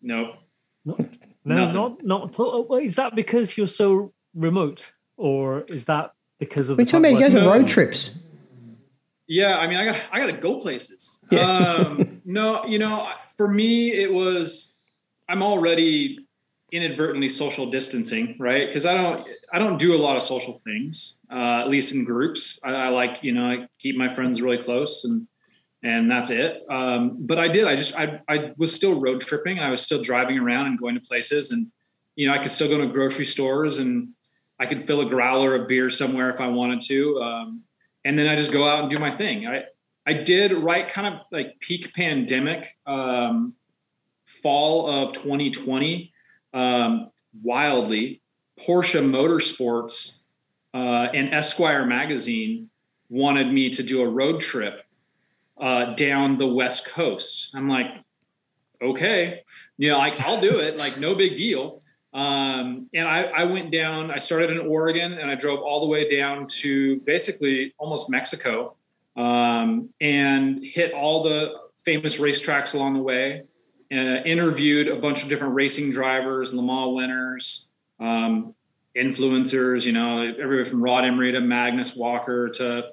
Nope. 0.01 0.37
No, 0.85 0.97
Nothing. 1.45 1.75
not 1.75 2.05
not. 2.05 2.31
at 2.31 2.39
all. 2.39 2.77
Is 2.77 2.95
that 2.95 3.17
because 3.17 3.57
you're 3.57 3.67
so 3.67 4.13
remote, 4.35 4.93
or 5.17 5.63
is 5.63 5.87
that 5.87 6.15
because 6.39 6.71
of 6.71 6.79
We're 6.79 6.85
the 6.85 6.91
talking 6.93 7.07
about 7.07 7.19
you 7.19 7.25
fact 7.25 7.35
guys 7.35 7.43
on 7.43 7.59
road 7.61 7.69
trips. 7.69 8.19
Yeah, 9.27 9.59
I 9.59 9.67
mean, 9.67 9.79
I 9.79 9.85
got 9.85 10.01
I 10.13 10.19
got 10.19 10.27
to 10.27 10.33
go 10.33 10.61
places. 10.61 11.21
Yeah. 11.31 11.41
Um, 11.41 12.21
no, 12.25 12.65
you 12.67 12.79
know, 12.79 13.09
for 13.37 13.49
me, 13.49 13.93
it 13.93 14.13
was 14.13 14.75
I'm 15.29 15.43
already 15.43 16.27
inadvertently 16.73 17.29
social 17.29 17.71
distancing, 17.71 18.37
right? 18.39 18.67
Because 18.67 18.87
I 18.87 18.95
don't 18.95 19.27
I 19.53 19.59
don't 19.59 19.79
do 19.79 19.95
a 19.95 19.99
lot 19.99 20.17
of 20.17 20.23
social 20.23 20.59
things, 20.59 21.21
uh, 21.31 21.61
at 21.61 21.69
least 21.69 21.95
in 21.95 22.05
groups. 22.05 22.61
I, 22.65 22.75
I 22.75 22.89
like 22.89 23.23
you 23.23 23.33
know 23.33 23.47
I 23.47 23.69
keep 23.79 23.97
my 23.97 24.13
friends 24.13 24.43
really 24.43 24.59
close 24.59 25.05
and 25.05 25.27
and 25.83 26.11
that's 26.11 26.31
it. 26.31 26.63
Um, 26.71 27.19
but 27.21 27.39
I 27.39 27.49
did. 27.49 27.67
I 27.67 27.77
just 27.77 27.95
I 27.95 28.21
I 28.29 28.53
was 28.57 28.75
still 28.75 29.01
road 29.01 29.21
tripping. 29.21 29.59
I 29.61 29.71
was 29.71 29.83
still 29.83 30.03
driving 30.03 30.39
around 30.39 30.67
and 30.67 30.79
going 30.79 30.95
to 30.95 31.01
places, 31.01 31.51
and 31.53 31.69
you 32.17 32.27
know 32.27 32.35
I 32.35 32.39
could 32.39 32.53
still 32.53 32.69
go 32.69 32.79
to 32.79 32.87
grocery 32.87 33.27
stores 33.27 33.79
and 33.79 34.09
I 34.59 34.67
could 34.67 34.87
fill 34.87 35.01
a 35.01 35.07
growler 35.07 35.55
of 35.55 35.69
beer 35.69 35.91
somewhere 35.91 36.31
if 36.31 36.41
I 36.41 36.49
wanted 36.49 36.81
to. 36.83 37.23
Um, 37.23 37.64
and 38.05 38.19
then 38.19 38.29
I 38.29 38.37
just 38.37 38.53
go 38.53 38.67
out 38.69 38.81
and 38.81 38.91
do 38.91 38.99
my 38.99 39.11
thing. 39.11 39.47
I 39.47 39.65
I 40.07 40.13
did 40.13 40.53
right 40.53 40.89
kind 40.89 41.15
of 41.15 41.21
like 41.33 41.59
peak 41.61 41.95
pandemic, 41.95 42.77
um, 42.87 43.55
fall 44.27 44.87
of 44.89 45.13
2020, 45.15 46.13
um, 46.53 47.11
wildly. 47.43 48.21
Porsche 48.61 49.03
Motorsports 49.03 50.21
uh, 50.75 51.09
and 51.13 51.35
Esquire 51.35 51.87
magazine 51.87 52.71
wanted 53.09 53.53
me 53.53 53.71
to 53.71 53.83
do 53.83 54.03
a 54.03 54.09
road 54.09 54.41
trip 54.41 54.85
uh, 55.61 55.95
down 55.95 56.39
the 56.39 56.47
West 56.47 56.87
Coast. 56.87 57.51
I'm 57.55 57.69
like, 57.69 57.87
okay, 58.81 59.41
you 59.79 59.91
know, 59.91 59.99
like 59.99 60.21
I'll 60.21 60.41
do 60.41 60.59
it, 60.59 60.77
like 60.77 60.99
no 60.99 61.15
big 61.15 61.37
deal. 61.37 61.81
Um, 62.15 62.89
and 62.95 63.09
I, 63.09 63.25
I 63.25 63.45
went 63.45 63.73
down, 63.73 64.13
I 64.13 64.19
started 64.19 64.51
in 64.51 64.59
Oregon 64.61 65.15
and 65.15 65.29
I 65.29 65.35
drove 65.35 65.61
all 65.61 65.81
the 65.81 65.87
way 65.87 66.09
down 66.09 66.47
to 66.47 67.01
basically 67.01 67.75
almost 67.77 68.09
Mexico 68.09 68.77
um, 69.17 69.89
and 70.01 70.65
hit 70.65 70.93
all 70.93 71.25
the 71.25 71.55
famous 71.85 72.19
racetracks 72.19 72.75
along 72.75 72.95
the 72.95 73.03
way. 73.03 73.43
Uh, 73.93 74.23
interviewed 74.25 74.89
a 74.89 74.97
bunch 74.97 75.23
of 75.23 75.29
different 75.29 75.55
racing 75.55 75.91
drivers, 75.91 76.55
Le 76.55 76.63
Mans 76.63 76.95
winners, 76.95 77.71
um, 78.01 78.55
influencers, 78.97 79.85
you 79.85 79.93
know, 79.93 80.23
everybody 80.41 80.69
from 80.69 80.83
Rod 80.83 81.05
Emery 81.05 81.33
to 81.33 81.41
Magnus 81.41 81.95
Walker 81.95 82.49
to, 82.49 82.91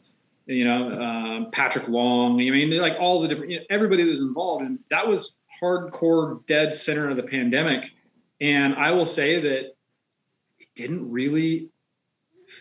you 0.47 0.65
know, 0.65 0.91
um, 0.91 1.51
Patrick 1.51 1.87
Long. 1.87 2.33
I 2.33 2.49
mean, 2.49 2.75
like 2.77 2.97
all 2.99 3.21
the 3.21 3.27
different, 3.27 3.51
you 3.51 3.59
know, 3.59 3.65
everybody 3.69 4.03
that 4.03 4.09
was 4.09 4.21
involved. 4.21 4.65
And 4.65 4.79
that 4.89 5.07
was 5.07 5.35
hardcore 5.61 6.45
dead 6.45 6.73
center 6.73 7.09
of 7.09 7.17
the 7.17 7.23
pandemic. 7.23 7.91
And 8.41 8.73
I 8.75 8.91
will 8.91 9.05
say 9.05 9.39
that 9.39 9.57
it 10.59 10.67
didn't 10.75 11.09
really, 11.11 11.69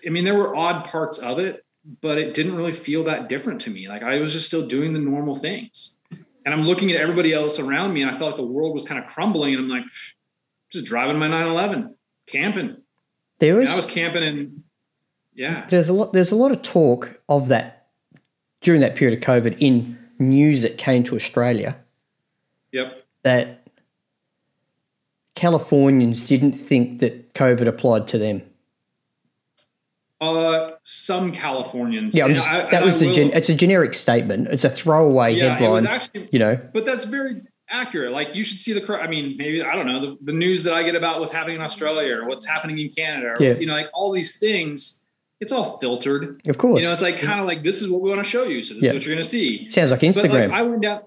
I 0.07 0.11
mean, 0.11 0.25
there 0.25 0.35
were 0.35 0.55
odd 0.55 0.85
parts 0.85 1.19
of 1.19 1.39
it, 1.39 1.65
but 2.03 2.19
it 2.19 2.35
didn't 2.35 2.55
really 2.55 2.73
feel 2.73 3.05
that 3.05 3.29
different 3.29 3.63
to 3.63 3.71
me. 3.71 3.89
Like 3.89 4.03
I 4.03 4.19
was 4.19 4.33
just 4.33 4.47
still 4.47 4.67
doing 4.67 4.93
the 4.93 4.99
normal 5.01 5.35
things. 5.35 5.99
And 6.45 6.55
I'm 6.55 6.63
looking 6.63 6.93
at 6.93 7.01
everybody 7.01 7.33
else 7.33 7.59
around 7.59 7.95
me 7.95 8.03
and 8.03 8.11
I 8.11 8.17
felt 8.17 8.33
like 8.33 8.37
the 8.37 8.47
world 8.47 8.75
was 8.75 8.85
kind 8.85 9.03
of 9.03 9.11
crumbling. 9.11 9.55
And 9.55 9.65
I'm 9.65 9.69
like, 9.69 9.85
just 10.71 10.85
driving 10.87 11.19
my 11.19 11.29
911, 11.29 11.95
camping. 12.27 12.77
There 13.39 13.55
And 13.55 13.63
was 13.63 13.73
I 13.73 13.77
was 13.77 13.87
camping 13.87 14.23
in, 14.23 14.65
yeah. 15.35 15.67
there's 15.67 15.89
a 15.89 15.93
lot 15.95 16.13
there's 16.13 16.31
a 16.31 16.37
lot 16.37 16.53
of 16.53 16.61
talk 16.63 17.21
of 17.29 17.49
that 17.49 17.89
during 18.61 18.83
that 18.83 18.95
period 18.97 19.19
of 19.19 19.25
COVID 19.25 19.57
in 19.59 19.99
news 20.19 20.61
that 20.63 20.77
came 20.77 21.03
to 21.05 21.17
Australia 21.17 21.79
Yep. 22.73 23.05
that 23.23 23.60
Californians 25.41 26.21
didn't 26.27 26.53
think 26.53 26.99
that 26.99 27.33
COVID 27.33 27.67
applied 27.67 28.07
to 28.09 28.19
them. 28.19 28.43
Uh, 30.21 30.73
some 30.83 31.33
Californians. 31.33 32.15
Yeah, 32.15 32.27
I'm 32.27 32.35
just, 32.35 32.47
I- 32.51 32.69
that 32.69 32.85
was 32.85 32.99
the 32.99 33.07
will- 33.07 33.15
gen, 33.15 33.31
it's 33.33 33.49
a 33.49 33.55
generic 33.55 33.95
statement. 33.95 34.49
It's 34.49 34.65
a 34.65 34.69
throwaway 34.69 35.35
yeah, 35.35 35.45
it 35.47 35.51
was 35.53 35.61
headline. 35.83 35.87
actually 35.87 36.29
you 36.31 36.39
know, 36.39 36.61
but 36.75 36.85
that's 36.85 37.05
very 37.07 37.41
accurate. 37.71 38.13
Like 38.13 38.35
you 38.35 38.45
should 38.45 38.59
see 38.59 38.75
the, 38.75 38.95
I 38.95 39.07
mean, 39.07 39.39
maybe 39.39 39.63
I 39.63 39.75
don't 39.75 39.87
know 39.87 40.01
the, 40.11 40.19
the 40.21 40.33
news 40.35 40.63
that 40.65 40.75
I 40.75 40.83
get 40.83 40.95
about 40.95 41.21
what's 41.21 41.33
happening 41.33 41.57
in 41.57 41.63
Australia 41.63 42.17
or 42.19 42.29
what's 42.29 42.45
happening 42.45 42.79
in 42.79 42.91
Canada, 42.91 43.29
or 43.29 43.37
Yeah. 43.43 43.55
you 43.55 43.65
know, 43.65 43.73
like 43.73 43.89
all 43.95 44.13
these 44.13 44.39
things. 44.39 45.07
It's 45.41 45.53
all 45.55 45.79
filtered. 45.79 46.43
of 46.47 46.59
course. 46.59 46.83
You 46.83 46.89
know, 46.89 46.93
it's 46.93 47.01
like 47.03 47.19
kind 47.19 47.41
of 47.41 47.47
like 47.47 47.63
this 47.63 47.81
is 47.81 47.89
what 47.89 48.03
we 48.03 48.11
want 48.11 48.23
to 48.23 48.29
show 48.31 48.43
you, 48.45 48.63
so 48.63 48.75
this 48.75 48.83
Yeah. 48.83 48.91
is 48.91 48.97
what 48.97 49.07
you're 49.07 49.15
going 49.15 49.23
to 49.25 49.29
see. 49.29 49.71
Sounds 49.71 49.91
like 49.91 50.01
Instagram. 50.01 50.51
like, 50.51 50.51
I 50.51 50.61
went 50.61 50.83
down. 50.83 51.01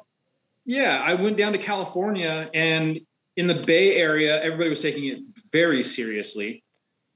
Yeah, 0.66 1.00
I 1.06 1.14
went 1.14 1.38
down 1.38 1.52
to 1.52 1.60
California, 1.60 2.50
and 2.52 3.00
in 3.36 3.48
the 3.48 3.56
Bay 3.56 3.96
Area, 3.96 4.42
everybody 4.42 4.70
was 4.70 4.82
taking 4.82 5.06
it 5.06 5.20
very 5.52 5.84
seriously. 5.84 6.64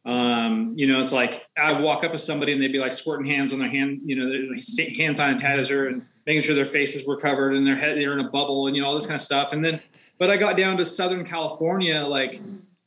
Um, 0.05 0.73
you 0.75 0.87
know, 0.87 0.99
it's 0.99 1.11
like 1.11 1.45
I 1.57 1.73
walk 1.73 2.03
up 2.03 2.13
to 2.13 2.17
somebody 2.17 2.53
and 2.53 2.61
they'd 2.61 2.71
be 2.71 2.79
like 2.79 2.93
squirting 2.93 3.25
hands 3.25 3.51
on 3.51 3.59
their 3.59 3.69
hand, 3.69 4.01
you 4.05 4.15
know, 4.15 4.31
hand 4.31 5.17
sanitizer 5.17 5.87
and 5.87 6.05
making 6.25 6.41
sure 6.43 6.55
their 6.55 6.65
faces 6.65 7.05
were 7.05 7.17
covered 7.17 7.53
and 7.55 7.67
their 7.67 7.75
head 7.75 7.97
they're 7.97 8.13
in 8.13 8.25
a 8.25 8.29
bubble 8.29 8.67
and 8.67 8.75
you 8.75 8.81
know 8.81 8.87
all 8.87 8.95
this 8.95 9.05
kind 9.05 9.15
of 9.15 9.21
stuff. 9.21 9.51
And 9.51 9.63
then, 9.63 9.81
but 10.17 10.29
I 10.29 10.37
got 10.37 10.55
down 10.55 10.77
to 10.77 10.85
Southern 10.85 11.25
California, 11.25 12.01
like 12.01 12.41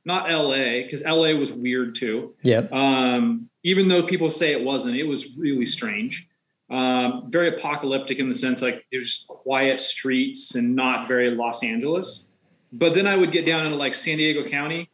not 0.06 0.30
LA, 0.30 0.82
because 0.82 1.04
LA 1.04 1.32
was 1.32 1.52
weird 1.52 1.94
too. 1.94 2.34
yeah. 2.42 2.66
Um, 2.72 3.50
even 3.62 3.88
though 3.88 4.02
people 4.02 4.30
say 4.30 4.52
it 4.52 4.64
wasn't, 4.64 4.96
it 4.96 5.04
was 5.04 5.36
really 5.36 5.66
strange. 5.66 6.26
Um, 6.70 7.30
very 7.30 7.48
apocalyptic 7.48 8.18
in 8.18 8.28
the 8.28 8.34
sense 8.34 8.62
like 8.62 8.86
there's 8.90 9.04
just 9.04 9.28
quiet 9.28 9.80
streets 9.80 10.54
and 10.54 10.74
not 10.74 11.06
very 11.06 11.30
Los 11.32 11.62
Angeles. 11.62 12.29
But 12.72 12.94
then 12.94 13.06
I 13.06 13.16
would 13.16 13.32
get 13.32 13.46
down 13.46 13.66
into 13.66 13.76
like 13.76 13.94
San 13.94 14.18
Diego 14.18 14.48
County, 14.48 14.90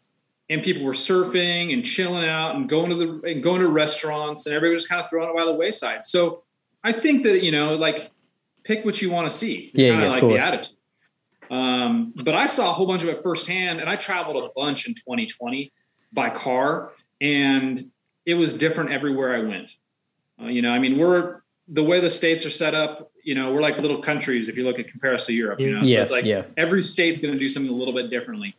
and 0.49 0.63
people 0.63 0.85
were 0.85 0.93
surfing 0.93 1.73
and 1.73 1.85
chilling 1.85 2.29
out 2.29 2.55
and 2.57 2.69
going 2.69 2.91
to 2.91 2.97
the 2.97 3.31
and 3.31 3.43
going 3.43 3.61
to 3.61 3.69
restaurants, 3.69 4.47
and 4.47 4.55
everybody 4.55 4.75
was 4.75 4.87
kind 4.87 5.01
of 5.01 5.11
throwing 5.11 5.31
it 5.31 5.37
by 5.37 5.45
the 5.45 5.53
wayside. 5.55 6.05
So 6.05 6.43
I 6.83 6.93
think 6.93 7.25
that 7.25 7.43
you 7.43 7.51
know, 7.51 7.75
like, 7.75 8.11
pick 8.65 8.85
what 8.85 9.03
you 9.03 9.11
want 9.11 9.29
to 9.31 9.37
see. 9.37 9.71
It's 9.75 9.83
Yeah, 9.83 9.99
yeah, 9.99 10.03
of 10.05 10.11
like 10.13 10.21
course. 10.21 10.41
the 10.43 10.47
attitude. 10.47 10.77
Um, 11.51 12.13
but 12.25 12.35
I 12.35 12.47
saw 12.47 12.71
a 12.71 12.73
whole 12.73 12.87
bunch 12.87 13.03
of 13.03 13.09
it 13.09 13.23
firsthand, 13.23 13.81
and 13.81 13.89
I 13.89 13.97
traveled 13.97 14.43
a 14.43 14.49
bunch 14.57 14.89
in 14.89 14.95
2020 14.95 15.73
by 16.13 16.31
car, 16.31 16.93
and 17.21 17.91
it 18.25 18.35
was 18.35 18.55
different 18.55 18.91
everywhere 18.91 19.37
I 19.37 19.41
went. 19.41 19.77
Uh, 20.43 20.47
you 20.47 20.63
know, 20.63 20.71
I 20.71 20.79
mean, 20.79 20.99
we're 20.99 21.43
the 21.69 21.83
way 21.83 22.01
the 22.01 22.11
states 22.11 22.45
are 22.45 22.51
set 22.51 22.75
up. 22.75 23.13
You 23.27 23.35
know, 23.35 23.53
we're 23.53 23.61
like 23.61 23.81
little 23.81 24.01
countries 24.01 24.49
if 24.49 24.57
you 24.57 24.63
look 24.63 24.79
at 24.79 24.87
compare 24.87 25.13
us 25.13 25.27
to 25.27 25.33
Europe. 25.33 25.59
You 25.59 25.73
know, 25.73 25.83
so 25.83 26.01
it's 26.01 26.13
like 26.13 26.25
yeah. 26.25 26.45
every 26.57 26.81
state's 26.81 27.19
going 27.19 27.35
to 27.35 27.41
do 27.41 27.49
something 27.49 27.73
a 27.73 27.75
little 27.75 27.93
bit 27.93 28.09
differently. 28.09 28.55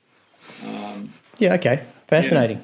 Um, 0.65 1.13
Yeah, 1.37 1.53
okay. 1.53 1.85
Fascinating. 2.09 2.59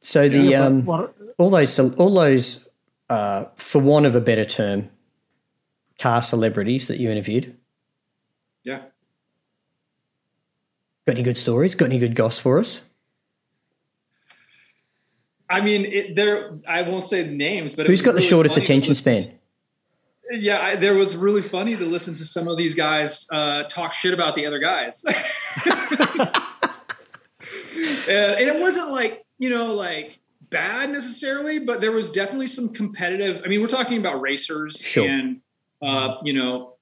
So 0.00 0.30
the 0.30 0.38
Yeah, 0.38 0.64
um 0.64 0.86
what- 0.86 1.14
all 1.36 1.50
those 1.50 1.78
all 1.78 2.14
those 2.14 2.70
uh 3.10 3.44
for 3.56 3.80
want 3.82 4.06
of 4.06 4.14
a 4.14 4.20
better 4.20 4.46
term 4.46 4.88
car 5.98 6.22
celebrities 6.22 6.88
that 6.88 6.98
you 6.98 7.10
interviewed. 7.10 7.54
yeah. 8.64 8.80
Got 11.06 11.16
any 11.16 11.22
good 11.22 11.36
stories? 11.38 11.74
Got 11.74 11.86
any 11.90 11.98
good 11.98 12.14
goss 12.14 12.38
for 12.38 12.58
us? 12.58 12.84
I 15.50 15.60
mean, 15.60 15.84
it, 15.84 16.14
there. 16.14 16.52
I 16.66 16.82
won't 16.82 17.04
say 17.04 17.28
names, 17.28 17.74
but 17.74 17.84
it 17.84 17.88
Who's 17.88 18.00
was 18.00 18.06
got 18.06 18.14
the 18.14 18.20
shortest 18.22 18.56
attention 18.56 18.90
listen 18.92 19.24
span? 19.24 19.39
Yeah, 20.32 20.60
I, 20.60 20.76
there 20.76 20.94
was 20.94 21.16
really 21.16 21.42
funny 21.42 21.76
to 21.76 21.84
listen 21.84 22.14
to 22.16 22.24
some 22.24 22.46
of 22.46 22.56
these 22.56 22.74
guys 22.74 23.26
uh, 23.32 23.64
talk 23.64 23.92
shit 23.92 24.14
about 24.14 24.36
the 24.36 24.46
other 24.46 24.60
guys, 24.60 25.04
and, 25.66 26.30
and 28.08 28.48
it 28.48 28.60
wasn't 28.60 28.90
like 28.90 29.24
you 29.38 29.50
know 29.50 29.74
like 29.74 30.18
bad 30.50 30.90
necessarily, 30.90 31.58
but 31.58 31.80
there 31.80 31.92
was 31.92 32.10
definitely 32.10 32.46
some 32.46 32.72
competitive. 32.72 33.42
I 33.44 33.48
mean, 33.48 33.60
we're 33.60 33.68
talking 33.68 33.98
about 33.98 34.20
racers 34.20 34.80
Sure. 34.80 35.08
and 35.08 35.40
uh, 35.82 36.16
you 36.22 36.32
know 36.32 36.74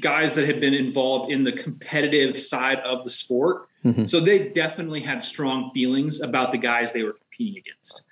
guys 0.00 0.34
that 0.34 0.46
had 0.46 0.60
been 0.60 0.74
involved 0.74 1.32
in 1.32 1.42
the 1.42 1.52
competitive 1.52 2.38
side 2.38 2.78
of 2.80 3.02
the 3.04 3.10
sport. 3.10 3.68
Mhm. 3.84 4.08
So 4.08 4.20
they 4.20 4.48
definitely 4.48 5.00
had 5.00 5.22
strong 5.22 5.70
feelings 5.72 6.20
about 6.22 6.52
the 6.52 6.58
guys 6.58 6.92
they 6.92 7.02
were 7.02 7.14
competing 7.14 7.58
against 7.62 8.04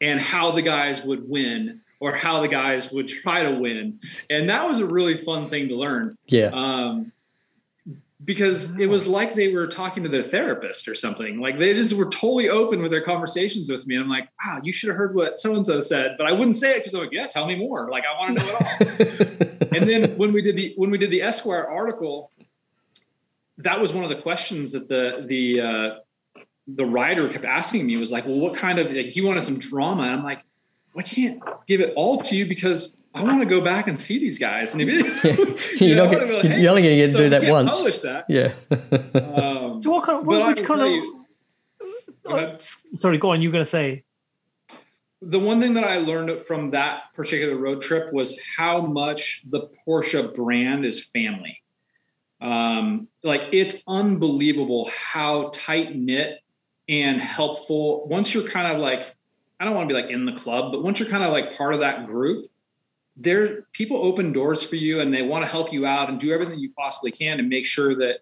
and 0.00 0.20
how 0.20 0.50
the 0.50 0.62
guys 0.62 1.02
would 1.04 1.28
win 1.28 1.80
or 2.00 2.12
how 2.12 2.40
the 2.40 2.48
guys 2.48 2.92
would 2.92 3.08
try 3.08 3.42
to 3.42 3.50
win. 3.50 4.00
And 4.30 4.48
that 4.48 4.68
was 4.68 4.78
a 4.78 4.86
really 4.86 5.16
fun 5.16 5.50
thing 5.50 5.68
to 5.68 5.76
learn. 5.76 6.16
Yeah. 6.26 6.50
Um, 6.52 7.12
because 8.24 8.78
it 8.78 8.86
was 8.86 9.06
like 9.06 9.34
they 9.34 9.54
were 9.54 9.66
talking 9.66 10.02
to 10.02 10.08
their 10.08 10.22
therapist 10.22 10.88
or 10.88 10.94
something. 10.94 11.40
Like 11.40 11.58
they 11.58 11.72
just 11.72 11.94
were 11.94 12.10
totally 12.10 12.48
open 12.48 12.82
with 12.82 12.90
their 12.90 13.02
conversations 13.02 13.70
with 13.70 13.86
me. 13.86 13.94
And 13.94 14.04
I'm 14.04 14.10
like, 14.10 14.28
wow, 14.44 14.60
you 14.62 14.72
should 14.72 14.88
have 14.88 14.96
heard 14.96 15.14
what 15.14 15.38
so 15.38 15.54
and 15.54 15.64
so 15.64 15.80
said, 15.80 16.16
but 16.18 16.26
I 16.26 16.32
wouldn't 16.32 16.56
say 16.56 16.72
it 16.72 16.78
because 16.80 16.94
I'm 16.94 17.00
like, 17.00 17.12
yeah, 17.12 17.26
tell 17.26 17.46
me 17.46 17.54
more. 17.54 17.88
Like 17.90 18.04
I 18.04 18.18
want 18.18 18.38
to 18.38 18.44
know 18.44 18.56
it 18.58 19.60
all. 19.62 19.68
and 19.78 19.88
then 19.88 20.18
when 20.18 20.32
we 20.32 20.42
did 20.42 20.56
the 20.56 20.74
when 20.76 20.90
we 20.90 20.98
did 20.98 21.10
the 21.10 21.22
Esquire 21.22 21.64
article, 21.64 22.32
that 23.58 23.80
was 23.80 23.92
one 23.92 24.04
of 24.04 24.10
the 24.10 24.20
questions 24.20 24.72
that 24.72 24.88
the 24.88 25.24
the 25.26 25.60
uh, 25.60 25.94
the 26.66 26.84
writer 26.84 27.28
kept 27.28 27.44
asking 27.44 27.86
me 27.86 27.96
was 27.96 28.10
like, 28.10 28.26
well, 28.26 28.38
what 28.40 28.54
kind 28.54 28.78
of 28.78 28.92
like, 28.92 29.06
he 29.06 29.20
wanted 29.20 29.46
some 29.46 29.58
drama, 29.58 30.02
and 30.02 30.12
I'm 30.12 30.24
like, 30.24 30.42
I 30.98 31.02
can't 31.02 31.40
give 31.66 31.80
it 31.80 31.92
all 31.96 32.20
to 32.22 32.36
you 32.36 32.46
because 32.46 33.02
I 33.14 33.22
want 33.22 33.40
to 33.40 33.46
go 33.46 33.60
back 33.60 33.88
and 33.88 34.00
see 34.00 34.18
these 34.18 34.38
guys. 34.38 34.74
And 34.74 34.82
if 34.82 35.24
you 35.80 35.88
you're, 35.88 35.96
not 35.96 36.10
gonna, 36.10 36.32
like, 36.32 36.44
hey, 36.44 36.60
you're 36.60 36.70
only 36.70 36.82
going 36.82 36.98
to 36.98 37.06
get 37.06 37.12
to 37.12 37.18
do 37.18 37.30
that 37.30 37.50
once. 37.50 37.76
Publish 37.76 38.00
that. 38.00 38.24
Yeah. 38.28 38.52
um, 38.70 39.80
so 39.80 39.90
what 39.90 40.04
kind? 40.04 40.20
Of, 40.20 40.26
what, 40.26 40.46
which 40.46 40.64
kind 40.64 40.80
of? 40.80 40.88
You, 40.88 41.26
uh, 42.28 42.56
sorry, 42.94 43.18
go 43.18 43.30
on. 43.30 43.40
You 43.40 43.48
are 43.48 43.52
going 43.52 43.64
to 43.64 43.70
say? 43.70 44.04
The 45.20 45.38
one 45.38 45.60
thing 45.60 45.74
that 45.74 45.84
I 45.84 45.98
learned 45.98 46.46
from 46.46 46.70
that 46.70 47.12
particular 47.14 47.56
road 47.56 47.80
trip 47.80 48.12
was 48.12 48.40
how 48.56 48.80
much 48.80 49.42
the 49.48 49.68
Porsche 49.86 50.32
brand 50.34 50.84
is 50.84 51.04
family. 51.04 51.60
Um, 52.40 53.08
like 53.24 53.42
it's 53.52 53.82
unbelievable 53.88 54.88
how 54.94 55.50
tight 55.52 55.96
knit 55.96 56.38
and 56.88 57.20
helpful. 57.20 58.06
Once 58.06 58.32
you're 58.32 58.48
kind 58.48 58.72
of 58.72 58.80
like, 58.80 59.14
I 59.60 59.64
don't 59.64 59.74
want 59.74 59.88
to 59.88 59.94
be 59.94 60.00
like 60.00 60.10
in 60.10 60.24
the 60.24 60.32
club, 60.32 60.72
but 60.72 60.82
once 60.82 61.00
you're 61.00 61.08
kind 61.08 61.24
of 61.24 61.32
like 61.32 61.56
part 61.56 61.74
of 61.74 61.80
that 61.80 62.06
group, 62.06 62.50
there 63.16 63.62
people 63.72 63.96
open 63.96 64.32
doors 64.32 64.62
for 64.62 64.76
you 64.76 65.00
and 65.00 65.12
they 65.12 65.22
want 65.22 65.44
to 65.44 65.50
help 65.50 65.72
you 65.72 65.84
out 65.84 66.08
and 66.08 66.20
do 66.20 66.32
everything 66.32 66.58
you 66.58 66.70
possibly 66.78 67.10
can 67.10 67.36
to 67.36 67.42
make 67.42 67.66
sure 67.66 67.96
that 67.96 68.20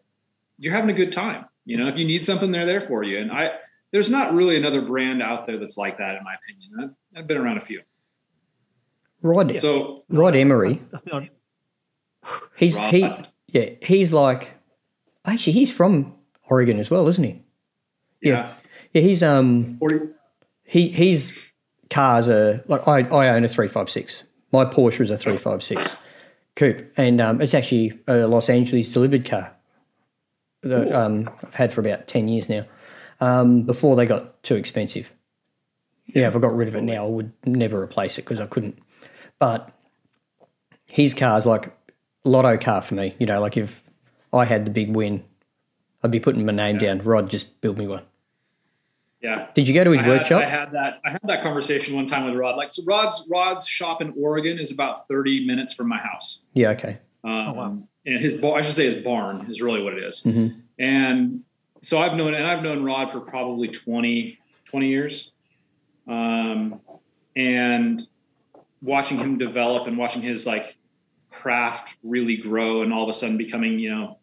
you're 0.59 0.73
having 0.73 0.91
a 0.91 0.95
good 0.95 1.13
time. 1.13 1.45
You 1.67 1.77
know, 1.77 1.89
if 1.89 1.97
you 1.97 2.07
need 2.07 2.25
something, 2.25 2.51
they're 2.51 2.65
there 2.65 2.81
for 2.81 3.03
you. 3.03 3.19
And 3.19 3.31
I, 3.31 3.53
there's 3.93 4.09
not 4.09 4.35
really 4.35 4.57
another 4.57 4.81
brand 4.81 5.23
out 5.23 5.47
there 5.47 5.59
that's 5.59 5.77
like 5.77 5.99
that, 5.99 6.17
in 6.17 6.25
my 6.25 6.35
opinion. 6.35 6.97
I've, 7.15 7.21
I've 7.21 7.27
been 7.27 7.37
around 7.37 7.59
a 7.59 7.61
few. 7.61 7.83
Rod, 9.23 9.61
so 9.61 10.05
Rod 10.09 10.37
Emery, 10.37 10.81
he's 12.57 12.79
Rod. 12.79 12.95
he, 12.95 13.11
yeah, 13.49 13.71
he's 13.83 14.13
like, 14.13 14.53
actually, 15.25 15.55
he's 15.55 15.75
from 15.75 16.15
Oregon 16.49 16.79
as 16.79 16.91
well, 16.91 17.09
isn't 17.09 17.25
he? 17.25 17.43
Yeah, 18.21 18.33
yeah, 18.33 18.53
yeah 18.93 19.03
he's 19.03 19.23
um, 19.23 19.77
40. 19.79 20.11
He 20.67 20.89
he's 20.89 21.51
cars 21.89 22.29
are 22.29 22.63
like 22.67 22.87
I 22.87 23.01
I 23.03 23.29
own 23.29 23.45
a 23.45 23.49
three 23.49 23.69
five 23.69 23.89
six 23.89 24.25
my 24.53 24.65
Porsche 24.65 25.01
is 25.01 25.11
a 25.11 25.17
356 25.19 25.97
coupe, 26.55 26.93
and 26.97 27.21
um, 27.21 27.41
it's 27.41 27.55
actually 27.55 27.99
a 28.07 28.27
Los 28.27 28.49
Angeles 28.49 28.89
delivered 28.89 29.25
car 29.25 29.53
that 30.63 30.93
um, 30.93 31.31
I've 31.43 31.55
had 31.55 31.73
for 31.73 31.81
about 31.81 32.09
10 32.09 32.29
years 32.29 32.49
now 32.49 32.65
um, 33.21 33.63
before 33.63 33.97
they 33.97 34.07
got 34.07 34.43
too 34.43 34.57
expensive. 34.57 35.13
Yeah, 36.07 36.29
if 36.29 36.37
I 36.37 36.39
got 36.39 36.57
rid 36.57 36.69
of 36.69 36.77
it 36.77 36.83
now, 36.83 37.05
I 37.05 37.09
would 37.09 37.33
never 37.45 37.83
replace 37.83 38.19
it 38.19 38.23
because 38.23 38.41
I 38.41 38.47
couldn't. 38.47 38.79
But 39.39 39.71
his 40.87 41.13
car's 41.13 41.45
like 41.45 41.77
lotto 42.25 42.57
car 42.57 42.81
for 42.81 42.95
me. 42.95 43.15
You 43.19 43.27
know, 43.27 43.41
like 43.41 43.57
if 43.57 43.83
I 44.33 44.45
had 44.45 44.65
the 44.65 44.71
big 44.71 44.95
win, 44.95 45.25
I'd 46.03 46.13
be 46.13 46.21
putting 46.21 46.47
my 46.47 46.53
name 46.53 46.77
yeah. 46.77 46.95
down. 46.95 47.03
Rod, 47.03 47.29
just 47.29 47.61
build 47.61 47.77
me 47.77 47.87
one. 47.87 48.05
Yeah. 49.27 49.49
Did 49.55 49.67
you 49.67 49.75
go 49.75 49.83
to 49.83 49.91
his 49.91 50.03
I 50.03 50.09
workshop? 50.09 50.43
Had, 50.43 50.49
I 50.49 50.61
had 50.61 50.73
that. 50.73 51.01
I 51.05 51.11
had 51.11 51.21
that 51.25 51.43
conversation 51.43 51.97
one 51.97 52.07
time 52.07 52.27
with 52.27 52.35
Rod. 52.37 52.57
Like, 52.57 52.71
so 52.71 52.85
Rod's 52.85 53.27
Rod's 53.29 53.67
shop 53.67 54.01
in 54.01 54.15
Oregon 54.17 54.57
is 54.57 54.71
about 54.71 55.09
thirty 55.09 55.45
minutes 55.45 55.73
from 55.73 55.89
my 55.89 55.99
house. 55.99 56.47
Yeah. 56.55 56.71
Okay. 56.71 56.99
Um, 57.25 57.33
oh, 57.33 57.53
wow. 57.53 57.79
And 58.07 58.21
his 58.21 58.41
I 58.41 58.63
should 58.63 58.77
say 58.77 58.85
his 58.85 58.95
barn 58.95 59.51
is 59.51 59.61
really 59.61 59.83
what 59.83 59.95
it 59.95 60.05
is. 60.05 60.23
Mm-hmm. 60.23 60.61
And 60.79 61.43
so 61.83 61.99
I've 61.99 62.15
known 62.15 62.35
and 62.35 62.47
I've 62.47 62.63
known 62.63 62.85
Rod 62.85 63.11
for 63.11 63.19
probably 63.19 63.67
20, 63.67 64.39
20 64.65 64.89
years. 64.89 65.33
Um, 66.07 66.81
and 67.35 68.07
watching 68.81 69.19
him 69.19 69.39
develop 69.39 69.89
and 69.89 69.99
watching 69.99 70.23
his 70.23 70.47
like 70.47 70.77
craft 71.33 71.97
really 72.05 72.37
grow 72.37 72.83
and 72.83 72.93
all 72.93 73.03
of 73.03 73.09
a 73.09 73.13
sudden 73.13 73.37
becoming 73.37 73.81
you 73.81 73.91
know 73.91 74.19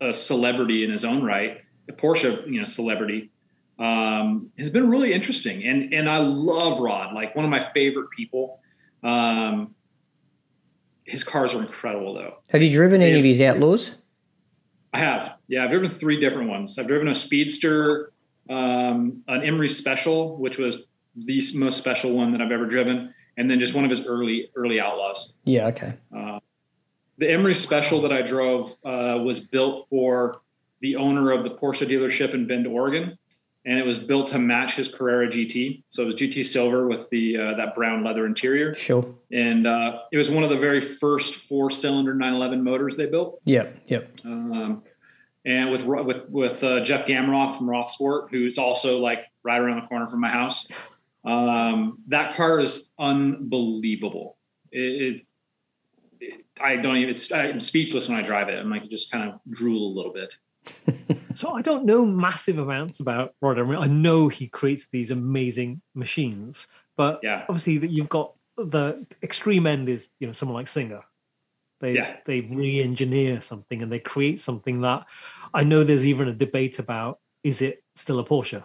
a 0.00 0.14
celebrity 0.14 0.84
in 0.84 0.90
his 0.90 1.04
own 1.04 1.22
right, 1.22 1.60
a 1.86 1.92
Porsche 1.92 2.46
you 2.46 2.58
know 2.58 2.64
celebrity 2.64 3.30
um, 3.78 4.50
has 4.58 4.70
been 4.70 4.88
really 4.88 5.12
interesting. 5.12 5.64
And 5.64 5.92
and 5.92 6.08
I 6.08 6.18
love 6.18 6.80
Rod, 6.80 7.14
like 7.14 7.34
one 7.34 7.44
of 7.44 7.50
my 7.50 7.60
favorite 7.60 8.10
people. 8.10 8.60
Um, 9.02 9.74
his 11.04 11.22
cars 11.22 11.54
are 11.54 11.62
incredible, 11.62 12.14
though. 12.14 12.34
Have 12.48 12.62
you 12.62 12.70
driven 12.70 13.00
any 13.00 13.18
of 13.18 13.24
his 13.24 13.40
Outlaws? 13.40 13.94
I 14.92 14.98
have. 14.98 15.36
Yeah, 15.46 15.64
I've 15.64 15.70
driven 15.70 15.90
three 15.90 16.18
different 16.18 16.48
ones. 16.48 16.78
I've 16.78 16.88
driven 16.88 17.06
a 17.08 17.14
Speedster, 17.14 18.10
um, 18.50 19.22
an 19.28 19.42
Emery 19.42 19.68
Special, 19.68 20.36
which 20.38 20.58
was 20.58 20.82
the 21.14 21.40
most 21.54 21.78
special 21.78 22.12
one 22.12 22.32
that 22.32 22.40
I've 22.40 22.50
ever 22.50 22.66
driven, 22.66 23.14
and 23.36 23.50
then 23.50 23.60
just 23.60 23.74
one 23.74 23.84
of 23.84 23.90
his 23.90 24.04
early 24.06 24.50
early 24.56 24.80
Outlaws. 24.80 25.36
Yeah. 25.44 25.66
Okay. 25.68 25.94
Uh, 26.16 26.40
the 27.18 27.30
Emery 27.30 27.54
Special 27.54 28.00
that 28.02 28.12
I 28.12 28.22
drove 28.22 28.72
uh, 28.84 29.18
was 29.22 29.40
built 29.40 29.88
for 29.88 30.40
the 30.80 30.96
owner 30.96 31.30
of 31.30 31.44
the 31.44 31.50
Porsche 31.50 31.88
dealership 31.88 32.34
in 32.34 32.46
Bend, 32.46 32.66
Oregon 32.66 33.16
and 33.66 33.80
it 33.80 33.84
was 33.84 33.98
built 33.98 34.28
to 34.28 34.38
match 34.38 34.76
his 34.76 34.86
Carrera 34.86 35.26
GT. 35.26 35.82
So 35.88 36.04
it 36.04 36.06
was 36.06 36.14
GT 36.14 36.46
silver 36.46 36.86
with 36.86 37.10
the 37.10 37.36
uh, 37.36 37.54
that 37.56 37.74
brown 37.74 38.04
leather 38.04 38.24
interior. 38.24 38.74
Sure. 38.76 39.04
And 39.32 39.66
uh, 39.66 40.02
it 40.12 40.16
was 40.16 40.30
one 40.30 40.44
of 40.44 40.50
the 40.50 40.56
very 40.56 40.80
first 40.80 41.34
four 41.34 41.68
cylinder 41.70 42.14
911 42.14 42.62
motors 42.62 42.96
they 42.96 43.06
built. 43.06 43.40
Yep. 43.44 43.76
Yep. 43.88 44.10
Um, 44.24 44.84
and 45.44 45.72
with 45.72 45.84
with 45.84 46.28
with 46.30 46.62
uh, 46.62 46.80
Jeff 46.80 47.06
Gamroth 47.06 47.58
from 47.58 47.66
Rothsport, 47.66 48.30
who's 48.30 48.56
also 48.56 48.98
like 48.98 49.26
right 49.42 49.60
around 49.60 49.80
the 49.80 49.86
corner 49.88 50.06
from 50.06 50.20
my 50.20 50.30
house. 50.30 50.68
Um, 51.24 51.98
that 52.06 52.36
car 52.36 52.60
is 52.60 52.90
unbelievable. 53.00 54.36
It, 54.70 54.78
it, 55.02 55.26
it 56.20 56.44
I 56.60 56.76
don't 56.76 56.98
even. 56.98 57.10
It's, 57.10 57.32
I'm 57.32 57.58
speechless 57.58 58.08
when 58.08 58.16
I 58.16 58.22
drive 58.22 58.48
it. 58.48 58.58
I'm 58.58 58.70
like 58.70 58.88
just 58.88 59.10
kind 59.10 59.28
of 59.28 59.40
drool 59.50 59.92
a 59.92 59.94
little 59.94 60.12
bit. 60.12 60.36
so 61.32 61.52
I 61.52 61.62
don't 61.62 61.84
know 61.84 62.04
massive 62.04 62.58
amounts 62.58 63.00
about 63.00 63.34
Rod 63.40 63.58
Emery. 63.58 63.76
I 63.76 63.86
know 63.86 64.28
he 64.28 64.48
creates 64.48 64.86
these 64.90 65.10
amazing 65.10 65.82
machines, 65.94 66.66
but 66.96 67.20
yeah. 67.22 67.44
obviously 67.48 67.78
that 67.78 67.90
you've 67.90 68.08
got 68.08 68.32
the 68.56 69.06
extreme 69.22 69.66
end 69.66 69.88
is 69.88 70.08
you 70.18 70.26
know 70.26 70.32
someone 70.32 70.56
like 70.56 70.68
Singer. 70.68 71.02
They 71.80 71.94
yeah. 71.94 72.16
they 72.24 72.40
re-engineer 72.40 73.40
something 73.40 73.82
and 73.82 73.92
they 73.92 73.98
create 73.98 74.40
something 74.40 74.80
that 74.80 75.04
I 75.52 75.62
know 75.62 75.84
there's 75.84 76.06
even 76.06 76.28
a 76.28 76.32
debate 76.32 76.78
about 76.78 77.18
is 77.42 77.62
it 77.62 77.84
still 77.94 78.18
a 78.18 78.24
Porsche? 78.24 78.64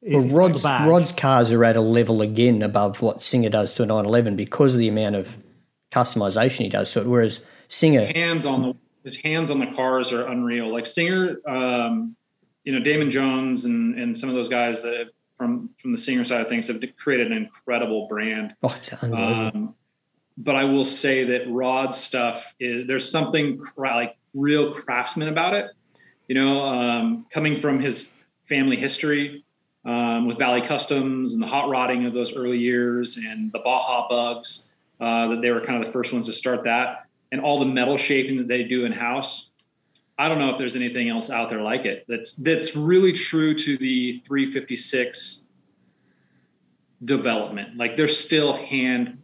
Well, 0.00 0.22
Rod's, 0.22 0.62
Rod's 0.62 1.12
cars 1.12 1.50
are 1.50 1.64
at 1.64 1.76
a 1.76 1.80
level 1.80 2.22
again 2.22 2.62
above 2.62 3.02
what 3.02 3.22
Singer 3.22 3.48
does 3.48 3.74
to 3.74 3.82
a 3.82 3.86
911 3.86 4.36
because 4.36 4.74
of 4.74 4.78
the 4.78 4.86
amount 4.86 5.16
of 5.16 5.36
customization 5.90 6.58
he 6.58 6.68
does 6.68 6.92
to 6.92 7.00
it. 7.00 7.06
Whereas 7.06 7.44
Singer 7.68 8.06
hands 8.06 8.46
on 8.46 8.62
the 8.62 8.76
his 9.04 9.16
hands 9.22 9.50
on 9.50 9.58
the 9.58 9.66
cars 9.66 10.12
are 10.12 10.26
unreal. 10.26 10.72
Like 10.72 10.86
Singer, 10.86 11.38
um, 11.46 12.16
you 12.64 12.72
know, 12.72 12.80
Damon 12.80 13.10
Jones 13.10 13.64
and 13.64 13.98
and 13.98 14.16
some 14.16 14.28
of 14.28 14.34
those 14.34 14.48
guys 14.48 14.82
that 14.82 15.10
from 15.34 15.70
from 15.78 15.92
the 15.92 15.98
Singer 15.98 16.24
side 16.24 16.40
of 16.40 16.48
things 16.48 16.68
have 16.68 16.82
created 16.96 17.28
an 17.28 17.32
incredible 17.32 18.08
brand. 18.08 18.54
Oh, 18.62 18.74
it's 18.76 18.92
unbelievable. 18.92 19.58
Um, 19.58 19.74
but 20.36 20.54
I 20.54 20.64
will 20.64 20.84
say 20.84 21.24
that 21.24 21.48
Rod's 21.48 21.96
stuff 21.96 22.54
is 22.60 22.86
there's 22.86 23.10
something 23.10 23.58
cra- 23.58 23.94
like 23.94 24.16
real 24.34 24.72
craftsman 24.72 25.28
about 25.28 25.54
it. 25.54 25.70
You 26.28 26.34
know, 26.34 26.62
um, 26.62 27.26
coming 27.30 27.56
from 27.56 27.80
his 27.80 28.12
family 28.42 28.76
history 28.76 29.44
um, 29.84 30.26
with 30.26 30.38
Valley 30.38 30.60
Customs 30.60 31.32
and 31.32 31.42
the 31.42 31.46
hot 31.46 31.70
rodding 31.70 32.04
of 32.04 32.12
those 32.12 32.36
early 32.36 32.58
years 32.58 33.16
and 33.16 33.50
the 33.50 33.58
Baja 33.60 34.06
bugs, 34.08 34.74
uh, 35.00 35.28
that 35.28 35.40
they 35.40 35.50
were 35.50 35.60
kind 35.60 35.80
of 35.80 35.86
the 35.86 35.92
first 35.92 36.12
ones 36.12 36.26
to 36.26 36.32
start 36.32 36.64
that 36.64 37.07
and 37.30 37.40
all 37.40 37.58
the 37.58 37.66
metal 37.66 37.96
shaping 37.96 38.38
that 38.38 38.48
they 38.48 38.64
do 38.64 38.84
in 38.84 38.92
house. 38.92 39.52
I 40.18 40.28
don't 40.28 40.38
know 40.38 40.50
if 40.50 40.58
there's 40.58 40.76
anything 40.76 41.08
else 41.08 41.30
out 41.30 41.48
there 41.48 41.62
like 41.62 41.84
it. 41.84 42.04
That's 42.08 42.34
that's 42.36 42.74
really 42.74 43.12
true 43.12 43.54
to 43.54 43.76
the 43.76 44.14
356 44.14 45.48
development. 47.04 47.76
Like 47.76 47.96
they're 47.96 48.08
still 48.08 48.54
hand 48.54 49.22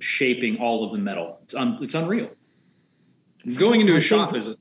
shaping 0.00 0.58
all 0.58 0.84
of 0.84 0.92
the 0.92 0.98
metal. 0.98 1.38
It's 1.42 1.54
un, 1.54 1.78
it's 1.80 1.94
unreal. 1.94 2.30
Going 3.56 3.80
into 3.80 3.96
a 3.96 4.00
shop 4.00 4.34
is. 4.36 4.48
A, 4.48 4.56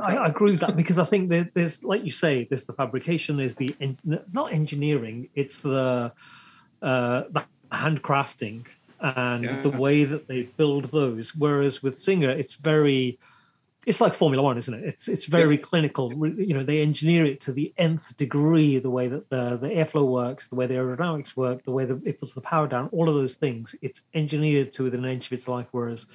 I, 0.00 0.16
I, 0.16 0.26
agree 0.26 0.52
with 0.52 0.60
that 0.60 0.76
because 0.76 0.98
I 0.98 1.04
think 1.04 1.30
that 1.30 1.54
there's, 1.54 1.82
like 1.82 2.04
you 2.04 2.10
say, 2.10 2.44
there's 2.44 2.64
the 2.64 2.74
fabrication, 2.74 3.38
there's 3.38 3.54
the 3.54 3.74
not 4.04 4.52
engineering, 4.52 5.30
it's 5.34 5.60
the 5.60 6.12
uh, 6.82 7.22
the 7.30 7.44
handcrafting 7.72 8.66
and 9.00 9.44
yeah. 9.44 9.60
the 9.62 9.70
way 9.70 10.04
that 10.04 10.28
they 10.28 10.42
build 10.42 10.86
those. 10.86 11.34
Whereas 11.34 11.82
with 11.82 11.98
Singer, 11.98 12.30
it's 12.30 12.54
very 12.54 13.18
it's 13.86 14.00
like 14.00 14.12
Formula 14.12 14.42
One, 14.42 14.58
isn't 14.58 14.74
it? 14.74 14.84
It's 14.84 15.08
it's 15.08 15.24
very 15.24 15.56
yeah. 15.56 15.62
clinical. 15.62 16.12
You 16.26 16.54
know, 16.54 16.64
they 16.64 16.82
engineer 16.82 17.24
it 17.24 17.40
to 17.42 17.52
the 17.52 17.72
nth 17.78 18.16
degree, 18.16 18.78
the 18.78 18.90
way 18.90 19.08
that 19.08 19.30
the 19.30 19.56
the 19.56 19.68
airflow 19.68 20.06
works, 20.06 20.48
the 20.48 20.56
way 20.56 20.66
the 20.66 20.74
aerodynamics 20.74 21.36
work, 21.36 21.64
the 21.64 21.70
way 21.70 21.84
that 21.84 22.06
it 22.06 22.18
puts 22.20 22.34
the 22.34 22.40
power 22.40 22.66
down, 22.66 22.88
all 22.92 23.08
of 23.08 23.14
those 23.14 23.34
things. 23.34 23.74
It's 23.80 24.02
engineered 24.14 24.72
to 24.72 24.84
within 24.84 25.04
an 25.04 25.10
inch 25.10 25.26
of 25.26 25.32
its 25.32 25.48
life. 25.48 25.68
Whereas 25.70 26.06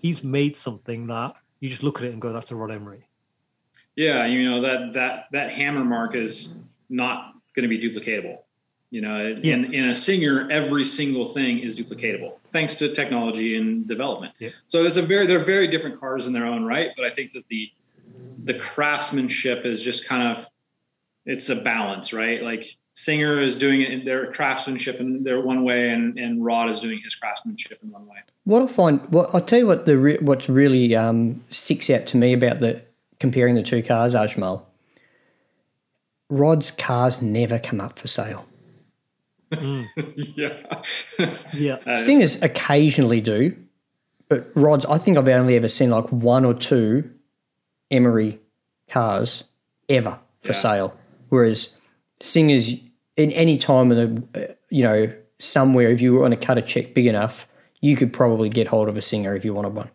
he's 0.00 0.24
made 0.24 0.56
something 0.56 1.06
that 1.08 1.34
you 1.60 1.68
just 1.68 1.82
look 1.82 1.98
at 1.98 2.04
it 2.04 2.12
and 2.12 2.20
go, 2.20 2.32
"That's 2.32 2.50
a 2.50 2.56
Rod 2.56 2.72
Emery." 2.72 3.06
Yeah, 3.94 4.26
you 4.26 4.50
know 4.50 4.62
that 4.62 4.94
that 4.94 5.26
that 5.32 5.50
hammer 5.50 5.84
mark 5.84 6.14
is 6.14 6.58
not 6.88 7.34
going 7.54 7.68
to 7.68 7.68
be 7.68 7.78
duplicatable. 7.78 8.38
You 8.90 9.00
know, 9.02 9.34
Yeah. 9.42 9.54
in, 9.54 9.72
in 9.72 9.88
a 9.90 9.94
singer, 9.94 10.48
every 10.50 10.84
single 10.84 11.28
thing 11.28 11.60
is 11.60 11.78
duplicatable 11.78 12.34
thanks 12.52 12.76
to 12.76 12.92
technology 12.92 13.56
and 13.56 13.86
development. 13.86 14.34
Yeah. 14.38 14.50
So 14.66 14.82
it's 14.84 14.96
a 14.96 15.02
very 15.02 15.26
they're 15.26 15.38
very 15.38 15.68
different 15.68 15.98
cars 15.98 16.26
in 16.26 16.32
their 16.32 16.46
own 16.46 16.64
right, 16.64 16.90
but 16.96 17.04
I 17.04 17.10
think 17.10 17.32
that 17.32 17.46
the 17.48 17.70
the 18.44 18.54
craftsmanship 18.54 19.64
is 19.64 19.82
just 19.82 20.06
kind 20.06 20.36
of 20.36 20.46
it's 21.26 21.48
a 21.48 21.56
balance, 21.56 22.12
right? 22.12 22.42
Like 22.42 22.76
Singer 22.92 23.40
is 23.40 23.56
doing 23.56 23.82
it 23.82 23.92
in 23.92 24.04
their 24.04 24.32
craftsmanship 24.32 24.98
in 25.00 25.22
their 25.22 25.40
one 25.40 25.62
way, 25.64 25.90
and 25.90 26.18
and 26.18 26.44
Rod 26.44 26.68
is 26.70 26.80
doing 26.80 27.00
his 27.02 27.14
craftsmanship 27.14 27.78
in 27.82 27.90
one 27.90 28.06
way. 28.06 28.16
What 28.44 28.62
I 28.62 28.66
find, 28.66 29.00
what 29.10 29.30
I'll 29.34 29.40
tell 29.40 29.60
you 29.60 29.66
what 29.66 29.86
the 29.86 29.96
re, 29.98 30.18
what's 30.20 30.48
really 30.48 30.96
um, 30.96 31.44
sticks 31.50 31.88
out 31.90 32.06
to 32.06 32.16
me 32.16 32.32
about 32.32 32.58
the 32.58 32.82
comparing 33.20 33.54
the 33.54 33.62
two 33.62 33.82
cars, 33.82 34.14
Ajmal. 34.14 34.62
Rod's 36.28 36.70
cars 36.70 37.20
never 37.20 37.58
come 37.58 37.80
up 37.80 37.98
for 37.98 38.08
sale. 38.08 38.46
yeah, 40.16 40.82
Yeah. 41.54 41.78
Singers 41.96 42.40
occasionally 42.42 43.20
do, 43.20 43.56
but 44.28 44.48
Rod's. 44.54 44.84
I 44.86 44.98
think 44.98 45.16
I've 45.16 45.28
only 45.28 45.56
ever 45.56 45.68
seen 45.68 45.90
like 45.90 46.10
one 46.10 46.44
or 46.44 46.54
two 46.54 47.10
Emery 47.90 48.38
cars 48.88 49.44
ever 49.88 50.18
for 50.42 50.48
Yeah. 50.48 50.52
sale. 50.54 50.96
Whereas 51.30 51.76
Singers, 52.20 52.74
in 53.16 53.32
any 53.32 53.58
time 53.58 53.90
in 53.92 54.24
the, 54.32 54.48
uh, 54.50 54.52
you 54.68 54.82
know, 54.84 55.12
somewhere, 55.38 55.88
if 55.88 56.00
you 56.00 56.14
want 56.14 56.32
to 56.38 56.46
cut 56.46 56.58
a 56.58 56.62
check 56.62 56.94
big 56.94 57.06
enough, 57.06 57.48
you 57.80 57.96
could 57.96 58.12
probably 58.12 58.48
get 58.48 58.66
hold 58.68 58.88
of 58.88 58.96
a 58.96 59.02
Singer 59.02 59.34
if 59.34 59.44
you 59.44 59.54
wanted 59.54 59.74
one. 59.74 59.90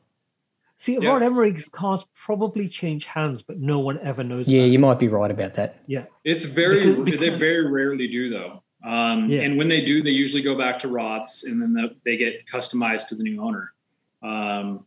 See, 0.78 0.98
Yeah. 1.00 1.10
Rod 1.10 1.24
Emery's 1.24 1.70
cars 1.70 2.06
probably 2.16 2.68
change 2.68 3.06
hands, 3.06 3.42
but 3.42 3.60
no 3.60 3.80
one 3.80 3.98
ever 4.04 4.24
knows. 4.24 4.50
Yeah, 4.50 4.62
about 4.64 4.72
you 4.72 4.78
it. 4.78 4.82
might 4.82 5.00
be 5.00 5.08
right 5.08 5.32
about 5.32 5.54
that. 5.54 5.80
Yeah. 5.88 6.06
It's 6.26 6.44
very 6.44 6.80
Because- 6.80 7.06
they 7.20 7.30
very 7.30 7.72
rarely 7.72 8.08
do 8.10 8.30
though. 8.30 8.62
Um, 8.86 9.30
Yeah. 9.30 9.42
And 9.42 9.58
when 9.58 9.68
they 9.68 9.82
do, 9.82 10.04
they 10.04 10.12
usually 10.12 10.44
go 10.44 10.56
back 10.56 10.80
to 10.80 10.88
rods, 10.88 11.44
and 11.44 11.62
then 11.62 11.74
the, 11.74 11.96
they 12.06 12.18
get 12.18 12.46
customized 12.46 13.08
to 13.08 13.16
the 13.16 13.24
new 13.24 13.42
owner. 13.42 13.74
Um, 14.22 14.86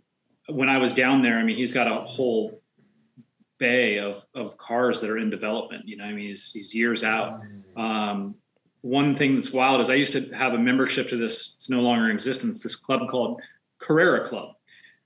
when 0.49 0.69
I 0.69 0.79
was 0.79 0.95
down 0.95 1.23
there, 1.23 1.39
I 1.39 1.43
mean, 1.43 1.57
he's 1.57 1.73
got 1.73 1.87
a 1.87 2.05
whole 2.05 2.62
bay 3.59 3.99
of 3.99 4.25
of 4.35 4.57
cars 4.57 5.01
that 5.01 5.11
are 5.11 5.19
in 5.19 5.31
development. 5.31 5.87
You 5.87 5.97
know, 5.97 6.05
I 6.05 6.12
mean, 6.12 6.29
he's 6.29 6.53
he's 6.53 6.75
years 6.75 7.03
out. 7.05 7.41
Um, 7.77 8.37
one 8.83 9.16
thing 9.16 9.35
that's 9.35 9.53
wild 9.53 9.81
is 9.81 9.91
I 9.91 9.95
used 9.95 10.12
to 10.12 10.31
have 10.35 10.55
a 10.55 10.59
membership 10.59 11.09
to 11.09 11.16
this. 11.16 11.55
It's 11.57 11.69
no 11.69 11.81
longer 11.81 12.07
in 12.07 12.12
existence. 12.12 12.62
This 12.62 12.77
club 12.77 13.09
called 13.09 13.41
Carrera 13.79 14.27
Club, 14.29 14.55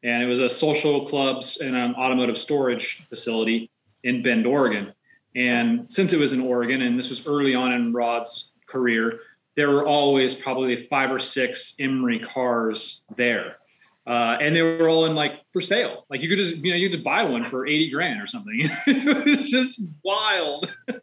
and 0.02 0.22
it 0.22 0.26
was 0.26 0.40
a 0.40 0.48
social 0.48 1.08
clubs 1.08 1.56
and 1.56 1.74
an 1.74 1.94
automotive 1.94 2.36
storage 2.36 3.06
facility 3.08 3.70
in 4.04 4.22
Bend, 4.22 4.46
Oregon. 4.46 4.92
And 5.34 5.90
since 5.90 6.12
it 6.12 6.20
was 6.20 6.34
in 6.34 6.42
Oregon, 6.42 6.82
and 6.82 6.98
this 6.98 7.08
was 7.08 7.26
early 7.26 7.54
on 7.54 7.72
in 7.72 7.94
Rod's 7.94 8.51
career, 8.72 9.20
there 9.56 9.70
were 9.70 9.86
always 9.86 10.34
probably 10.34 10.76
five 10.76 11.10
or 11.10 11.18
six 11.18 11.74
Emery 11.78 12.18
cars 12.18 13.04
there. 13.16 13.56
Uh, 14.04 14.36
and 14.40 14.56
they 14.56 14.62
were 14.62 14.88
all 14.88 15.04
in 15.04 15.14
like 15.14 15.42
for 15.52 15.60
sale. 15.60 16.06
Like 16.10 16.22
you 16.22 16.28
could 16.28 16.38
just, 16.38 16.56
you 16.56 16.72
know, 16.72 16.76
you 16.76 16.88
could 16.88 16.96
just 16.96 17.04
buy 17.04 17.22
one 17.22 17.42
for 17.42 17.66
80 17.66 17.90
grand 17.90 18.20
or 18.20 18.26
something. 18.26 18.58
it 18.86 19.26
was 19.26 19.48
just 19.48 19.80
wild. 20.02 20.72
That 20.88 21.02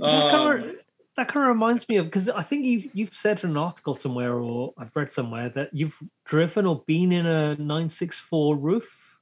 Um, 0.00 0.30
kind 0.30 0.64
of 0.64 0.76
that 1.16 1.28
kind 1.28 1.44
of 1.44 1.48
reminds 1.48 1.88
me 1.88 1.96
of 1.96 2.06
because 2.06 2.28
I 2.30 2.42
think 2.42 2.64
you've 2.64 2.86
you've 2.94 3.14
said 3.14 3.42
in 3.42 3.50
an 3.50 3.56
article 3.56 3.94
somewhere 3.94 4.38
or 4.38 4.72
I've 4.78 4.94
read 4.94 5.10
somewhere 5.10 5.48
that 5.50 5.74
you've 5.74 5.98
driven 6.24 6.66
or 6.66 6.84
been 6.86 7.12
in 7.12 7.26
a 7.26 7.56
964 7.56 8.56
RUF. 8.56 9.18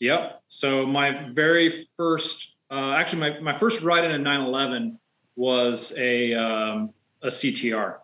Yep. 0.00 0.42
So 0.48 0.86
my 0.86 1.30
very 1.32 1.88
first, 1.96 2.54
uh, 2.70 2.92
actually, 2.92 3.20
my, 3.20 3.40
my 3.40 3.58
first 3.58 3.82
ride 3.82 4.04
in 4.04 4.12
a 4.12 4.18
911 4.18 4.98
was 5.36 5.92
a 5.96 6.34
um, 6.34 6.92
a 7.22 7.28
CTR. 7.28 7.98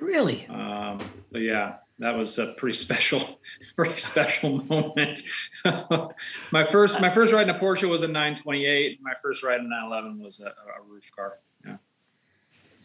Really? 0.00 0.46
Um, 0.48 0.98
so 1.32 1.38
yeah, 1.38 1.76
that 1.98 2.16
was 2.16 2.38
a 2.38 2.54
pretty 2.54 2.76
special, 2.76 3.40
pretty 3.76 3.96
special 3.96 4.64
moment. 4.64 5.20
my 6.50 6.64
first 6.64 7.00
my 7.00 7.10
first 7.10 7.32
ride 7.32 7.48
in 7.48 7.54
a 7.54 7.58
Porsche 7.58 7.88
was 7.88 8.02
a 8.02 8.08
928. 8.08 9.00
My 9.02 9.12
first 9.22 9.44
ride 9.44 9.60
in 9.60 9.66
a 9.66 9.68
911 9.68 10.22
was 10.22 10.40
a, 10.40 10.46
a 10.48 10.82
RUF 10.88 11.10
car. 11.14 11.38
Yeah. 11.64 11.76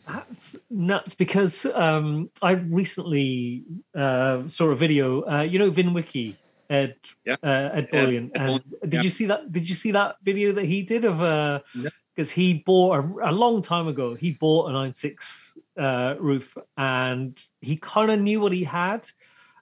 That's 0.08 0.56
nuts 0.70 1.16
because 1.16 1.66
um, 1.66 2.30
I 2.42 2.52
recently 2.52 3.64
uh, 3.96 4.48
saw 4.48 4.68
a 4.68 4.76
video. 4.76 5.22
Uh, 5.22 5.42
you 5.42 5.58
know, 5.58 5.72
VINwiki, 5.72 6.36
Ed 6.70 6.96
Yeah. 7.26 7.38
uh, 7.42 7.70
Ed 7.74 7.88
Yeah, 7.92 8.00
Bolian, 8.00 8.32
Ed 8.36 8.42
and 8.42 8.64
Bolian, 8.64 8.82
did 8.82 8.94
yeah. 8.94 9.02
you 9.02 9.10
see 9.10 9.26
that? 9.28 9.52
Did 9.52 9.70
you 9.70 9.76
see 9.76 9.92
that 9.92 10.18
video 10.24 10.52
that 10.52 10.66
he 10.66 10.84
did 10.84 11.06
of 11.06 11.22
uh 11.22 11.62
Yeah. 11.74 11.90
Because 12.16 12.32
he 12.32 12.54
bought 12.54 13.04
a, 13.04 13.30
a 13.30 13.34
long 13.34 13.62
time 13.62 13.88
ago. 13.90 14.14
He 14.16 14.32
bought 14.32 14.70
a 14.70 14.74
96 14.74 15.58
uh, 15.78 16.16
RUF, 16.20 16.58
and 16.78 17.42
he 17.62 17.76
kind 17.78 18.10
of 18.12 18.20
knew 18.22 18.40
what 18.40 18.54
he 18.54 18.64
had, 18.64 19.06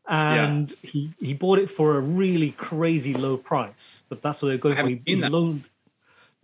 and 0.07 0.71
he 0.83 1.11
he 1.19 1.33
bought 1.33 1.57
it 1.57 1.69
for 1.69 1.97
a 1.97 1.99
really 1.99 2.51
crazy 2.51 3.13
low 3.15 3.37
price. 3.37 4.03
But 4.09 4.21
that's 4.21 4.41
what 4.41 4.49
they're 4.49 4.57
going 4.59 4.75
for. 4.75 4.87
He, 4.87 5.01
he 5.05 5.15
loaned. 5.15 5.63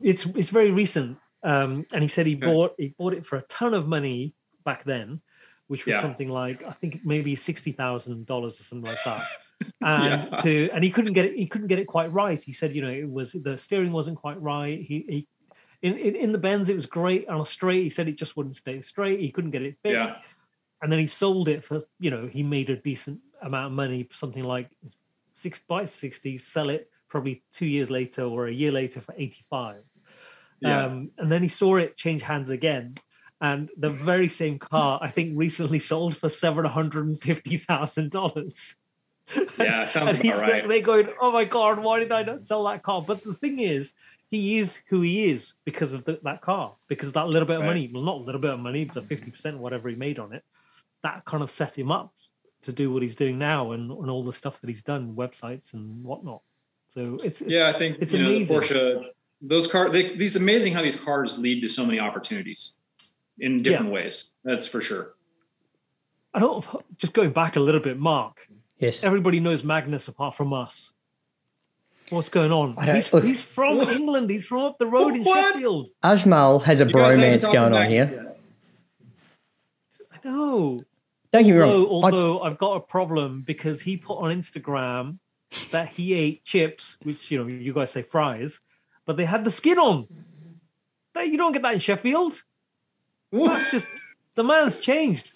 It's 0.02 0.26
it's 0.26 0.50
very 0.50 0.72
recent, 0.72 1.18
um, 1.44 1.86
and 1.94 2.02
he 2.02 2.08
said 2.08 2.26
he 2.26 2.36
Okay. 2.36 2.46
bought 2.46 2.74
he 2.78 2.96
bought 2.98 3.14
it 3.14 3.26
for 3.26 3.38
a 3.38 3.44
ton 3.44 3.74
of 3.76 3.88
money 3.88 4.34
back 4.66 4.84
then, 4.86 5.22
which 5.68 5.86
was 5.86 5.96
Yeah. 5.96 6.02
something 6.02 6.30
like 6.30 6.64
I 6.64 6.72
think 6.72 7.02
maybe 7.06 7.36
sixty 7.36 7.72
thousand 7.72 8.26
dollars 8.26 8.60
or 8.60 8.64
something 8.64 8.90
like 8.90 9.04
that. 9.06 9.28
And 9.82 10.24
Yeah. 10.24 10.38
to 10.42 10.70
and 10.74 10.84
he 10.84 10.90
couldn't 10.90 11.14
get 11.14 11.26
it 11.26 11.36
he 11.36 11.46
couldn't 11.46 11.68
get 11.68 11.80
it 11.80 11.88
quite 11.88 12.12
right. 12.12 12.42
He 12.42 12.52
said, 12.54 12.74
you 12.76 12.82
know, 12.82 12.90
it 12.90 13.10
was 13.10 13.34
the 13.34 13.58
steering 13.58 13.92
wasn't 13.92 14.18
quite 14.18 14.42
right. 14.42 14.82
He 14.82 15.06
he 15.08 15.28
in, 15.82 15.98
in, 15.98 16.16
in 16.16 16.32
the 16.32 16.38
bends 16.38 16.70
it 16.70 16.76
was 16.76 16.86
great 16.86 17.28
on 17.30 17.40
a 17.42 17.46
straight. 17.46 17.84
He 17.84 17.90
said 17.90 18.08
it 18.08 18.18
just 18.18 18.36
wouldn't 18.36 18.56
stay 18.56 18.82
straight. 18.82 19.20
He 19.20 19.32
couldn't 19.32 19.52
get 19.52 19.62
it 19.62 19.76
Yeah. 19.84 20.06
fixed. 20.06 20.22
And 20.82 20.92
then 20.92 21.00
he 21.00 21.08
sold 21.08 21.50
it 21.50 21.64
for, 21.64 21.82
you 22.00 22.10
know, 22.10 22.28
he 22.28 22.42
made 22.44 22.70
a 22.70 22.76
decent 22.78 23.20
amount 23.42 23.68
of 23.68 23.72
money, 23.74 24.08
something 24.12 24.44
like 24.44 24.70
six 25.34 25.60
by 25.60 25.86
sixty, 25.86 26.38
sell 26.38 26.70
it 26.70 26.90
probably 27.10 27.44
two 27.52 27.66
years 27.66 27.90
later 27.90 28.24
or 28.24 28.48
a 28.48 28.52
year 28.52 28.72
later 28.72 29.02
for 29.02 29.14
85. 29.18 29.84
Yeah. 30.62 30.86
Um, 30.86 31.12
and 31.18 31.32
then 31.32 31.42
he 31.42 31.50
saw 31.50 31.78
it 31.78 31.98
change 31.98 32.22
hands 32.22 32.50
again. 32.50 32.96
And 33.42 33.70
the 33.78 33.90
very 34.12 34.28
same 34.30 34.60
car, 34.60 35.00
I 35.02 35.10
think, 35.10 35.34
recently 35.38 35.80
sold 35.80 36.16
for 36.18 36.30
seven 36.30 36.66
hundred 36.66 37.08
and 37.08 37.20
fifty 37.20 37.58
thousand 37.58 38.12
dollars. 38.12 38.76
Yeah, 39.58 39.86
sounds 39.86 40.16
and 40.20 40.26
about 40.26 40.42
right. 40.42 40.68
there 40.68 40.82
going, 40.82 41.08
"Oh 41.22 41.32
my 41.32 41.46
god, 41.46 41.80
why 41.80 42.00
did 42.00 42.12
I 42.12 42.24
not 42.24 42.42
sell 42.42 42.64
that 42.66 42.84
car?" 42.84 43.02
But 43.02 43.24
the 43.24 43.34
thing 43.34 43.60
is, 43.60 43.94
he 44.30 44.58
is 44.60 44.82
who 44.88 45.02
he 45.02 45.30
is 45.30 45.54
because 45.66 45.94
of 45.94 46.04
the, 46.06 46.20
that 46.24 46.42
car, 46.42 46.76
because 46.88 47.08
of 47.08 47.14
that 47.16 47.28
little 47.28 47.48
bit 47.48 47.56
of 47.56 47.62
Right. 47.62 47.68
money. 47.68 47.90
Well, 47.92 48.04
not 48.04 48.18
a 48.18 48.24
little 48.24 48.42
bit 48.42 48.52
of 48.52 48.60
money, 48.60 48.84
the 48.86 49.02
fifty 49.02 49.32
percent, 49.32 49.58
whatever 49.58 49.90
he 49.90 49.96
made 49.96 50.20
on 50.20 50.34
it. 50.34 50.44
That 51.04 51.26
kind 51.26 51.42
of 51.44 51.50
set 51.50 51.78
him 51.78 51.92
up 51.92 52.14
to 52.62 52.72
do 52.72 52.92
what 52.92 53.02
he's 53.02 53.16
doing 53.16 53.38
now, 53.40 53.72
and, 53.72 53.90
and 53.92 54.10
all 54.10 54.24
the 54.24 54.34
stuff 54.34 54.60
that 54.62 54.68
he's 54.68 54.84
done, 54.84 55.16
websites 55.16 55.74
and 55.74 56.04
whatnot. 56.04 56.42
So 56.94 57.20
it's 57.24 57.42
Yeah, 57.42 57.68
I 57.70 57.74
think 57.74 57.98
It's 58.02 58.14
you 58.14 58.22
know 58.24 58.30
amazing. 58.30 58.60
the 58.60 58.66
Porsche. 58.66 59.06
Those 59.42 59.68
cars, 59.68 59.94
they, 59.94 60.16
these 60.18 60.36
amazing 60.36 60.74
how 60.74 60.82
these 60.82 60.98
cars 60.98 61.38
lead 61.40 61.62
to 61.62 61.70
so 61.70 61.86
many 61.86 61.98
opportunities 62.00 62.76
in 63.40 63.58
different 63.64 63.92
ways. 63.92 64.32
That's 64.44 64.68
for 64.68 64.82
sure. 64.82 65.14
I 66.34 66.40
don't 66.40 66.66
just 66.98 67.14
going 67.14 67.32
back 67.32 67.56
a 67.56 67.60
little 67.62 67.80
bit, 67.80 67.98
Mark. 67.98 68.48
Yes. 68.80 69.04
Everybody 69.04 69.40
knows 69.40 69.64
Magnus 69.64 70.08
apart 70.10 70.36
from 70.36 70.52
us. 70.54 70.92
What's 72.10 72.30
going 72.30 72.52
on? 72.52 72.76
He's, 72.94 73.12
look- 73.14 73.24
he's 73.24 73.42
from 73.42 73.80
England. 73.82 74.30
He's 74.30 74.46
from 74.46 74.62
up 74.64 74.78
the 74.80 74.88
road 74.88 75.16
in 75.16 75.24
What? 75.24 75.54
Sheffield. 75.54 75.90
Ajmal 76.04 76.64
has 76.64 76.82
a 76.82 76.86
You 76.86 76.94
bromance 76.94 77.52
going 77.52 77.74
on 77.74 77.90
here. 77.90 78.10
yet. 78.12 78.40
I 80.12 80.28
know. 80.28 80.80
Don't 81.32 81.44
get 81.44 81.54
me 81.56 81.62
Although, 81.62 81.84
wrong. 81.84 81.86
I- 81.86 82.06
although 82.08 82.42
I've 82.42 82.58
got 82.58 82.74
a 82.78 82.80
problem 82.80 83.42
because 83.42 83.82
he 83.82 83.98
put 83.98 84.18
on 84.18 84.32
Instagram 84.32 85.20
that 85.72 85.90
he 85.90 86.14
ate 86.14 86.44
chips, 86.44 86.98
which 87.04 87.30
you 87.32 87.44
know 87.44 87.48
you 87.50 87.74
guys 87.74 87.92
say 87.92 88.02
fries, 88.02 88.60
but 89.06 89.16
they 89.18 89.26
had 89.26 89.44
the 89.44 89.52
skin 89.52 89.78
on. 89.78 90.08
That 91.14 91.28
you 91.30 91.38
don't 91.38 91.52
get 91.52 91.62
that 91.64 91.74
in 91.74 91.80
Sheffield. 91.80 92.42
That's 93.32 93.70
just 93.72 93.88
the 94.36 94.44
man's 94.44 94.78
changed. 94.78 95.34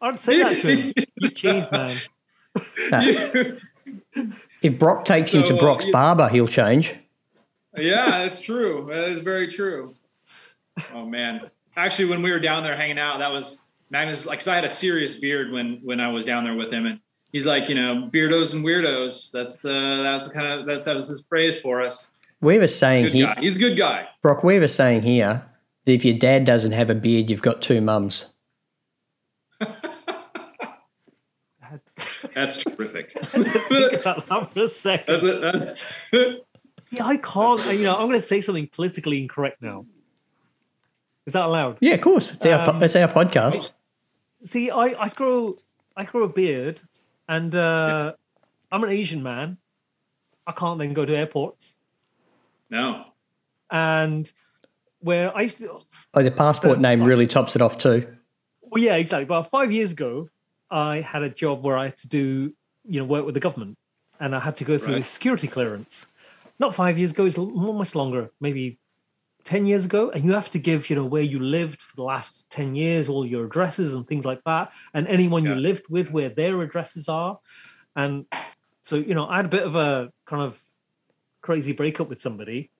I'd 0.00 0.18
say 0.20 0.42
that 0.42 0.58
to 0.58 0.76
him. 0.76 0.92
You've 1.16 1.34
changed, 1.34 1.70
man. 1.72 1.96
If 4.62 4.78
Brock 4.78 5.04
takes 5.04 5.32
him 5.34 5.42
So, 5.42 5.48
to 5.48 5.56
uh, 5.56 5.60
Brock's 5.60 5.86
barber, 5.90 6.28
he'll 6.28 6.46
change. 6.46 6.94
yeah, 7.76 8.22
that's 8.22 8.40
true. 8.40 8.88
That 8.90 9.08
is 9.08 9.20
very 9.20 9.48
true. 9.48 9.92
Oh 10.94 11.04
man, 11.06 11.42
actually, 11.76 12.06
when 12.06 12.22
we 12.22 12.30
were 12.30 12.40
down 12.40 12.62
there 12.62 12.76
hanging 12.76 12.98
out, 12.98 13.18
that 13.20 13.32
was 13.32 13.62
Magnus. 13.90 14.26
Like, 14.26 14.40
'cause 14.40 14.48
I 14.48 14.54
had 14.54 14.64
a 14.64 14.70
serious 14.70 15.14
beard 15.14 15.52
when 15.52 15.80
when 15.82 16.00
I 16.00 16.10
was 16.10 16.24
down 16.24 16.44
there 16.44 16.54
with 16.54 16.72
him, 16.72 16.86
and 16.86 17.00
he's 17.32 17.46
like, 17.46 17.68
you 17.68 17.74
know, 17.74 18.08
beardos 18.12 18.54
and 18.54 18.64
weirdos. 18.64 19.30
That's 19.30 19.62
the 19.62 20.00
that's 20.02 20.28
kind 20.28 20.46
of 20.60 20.66
that, 20.66 20.84
that 20.84 20.94
was 20.94 21.08
his 21.08 21.20
phrase 21.28 21.58
for 21.60 21.80
us. 21.82 22.12
We 22.40 22.58
a 22.58 22.68
saying 22.68 23.08
here. 23.12 23.34
He's 23.40 23.56
a 23.56 23.58
good 23.58 23.76
guy. 23.76 24.08
Brock. 24.22 24.44
We 24.44 24.56
a 24.58 24.68
saying 24.68 25.02
here 25.02 25.44
that 25.86 25.92
if 25.92 26.04
your 26.04 26.18
dad 26.18 26.44
doesn't 26.44 26.72
have 26.72 26.90
a 26.90 26.94
beard, 26.94 27.30
you've 27.30 27.42
got 27.42 27.62
two 27.62 27.80
mums. 27.80 28.26
That's 32.36 32.62
terrific. 32.62 33.18
Think 33.24 33.92
about 33.94 34.26
that 34.26 34.52
for 34.52 34.60
a 34.60 34.68
second. 34.68 35.06
That's 35.22 35.24
it. 35.24 35.40
That's 35.40 35.70
See, 36.90 37.00
I 37.00 37.16
can't. 37.16 37.64
You 37.72 37.84
know, 37.84 37.94
I'm 37.94 38.02
going 38.06 38.12
to 38.12 38.20
say 38.20 38.40
something 38.42 38.68
politically 38.68 39.20
incorrect 39.22 39.60
now. 39.62 39.86
Is 41.24 41.32
that 41.32 41.46
allowed? 41.46 41.78
Yeah, 41.80 41.94
of 41.94 42.02
course. 42.02 42.30
It's 42.32 42.44
our, 42.46 42.68
Um, 42.68 42.82
it's 42.82 42.94
our 42.94 43.08
podcast. 43.08 43.72
See, 44.44 44.70
I, 44.70 44.94
I 45.04 45.08
grow 45.08 45.56
I 45.96 46.04
grow 46.04 46.24
a 46.24 46.28
beard, 46.28 46.82
and 47.26 47.54
uh, 47.54 48.12
I'm 48.70 48.84
an 48.84 48.90
Asian 48.90 49.22
man. 49.22 49.56
I 50.46 50.52
can't 50.52 50.78
then 50.78 50.92
go 50.92 51.04
to 51.06 51.16
airports, 51.16 51.74
No. 52.70 53.06
and 53.70 54.30
where 55.00 55.36
I 55.36 55.40
used 55.40 55.58
to. 55.58 55.80
Oh, 56.14 56.22
the 56.22 56.30
passport 56.30 56.78
name 56.80 57.02
really 57.02 57.26
tops 57.26 57.56
it 57.56 57.62
off 57.62 57.78
too. 57.78 58.06
Well, 58.60 58.80
yeah, 58.84 58.94
exactly. 58.96 59.24
But 59.24 59.44
five 59.44 59.72
years 59.72 59.90
ago, 59.92 60.28
I 60.70 61.00
had 61.00 61.22
a 61.22 61.28
job 61.28 61.62
where 61.62 61.76
I 61.76 61.84
had 61.84 61.96
to 61.98 62.08
do, 62.08 62.52
you 62.84 63.00
know, 63.00 63.04
work 63.06 63.24
with 63.24 63.34
the 63.34 63.40
government, 63.40 63.76
and 64.20 64.34
I 64.34 64.40
had 64.40 64.56
to 64.56 64.64
go 64.64 64.78
through 64.78 64.94
Right. 64.94 64.98
this 65.00 65.08
security 65.08 65.48
clearance. 65.48 66.06
Not 66.58 66.74
five 66.74 66.98
years 66.98 67.10
ago; 67.12 67.26
it's 67.26 67.38
much 67.38 67.94
longer, 67.94 68.30
maybe 68.40 68.78
ten 69.44 69.66
years 69.66 69.84
ago. 69.84 70.10
And 70.10 70.24
you 70.24 70.32
have 70.32 70.50
to 70.50 70.58
give, 70.58 70.90
you 70.90 70.96
know, 70.96 71.04
where 71.04 71.22
you 71.22 71.38
lived 71.38 71.80
for 71.80 71.94
the 71.96 72.02
last 72.02 72.48
ten 72.50 72.74
years, 72.74 73.08
all 73.08 73.24
your 73.26 73.44
addresses 73.44 73.92
and 73.94 74.06
things 74.06 74.24
like 74.24 74.42
that, 74.44 74.72
and 74.94 75.06
anyone 75.06 75.44
you 75.44 75.54
lived 75.54 75.84
with, 75.88 76.10
where 76.10 76.28
their 76.30 76.60
addresses 76.62 77.08
are. 77.08 77.38
And 77.94 78.26
so, 78.82 78.96
you 78.96 79.14
know, 79.14 79.26
I 79.26 79.36
had 79.36 79.44
a 79.46 79.48
bit 79.48 79.62
of 79.64 79.74
a 79.76 80.12
kind 80.26 80.42
of 80.42 80.60
crazy 81.42 81.72
breakup 81.72 82.08
with 82.08 82.20
somebody, 82.20 82.70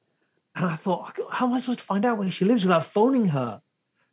and 0.54 0.64
I 0.66 0.74
thought, 0.74 1.16
how 1.30 1.46
am 1.46 1.52
I 1.54 1.58
supposed 1.58 1.78
to 1.80 1.84
find 1.84 2.04
out 2.04 2.18
where 2.18 2.30
she 2.30 2.44
lives 2.44 2.64
without 2.64 2.84
phoning 2.84 3.28
her? 3.28 3.60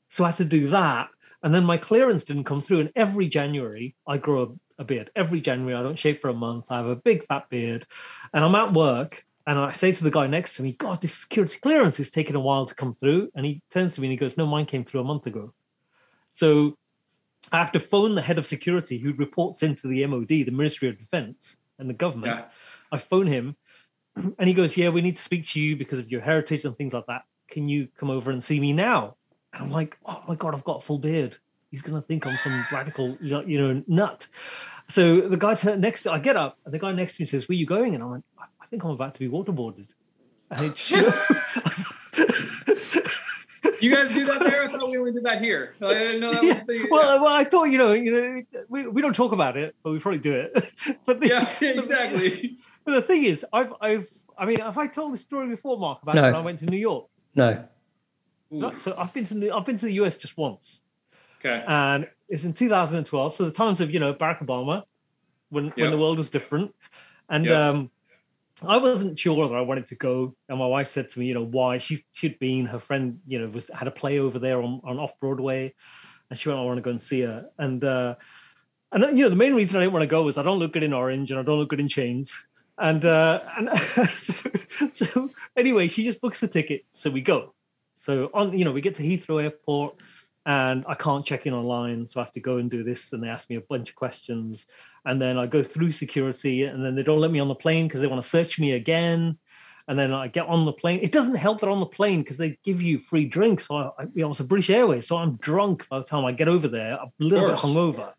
So 0.09 0.23
I 0.23 0.27
had 0.27 0.37
to 0.37 0.45
do 0.45 0.69
that. 0.69 1.09
And 1.43 1.53
then 1.53 1.65
my 1.65 1.77
clearance 1.77 2.23
didn't 2.23 2.45
come 2.45 2.61
through. 2.61 2.79
And 2.79 2.91
every 2.95 3.27
January, 3.27 3.95
I 4.07 4.17
grow 4.17 4.57
a, 4.77 4.81
a 4.81 4.85
beard. 4.85 5.11
Every 5.15 5.41
January, 5.41 5.75
I 5.75 5.83
don't 5.83 5.99
shave 5.99 6.19
for 6.19 6.29
a 6.29 6.33
month. 6.33 6.65
I 6.69 6.77
have 6.77 6.87
a 6.87 6.95
big 6.95 7.25
fat 7.25 7.49
beard. 7.49 7.85
And 8.33 8.43
I'm 8.43 8.55
at 8.55 8.73
work 8.73 9.25
and 9.45 9.59
I 9.59 9.71
say 9.73 9.91
to 9.91 10.03
the 10.03 10.11
guy 10.11 10.27
next 10.27 10.55
to 10.55 10.63
me, 10.63 10.71
God, 10.73 11.01
this 11.01 11.13
security 11.13 11.59
clearance 11.59 11.99
is 11.99 12.09
taking 12.09 12.35
a 12.35 12.39
while 12.39 12.65
to 12.65 12.73
come 12.73 12.93
through. 12.93 13.29
And 13.35 13.45
he 13.45 13.61
turns 13.69 13.93
to 13.95 14.01
me 14.01 14.07
and 14.07 14.11
he 14.13 14.17
goes, 14.17 14.37
No, 14.37 14.45
mine 14.45 14.65
came 14.65 14.85
through 14.85 15.01
a 15.01 15.05
month 15.05 15.27
ago. 15.27 15.53
So 16.31 16.77
I 17.51 17.57
have 17.57 17.73
to 17.73 17.79
phone 17.79 18.15
the 18.15 18.21
head 18.21 18.37
of 18.37 18.45
security 18.45 18.97
who 18.97 19.13
reports 19.13 19.63
into 19.63 19.87
the 19.87 20.05
MOD, 20.07 20.27
the 20.27 20.49
Ministry 20.51 20.87
of 20.87 20.97
Defense, 20.97 21.57
and 21.77 21.89
the 21.89 21.93
government. 21.93 22.37
Yeah. 22.37 22.45
I 22.91 22.97
phone 22.97 23.27
him 23.27 23.57
and 24.15 24.47
he 24.47 24.53
goes, 24.53 24.77
Yeah, 24.77 24.89
we 24.89 25.01
need 25.01 25.17
to 25.17 25.21
speak 25.21 25.45
to 25.49 25.59
you 25.59 25.75
because 25.75 25.99
of 25.99 26.09
your 26.09 26.21
heritage 26.21 26.63
and 26.63 26.77
things 26.77 26.93
like 26.93 27.05
that. 27.07 27.23
Can 27.49 27.67
you 27.67 27.89
come 27.97 28.09
over 28.09 28.31
and 28.31 28.41
see 28.41 28.61
me 28.61 28.71
now? 28.71 29.17
And 29.53 29.63
I'm 29.63 29.71
like, 29.71 29.97
Oh 30.05 30.23
my 30.27 30.35
God, 30.35 30.53
I've 30.55 30.63
got 30.63 30.79
a 30.79 30.81
full 30.81 30.99
beard. 30.99 31.37
He's 31.71 31.81
going 31.81 31.99
to 31.99 32.05
think 32.07 32.27
I'm 32.27 32.37
some 32.37 32.65
radical, 32.71 33.17
you 33.21 33.57
know, 33.59 33.83
nut. 33.87 34.27
So 34.87 35.21
the 35.21 35.37
guy 35.37 35.55
next 35.75 36.03
to 36.03 36.11
I 36.11 36.19
get 36.19 36.35
up 36.37 36.57
and 36.65 36.73
the 36.73 36.79
guy 36.79 36.91
next 36.91 37.15
to 37.17 37.21
me 37.21 37.25
says, 37.25 37.47
Where 37.47 37.55
are 37.55 37.59
you 37.59 37.65
going? 37.65 37.95
And 37.95 38.03
I 38.03 38.07
went, 38.07 38.25
I 38.37 38.43
I 38.61 38.65
think 38.67 38.83
I'm 38.83 38.91
about 38.91 39.13
to 39.15 39.19
be 39.19 39.29
waterboarded. 39.29 39.87
And 40.51 40.65
it, 40.65 40.91
You 43.81 43.93
guys 43.93 44.13
do 44.13 44.25
that 44.25 44.39
there? 44.39 44.63
I 44.63 44.67
thought 44.67 44.89
we 44.89 44.97
only 44.97 45.11
did 45.11 45.23
that 45.25 45.41
here. 45.41 45.73
I 45.81 45.93
didn't 45.93 46.21
know 46.21 46.31
that 46.31 46.43
was 46.43 46.63
the 46.63 46.87
well, 46.89 47.21
well, 47.21 47.33
I 47.33 47.43
thought 47.43 47.65
you 47.65 47.77
know, 47.77 47.91
you 47.91 48.11
know, 48.13 48.41
we, 48.69 48.87
we 48.87 49.01
don't 49.01 49.15
talk 49.15 49.33
about 49.33 49.57
it, 49.57 49.75
but 49.83 49.91
we 49.91 49.99
probably 49.99 50.19
do 50.19 50.33
it. 50.33 50.53
but 51.05 51.19
the, 51.19 51.27
yeah, 51.27 51.49
exactly. 51.61 52.57
But 52.85 52.93
the 52.93 53.01
thing 53.01 53.23
is, 53.25 53.45
I've, 53.51 53.73
I've, 53.81 54.07
I 54.37 54.45
mean, 54.45 54.59
have 54.59 54.77
I 54.77 54.87
told 54.87 55.13
this 55.13 55.21
story 55.21 55.49
before, 55.49 55.77
Mark, 55.77 56.01
about 56.01 56.15
No. 56.15 56.21
when 56.23 56.35
I 56.35 56.39
went 56.39 56.59
to 56.59 56.65
New 56.65 56.77
York? 56.77 57.07
No. 57.35 57.65
So, 58.59 58.71
so 58.77 58.95
I've 58.97 59.13
been 59.13 59.23
to 59.25 59.35
New, 59.35 59.51
I've 59.51 59.65
been 59.65 59.77
to 59.77 59.85
the 59.85 59.93
US 59.93 60.17
just 60.17 60.37
once, 60.37 60.79
Okay. 61.39 61.63
and 61.67 62.07
it's 62.29 62.45
in 62.45 62.53
2012. 62.53 63.35
So 63.35 63.45
the 63.45 63.51
times 63.51 63.81
of 63.81 63.91
you 63.91 63.99
know 63.99 64.13
Barack 64.13 64.39
Obama, 64.45 64.83
when 65.49 65.69
when 65.75 65.91
the 65.91 65.97
world 65.97 66.17
was 66.17 66.29
different, 66.29 66.73
and 67.29 67.45
Yep. 67.45 67.55
um, 67.55 67.91
I 68.61 68.77
wasn't 68.77 69.17
sure 69.17 69.35
whether 69.35 69.57
I 69.57 69.61
wanted 69.61 69.87
to 69.87 69.95
go. 69.95 70.35
And 70.47 70.59
my 70.59 70.67
wife 70.67 70.89
said 70.89 71.09
to 71.09 71.19
me, 71.19 71.25
you 71.25 71.33
know, 71.33 71.43
why 71.43 71.79
she 71.79 72.03
she'd 72.13 72.37
been 72.39 72.65
her 72.67 72.79
friend, 72.79 73.19
you 73.25 73.39
know, 73.39 73.47
was 73.47 73.69
had 73.73 73.87
a 73.87 73.91
play 73.91 74.19
over 74.19 74.39
there 74.39 74.61
on, 74.61 74.81
on 74.83 74.99
off 74.99 75.19
Broadway, 75.19 75.73
and 76.29 76.37
she 76.37 76.49
went, 76.49 76.59
I 76.59 76.63
want 76.63 76.77
to 76.77 76.81
go 76.81 76.91
and 76.91 77.01
see 77.01 77.21
her. 77.21 77.49
And 77.57 77.83
uh, 77.83 78.15
and 78.91 79.03
uh, 79.03 79.07
you 79.09 79.23
know, 79.23 79.29
the 79.29 79.35
main 79.35 79.53
reason 79.55 79.77
I 79.77 79.81
didn't 79.83 79.93
want 79.93 80.03
to 80.03 80.07
go 80.07 80.23
was 80.23 80.37
I 80.37 80.43
don't 80.43 80.59
look 80.59 80.73
good 80.73 80.83
in 80.83 80.93
orange 80.93 81.31
and 81.31 81.39
I 81.39 81.43
don't 81.43 81.59
look 81.59 81.69
good 81.69 81.79
in 81.79 81.87
chains. 81.87 82.45
And 82.77 83.03
uh, 83.05 83.41
and 83.57 83.69
so, 84.09 84.49
so 84.91 85.29
anyway, 85.57 85.87
she 85.87 86.03
just 86.03 86.21
books 86.21 86.39
the 86.39 86.47
ticket, 86.47 86.85
so 86.91 87.09
we 87.09 87.21
go. 87.21 87.53
So 88.03 88.29
on, 88.33 88.57
you 88.57 88.65
know, 88.65 88.73
we 88.73 88.81
get 88.81 88.95
to 88.95 89.03
Heathrow 89.03 89.41
Airport, 89.41 89.95
and 90.45 90.83
I 90.89 90.93
can't 90.93 91.25
check 91.25 91.45
in 91.45 91.53
online, 91.53 92.05
so 92.05 92.19
I 92.19 92.23
have 92.25 92.33
to 92.33 92.41
go 92.41 92.57
and 92.57 92.69
do 92.69 92.83
this. 92.83 93.13
And 93.13 93.23
they 93.23 93.29
ask 93.29 93.49
me 93.49 93.55
a 93.55 93.61
bunch 93.61 93.91
of 93.91 93.95
questions, 93.95 94.65
and 95.05 95.21
then 95.21 95.37
I 95.37 95.45
go 95.45 95.63
through 95.63 95.93
security, 95.93 96.65
and 96.65 96.83
then 96.85 96.95
they 96.95 97.03
don't 97.03 97.19
let 97.19 97.31
me 97.31 97.39
on 97.39 97.47
the 97.47 97.55
plane 97.55 97.87
because 97.87 98.01
they 98.01 98.07
want 98.07 98.21
to 98.21 98.27
search 98.27 98.59
me 98.59 98.73
again. 98.73 99.37
And 99.87 99.97
then 99.97 100.13
I 100.13 100.27
get 100.27 100.47
on 100.47 100.65
the 100.65 100.73
plane. 100.73 100.99
It 101.01 101.13
doesn't 101.13 101.35
help 101.35 101.61
that 101.61 101.69
on 101.69 101.79
the 101.79 101.85
plane 101.85 102.19
because 102.19 102.35
they 102.35 102.57
give 102.63 102.81
you 102.81 102.99
free 102.99 103.23
drinks. 103.25 103.67
So 103.67 103.75
I, 103.75 103.83
I, 103.97 104.03
you 104.13 104.23
know, 104.23 104.31
it's 104.31 104.41
a 104.41 104.43
British 104.43 104.69
Airways, 104.69 105.07
so 105.07 105.15
I'm 105.15 105.37
drunk 105.37 105.87
by 105.87 105.99
the 105.99 106.05
time 106.05 106.25
I 106.25 106.33
get 106.33 106.49
over 106.49 106.67
there, 106.67 106.95
a 106.95 107.09
little 107.19 107.47
bit 107.47 107.57
hungover. 107.57 108.11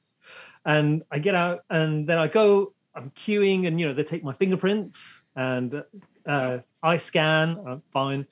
And 0.65 1.03
I 1.11 1.19
get 1.19 1.35
out, 1.35 1.61
and 1.69 2.09
then 2.09 2.19
I 2.19 2.29
go. 2.29 2.73
I'm 2.97 3.11
queuing, 3.11 3.67
and 3.67 3.79
you 3.79 3.87
know 3.87 3.93
they 3.93 4.05
take 4.05 4.25
my 4.25 4.33
fingerprints 4.33 5.25
and 5.37 5.83
uh, 6.27 6.59
I 6.83 6.97
scan. 6.97 7.59
I'm 7.67 7.83
fine. 7.93 8.27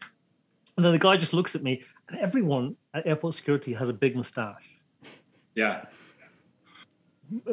And 0.82 0.86
then 0.86 0.94
the 0.94 0.98
guy 0.98 1.16
just 1.16 1.32
looks 1.32 1.54
at 1.54 1.62
me, 1.62 1.80
and 2.08 2.18
everyone 2.18 2.74
at 2.92 3.06
airport 3.06 3.36
security 3.36 3.72
has 3.72 3.88
a 3.88 3.92
big 3.92 4.16
mustache. 4.16 4.80
Yeah. 5.54 5.84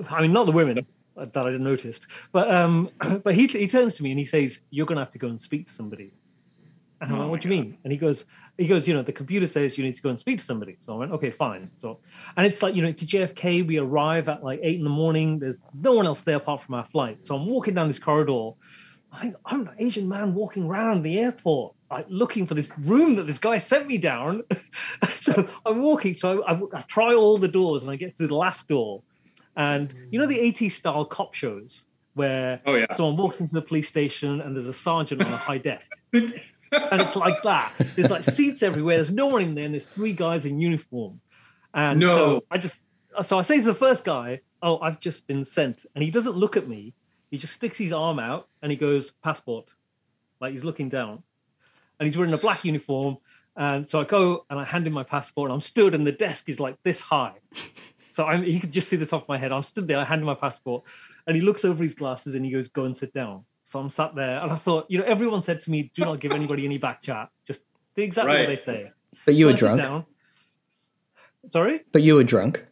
I 0.09 0.23
mean, 0.23 0.33
not 0.33 0.47
the 0.47 0.51
women 0.51 0.83
that 1.15 1.37
I 1.37 1.51
didn't 1.51 1.63
noticed, 1.63 2.07
but 2.31 2.49
um, 2.49 2.89
but 3.23 3.35
he 3.35 3.45
he 3.45 3.67
turns 3.67 3.93
to 3.97 4.03
me 4.03 4.09
and 4.09 4.19
he 4.19 4.25
says, 4.25 4.61
"You're 4.71 4.87
going 4.87 4.95
to 4.95 5.03
have 5.03 5.11
to 5.11 5.19
go 5.19 5.27
and 5.27 5.39
speak 5.39 5.67
to 5.67 5.71
somebody." 5.71 6.11
And 7.01 7.11
I'm 7.11 7.19
Oh 7.19 7.21
like, 7.21 7.29
"What 7.29 7.41
do 7.41 7.49
you 7.49 7.53
mean?" 7.53 7.77
And 7.83 7.93
he 7.93 7.99
goes, 7.99 8.25
"He 8.57 8.65
goes, 8.65 8.87
you 8.87 8.95
know, 8.95 9.03
the 9.03 9.13
computer 9.13 9.45
says 9.45 9.77
you 9.77 9.83
need 9.83 9.95
to 9.95 10.01
go 10.01 10.09
and 10.09 10.17
speak 10.17 10.39
to 10.39 10.43
somebody." 10.43 10.77
So 10.79 10.95
I 10.95 10.97
went, 10.97 11.11
"Okay, 11.11 11.29
fine." 11.29 11.69
So, 11.77 11.99
and 12.35 12.47
it's 12.47 12.63
like 12.63 12.73
you 12.73 12.81
know, 12.81 12.91
to 12.91 13.05
JFK, 13.05 13.67
we 13.67 13.77
arrive 13.77 14.27
at 14.27 14.43
like 14.43 14.59
eight 14.63 14.79
in 14.79 14.83
the 14.83 14.89
morning. 14.89 15.37
There's 15.37 15.61
no 15.75 15.93
one 15.93 16.07
else 16.07 16.21
there 16.21 16.37
apart 16.37 16.61
from 16.63 16.73
our 16.73 16.85
flight. 16.85 17.23
So 17.23 17.35
I'm 17.35 17.45
walking 17.45 17.75
down 17.75 17.87
this 17.89 17.99
corridor. 17.99 18.53
I 19.11 19.17
think 19.19 19.35
I'm 19.45 19.61
an 19.61 19.73
Asian 19.79 20.07
man 20.07 20.33
walking 20.35 20.65
around 20.65 21.01
the 21.03 21.19
airport, 21.19 21.73
like 21.89 22.05
looking 22.09 22.45
for 22.45 22.53
this 22.53 22.69
room 22.79 23.15
that 23.15 23.25
this 23.25 23.39
guy 23.39 23.57
sent 23.57 23.87
me 23.87 23.97
down. 23.97 24.43
so 25.07 25.47
I'm 25.65 25.81
walking. 25.81 26.13
So 26.13 26.43
I, 26.43 26.53
I, 26.53 26.61
I 26.73 26.81
try 26.81 27.13
all 27.13 27.37
the 27.37 27.47
doors 27.47 27.81
and 27.81 27.91
I 27.91 27.95
get 27.95 28.15
through 28.15 28.27
the 28.27 28.35
last 28.35 28.67
door. 28.67 29.01
And 29.55 29.93
you 30.11 30.19
know 30.19 30.27
the 30.27 30.37
mm. 30.37 30.53
80s 30.53 30.71
style 30.71 31.05
cop 31.05 31.33
shows 31.33 31.83
where 32.13 32.61
Oh 32.65 32.75
yeah. 32.75 32.85
someone 32.93 33.17
walks 33.17 33.39
into 33.39 33.53
the 33.53 33.61
police 33.61 33.87
station 33.87 34.41
and 34.41 34.55
there's 34.55 34.67
a 34.67 34.73
sergeant 34.73 35.23
on 35.23 35.33
a 35.33 35.37
high 35.37 35.57
desk. 35.57 35.91
and 36.13 36.33
it's 36.71 37.15
like 37.15 37.41
that. 37.43 37.73
There's 37.95 38.11
like 38.11 38.23
seats 38.23 38.61
everywhere. 38.61 38.97
There's 38.97 39.11
no 39.11 39.27
one 39.27 39.41
in 39.41 39.55
there. 39.55 39.65
And 39.65 39.73
there's 39.73 39.87
three 39.87 40.13
guys 40.13 40.45
in 40.45 40.59
uniform. 40.59 41.19
And 41.73 41.99
No. 41.99 42.15
so 42.15 42.43
I 42.51 42.57
just, 42.57 42.79
so 43.21 43.39
I 43.39 43.41
say 43.41 43.57
to 43.59 43.65
the 43.65 43.73
first 43.73 44.03
guy, 44.03 44.41
"Oh, 44.61 44.79
I've 44.79 44.99
just 44.99 45.27
been 45.27 45.43
sent," 45.43 45.85
and 45.95 46.03
he 46.03 46.11
doesn't 46.11 46.35
look 46.35 46.55
at 46.55 46.67
me. 46.67 46.93
He 47.31 47.37
just 47.37 47.53
sticks 47.53 47.77
his 47.77 47.93
arm 47.93 48.19
out 48.19 48.47
and 48.61 48.71
he 48.71 48.75
goes, 48.77 49.11
"Passport," 49.11 49.73
like 50.41 50.51
he's 50.51 50.63
looking 50.63 50.89
down, 50.89 51.23
and 51.99 52.07
he's 52.07 52.17
wearing 52.17 52.33
a 52.33 52.37
black 52.37 52.65
uniform. 52.65 53.17
And 53.55 53.89
so 53.89 53.99
I 53.99 54.03
go 54.05 54.45
and 54.49 54.59
I 54.59 54.63
hand 54.63 54.87
him 54.87 54.93
my 54.93 55.03
passport, 55.03 55.49
and 55.49 55.53
I'm 55.55 55.61
stood, 55.61 55.93
and 55.95 56.07
the 56.07 56.11
desk 56.11 56.49
is 56.49 56.59
like 56.59 56.81
this 56.83 57.01
high. 57.01 57.33
So 58.11 58.25
I'm, 58.25 58.43
he 58.43 58.59
could 58.59 58.71
just 58.71 58.89
see 58.89 58.95
the 58.95 59.05
top 59.05 59.23
of 59.23 59.27
my 59.29 59.37
head. 59.37 59.51
I'm 59.51 59.63
stood 59.63 59.87
there, 59.87 59.97
I 59.99 60.03
hand 60.03 60.21
him 60.21 60.25
my 60.27 60.33
passport, 60.35 60.83
and 61.27 61.35
he 61.35 61.41
looks 61.41 61.63
over 61.63 61.81
his 61.83 61.93
glasses 61.95 62.35
and 62.35 62.43
he 62.45 62.51
goes, 62.51 62.67
"Go 62.67 62.85
and 62.85 62.95
sit 62.95 63.13
down." 63.13 63.43
So 63.65 63.79
I'm 63.79 63.89
sat 63.89 64.15
there, 64.15 64.39
and 64.41 64.51
I 64.51 64.55
thought, 64.55 64.85
you 64.89 64.97
know, 64.97 65.03
everyone 65.05 65.41
said 65.41 65.61
to 65.61 65.71
me, 65.71 65.91
"Do 65.93 66.01
not 66.03 66.19
give 66.19 66.31
anybody 66.31 66.65
any 66.65 66.77
back 66.77 67.01
chat. 67.01 67.29
Just 67.45 67.61
do 67.95 68.01
exactly 68.01 68.33
Right. 68.33 68.39
what 68.41 68.47
they 68.47 68.55
say." 68.55 68.91
But 69.25 69.35
you 69.35 69.45
So 69.45 69.47
were 69.47 69.53
I 69.53 69.55
sit 69.55 69.65
drunk. 69.65 69.81
down. 69.81 70.05
Sorry. 71.51 71.81
But 71.91 72.01
you 72.03 72.15
were 72.15 72.23
drunk. 72.23 72.65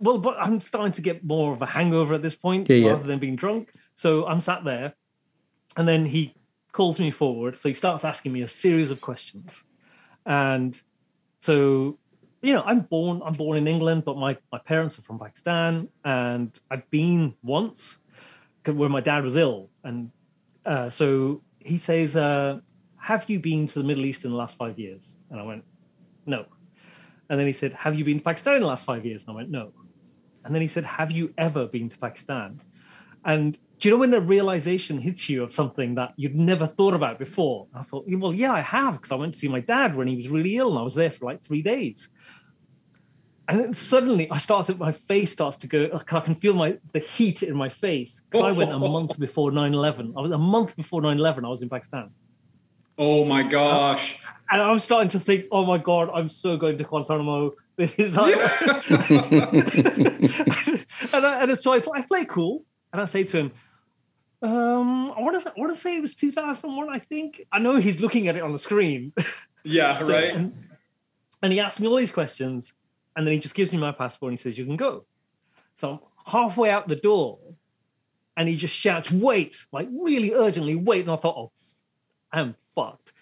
Well, 0.00 0.18
but 0.18 0.36
I'm 0.38 0.60
starting 0.60 0.92
to 0.92 1.02
get 1.02 1.24
more 1.24 1.52
of 1.52 1.60
a 1.62 1.66
hangover 1.66 2.14
at 2.14 2.22
this 2.22 2.34
point 2.34 2.68
Yeah, 2.68 2.76
yeah. 2.76 2.90
rather 2.92 3.04
than 3.04 3.18
being 3.18 3.36
drunk. 3.36 3.72
So 3.98 4.26
I'm 4.26 4.40
sat 4.40 4.62
there, 4.62 4.94
and 5.76 5.88
then 5.88 6.06
he 6.06 6.32
calls 6.70 7.00
me 7.00 7.10
forward. 7.10 7.56
So 7.56 7.68
he 7.68 7.74
starts 7.74 8.04
asking 8.04 8.32
me 8.32 8.42
a 8.42 8.48
series 8.48 8.92
of 8.92 9.00
questions, 9.00 9.64
and 10.24 10.80
so 11.40 11.98
you 12.40 12.54
know, 12.54 12.62
I'm 12.64 12.82
born. 12.82 13.20
I'm 13.24 13.32
born 13.32 13.58
in 13.58 13.66
England, 13.66 14.04
but 14.04 14.16
my 14.16 14.36
my 14.52 14.60
parents 14.72 14.98
are 15.00 15.02
from 15.02 15.18
Pakistan, 15.18 15.88
and 16.04 16.48
I've 16.70 16.88
been 16.90 17.34
once 17.42 17.98
where 18.64 18.88
my 18.88 19.00
dad 19.00 19.24
was 19.24 19.36
ill, 19.36 19.68
and 19.82 20.12
uh, 20.64 20.88
so 20.90 21.42
he 21.58 21.76
says, 21.76 22.14
uh, 22.14 22.60
"Have 22.98 23.28
you 23.28 23.40
been 23.40 23.66
to 23.66 23.80
the 23.80 23.84
Middle 23.84 24.04
East 24.04 24.24
in 24.24 24.30
the 24.30 24.36
last 24.36 24.56
five 24.56 24.78
years?" 24.78 25.16
And 25.30 25.40
I 25.40 25.42
went, 25.42 25.64
"No." 26.24 26.46
And 27.30 27.38
then 27.38 27.46
he 27.46 27.52
said, 27.52 27.72
Have 27.72 27.94
you 27.98 28.04
been 28.04 28.18
to 28.18 28.24
Pakistan 28.24 28.54
in 28.54 28.62
the 28.62 28.68
last 28.68 28.84
five 28.86 29.04
years? 29.04 29.24
And 29.24 29.32
I 29.32 29.36
went, 29.36 29.50
No. 29.50 29.72
And 30.44 30.54
then 30.54 30.62
he 30.62 30.68
said, 30.68 30.84
Have 30.84 31.10
you 31.10 31.34
ever 31.36 31.66
been 31.66 31.88
to 31.90 31.98
Pakistan? 31.98 32.62
And 33.24 33.58
do 33.78 33.88
you 33.88 33.94
know 33.94 33.98
when 33.98 34.10
the 34.10 34.20
realization 34.20 34.98
hits 34.98 35.28
you 35.28 35.42
of 35.42 35.52
something 35.52 35.94
that 35.94 36.12
you'd 36.16 36.34
never 36.34 36.66
thought 36.66 36.94
about 36.94 37.18
before? 37.18 37.68
I 37.74 37.82
thought, 37.82 38.06
Well, 38.08 38.34
yeah, 38.34 38.52
I 38.52 38.60
have, 38.60 38.94
because 38.94 39.12
I 39.12 39.14
went 39.14 39.34
to 39.34 39.38
see 39.38 39.48
my 39.48 39.60
dad 39.60 39.94
when 39.94 40.08
he 40.08 40.16
was 40.16 40.28
really 40.28 40.56
ill 40.56 40.70
and 40.70 40.78
I 40.78 40.82
was 40.82 40.94
there 40.94 41.10
for 41.10 41.26
like 41.26 41.42
three 41.42 41.62
days. 41.62 42.10
And 43.48 43.60
then 43.60 43.72
suddenly 43.72 44.30
I 44.30 44.38
started, 44.38 44.78
my 44.78 44.92
face 44.92 45.32
starts 45.32 45.56
to 45.58 45.66
go, 45.66 45.84
uh, 45.92 46.00
I 46.12 46.20
can 46.20 46.34
feel 46.34 46.54
my 46.54 46.78
the 46.92 46.98
heat 46.98 47.42
in 47.42 47.56
my 47.56 47.68
face. 47.68 48.22
Because 48.30 48.44
I 48.44 48.52
went 48.52 48.72
a 48.72 48.78
month 48.96 49.18
before 49.18 49.50
9 49.52 49.72
11. 49.72 50.14
I 50.16 50.20
was 50.20 50.32
a 50.32 50.38
month 50.38 50.76
before 50.76 51.00
9 51.00 51.16
11, 51.16 51.44
I 51.44 51.48
was 51.48 51.62
in 51.62 51.68
Pakistan. 51.68 52.10
Oh 52.98 53.24
my 53.24 53.44
gosh. 53.44 54.16
Uh, 54.26 54.32
and 54.50 54.62
I'm 54.62 54.78
starting 54.78 55.08
to 55.10 55.20
think, 55.20 55.46
oh 55.52 55.64
my 55.64 55.78
God, 55.78 56.10
I'm 56.12 56.28
so 56.28 56.56
going 56.56 56.78
to 56.78 56.84
Guantanamo. 56.84 57.52
This 57.78 57.94
is 57.94 58.16
like. 58.16 58.34
and, 61.12 61.24
I, 61.24 61.42
and 61.42 61.56
so 61.56 61.74
I, 61.74 61.80
I 61.94 62.02
play 62.02 62.24
cool. 62.24 62.64
And 62.92 63.00
I 63.00 63.04
say 63.04 63.22
to 63.22 63.36
him, 63.36 63.52
um, 64.42 65.10
I 65.12 65.20
want 65.20 65.42
to 65.42 65.52
want 65.56 65.72
to 65.74 65.78
say 65.80 65.96
it 65.96 66.00
was 66.00 66.14
2001. 66.14 66.88
I 66.90 66.98
think 66.98 67.42
I 67.52 67.58
know 67.58 67.76
he's 67.76 67.98
looking 68.00 68.28
at 68.28 68.36
it 68.36 68.42
on 68.42 68.52
the 68.52 68.58
screen. 68.58 69.12
Yeah, 69.64 70.00
So- 70.00 70.12
right. 70.14 70.34
And, 70.34 70.54
and 71.42 71.52
he 71.52 71.60
asks 71.60 71.78
me 71.80 71.88
all 71.88 71.96
these 71.96 72.12
questions, 72.12 72.72
and 73.16 73.26
then 73.26 73.32
he 73.34 73.38
just 73.40 73.54
gives 73.54 73.72
me 73.72 73.78
my 73.78 73.92
passport 73.92 74.30
and 74.30 74.38
he 74.38 74.42
says, 74.42 74.56
"You 74.56 74.64
can 74.64 74.76
go." 74.76 75.04
So 75.74 75.90
I'm 75.90 75.98
halfway 76.26 76.70
out 76.70 76.88
the 76.88 76.96
door, 76.96 77.38
and 78.36 78.48
he 78.48 78.54
just 78.56 78.72
shouts, 78.74 79.10
"Wait!" 79.10 79.66
like 79.72 79.88
really 79.92 80.32
urgently, 80.32 80.76
"Wait!" 80.76 81.02
And 81.02 81.10
I 81.10 81.16
thought, 81.16 81.36
"Oh, 81.36 81.52
I'm 82.32 82.54
fucked." 82.74 83.12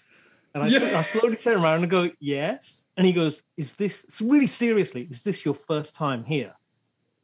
And 0.54 0.62
I, 0.64 0.66
Yeah. 0.68 0.98
I 0.98 1.02
slowly 1.02 1.36
turn 1.36 1.58
around 1.60 1.82
and 1.82 1.90
go, 1.90 2.10
"Yes." 2.20 2.84
And 2.96 3.06
he 3.06 3.12
goes, 3.12 3.42
"Is 3.56 3.74
this 3.74 4.04
really 4.22 4.46
seriously? 4.46 5.08
Is 5.10 5.22
this 5.22 5.44
your 5.44 5.54
first 5.54 5.94
time 5.96 6.22
here?" 6.24 6.54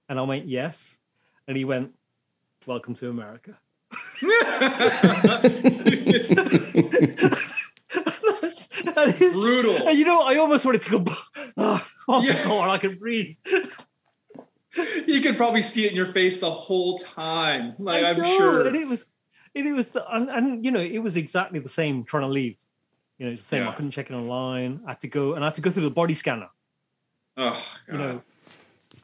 And 0.09 0.19
I 0.19 0.23
went, 0.23 0.49
"Yes." 0.49 0.99
And 1.47 1.57
he 1.57 1.65
went, 1.65 1.93
"Welcome 2.67 2.95
to 2.97 3.11
America." 3.11 3.57
That 8.95 9.17
is- 9.21 9.41
brutal. 9.41 9.89
And 9.89 9.99
you 9.99 10.05
know, 10.05 10.23
I 10.23 10.37
almost 10.37 10.65
wanted 10.65 10.83
to 10.83 10.99
go. 10.99 11.15
Oh, 11.57 11.87
oh 12.09 12.23
Yeah. 12.23 12.43
god, 12.45 12.71
I 12.71 12.79
can 12.79 12.97
breathe. 12.99 13.37
You 15.07 15.21
could 15.21 15.37
probably 15.37 15.63
see 15.63 15.85
it 15.85 15.91
in 15.91 15.97
your 15.97 16.13
face 16.13 16.39
the 16.41 16.51
whole 16.51 16.99
time. 16.99 17.75
Like 17.79 18.05
I 18.05 18.11
I'm 18.11 18.19
know, 18.19 18.39
sure. 18.39 18.67
And 18.67 18.75
it 18.77 18.89
was, 18.89 19.05
and 19.55 19.69
it 19.69 19.75
was 19.75 19.89
the, 19.89 20.03
and, 20.15 20.31
and 20.31 20.65
you 20.65 20.71
know, 20.71 20.81
it 20.81 20.99
was 20.99 21.17
exactly 21.17 21.59
the 21.59 21.69
same 21.69 22.05
trying 22.05 22.23
to 22.23 22.29
leave. 22.29 22.57
You 23.19 23.27
know, 23.27 23.33
it's 23.33 23.43
the 23.43 23.49
same. 23.49 23.69
I 23.69 23.73
couldn't 23.73 23.91
check 23.91 24.11
it 24.11 24.15
online. 24.15 24.81
I 24.87 24.91
had 24.93 25.01
to 25.01 25.09
go, 25.09 25.35
and 25.35 25.45
I 25.45 25.49
had 25.49 25.55
to 25.55 25.61
go 25.61 25.71
through 25.71 25.83
the 25.85 25.91
body 25.91 26.15
scanner. 26.15 26.49
Oh, 27.37 27.63
You 27.87 27.99
know, 27.99 28.23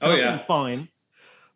oh 0.01 0.15
yeah. 0.15 0.39
fine. 0.39 0.89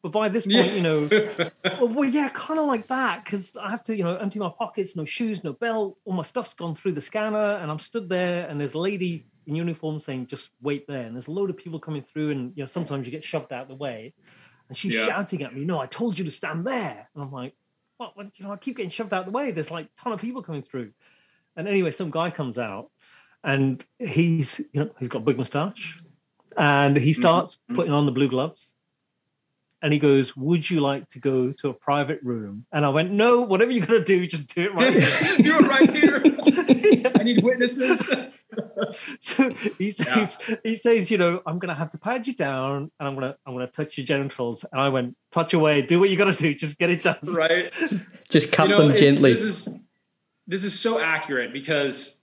But 0.02 0.10
by 0.10 0.28
this 0.28 0.46
point, 0.46 0.66
Yeah. 0.66 0.72
you 0.74 0.80
know, 0.82 1.08
well, 1.64 1.88
well, 1.88 2.08
yeah, 2.08 2.28
kind 2.30 2.58
of 2.58 2.66
like 2.66 2.88
that 2.88 3.24
because 3.24 3.54
I 3.56 3.70
have 3.70 3.84
to, 3.84 3.96
you 3.96 4.02
know, 4.02 4.16
empty 4.16 4.40
my 4.40 4.50
pockets, 4.50 4.96
no 4.96 5.04
shoes, 5.04 5.44
no 5.44 5.52
belt, 5.52 5.96
all 6.04 6.12
my 6.12 6.24
stuff's 6.24 6.54
gone 6.54 6.74
through 6.74 6.92
the 6.92 7.00
scanner, 7.00 7.38
and 7.38 7.70
I'm 7.70 7.78
stood 7.78 8.08
there, 8.08 8.48
and 8.48 8.60
there's 8.60 8.74
a 8.74 8.78
lady 8.78 9.24
in 9.46 9.54
uniform 9.54 10.00
saying, 10.00 10.26
"Just 10.26 10.50
wait 10.60 10.88
there," 10.88 11.06
and 11.06 11.14
there's 11.14 11.28
a 11.28 11.30
load 11.30 11.50
of 11.50 11.56
people 11.56 11.78
coming 11.78 12.02
through, 12.02 12.32
and 12.32 12.52
you 12.56 12.64
know, 12.64 12.66
sometimes 12.66 13.06
you 13.06 13.12
get 13.12 13.22
shoved 13.22 13.52
out 13.52 13.62
of 13.62 13.68
the 13.68 13.76
way, 13.76 14.12
and 14.68 14.76
she's 14.76 14.94
Yeah. 14.94 15.06
shouting 15.06 15.42
at 15.42 15.54
me, 15.54 15.64
"No, 15.64 15.78
I 15.78 15.86
told 15.86 16.18
you 16.18 16.24
to 16.24 16.32
stand 16.32 16.66
there," 16.66 17.08
and 17.14 17.22
I'm 17.22 17.30
like, 17.30 17.54
"What? 17.98 18.16
what? 18.16 18.36
You 18.38 18.44
know, 18.44 18.52
I 18.52 18.56
keep 18.56 18.78
getting 18.78 18.90
shoved 18.90 19.12
out 19.12 19.20
of 19.20 19.26
the 19.26 19.32
way. 19.32 19.52
There's 19.52 19.70
like 19.70 19.86
a 19.86 20.00
ton 20.00 20.12
of 20.12 20.20
people 20.20 20.42
coming 20.42 20.62
through," 20.62 20.92
and 21.54 21.68
anyway, 21.68 21.92
some 21.92 22.10
guy 22.10 22.30
comes 22.30 22.58
out, 22.58 22.90
and 23.44 23.84
he's, 24.00 24.60
you 24.72 24.84
know, 24.84 24.90
he's 24.98 25.08
got 25.08 25.18
a 25.18 25.24
big 25.24 25.38
moustache, 25.38 26.00
and 26.56 26.96
he 26.96 27.10
mm-hmm. 27.10 27.20
starts 27.20 27.58
putting 27.72 27.92
on 27.92 28.06
the 28.06 28.12
blue 28.12 28.28
gloves 28.28 28.71
and 29.82 29.92
he 29.92 29.98
goes, 29.98 30.36
"Would 30.36 30.68
you 30.70 30.80
like 30.80 31.06
to 31.08 31.18
go 31.18 31.52
to 31.52 31.68
a 31.68 31.74
private 31.74 32.20
room?" 32.22 32.64
And 32.72 32.84
I 32.86 32.88
went, 32.88 33.10
"No, 33.12 33.40
whatever 33.42 33.70
you're 33.72 33.84
gonna 33.86 34.04
do, 34.04 34.24
just 34.26 34.54
do 34.54 34.62
it 34.64 34.74
right." 34.74 34.92
here. 34.92 35.00
Just 35.02 35.42
do 35.42 35.58
it 35.58 35.66
right 35.68 35.90
here. 35.90 36.22
I 37.18 37.22
need 37.24 37.42
witnesses. 37.42 38.08
so 39.20 39.50
he 39.78 39.86
Yeah. 39.86 39.90
says, 40.24 40.38
he 40.62 40.76
says, 40.76 41.10
you 41.10 41.18
know, 41.18 41.42
I'm 41.46 41.58
gonna 41.58 41.74
have 41.74 41.90
to 41.90 41.98
pad 41.98 42.26
you 42.26 42.34
down, 42.34 42.90
and 42.98 43.08
I'm 43.08 43.14
gonna, 43.14 43.36
I'm 43.46 43.52
gonna 43.54 43.66
touch 43.66 43.96
your 43.98 44.04
genitals. 44.06 44.64
And 44.70 44.80
I 44.80 44.88
went, 44.88 45.16
touch 45.30 45.54
away, 45.54 45.82
do 45.82 45.98
what 46.00 46.10
you 46.10 46.16
gotta 46.16 46.32
do, 46.32 46.54
just 46.54 46.78
get 46.78 46.90
it 46.90 47.02
done. 47.02 47.18
right. 47.22 47.72
Just 48.30 48.50
cut 48.50 48.70
You 48.70 48.76
know, 48.76 48.88
them 48.88 48.96
gently. 48.96 49.34
This 49.34 49.42
is 49.42 49.68
this 50.46 50.64
is 50.64 50.78
so 50.78 50.98
accurate 50.98 51.52
because 51.52 52.18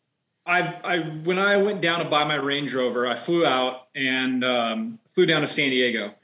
I've 0.46 0.74
I 0.84 0.98
when 1.24 1.38
I 1.38 1.58
went 1.58 1.82
down 1.82 2.00
to 2.00 2.06
buy 2.10 2.24
my 2.24 2.36
Range 2.36 2.74
Rover, 2.74 3.06
I 3.06 3.16
flew 3.16 3.46
out 3.46 3.90
and 3.94 4.44
um, 4.44 5.00
flew 5.14 5.28
down 5.28 5.42
to 5.42 5.48
San 5.48 5.70
Diego, 5.70 6.16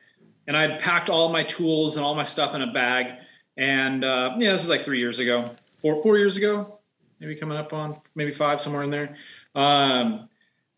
and 0.48 0.56
I 0.56 0.68
had 0.68 0.80
packed 0.80 1.10
all 1.10 1.30
my 1.30 1.44
tools 1.44 1.98
and 1.98 2.06
all 2.06 2.16
my 2.16 2.24
stuff 2.24 2.56
in 2.56 2.62
a 2.62 2.72
bag. 2.72 3.18
And 3.58 4.04
uh, 4.04 4.36
yeah, 4.38 4.52
this 4.52 4.64
is 4.64 4.70
like 4.70 4.86
three 4.86 5.00
years 5.00 5.20
ago, 5.20 5.52
four 5.82 6.02
four 6.04 6.18
years 6.18 6.38
ago, 6.38 6.80
maybe 7.20 7.36
coming 7.36 7.58
up 7.58 7.74
on 7.74 7.98
maybe 8.16 8.32
five 8.32 8.62
somewhere 8.62 8.84
in 8.84 8.90
there. 8.90 9.16
Um, 9.56 10.30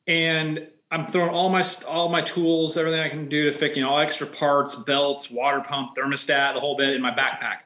and 0.06 0.68
I'm 0.89 1.07
throwing 1.07 1.30
all 1.30 1.49
my 1.49 1.64
all 1.88 2.10
my 2.10 2.22
tools, 2.22 2.77
everything 2.77 3.02
I 3.02 3.10
can 3.10 3.27
do 3.27 3.45
to 3.45 3.52
fix, 3.52 3.76
you 3.76 3.84
know, 3.84 3.89
all 3.89 3.99
extra 3.99 4.27
parts, 4.27 4.76
belts, 4.76 5.30
water 5.30 5.61
pump, 5.61 5.95
thermostat, 5.95 6.53
the 6.53 6.60
whole 6.60 6.77
bit 6.77 6.94
in 6.94 7.02
my 7.02 7.11
backpack. 7.11 7.60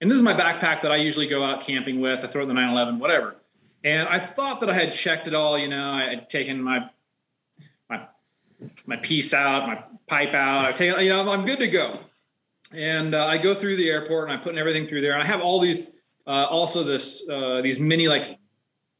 And 0.00 0.10
this 0.10 0.16
is 0.16 0.22
my 0.22 0.34
backpack 0.34 0.82
that 0.82 0.92
I 0.92 0.96
usually 0.96 1.26
go 1.26 1.44
out 1.44 1.62
camping 1.62 2.00
with. 2.00 2.24
I 2.24 2.26
throw 2.26 2.42
it 2.42 2.44
in 2.44 2.48
the 2.48 2.54
911, 2.54 3.00
whatever. 3.00 3.36
And 3.84 4.08
I 4.08 4.18
thought 4.18 4.60
that 4.60 4.70
I 4.70 4.74
had 4.74 4.92
checked 4.92 5.28
it 5.28 5.34
all. 5.34 5.58
You 5.58 5.68
know, 5.68 5.92
I 5.92 6.04
had 6.04 6.28
taken 6.28 6.62
my 6.62 6.88
my 7.88 8.06
my 8.86 8.96
piece 8.96 9.32
out, 9.32 9.66
my 9.66 9.82
pipe 10.08 10.34
out. 10.34 10.64
I've 10.64 10.76
taken, 10.76 11.00
you 11.02 11.10
know, 11.10 11.28
I'm 11.28 11.44
good 11.44 11.58
to 11.60 11.68
go. 11.68 12.00
And 12.72 13.14
uh, 13.14 13.26
I 13.26 13.38
go 13.38 13.54
through 13.54 13.76
the 13.76 13.88
airport 13.88 14.24
and 14.24 14.32
I'm 14.32 14.42
putting 14.42 14.58
everything 14.58 14.86
through 14.86 15.00
there. 15.00 15.12
And 15.12 15.22
I 15.22 15.26
have 15.26 15.40
all 15.40 15.60
these, 15.60 15.96
uh, 16.26 16.46
also 16.50 16.82
this 16.82 17.26
uh, 17.28 17.62
these 17.62 17.80
mini 17.80 18.08
like 18.08 18.38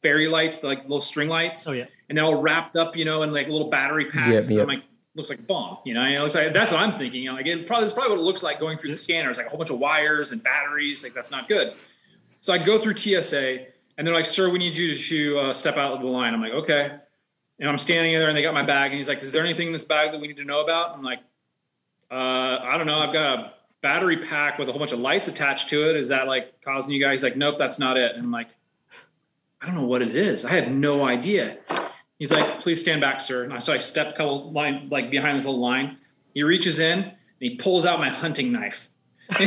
fairy 0.02 0.28
lights, 0.28 0.62
like 0.62 0.82
little 0.82 1.00
string 1.00 1.28
lights. 1.28 1.68
Oh 1.68 1.72
yeah, 1.72 1.84
And 2.08 2.16
they're 2.16 2.24
all 2.24 2.40
wrapped 2.40 2.76
up, 2.76 2.96
you 2.96 3.04
know, 3.04 3.22
in 3.22 3.32
like 3.32 3.48
little 3.48 3.68
battery 3.68 4.06
packs. 4.06 4.32
Yep, 4.32 4.42
And 4.44 4.50
yep. 4.52 4.62
I'm 4.62 4.68
like, 4.68 4.84
looks 5.18 5.28
like 5.28 5.40
a 5.40 5.42
bomb, 5.42 5.78
you 5.84 5.92
know. 5.92 6.06
You 6.06 6.18
know, 6.18 6.24
it's 6.24 6.34
like 6.34 6.52
that's 6.52 6.72
what 6.72 6.80
I'm 6.80 6.96
thinking. 6.98 7.22
You 7.22 7.30
know, 7.30 7.36
like 7.36 7.46
it 7.46 7.66
probably 7.66 7.84
this 7.84 7.90
is 7.90 7.94
probably 7.94 8.16
what 8.16 8.22
it 8.22 8.24
looks 8.24 8.42
like 8.42 8.58
going 8.58 8.78
through 8.78 8.90
the 8.90 8.96
scanner. 8.96 9.28
It's 9.28 9.38
like 9.38 9.48
a 9.48 9.50
whole 9.50 9.58
bunch 9.58 9.70
of 9.70 9.78
wires 9.78 10.32
and 10.32 10.42
batteries. 10.42 11.02
Like 11.02 11.12
that's 11.12 11.30
not 11.30 11.48
good. 11.48 11.74
So 12.40 12.52
I 12.52 12.58
go 12.58 12.78
through 12.78 12.96
TSA, 12.96 13.66
and 13.98 14.06
they're 14.06 14.14
like, 14.14 14.26
"Sir, 14.26 14.48
we 14.48 14.58
need 14.58 14.76
you 14.76 14.96
to, 14.96 15.02
to 15.02 15.38
uh, 15.38 15.52
step 15.52 15.76
out 15.76 15.92
of 15.92 16.00
the 16.00 16.06
line." 16.06 16.32
I'm 16.32 16.40
like, 16.40 16.52
"Okay." 16.52 16.92
And 17.60 17.68
I'm 17.68 17.78
standing 17.78 18.12
there, 18.12 18.28
and 18.28 18.36
they 18.36 18.42
got 18.42 18.54
my 18.54 18.62
bag, 18.62 18.92
and 18.92 18.98
he's 18.98 19.08
like, 19.08 19.22
"Is 19.22 19.32
there 19.32 19.44
anything 19.44 19.66
in 19.66 19.72
this 19.72 19.84
bag 19.84 20.12
that 20.12 20.20
we 20.20 20.28
need 20.28 20.36
to 20.36 20.44
know 20.44 20.60
about?" 20.60 20.94
I'm 20.94 21.02
like, 21.02 21.18
uh, 22.10 22.14
"I 22.62 22.76
don't 22.78 22.86
know. 22.86 22.98
I've 22.98 23.12
got 23.12 23.38
a 23.38 23.52
battery 23.80 24.18
pack 24.18 24.58
with 24.58 24.68
a 24.68 24.72
whole 24.72 24.78
bunch 24.78 24.92
of 24.92 25.00
lights 25.00 25.26
attached 25.28 25.68
to 25.70 25.90
it. 25.90 25.96
Is 25.96 26.08
that 26.10 26.26
like 26.28 26.60
causing 26.62 26.92
you 26.92 27.02
guys?" 27.02 27.18
He's 27.20 27.24
like, 27.24 27.36
"Nope, 27.36 27.56
that's 27.58 27.78
not 27.78 27.96
it." 27.96 28.14
And 28.14 28.22
I'm 28.24 28.30
like, 28.30 28.48
"I 29.60 29.66
don't 29.66 29.74
know 29.74 29.86
what 29.86 30.02
it 30.02 30.14
is. 30.14 30.44
I 30.44 30.50
had 30.50 30.72
no 30.72 31.04
idea." 31.04 31.58
He's 32.18 32.30
like, 32.32 32.60
"Please 32.60 32.80
stand 32.80 33.00
back, 33.00 33.20
sir." 33.20 33.42
And 33.44 33.52
I- 33.52 33.58
so 33.58 33.72
I 33.72 33.78
step 33.78 34.08
a 34.08 34.12
couple 34.12 34.52
line 34.52 34.88
like 34.90 35.10
behind 35.10 35.36
this 35.38 35.44
little 35.46 35.60
line. 35.60 35.98
He 36.34 36.42
reaches 36.44 36.78
in 36.78 37.00
and 37.02 37.14
he 37.40 37.56
pulls 37.56 37.86
out 37.86 37.98
my 37.98 38.08
hunting 38.08 38.52
knife. 38.52 38.88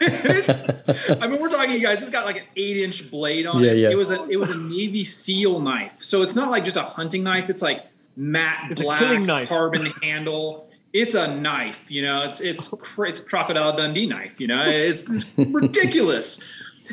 It's- 0.00 1.18
I 1.22 1.26
mean, 1.26 1.40
we're 1.40 1.48
talking, 1.48 1.72
you 1.72 1.80
guys. 1.80 2.00
It's 2.00 2.10
got 2.10 2.24
like 2.24 2.36
an 2.36 2.44
eight-inch 2.56 3.10
blade 3.10 3.46
on 3.46 3.62
Yeah, 3.62 3.70
it. 3.72 3.76
yeah. 3.78 3.90
It 3.90 3.96
was 3.96 4.10
a 4.10 4.28
it 4.28 4.36
was 4.36 4.50
a 4.50 4.56
Navy 4.56 5.04
SEAL 5.04 5.60
knife, 5.60 5.96
so 6.02 6.22
it's 6.22 6.34
not 6.34 6.50
like 6.50 6.64
just 6.64 6.76
a 6.76 6.82
hunting 6.82 7.22
knife. 7.22 7.48
It's 7.50 7.62
like 7.62 7.84
matte 8.16 8.70
It's 8.72 8.82
black 8.82 9.20
knife. 9.20 9.48
carbon 9.48 9.86
handle. 10.02 10.70
It's 10.92 11.14
a 11.16 11.34
knife, 11.34 11.90
you 11.90 12.02
know. 12.02 12.22
It's 12.22 12.40
it's 12.40 12.72
it's 12.98 13.20
crocodile 13.20 13.76
Dundee 13.76 14.06
knife, 14.06 14.40
you 14.40 14.46
know. 14.46 14.64
It's, 14.66 15.08
it's 15.10 15.32
ridiculous. 15.36 16.40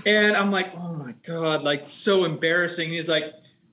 And 0.06 0.36
I'm 0.36 0.52
like, 0.52 0.73
oh 0.76 0.94
my 0.94 1.14
god, 1.28 1.64
like 1.64 1.90
so 1.90 2.23
embarrassing. 2.23 2.86
And 2.86 2.94
he's 2.95 3.10
like, 3.10 3.26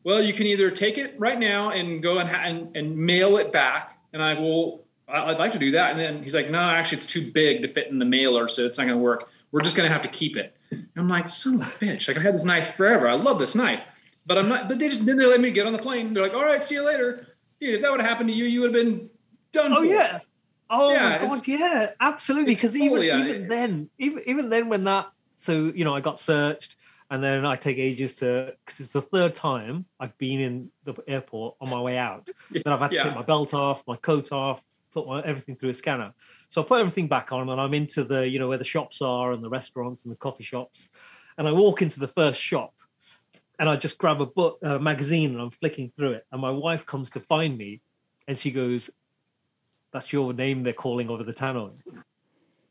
well, 0.04 0.20
you 0.22 0.32
can 0.34 0.46
either 0.46 0.70
take 0.70 0.98
it 0.98 1.14
right 1.18 1.38
now 1.38 1.70
and 1.70 2.02
go 2.02 2.18
and 2.18 2.28
ha- 2.28 2.42
and, 2.44 2.76
and 2.76 2.96
mail 2.96 3.36
it 3.38 3.52
back. 3.52 3.98
And 4.12 4.22
I 4.22 4.34
will. 4.34 4.84
I- 5.08 5.30
I'd 5.30 5.38
like 5.38 5.52
to 5.52 5.58
do 5.58 5.72
that. 5.72 5.90
And 5.92 6.00
then 6.00 6.22
he's 6.22 6.34
like, 6.34 6.50
no, 6.50 6.58
actually, 6.58 6.98
it's 6.98 7.06
too 7.06 7.30
big 7.32 7.62
to 7.62 7.68
fit 7.68 7.88
in 7.88 7.98
the 7.98 8.04
mailer, 8.04 8.48
so 8.48 8.64
it's 8.66 8.78
not 8.78 8.84
going 8.84 8.98
to 8.98 9.02
work. 9.02 9.30
We're 9.52 9.60
just 9.62 9.76
going 9.76 9.88
to 9.88 9.92
have 9.92 10.02
to 10.02 10.08
keep 10.08 10.36
it. 10.36 10.54
And 10.70 10.88
I'm 10.96 11.08
like, 11.08 11.28
son 11.28 11.54
of 11.54 11.60
a 11.62 11.70
bitch! 11.84 12.08
Like 12.08 12.18
I 12.18 12.20
had 12.20 12.34
this 12.34 12.44
knife 12.44 12.74
forever. 12.76 13.08
I 13.08 13.14
love 13.14 13.38
this 13.38 13.54
knife, 13.54 13.82
but 14.26 14.36
I'm 14.36 14.48
not. 14.48 14.68
But 14.68 14.78
they 14.78 14.88
just 14.90 15.06
didn't 15.06 15.26
let 15.26 15.40
me 15.40 15.50
get 15.50 15.66
on 15.66 15.72
the 15.72 15.78
plane. 15.78 16.12
They're 16.12 16.22
like, 16.22 16.34
all 16.34 16.42
right, 16.44 16.62
see 16.62 16.74
you 16.74 16.82
later. 16.82 17.26
Dude, 17.60 17.74
if 17.76 17.82
that 17.82 17.90
would 17.90 18.00
have 18.00 18.08
happened 18.10 18.28
to 18.28 18.34
you, 18.36 18.44
you 18.44 18.60
would 18.60 18.74
have 18.74 18.84
been 18.84 19.08
done. 19.52 19.72
Oh 19.72 19.76
for. 19.76 19.84
yeah. 19.84 20.18
Oh 20.70 20.92
Yeah, 20.92 21.20
my 21.22 21.28
god, 21.28 21.48
yeah, 21.48 21.90
absolutely. 21.98 22.54
Because 22.54 22.76
even 22.76 22.98
uh, 22.98 23.16
even 23.24 23.48
then, 23.48 23.88
even 23.98 24.22
even 24.26 24.50
then, 24.50 24.68
when 24.68 24.84
that, 24.84 25.10
so 25.38 25.72
you 25.74 25.84
know, 25.86 25.94
I 25.94 26.00
got 26.02 26.20
searched, 26.20 26.76
and 27.10 27.24
then 27.24 27.46
I 27.46 27.56
take 27.56 27.78
ages 27.78 28.12
to 28.18 28.52
because 28.66 28.80
it's 28.80 28.92
the 28.92 29.00
third 29.00 29.34
time 29.34 29.86
I've 29.98 30.16
been 30.18 30.40
in 30.40 30.70
the 30.84 30.94
airport 31.08 31.56
on 31.62 31.70
my 31.70 31.80
way 31.80 31.96
out. 31.96 32.28
Then 32.52 32.62
I've 32.66 32.80
had 32.80 32.90
to 32.90 32.96
Yeah. 32.96 33.04
take 33.04 33.14
my 33.14 33.22
belt 33.22 33.54
off, 33.54 33.82
my 33.86 33.96
coat 33.96 34.30
off, 34.30 34.62
put 34.98 35.08
my, 35.08 35.22
everything 35.22 35.56
through 35.56 35.70
a 35.70 35.74
scanner. 35.74 36.12
So 36.48 36.62
I 36.62 36.64
put 36.64 36.80
everything 36.80 37.08
back 37.08 37.32
on, 37.32 37.48
and 37.48 37.60
I'm 37.60 37.74
into 37.74 38.04
the 38.04 38.28
you 38.28 38.38
know 38.38 38.48
where 38.48 38.58
the 38.58 38.64
shops 38.64 39.00
are 39.02 39.32
and 39.32 39.42
the 39.42 39.48
restaurants 39.48 40.04
and 40.04 40.12
the 40.12 40.16
coffee 40.16 40.44
shops, 40.44 40.88
and 41.36 41.46
I 41.46 41.52
walk 41.52 41.82
into 41.82 42.00
the 42.00 42.08
first 42.08 42.40
shop. 42.40 42.74
And 43.60 43.68
I 43.68 43.74
just 43.74 43.98
grab 43.98 44.20
a 44.20 44.26
book, 44.26 44.60
a 44.62 44.78
magazine, 44.78 45.32
and 45.32 45.40
I'm 45.40 45.50
flicking 45.50 45.90
through 45.96 46.12
it. 46.12 46.24
And 46.30 46.40
my 46.40 46.50
wife 46.50 46.86
comes 46.86 47.10
to 47.10 47.20
find 47.20 47.58
me, 47.58 47.80
and 48.28 48.38
she 48.38 48.52
goes, 48.52 48.88
that's 49.92 50.12
your 50.12 50.32
name 50.32 50.62
they're 50.62 50.72
calling 50.72 51.08
over 51.08 51.24
the 51.24 51.32
tannoy. 51.32 51.72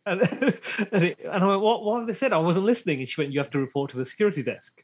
And, 0.05 0.21
and, 0.91 1.15
and 1.19 1.43
I 1.43 1.45
went, 1.45 1.61
what, 1.61 1.83
what 1.83 1.99
have 1.99 2.07
they 2.07 2.13
said? 2.13 2.33
I 2.33 2.37
wasn't 2.37 2.65
listening. 2.65 2.99
And 2.99 3.09
she 3.09 3.19
went, 3.19 3.33
you 3.33 3.39
have 3.39 3.49
to 3.51 3.59
report 3.59 3.91
to 3.91 3.97
the 3.97 4.05
security 4.05 4.43
desk. 4.43 4.83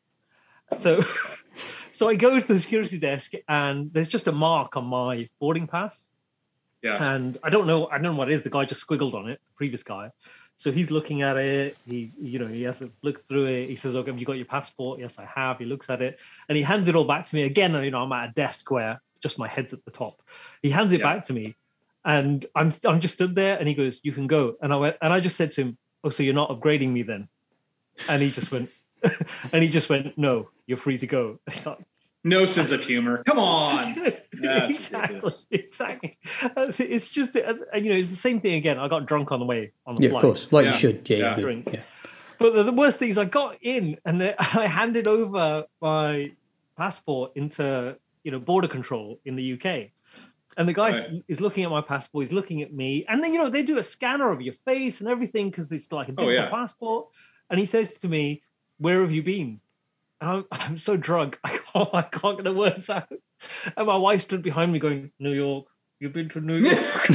So, 0.78 1.00
so 1.92 2.10
I 2.10 2.16
go 2.16 2.40
to 2.40 2.48
the 2.48 2.60
security 2.60 2.98
desk 2.98 3.34
and 3.48 3.94
there's 3.94 4.08
just 4.08 4.28
a 4.28 4.32
mark 4.32 4.76
on 4.76 4.86
my 4.86 5.26
boarding 5.40 5.68
pass. 5.68 6.06
Yeah. 6.84 7.14
And 7.16 7.38
I 7.44 7.50
don't 7.50 7.66
know, 7.66 7.88
I 7.88 7.94
don't 7.94 8.04
know 8.04 8.14
what 8.14 8.30
it 8.30 8.34
is. 8.34 8.42
The 8.44 8.50
guy 8.50 8.66
just 8.66 8.86
squiggled 8.86 9.14
on 9.14 9.30
it, 9.30 9.40
the 9.48 9.54
previous 9.56 9.84
guy. 9.84 10.12
So 10.58 10.72
he's 10.72 10.92
looking 10.92 11.22
at 11.24 11.38
it. 11.38 11.78
He, 11.88 12.12
you 12.22 12.38
know, 12.40 12.48
he 12.48 12.64
has 12.64 12.80
to 12.80 12.92
look 13.02 13.24
through 13.26 13.46
it. 13.48 13.70
He 13.70 13.76
says, 13.76 13.96
"Okay, 13.96 14.12
have 14.12 14.20
you 14.20 14.26
got 14.26 14.34
your 14.34 14.46
passport?" 14.46 15.00
Yes, 15.00 15.18
I 15.18 15.26
have. 15.26 15.58
He 15.60 15.66
looks 15.66 15.90
at 15.90 16.02
it 16.02 16.20
and 16.48 16.56
he 16.58 16.62
hands 16.64 16.88
it 16.90 16.96
all 16.96 17.06
back 17.06 17.26
to 17.26 17.36
me 17.36 17.44
again. 17.44 17.74
And 17.76 17.84
You 17.86 17.92
know, 17.92 18.04
I'm 18.04 18.12
at 18.12 18.30
a 18.30 18.34
desk 18.34 18.70
where 18.70 19.02
just 19.20 19.40
my 19.40 19.48
head's 19.48 19.74
at 19.74 19.84
the 19.86 19.92
top. 19.92 20.22
He 20.62 20.70
hands 20.70 20.94
it 20.94 21.00
Yeah. 21.00 21.14
back 21.14 21.24
to 21.24 21.34
me, 21.34 21.56
and 22.06 22.46
I'm 22.56 22.72
I'm 22.86 23.00
just 23.00 23.16
stood 23.16 23.34
there, 23.36 23.58
and 23.58 23.68
he 23.68 23.74
goes, 23.74 24.00
"You 24.04 24.12
can 24.12 24.28
go." 24.28 24.56
And 24.62 24.72
I 24.74 24.76
went, 24.76 24.98
and 25.02 25.12
I 25.14 25.20
just 25.22 25.38
said 25.38 25.52
to 25.52 25.62
him, 25.62 25.78
"Oh, 26.04 26.10
so 26.10 26.22
you're 26.22 26.34
not 26.36 26.50
upgrading 26.50 26.90
me 26.90 27.02
then?" 27.04 27.30
And 28.10 28.22
he 28.22 28.30
just 28.30 28.52
went, 28.52 28.70
and 29.54 29.64
he 29.64 29.70
just 29.70 29.90
went, 29.90 30.18
"No, 30.18 30.50
you're 30.68 30.78
free 30.78 30.98
to 30.98 31.08
go." 31.08 31.40
It's 31.48 31.66
like, 31.66 31.80
No 32.24 32.46
sense 32.46 32.72
of 32.72 32.84
humor. 32.84 33.22
Come 33.24 33.38
on. 33.40 33.94
That's 34.42 34.76
exactly, 34.76 35.16
ridiculous. 35.16 35.46
exactly. 35.52 36.18
Uh, 36.56 36.72
It's 36.80 37.10
just, 37.10 37.36
uh, 37.36 37.56
you 37.76 37.90
know, 37.90 37.98
it's 37.98 38.10
the 38.10 38.16
same 38.16 38.40
thing 38.40 38.54
again. 38.56 38.80
I 38.80 38.88
got 38.88 39.06
drunk 39.06 39.32
on 39.32 39.40
the 39.40 39.46
way 39.46 39.74
on 39.86 39.96
the 39.96 40.04
Yeah, 40.04 40.16
of 40.16 40.22
course. 40.22 40.52
Like 40.52 40.66
Yeah. 40.66 40.72
you 40.72 40.78
should. 40.78 41.10
Yeah, 41.10 41.18
Yeah. 41.18 41.36
you. 41.36 41.42
Drink. 41.42 41.70
yeah. 41.74 41.82
But 42.40 42.54
the, 42.56 42.64
the 42.64 42.72
worst 42.72 43.00
thing 43.00 43.10
is, 43.10 43.18
I 43.18 43.26
got 43.26 43.58
in 43.62 43.98
and 44.06 44.22
I 44.40 44.68
handed 44.68 45.08
over 45.08 45.66
my 45.82 46.32
passport 46.78 47.34
into 47.36 47.98
you 48.24 48.32
know 48.32 48.40
border 48.40 48.68
control 48.70 49.20
in 49.26 49.36
the 49.36 49.54
UK, 49.54 49.92
and 50.58 50.68
the 50.68 50.74
guy 50.74 50.92
Right. 50.92 51.24
is 51.28 51.42
looking 51.42 51.64
at 51.66 51.70
my 51.70 51.82
passport. 51.82 52.26
He's 52.26 52.32
looking 52.34 52.62
at 52.62 52.74
me, 52.74 53.06
and 53.10 53.22
then 53.22 53.34
you 53.34 53.40
know 53.40 53.50
they 53.50 53.64
do 53.64 53.78
a 53.80 53.84
scanner 53.84 54.32
of 54.32 54.42
your 54.42 54.54
face 54.54 55.02
and 55.02 55.10
everything 55.10 55.50
because 55.50 55.70
it's 55.72 55.92
like 55.92 56.08
a 56.08 56.12
Oh, 56.14 56.16
digital 56.24 56.46
yeah. 56.46 56.50
passport. 56.50 57.08
And 57.50 57.60
he 57.60 57.66
says 57.66 57.96
to 58.00 58.08
me, 58.08 58.42
"Where 58.78 59.02
have 59.02 59.12
you 59.12 59.24
been?" 59.24 59.60
And 60.24 60.32
I'm, 60.32 60.46
I'm 60.52 60.78
so 60.78 60.96
drunk, 60.96 61.38
I 61.44 61.58
can't, 61.58 61.90
I 61.94 62.02
can't 62.04 62.38
get 62.38 62.46
the 62.46 62.54
words 62.54 62.90
out. 62.90 63.12
And 63.76 63.88
my 63.88 63.98
wife 63.98 64.22
stood 64.22 64.42
behind 64.42 64.72
me, 64.72 64.80
going, 64.80 65.12
"New 65.20 65.34
York." 65.34 65.66
You've 66.00 66.14
been 66.14 66.30
to 66.30 66.40
New 66.42 66.60
York. 66.60 66.76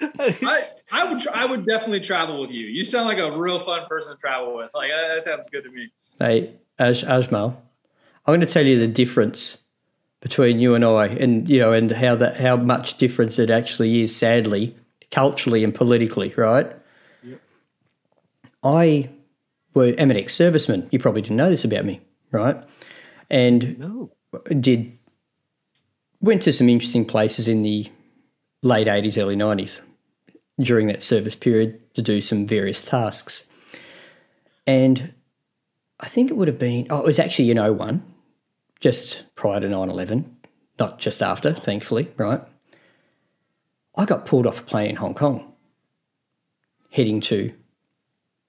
I, 0.18 0.62
I 0.92 1.12
would 1.12 1.28
I 1.28 1.46
would 1.46 1.66
definitely 1.66 2.00
travel 2.00 2.40
with 2.40 2.50
you. 2.52 2.66
You 2.66 2.84
sound 2.84 3.06
like 3.06 3.18
a 3.18 3.36
real 3.36 3.58
fun 3.58 3.86
person 3.88 4.14
to 4.14 4.20
travel 4.20 4.56
with. 4.56 4.72
Like 4.74 4.90
that, 4.90 5.14
that 5.14 5.24
sounds 5.24 5.48
good 5.48 5.64
to 5.64 5.70
me. 5.70 5.90
Hey, 6.18 6.54
Aj, 6.78 7.04
Ajmal, 7.04 7.56
I'm 8.26 8.34
going 8.34 8.40
to 8.40 8.46
tell 8.46 8.66
you 8.66 8.78
the 8.78 8.88
difference 8.88 9.62
between 10.20 10.60
you 10.60 10.76
and 10.76 10.84
I, 10.84 11.06
and 11.06 11.48
you 11.48 11.58
know, 11.58 11.72
and 11.72 11.90
how 11.90 12.14
that 12.14 12.38
how 12.38 12.56
much 12.56 12.96
difference 12.96 13.40
it 13.40 13.50
actually 13.50 14.02
is, 14.02 14.14
sadly, 14.14 14.76
culturally 15.10 15.64
and 15.64 15.74
politically, 15.74 16.32
right? 16.36 16.70
I 18.64 19.10
were 19.74 19.94
am 19.98 20.10
an 20.10 20.16
ex-serviceman. 20.16 20.88
You 20.90 20.98
probably 20.98 21.22
didn't 21.22 21.36
know 21.36 21.50
this 21.50 21.64
about 21.64 21.84
me, 21.84 22.00
right? 22.30 22.62
And 23.30 23.78
no. 23.78 24.12
did 24.60 24.98
went 26.20 26.42
to 26.42 26.52
some 26.52 26.68
interesting 26.68 27.04
places 27.04 27.48
in 27.48 27.62
the 27.62 27.90
late 28.62 28.86
80s 28.86 29.20
early 29.20 29.36
90s 29.36 29.80
during 30.60 30.86
that 30.86 31.02
service 31.02 31.34
period 31.34 31.94
to 31.94 32.02
do 32.02 32.20
some 32.20 32.46
various 32.46 32.82
tasks 32.84 33.46
and 34.66 35.12
i 35.98 36.06
think 36.06 36.30
it 36.30 36.36
would 36.36 36.48
have 36.48 36.58
been 36.58 36.86
oh 36.88 37.00
it 37.00 37.04
was 37.04 37.18
actually 37.18 37.50
in 37.50 37.58
01 37.58 38.02
just 38.80 39.24
prior 39.34 39.60
to 39.60 39.66
9-11 39.66 40.24
not 40.78 40.98
just 40.98 41.22
after 41.22 41.52
thankfully 41.52 42.12
right 42.16 42.42
i 43.96 44.04
got 44.04 44.24
pulled 44.24 44.46
off 44.46 44.60
a 44.60 44.62
plane 44.62 44.90
in 44.90 44.96
hong 44.96 45.14
kong 45.14 45.52
heading 46.90 47.20
to 47.20 47.52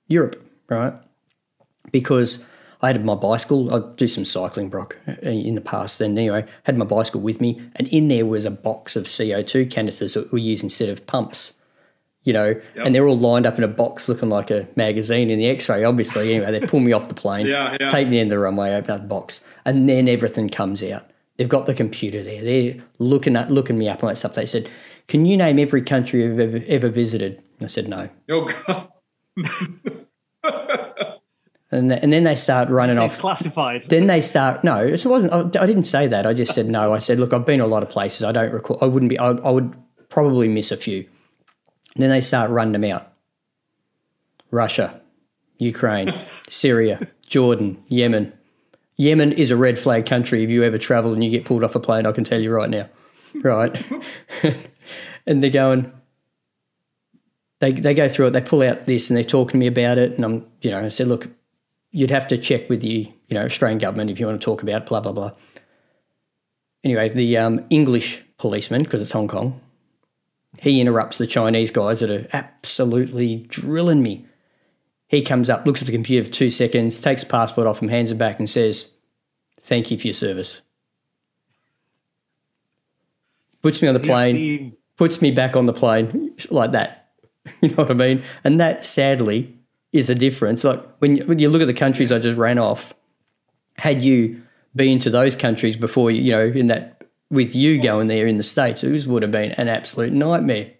europe 0.08 0.46
right 0.70 0.94
because 1.92 2.46
I 2.82 2.88
had 2.88 3.04
my 3.06 3.16
bicycle. 3.16 3.74
I 3.74 3.82
do 3.96 4.08
some 4.08 4.26
cycling, 4.26 4.70
Brock, 4.70 4.98
in 5.22 5.56
the 5.56 5.62
past. 5.62 6.02
And 6.02 6.18
anyway, 6.18 6.46
had 6.64 6.78
my 6.78 6.86
bicycle 6.86 7.22
with 7.22 7.40
me, 7.42 7.62
and 7.76 7.88
in 7.90 8.08
there 8.10 8.26
was 8.26 8.46
a 8.46 8.52
box 8.52 8.96
of 8.96 9.06
CO2 9.06 9.70
canisters 9.72 10.14
that 10.16 10.32
we 10.32 10.42
use 10.42 10.62
instead 10.64 10.90
of 10.90 11.06
pumps. 11.08 11.54
You 12.26 12.32
know, 12.32 12.48
Yep. 12.76 12.86
and 12.86 12.96
they're 12.96 13.06
all 13.08 13.18
lined 13.18 13.46
up 13.46 13.58
in 13.58 13.66
a 13.66 13.68
box, 13.68 14.08
looking 14.08 14.30
like 14.30 14.50
a 14.50 14.66
magazine 14.78 15.30
in 15.30 15.40
the 15.40 15.48
X-ray. 15.48 15.84
Obviously, 15.84 16.34
anyway, 16.34 16.58
they 16.58 16.66
pull 16.66 16.80
me 16.80 16.94
off 16.94 17.10
the 17.10 17.14
plane, 17.14 17.46
Yeah, 17.48 17.76
yeah. 17.80 17.90
take 17.90 18.08
me 18.08 18.20
in 18.20 18.30
the 18.30 18.40
runway, 18.40 18.74
open 18.76 18.92
up 18.92 19.02
the 19.02 19.08
box, 19.08 19.44
and 19.66 19.90
then 19.90 20.08
everything 20.08 20.48
comes 20.50 20.82
out. 20.84 21.04
They've 21.36 21.50
got 21.50 21.66
the 21.66 21.74
computer 21.74 22.24
there. 22.24 22.42
They're 22.44 22.76
looking 23.00 23.36
at 23.36 23.52
looking 23.52 23.78
me 23.78 23.90
up 23.90 24.04
on 24.04 24.10
that 24.10 24.16
stuff. 24.18 24.36
They 24.36 24.46
said, 24.46 24.70
"Can 25.10 25.26
you 25.26 25.36
name 25.36 25.60
every 25.60 25.82
country 25.82 26.22
you've 26.24 26.40
ever, 26.40 26.62
ever 26.68 26.88
visited?" 26.90 27.42
I 27.60 27.68
said, 27.68 27.90
"No." 27.90 28.08
Oh 28.30 28.50
god. 28.68 28.88
And, 31.74 31.92
and 31.92 32.14
then 32.14 32.24
they 32.24 32.36
start 32.36 32.70
running 32.70 33.00
off. 33.00 33.06
It's 33.06 33.16
off. 33.16 33.22
classified. 33.22 33.84
then 33.86 34.06
they 34.06 34.22
start 34.22 34.64
no 34.64 34.86
it 34.86 35.04
wasn't 35.06 35.34
I, 35.34 35.40
I 35.62 35.66
didn't 35.66 35.86
say 35.86 36.06
that. 36.08 36.28
I 36.28 36.34
just 36.34 36.54
said 36.54 36.68
no. 36.68 36.94
I 36.94 37.00
said 37.00 37.20
look 37.20 37.34
i've 37.34 37.46
been 37.48 37.62
a 37.62 37.68
lot 37.68 37.82
of 37.82 37.90
places. 37.90 38.24
I 38.24 38.32
don't 38.32 38.54
recall 38.54 38.78
i 38.82 38.86
wouldn't 38.86 39.10
be 39.10 39.18
i, 39.18 39.30
I 39.30 39.50
would 39.50 39.76
probably 40.10 40.48
miss 40.48 40.72
a 40.72 40.78
few. 40.78 41.10
Then 41.96 42.12
they 42.12 42.22
start 42.22 42.52
running 42.52 42.74
them 42.74 42.84
out. 42.86 43.12
Russia 44.52 45.02
ukraine 45.58 46.14
syria 46.48 47.08
jordan 47.26 47.84
yemen. 47.88 48.34
Yemen 48.96 49.32
is 49.32 49.50
a 49.50 49.58
red 49.58 49.80
flag 49.80 50.06
country. 50.06 50.44
If 50.44 50.52
you 50.52 50.64
ever 50.64 50.78
travel 50.78 51.14
and 51.14 51.24
you 51.24 51.32
get 51.32 51.46
pulled 51.46 51.64
off 51.64 51.74
a 51.74 51.80
plane 51.80 52.06
i 52.06 52.12
can 52.12 52.24
tell 52.24 52.42
you 52.42 52.52
right 52.52 52.70
now. 52.70 52.90
Right. 53.36 53.84
And 55.26 55.42
they're 55.42 55.50
going 55.50 55.90
they, 57.62 57.72
they 57.72 57.94
go 57.94 58.10
through 58.10 58.28
it. 58.28 58.32
They 58.32 58.42
pull 58.42 58.62
out 58.62 58.86
this 58.88 59.10
and 59.10 59.16
they're 59.16 59.24
talking 59.24 59.52
to 59.54 59.58
me 59.58 59.68
about 59.68 59.98
it. 59.98 60.12
And 60.12 60.26
i'm 60.26 60.46
you 60.62 60.70
know 60.70 60.80
i 60.80 60.90
said 60.90 61.08
look 61.08 61.30
you'd 61.94 62.12
have 62.12 62.28
to 62.28 62.38
check 62.38 62.70
with 62.70 62.82
the 62.82 63.10
you 63.28 63.34
know 63.34 63.46
Australian 63.46 63.80
government 63.80 64.10
if 64.10 64.20
you 64.20 64.26
want 64.26 64.42
to 64.42 64.44
talk 64.44 64.62
about 64.62 64.86
blah 64.86 65.00
blah 65.00 65.14
blah. 65.14 65.32
Anyway, 66.84 67.08
the 67.08 67.38
um, 67.38 67.66
English 67.70 68.22
policeman 68.38 68.84
because 68.84 69.02
it's 69.02 69.14
Hong 69.14 69.30
Kong, 69.30 69.62
he 70.60 70.82
interrupts 70.82 71.18
the 71.18 71.28
Chinese 71.28 71.72
guys 71.72 72.02
that 72.02 72.12
are 72.12 72.28
absolutely 72.34 73.46
drilling 73.48 74.04
me. 74.04 74.26
He 75.08 75.22
comes 75.22 75.50
up, 75.50 75.66
looks 75.66 75.82
at 75.82 75.86
the 75.86 75.94
computer 75.94 76.26
for 76.26 76.32
two 76.32 76.50
seconds, 76.50 76.98
takes 76.98 77.24
the 77.24 77.30
passport 77.30 77.68
off 77.68 77.82
him, 77.82 77.88
hands 77.88 78.12
it 78.12 78.18
back, 78.18 78.40
and 78.40 78.50
says, 78.50 78.92
"Thank 79.62 79.92
you 79.92 79.98
for 79.98 80.08
your 80.08 80.14
service." 80.14 80.62
Puts 83.62 83.82
me 83.82 83.88
on 83.88 83.94
the 83.94 84.02
plane 84.02 84.76
puts 84.98 85.22
me 85.22 85.32
back 85.32 85.56
on 85.56 85.66
the 85.66 85.74
plane 85.74 86.36
like 86.50 86.72
that. 86.72 87.00
You 87.62 87.70
know 87.70 87.76
what 87.76 87.92
I 87.92 87.94
mean? 87.94 88.24
And 88.46 88.58
that 88.62 88.86
sadly 88.86 89.54
is 89.94 90.10
a 90.10 90.16
difference. 90.16 90.64
Like 90.64 90.84
when 90.98 91.18
you, 91.18 91.26
when 91.26 91.40
you 91.40 91.50
look 91.50 91.62
at 91.62 91.68
the 91.68 91.74
countries 91.74 92.12
I 92.12 92.20
just 92.20 92.38
ran 92.38 92.58
off, 92.58 92.94
had 93.78 94.04
you 94.04 94.42
been 94.76 95.00
to 95.00 95.10
those 95.10 95.36
countries 95.36 95.78
before 95.78 96.12
you, 96.12 96.22
you 96.22 96.32
know, 96.32 96.46
in 96.46 96.68
that 96.68 97.04
with 97.30 97.56
you 97.56 97.82
going 97.82 98.08
there 98.08 98.28
in 98.28 98.36
the 98.36 98.44
states, 98.44 98.84
it 98.84 99.08
would 99.08 99.24
have 99.24 99.32
been 99.32 99.52
an 99.54 99.68
absolute 99.68 100.12
nightmare. 100.12 100.72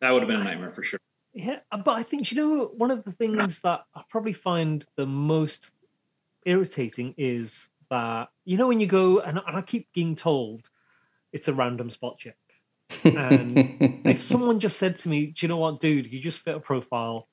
That 0.00 0.12
would 0.12 0.22
have 0.22 0.28
been 0.28 0.40
a 0.40 0.44
nightmare 0.44 0.70
for 0.70 0.82
sure. 0.82 1.00
Yeah, 1.32 1.58
but 1.70 1.92
I 1.92 2.02
think 2.02 2.30
you 2.30 2.36
know 2.36 2.66
one 2.76 2.90
of 2.90 3.04
the 3.04 3.10
things 3.10 3.60
that 3.60 3.84
I 3.94 4.02
probably 4.08 4.32
find 4.32 4.84
the 4.96 5.06
most 5.06 5.70
irritating 6.46 7.14
is 7.16 7.68
that 7.90 8.28
you 8.44 8.56
know 8.56 8.68
when 8.68 8.78
you 8.78 8.86
go 8.86 9.18
and, 9.20 9.40
and 9.44 9.56
I 9.56 9.62
keep 9.62 9.92
being 9.92 10.14
told 10.14 10.70
it's 11.32 11.48
a 11.48 11.54
random 11.54 11.90
spot 11.90 12.18
check, 12.18 12.36
and 13.04 14.02
if 14.04 14.22
someone 14.22 14.60
just 14.60 14.78
said 14.78 14.96
to 14.98 15.08
me, 15.08 15.26
"Do 15.26 15.44
you 15.44 15.48
know 15.48 15.56
what, 15.56 15.80
dude? 15.80 16.06
You 16.06 16.20
just 16.20 16.40
fit 16.40 16.54
a 16.54 16.60
profile." 16.60 17.26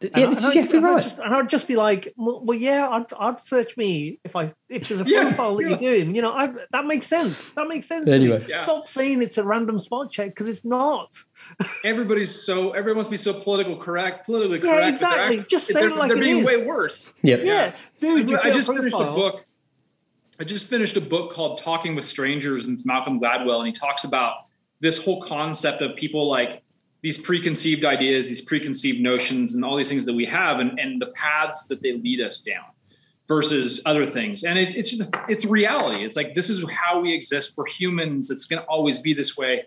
Yeah, 0.00 0.10
And 0.14 0.24
I- 0.26 0.30
that's 0.30 0.36
and 0.36 0.46
I- 0.46 0.48
exactly 0.60 0.76
and 0.78 0.86
I'd 0.86 0.90
right. 0.94 1.02
Just, 1.02 1.18
and 1.18 1.34
I'd 1.34 1.48
just 1.50 1.66
be 1.66 1.74
like, 1.74 2.14
"Well, 2.16 2.40
well 2.44 2.56
yeah, 2.56 2.88
I'd, 2.88 3.12
I'd 3.18 3.40
search 3.40 3.76
me 3.76 4.20
if 4.22 4.36
I 4.36 4.52
if 4.68 4.86
there's 4.88 5.00
a 5.00 5.04
Yeah, 5.04 5.24
profile 5.24 5.56
that 5.56 5.62
yeah. 5.62 5.68
you're 5.70 5.78
doing. 5.78 6.14
You 6.14 6.22
know, 6.22 6.30
I, 6.32 6.52
that 6.70 6.86
makes 6.86 7.06
sense. 7.08 7.48
That 7.50 7.66
makes 7.66 7.88
sense. 7.88 8.08
Anyway. 8.08 8.44
Yeah. 8.48 8.58
stop 8.58 8.86
saying 8.86 9.22
it's 9.22 9.38
a 9.38 9.44
random 9.44 9.76
spot 9.80 10.12
check 10.12 10.28
because 10.30 10.46
it's 10.46 10.64
not. 10.64 11.16
Everybody's 11.84 12.32
so 12.32 12.70
everyone 12.72 12.98
wants 12.98 13.08
to 13.08 13.12
be 13.12 13.16
so 13.16 13.32
political 13.32 13.76
correct, 13.76 14.26
politically 14.26 14.60
correct. 14.60 14.72
but 14.72 14.80
they're 14.80 14.88
exactly. 14.88 15.38
act- 15.40 15.50
Just 15.50 15.66
say 15.66 15.80
they're, 15.80 15.90
it 15.90 15.96
like 15.96 16.08
they're 16.10 16.16
it 16.18 16.20
being 16.20 16.38
is. 16.38 16.46
way 16.46 16.64
worse. 16.64 17.12
Yep. 17.22 17.40
Yeah, 17.42 17.72
dude, 17.98 18.30
you 18.30 18.38
I 18.38 18.42
fit 18.44 18.54
just 18.54 18.68
finished 18.68 18.94
a 18.94 18.98
book. 19.04 19.44
I 20.40 20.44
just 20.44 20.68
finished 20.68 20.96
a 20.96 21.00
book 21.00 21.32
called 21.32 21.58
Talking 21.58 21.96
with 21.96 22.04
Strangers, 22.04 22.66
and 22.66 22.74
it's 22.74 22.86
Malcolm 22.86 23.20
Gladwell, 23.20 23.58
and 23.58 23.66
he 23.66 23.72
talks 23.72 24.04
about 24.04 24.46
this 24.78 25.04
whole 25.04 25.20
concept 25.20 25.82
of 25.82 25.96
people 25.96 26.28
like 26.28 26.62
these 27.02 27.18
preconceived 27.18 27.84
ideas, 27.84 28.26
these 28.26 28.40
preconceived 28.42 29.00
notions, 29.00 29.54
and 29.54 29.64
all 29.64 29.76
these 29.76 29.88
things 29.88 30.04
that 30.06 30.14
we 30.14 30.24
have, 30.26 30.58
and, 30.58 30.78
and 30.78 31.00
the 31.00 31.06
paths 31.08 31.66
that 31.66 31.80
they 31.82 31.92
lead 31.92 32.20
us 32.20 32.40
down 32.40 32.64
versus 33.28 33.82
other 33.86 34.06
things. 34.06 34.44
And 34.44 34.58
it, 34.58 34.74
it's 34.74 34.90
just 34.96 35.10
it's 35.28 35.44
reality. 35.44 36.04
It's 36.04 36.16
like 36.16 36.34
this 36.34 36.50
is 36.50 36.68
how 36.70 37.00
we 37.00 37.12
exist. 37.12 37.54
We're 37.56 37.66
humans. 37.66 38.30
It's 38.30 38.46
going 38.46 38.62
to 38.62 38.68
always 38.68 38.98
be 38.98 39.14
this 39.14 39.36
way. 39.36 39.66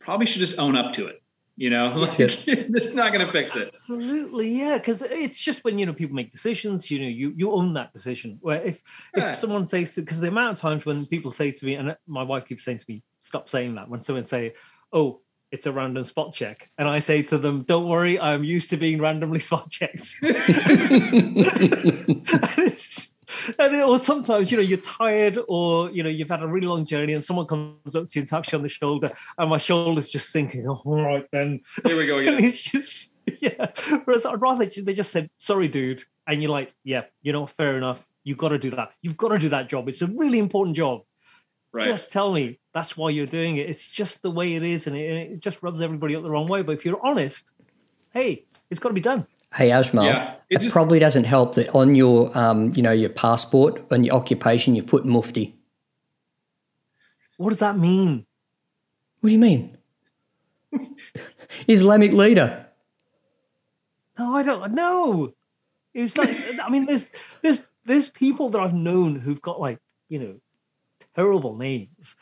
Probably 0.00 0.26
should 0.26 0.40
just 0.40 0.58
own 0.58 0.76
up 0.76 0.92
to 0.94 1.06
it. 1.06 1.22
You 1.56 1.68
know, 1.68 1.88
like, 1.96 2.18
it's 2.20 2.94
not 2.94 3.12
going 3.12 3.24
to 3.24 3.32
fix 3.32 3.54
it. 3.54 3.70
Absolutely, 3.74 4.48
yeah. 4.48 4.78
Because 4.78 5.02
it's 5.02 5.40
just 5.42 5.62
when 5.62 5.78
you 5.78 5.86
know 5.86 5.92
people 5.92 6.14
make 6.16 6.30
decisions, 6.32 6.90
you 6.90 6.98
know, 6.98 7.08
you 7.08 7.32
you 7.36 7.52
own 7.52 7.74
that 7.74 7.92
decision. 7.92 8.38
Where 8.40 8.62
if 8.62 8.82
Yeah. 9.16 9.32
if 9.32 9.38
someone 9.38 9.68
says 9.68 9.94
to, 9.94 10.00
because 10.02 10.20
the 10.20 10.28
amount 10.28 10.52
of 10.52 10.56
times 10.60 10.84
when 10.84 11.06
people 11.06 11.32
say 11.32 11.52
to 11.52 11.66
me, 11.66 11.74
and 11.76 11.96
my 12.06 12.22
wife 12.22 12.46
keeps 12.46 12.64
saying 12.64 12.78
to 12.78 12.84
me, 12.88 13.02
stop 13.20 13.48
saying 13.48 13.76
that. 13.76 13.88
When 13.88 14.00
someone 14.00 14.24
say, 14.24 14.54
"Oh, 14.92 15.20
it's 15.52 15.66
a 15.66 15.72
random 15.72 16.04
spot 16.04 16.32
check," 16.32 16.70
and 16.78 16.88
I 16.88 16.98
say 16.98 17.22
to 17.22 17.38
them, 17.38 17.62
"Don't 17.62 17.88
worry, 17.88 18.18
I'm 18.18 18.44
used 18.44 18.70
to 18.70 18.76
being 18.76 19.00
randomly 19.00 19.40
spot 19.40 19.70
checked." 19.70 20.16
And 20.22 21.36
it's 22.58 23.10
and 23.58 23.74
it, 23.74 23.82
or 23.82 23.98
sometimes 23.98 24.50
you 24.50 24.56
know 24.56 24.62
you're 24.62 24.78
tired 24.78 25.38
or 25.48 25.90
you 25.90 26.02
know 26.02 26.08
you've 26.08 26.28
had 26.28 26.42
a 26.42 26.46
really 26.46 26.66
long 26.66 26.84
journey 26.84 27.12
and 27.12 27.22
someone 27.22 27.46
comes 27.46 27.94
up 27.94 28.08
to 28.08 28.10
you 28.14 28.22
and 28.22 28.28
taps 28.28 28.52
you 28.52 28.58
on 28.58 28.62
the 28.62 28.68
shoulder 28.68 29.10
and 29.38 29.50
my 29.50 29.58
shoulder's 29.58 30.10
just 30.10 30.30
sinking. 30.30 30.68
Oh, 30.68 30.80
all 30.84 31.02
right 31.02 31.26
then. 31.32 31.60
Here 31.84 31.96
we 31.96 32.06
go 32.06 32.18
again. 32.18 32.34
and 32.34 32.44
it's 32.44 32.60
just 32.60 33.10
yeah. 33.40 33.66
Whereas 34.04 34.26
i'd 34.26 34.40
rather 34.40 34.64
they 34.64 34.82
they 34.82 34.94
just 34.94 35.12
said 35.12 35.30
sorry 35.36 35.68
dude. 35.68 36.02
And 36.26 36.42
you're 36.42 36.50
like 36.50 36.74
yeah 36.84 37.04
you 37.22 37.32
know 37.32 37.46
fair 37.46 37.76
enough. 37.76 38.06
You've 38.24 38.38
got 38.38 38.50
to 38.50 38.58
do 38.58 38.70
that. 38.70 38.90
You've 39.02 39.16
got 39.16 39.28
to 39.28 39.38
do 39.38 39.48
that 39.50 39.68
job. 39.68 39.88
It's 39.88 40.02
a 40.02 40.06
really 40.06 40.38
important 40.38 40.76
job. 40.76 41.02
Right. 41.72 41.84
just 41.84 42.10
tell 42.10 42.32
me 42.32 42.58
that's 42.72 42.96
why 42.96 43.10
you're 43.10 43.26
doing 43.26 43.56
it 43.56 43.68
it's 43.68 43.86
just 43.88 44.22
the 44.22 44.30
way 44.30 44.54
it 44.54 44.62
is 44.62 44.86
and 44.86 44.96
it, 44.96 45.32
it 45.32 45.40
just 45.40 45.62
rubs 45.62 45.80
everybody 45.82 46.14
up 46.16 46.22
the 46.22 46.30
wrong 46.30 46.48
way 46.48 46.62
but 46.62 46.72
if 46.72 46.84
you're 46.84 47.04
honest 47.04 47.50
hey 48.12 48.44
it's 48.70 48.80
got 48.80 48.88
to 48.90 48.94
be 48.94 49.00
done 49.00 49.26
Hey 49.52 49.70
Ajmal, 49.70 50.04
Yeah, 50.04 50.34
it 50.48 50.56
it, 50.56 50.60
just- 50.60 50.72
probably 50.72 51.00
doesn't 51.00 51.24
help 51.24 51.56
that 51.56 51.74
on 51.74 51.96
your, 51.96 52.30
um, 52.38 52.72
you 52.76 52.82
know, 52.82 52.92
your 52.92 53.10
passport 53.10 53.84
and 53.90 54.06
your 54.06 54.14
occupation, 54.14 54.76
you've 54.76 54.86
put 54.86 55.04
Mufti. 55.04 55.56
what 57.36 57.50
does 57.50 57.58
that 57.58 57.76
mean 57.76 58.26
What 59.20 59.28
do 59.30 59.32
you 59.32 59.40
mean? 59.40 59.76
Islamic 61.68 62.12
leader. 62.12 62.66
No, 64.18 64.36
I 64.36 64.42
don't 64.42 64.72
know. 64.72 65.32
It's 65.94 66.16
like 66.16 66.30
I 66.62 66.70
mean, 66.70 66.86
there's 66.86 67.06
there's 67.42 67.66
there's 67.84 68.08
people 68.08 68.50
that 68.50 68.60
I've 68.60 68.74
known 68.74 69.16
who've 69.16 69.42
got 69.42 69.58
like 69.60 69.80
you 70.08 70.18
know 70.20 70.34
terrible 71.16 71.56
names 71.56 72.14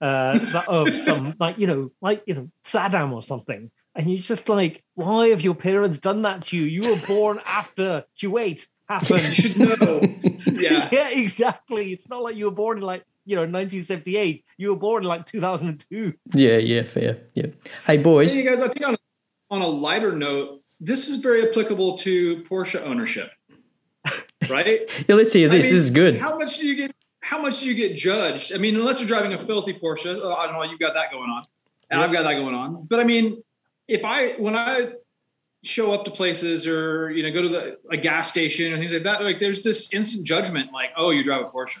uh, 0.00 0.38
that 0.38 0.68
of 0.68 0.94
some 0.94 1.34
like 1.40 1.58
you 1.58 1.66
know 1.66 1.90
like 2.00 2.22
you 2.26 2.34
know 2.34 2.50
Saddam 2.64 3.12
or 3.12 3.22
something, 3.22 3.70
and 3.94 4.10
you're 4.10 4.18
just 4.18 4.48
like, 4.48 4.82
why 4.94 5.28
have 5.28 5.40
your 5.40 5.54
parents 5.54 5.98
done 5.98 6.22
that 6.22 6.42
to 6.42 6.56
you? 6.56 6.64
You 6.64 6.90
were 6.90 7.06
born 7.06 7.40
after 7.46 8.04
Kuwait 8.20 8.66
happened. 8.88 9.22
You 9.22 9.34
should 9.34 9.58
know. 9.58 10.00
Yeah. 10.56 10.88
yeah, 10.90 11.08
exactly. 11.08 11.92
It's 11.92 12.08
not 12.08 12.22
like 12.22 12.36
you 12.36 12.46
were 12.46 12.50
born 12.50 12.78
in 12.78 12.84
like 12.84 13.02
you 13.26 13.34
know 13.36 13.42
1978. 13.42 14.44
You 14.58 14.70
were 14.70 14.76
born 14.76 15.02
in 15.02 15.08
like 15.08 15.26
2002. 15.26 16.14
Yeah, 16.34 16.56
yeah, 16.58 16.82
fair. 16.82 17.18
Yeah. 17.34 17.46
Hey 17.86 17.98
boys, 17.98 18.32
Hey, 18.32 18.42
you 18.42 18.48
guys, 18.48 18.62
I 18.62 18.68
think 18.68 18.86
on 18.86 18.94
a, 18.94 18.98
on 19.50 19.60
a 19.62 19.66
lighter 19.66 20.12
note, 20.12 20.62
this 20.80 21.08
is 21.08 21.16
very 21.16 21.48
applicable 21.48 21.98
to 21.98 22.42
Porsche 22.44 22.80
ownership, 22.82 23.30
right? 24.48 24.80
yeah, 25.08 25.14
let's 25.14 25.32
hear 25.32 25.50
I 25.50 25.56
this. 25.56 25.64
mean, 25.66 25.74
this 25.74 25.84
is 25.84 25.90
good. 25.90 26.18
How 26.20 26.38
much 26.38 26.58
do 26.58 26.66
you 26.66 26.76
get? 26.76 26.94
How 27.26 27.42
much 27.42 27.58
do 27.58 27.66
you 27.66 27.74
get 27.74 27.96
judged? 27.96 28.54
I 28.54 28.58
mean, 28.58 28.76
unless 28.76 29.00
you're 29.00 29.08
driving 29.08 29.32
a 29.32 29.38
filthy 29.38 29.72
Porsche, 29.72 30.16
oh, 30.22 30.36
Ajmal, 30.36 30.70
you've 30.70 30.78
got 30.78 30.94
that 30.94 31.10
going 31.10 31.28
on, 31.28 31.42
and 31.90 32.00
I've 32.00 32.12
got 32.12 32.22
that 32.22 32.34
going 32.34 32.54
on. 32.54 32.86
But 32.88 33.00
I 33.00 33.04
mean, 33.04 33.42
if 33.88 34.04
I 34.04 34.34
when 34.34 34.54
I 34.54 34.92
show 35.64 35.92
up 35.92 36.04
to 36.04 36.12
places 36.12 36.68
or 36.68 37.10
you 37.10 37.24
know 37.24 37.32
go 37.32 37.42
to 37.42 37.48
the 37.48 37.78
a 37.90 37.96
gas 37.96 38.28
station 38.28 38.72
or 38.72 38.78
things 38.78 38.92
like 38.92 39.02
that, 39.02 39.24
like 39.24 39.40
there's 39.40 39.62
this 39.62 39.92
instant 39.92 40.24
judgment, 40.24 40.72
like, 40.72 40.90
oh, 40.96 41.10
you 41.10 41.24
drive 41.24 41.44
a 41.44 41.48
Porsche. 41.48 41.78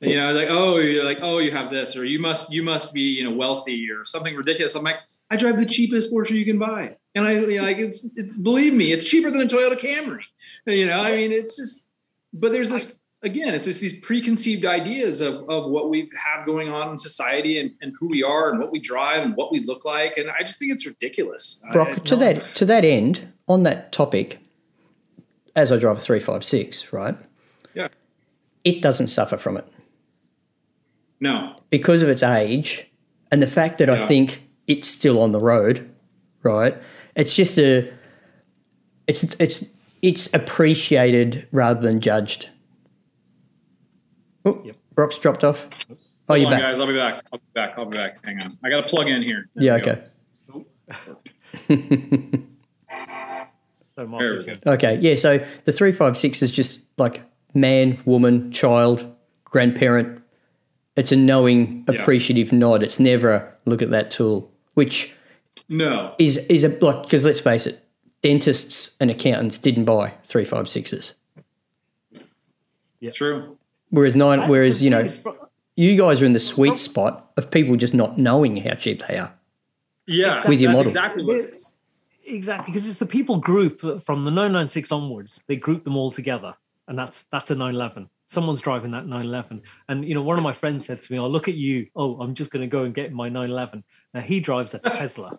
And, 0.00 0.10
you 0.10 0.16
know, 0.20 0.32
like, 0.32 0.48
oh, 0.50 0.78
you're 0.78 1.04
like, 1.04 1.20
oh, 1.22 1.38
you 1.38 1.52
have 1.52 1.70
this, 1.70 1.96
or 1.96 2.04
you 2.04 2.18
must, 2.18 2.52
you 2.52 2.64
must 2.64 2.92
be, 2.92 3.02
you 3.02 3.22
know, 3.22 3.36
wealthy 3.36 3.88
or 3.92 4.04
something 4.04 4.34
ridiculous. 4.34 4.74
I'm 4.74 4.82
like, 4.82 4.96
I 5.30 5.36
drive 5.36 5.56
the 5.56 5.64
cheapest 5.64 6.12
Porsche 6.12 6.30
you 6.30 6.44
can 6.44 6.58
buy, 6.58 6.96
and 7.14 7.24
I, 7.24 7.34
you 7.34 7.58
know, 7.58 7.62
like, 7.62 7.78
it's, 7.78 8.10
it's, 8.16 8.36
believe 8.36 8.74
me, 8.74 8.92
it's 8.92 9.04
cheaper 9.04 9.30
than 9.30 9.40
a 9.40 9.46
Toyota 9.46 9.78
Camry. 9.78 10.22
You 10.66 10.88
know, 10.88 11.00
I 11.00 11.12
mean, 11.12 11.30
it's 11.30 11.56
just, 11.56 11.86
but 12.32 12.52
there's 12.52 12.70
this 12.70 12.98
again, 13.22 13.54
it's 13.54 13.64
just 13.66 13.80
these 13.80 13.98
preconceived 14.00 14.64
ideas 14.64 15.20
of, 15.20 15.48
of 15.48 15.70
what 15.70 15.88
we 15.90 16.10
have 16.16 16.44
going 16.44 16.70
on 16.70 16.90
in 16.90 16.98
society 16.98 17.58
and, 17.60 17.70
and 17.80 17.94
who 17.98 18.08
we 18.08 18.22
are 18.22 18.50
and 18.50 18.58
what 18.58 18.72
we 18.72 18.80
drive 18.80 19.22
and 19.22 19.36
what 19.36 19.52
we 19.52 19.60
look 19.60 19.84
like. 19.84 20.16
And 20.16 20.28
I 20.30 20.42
just 20.42 20.58
think 20.58 20.72
it's 20.72 20.86
ridiculous. 20.86 21.62
I- 21.68 21.72
Brock, 21.72 22.04
to 22.04 22.16
that 22.16 22.42
to 22.56 22.64
that 22.66 22.84
end, 22.84 23.32
on 23.48 23.62
that 23.62 23.92
topic, 23.92 24.38
as 25.54 25.70
I 25.70 25.78
drive 25.78 25.98
a 25.98 26.00
three 26.00 26.20
five 26.20 26.44
six, 26.44 26.92
right? 26.92 27.16
Yeah. 27.74 27.88
It 28.64 28.80
doesn't 28.82 29.08
suffer 29.08 29.36
from 29.36 29.56
it 29.56 29.66
No. 31.20 31.56
because 31.70 32.02
of 32.02 32.08
its 32.08 32.22
age 32.22 32.88
and 33.30 33.42
the 33.42 33.46
fact 33.46 33.78
that 33.78 33.90
I 33.90 34.06
think 34.06 34.42
it's 34.66 34.86
still 34.88 35.20
on 35.20 35.32
the 35.32 35.40
road, 35.40 35.90
right? 36.42 36.76
It's 37.16 37.34
just 37.34 37.58
a 37.58 37.92
it's 39.06 39.24
it's 39.38 39.64
it's 40.00 40.32
appreciated 40.34 41.46
rather 41.52 41.80
than 41.80 42.00
judged. 42.00 42.48
Oh, 44.44 44.60
Yep. 44.64 44.76
Brock's 44.94 45.18
dropped 45.18 45.44
off. 45.44 45.68
Oh, 45.90 45.96
Hold 46.28 46.38
you're 46.40 46.46
on, 46.48 46.52
back. 46.52 46.62
guys. 46.62 46.80
I'll 46.80 46.86
be 46.86 46.94
back. 46.96 47.24
I'll 47.32 47.38
be 47.38 47.44
back. 47.54 47.74
I'll 47.78 47.86
be 47.86 47.96
back. 47.96 48.24
Hang 48.24 48.38
on. 48.42 48.56
I 48.64 48.70
got 48.70 48.82
to 48.82 48.88
plug 48.88 49.08
in 49.08 49.22
here. 49.22 49.48
Yeah, 49.54 49.78
There 49.78 50.02
we 50.48 50.54
go. 50.54 50.64
okay. 51.78 52.44
So 53.96 54.06
Mark, 54.06 54.22
There 54.22 54.32
we 54.32 54.38
is 54.38 54.46
go. 54.46 54.52
it? 54.52 54.66
Okay, 54.66 54.98
yeah. 55.00 55.14
So 55.16 55.44
the 55.64 55.72
three 55.72 55.92
five 55.92 56.16
six 56.16 56.42
is 56.42 56.50
just 56.50 56.84
like 56.98 57.22
man, 57.54 57.98
woman, 58.04 58.50
child, 58.50 59.04
grandparent. 59.44 60.22
It's 60.96 61.12
a 61.12 61.16
knowing, 61.16 61.84
Yeah. 61.88 62.00
appreciative 62.00 62.52
nod. 62.52 62.82
It's 62.82 62.98
never 62.98 63.32
a 63.32 63.52
look 63.66 63.82
at 63.82 63.90
that 63.90 64.10
tool, 64.10 64.50
which 64.74 65.14
No. 65.68 66.14
is 66.18 66.38
is 66.48 66.64
a 66.64 66.68
like 66.84 67.02
because 67.02 67.24
let's 67.24 67.40
face 67.40 67.66
it, 67.66 67.80
dentists 68.22 68.96
and 68.98 69.10
accountants 69.10 69.58
didn't 69.58 69.84
buy 69.84 70.14
three 70.24 70.44
five 70.44 70.68
sixes. 70.68 71.12
It's 73.00 73.16
true. 73.16 73.58
Whereas 73.92 74.16
nine, 74.16 74.48
whereas 74.48 74.82
you 74.82 74.88
know, 74.88 75.06
pro- 75.22 75.36
you 75.76 75.96
guys 75.98 76.22
are 76.22 76.24
in 76.24 76.32
the 76.32 76.40
sweet 76.40 76.78
spot 76.78 77.30
of 77.36 77.50
people 77.50 77.76
just 77.76 77.92
not 77.92 78.16
knowing 78.16 78.56
how 78.56 78.72
cheap 78.74 79.06
they 79.06 79.18
are. 79.18 79.34
Yeah. 80.06 80.48
With 80.48 80.60
your 80.62 80.70
that's 80.72 80.78
model. 80.78 80.90
exactly 80.90 81.24
what 81.24 81.36
it 81.36 81.54
is. 81.54 81.76
Exactly, 82.24 82.72
because 82.72 82.88
it's 82.88 82.96
the 82.98 83.04
people 83.06 83.36
group 83.36 83.80
from 84.02 84.24
the 84.24 84.30
996 84.30 84.90
onwards. 84.92 85.42
They 85.46 85.56
group 85.56 85.84
them 85.84 85.94
all 85.96 86.10
together, 86.10 86.54
and 86.88 86.98
that's 86.98 87.24
that's 87.24 87.50
a 87.50 87.54
911. 87.54 88.08
Someone's 88.28 88.62
driving 88.62 88.92
that 88.92 89.06
911, 89.06 89.60
and 89.88 90.04
you 90.06 90.14
know, 90.14 90.22
one 90.22 90.38
of 90.38 90.42
my 90.42 90.54
friends 90.54 90.86
said 90.86 91.02
to 91.02 91.12
me, 91.12 91.18
"Oh, 91.18 91.28
look 91.28 91.48
at 91.48 91.54
you! 91.54 91.88
Oh, 91.94 92.18
I'm 92.18 92.32
just 92.34 92.50
going 92.50 92.62
to 92.62 92.66
go 92.66 92.84
and 92.84 92.94
get 92.94 93.12
my 93.12 93.28
911." 93.28 93.84
Now 94.14 94.20
he 94.22 94.40
drives 94.40 94.72
a 94.72 94.78
Tesla. 94.78 95.38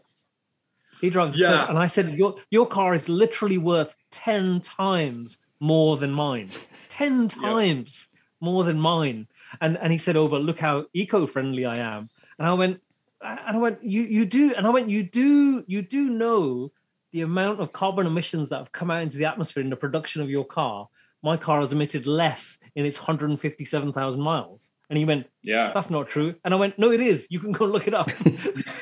He 1.02 1.10
drives, 1.10 1.36
a 1.36 1.40
Yeah. 1.40 1.50
Tesla, 1.52 1.68
and 1.70 1.80
I 1.80 1.88
said, 1.88 2.14
"Your 2.14 2.36
your 2.52 2.68
car 2.68 2.94
is 2.94 3.10
literally 3.10 3.58
worth 3.58 3.96
ten 4.12 4.62
times 4.62 5.40
more 5.60 5.98
than 5.98 6.12
mine. 6.12 6.50
Ten 6.90 7.28
times 7.30 8.10
more 8.44 8.64
than 8.64 8.80
mine." 8.80 9.28
And 9.62 9.78
and 9.78 9.92
he 9.92 9.98
said, 9.98 10.16
"Oh, 10.16 10.28
but 10.28 10.42
look 10.42 10.60
how 10.60 10.86
eco-friendly 10.94 11.66
I 11.66 11.78
am." 11.78 12.10
And 12.38 12.48
I 12.48 12.54
went, 12.54 12.82
and 13.24 13.56
I 13.56 13.58
went, 13.58 13.84
you 13.84 14.02
you 14.02 14.26
do, 14.26 14.54
and 14.54 14.68
I 14.68 14.70
went, 14.70 14.90
you 14.90 15.04
do, 15.04 15.64
you 15.68 15.82
do 15.82 16.10
know 16.10 16.72
the 17.12 17.22
amount 17.22 17.60
of 17.60 17.72
carbon 17.72 18.08
emissions 18.08 18.50
that 18.50 18.58
have 18.58 18.72
come 18.72 18.92
out 18.92 19.04
into 19.04 19.18
the 19.18 19.26
atmosphere 19.26 19.64
in 19.64 19.70
the 19.70 19.76
production 19.76 20.22
of 20.22 20.30
your 20.30 20.44
car. 20.44 20.90
My 21.22 21.38
car 21.38 21.62
has 21.62 21.72
emitted 21.72 22.06
less 22.06 22.58
in 22.76 22.86
its 22.86 22.98
157,000 22.98 24.20
miles. 24.20 24.72
And 24.90 24.98
he 24.98 25.06
went, 25.06 25.28
Yeah. 25.44 25.72
that's 25.74 25.90
not 25.90 26.10
true. 26.10 26.36
And 26.44 26.54
I 26.54 26.58
went, 26.58 26.78
no, 26.78 26.92
it 26.92 27.02
is. 27.02 27.28
You 27.30 27.40
can 27.40 27.52
go 27.52 27.66
look 27.66 27.88
it 27.88 27.94
up. 27.94 28.10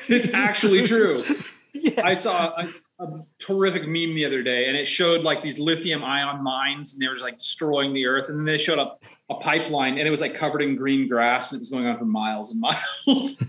It's 0.08 0.34
actually 0.34 0.82
true. 0.84 1.22
yeah. 1.72 2.04
I 2.04 2.14
saw 2.14 2.52
a, 2.56 2.68
a 3.04 3.24
terrific 3.38 3.82
meme 3.86 4.14
the 4.14 4.24
other 4.24 4.42
day, 4.42 4.66
and 4.66 4.76
it 4.76 4.86
showed 4.86 5.22
like 5.22 5.42
these 5.42 5.58
lithium 5.58 6.02
ion 6.02 6.42
mines, 6.42 6.92
and 6.92 7.00
they 7.00 7.06
were 7.06 7.14
just 7.14 7.24
like 7.24 7.38
destroying 7.38 7.94
the 7.94 8.04
earth. 8.06 8.28
And 8.28 8.38
then 8.38 8.44
they 8.44 8.58
showed 8.58 8.80
up 8.80 9.04
a 9.30 9.34
pipeline, 9.36 9.98
and 9.98 10.06
it 10.06 10.10
was 10.10 10.20
like 10.20 10.34
covered 10.34 10.62
in 10.62 10.76
green 10.76 11.08
grass, 11.08 11.52
and 11.52 11.58
it 11.58 11.62
was 11.62 11.70
going 11.70 11.86
on 11.86 11.98
for 11.98 12.04
miles 12.04 12.50
and 12.52 12.60
miles. 12.60 13.42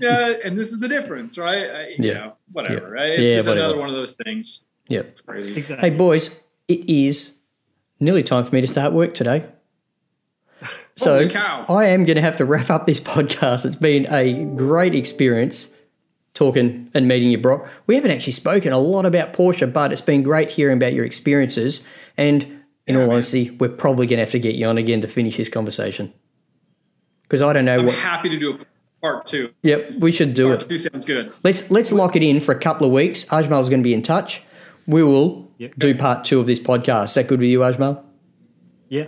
yeah, 0.00 0.34
and 0.44 0.56
this 0.56 0.72
is 0.72 0.80
the 0.80 0.88
difference, 0.88 1.36
right? 1.38 1.68
I, 1.70 1.88
you 1.88 1.96
Yeah. 1.98 2.12
know, 2.14 2.32
whatever, 2.52 2.86
Yeah. 2.88 3.02
right? 3.02 3.10
It's 3.10 3.22
Yeah, 3.30 3.36
just 3.36 3.48
whatever. 3.48 3.66
another 3.66 3.78
one 3.78 3.88
of 3.88 3.94
those 3.94 4.14
things. 4.14 4.66
Yeah, 4.88 5.00
It's 5.00 5.20
crazy. 5.20 5.56
exactly. 5.56 5.90
Hey 5.90 5.96
boys, 5.96 6.42
it 6.68 6.88
is 6.88 7.36
nearly 8.00 8.22
time 8.22 8.44
for 8.44 8.54
me 8.54 8.60
to 8.60 8.66
start 8.68 8.92
work 8.92 9.14
today. 9.14 9.44
So 10.96 11.16
I 11.70 11.86
am 11.86 12.04
going 12.04 12.16
to 12.16 12.20
have 12.20 12.36
to 12.38 12.44
wrap 12.44 12.68
up 12.68 12.84
this 12.84 13.00
podcast. 13.00 13.64
It's 13.64 13.74
been 13.76 14.06
a 14.12 14.44
great 14.54 14.94
experience 14.94 15.74
talking 16.34 16.90
and 16.92 17.08
meeting 17.08 17.30
you, 17.30 17.38
Brock. 17.38 17.70
We 17.86 17.94
haven't 17.94 18.10
actually 18.10 18.34
spoken 18.34 18.70
a 18.74 18.78
lot 18.78 19.06
about 19.06 19.32
Porsche, 19.32 19.72
but 19.72 19.92
it's 19.92 20.02
been 20.02 20.22
great 20.22 20.50
hearing 20.50 20.76
about 20.76 20.92
your 20.92 21.06
experiences. 21.06 21.82
And 22.18 22.59
in 22.94 23.00
all 23.00 23.10
honesty, 23.10 23.50
we're 23.50 23.68
probably 23.68 24.06
going 24.06 24.18
to 24.18 24.22
have 24.22 24.30
to 24.32 24.38
get 24.38 24.54
you 24.56 24.66
on 24.66 24.78
again 24.78 25.00
to 25.00 25.08
finish 25.08 25.36
this 25.36 25.48
conversation 25.48 26.12
because 27.22 27.42
I 27.42 27.52
don't 27.52 27.64
know 27.64 27.78
I'm 27.78 27.86
what. 27.86 27.94
happy 27.94 28.28
to 28.28 28.38
do 28.38 28.52
a 28.54 28.58
part 29.00 29.26
two. 29.26 29.50
Yep, 29.62 29.92
we 29.98 30.12
should 30.12 30.34
do 30.34 30.48
Part 30.48 30.62
it. 30.62 30.68
two 30.68 30.78
sounds 30.78 31.04
good. 31.04 31.32
Let's 31.42 31.70
let's 31.70 31.92
lock 31.92 32.16
it 32.16 32.22
in 32.22 32.40
for 32.40 32.52
a 32.52 32.58
couple 32.58 32.86
of 32.86 32.92
weeks. 32.92 33.24
Ajmal's 33.26 33.68
going 33.68 33.80
to 33.80 33.84
be 33.84 33.94
in 33.94 34.02
touch. 34.02 34.42
We 34.86 35.02
will 35.04 35.48
Yep. 35.58 35.74
do 35.78 35.94
part 35.94 36.24
two 36.24 36.40
of 36.40 36.46
this 36.46 36.58
podcast. 36.60 37.04
Is 37.06 37.14
that 37.14 37.26
good 37.28 37.40
with 37.40 37.48
you, 37.50 37.60
Ajmal? 37.60 38.02
Yeah, 38.88 39.06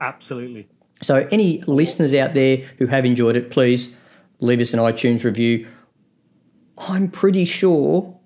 absolutely. 0.00 0.68
So, 1.02 1.26
any 1.30 1.62
listeners 1.66 2.12
out 2.14 2.34
there 2.34 2.58
who 2.78 2.86
have 2.86 3.04
enjoyed 3.06 3.36
it, 3.36 3.50
please 3.50 3.98
leave 4.40 4.60
us 4.60 4.72
an 4.74 4.80
iTunes 4.80 5.24
review. 5.24 5.66
I'm 6.78 7.08
pretty 7.08 7.44
sure 7.44 8.18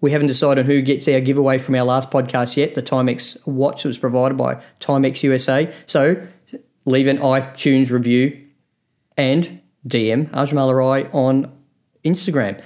we 0.00 0.10
haven't 0.10 0.28
decided 0.28 0.66
who 0.66 0.80
gets 0.82 1.08
our 1.08 1.20
giveaway 1.20 1.58
from 1.58 1.74
our 1.74 1.84
last 1.84 2.10
podcast 2.10 2.56
yet. 2.56 2.74
The 2.74 2.82
Timex 2.82 3.46
watch 3.46 3.82
that 3.82 3.88
was 3.88 3.98
provided 3.98 4.36
by 4.36 4.62
Timex 4.80 5.22
USA. 5.22 5.72
So, 5.86 6.26
leave 6.84 7.06
an 7.06 7.18
iTunes 7.18 7.90
review 7.90 8.46
and 9.16 9.60
DM 9.86 10.30
Ajmal 10.30 10.72
Arai 10.72 11.14
on 11.14 11.52
Instagram. 12.04 12.62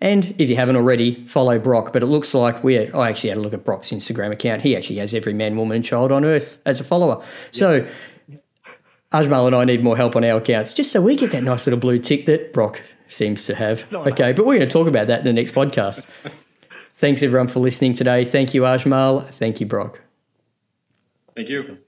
And 0.00 0.34
if 0.38 0.50
you 0.50 0.56
haven't 0.56 0.74
already, 0.74 1.24
follow 1.26 1.60
Brock. 1.60 1.92
But 1.92 2.02
it 2.02 2.06
looks 2.06 2.34
like 2.34 2.64
we 2.64 2.90
I 2.90 3.08
actually 3.08 3.30
had 3.30 3.38
a 3.38 3.40
look 3.40 3.54
at 3.54 3.64
Brock's 3.64 3.90
Instagram 3.90 4.32
account. 4.32 4.62
He 4.62 4.76
actually 4.76 4.96
has 4.96 5.14
every 5.14 5.32
man, 5.32 5.56
woman, 5.56 5.76
and 5.76 5.84
child 5.84 6.10
on 6.10 6.24
earth 6.24 6.58
as 6.66 6.80
a 6.80 6.84
follower. 6.84 7.24
So 7.52 7.86
Ajmal 9.12 9.46
and 9.46 9.54
I 9.54 9.64
need 9.64 9.84
more 9.84 9.96
help 9.96 10.16
on 10.16 10.24
our 10.24 10.38
accounts 10.38 10.72
just 10.72 10.90
so 10.90 11.00
we 11.00 11.14
get 11.14 11.30
that 11.30 11.44
nice 11.44 11.66
little 11.66 11.78
blue 11.78 12.00
tick 12.00 12.26
that 12.26 12.52
Brock 12.52 12.80
seems 13.06 13.44
to 13.46 13.54
have. 13.54 13.94
Okay, 13.94 14.32
but 14.32 14.44
we're 14.44 14.56
going 14.56 14.68
to 14.68 14.72
talk 14.72 14.88
about 14.88 15.06
that 15.06 15.20
in 15.20 15.24
the 15.24 15.32
next 15.32 15.54
podcast. 15.54 16.08
Thanks 17.02 17.20
everyone 17.24 17.48
for 17.48 17.58
listening 17.58 17.94
today. 17.94 18.24
Thank 18.24 18.54
you, 18.54 18.62
Ajmal. 18.62 19.28
Thank 19.28 19.58
you, 19.58 19.66
Brock. 19.66 20.02
Thank 21.34 21.48
you. 21.48 21.78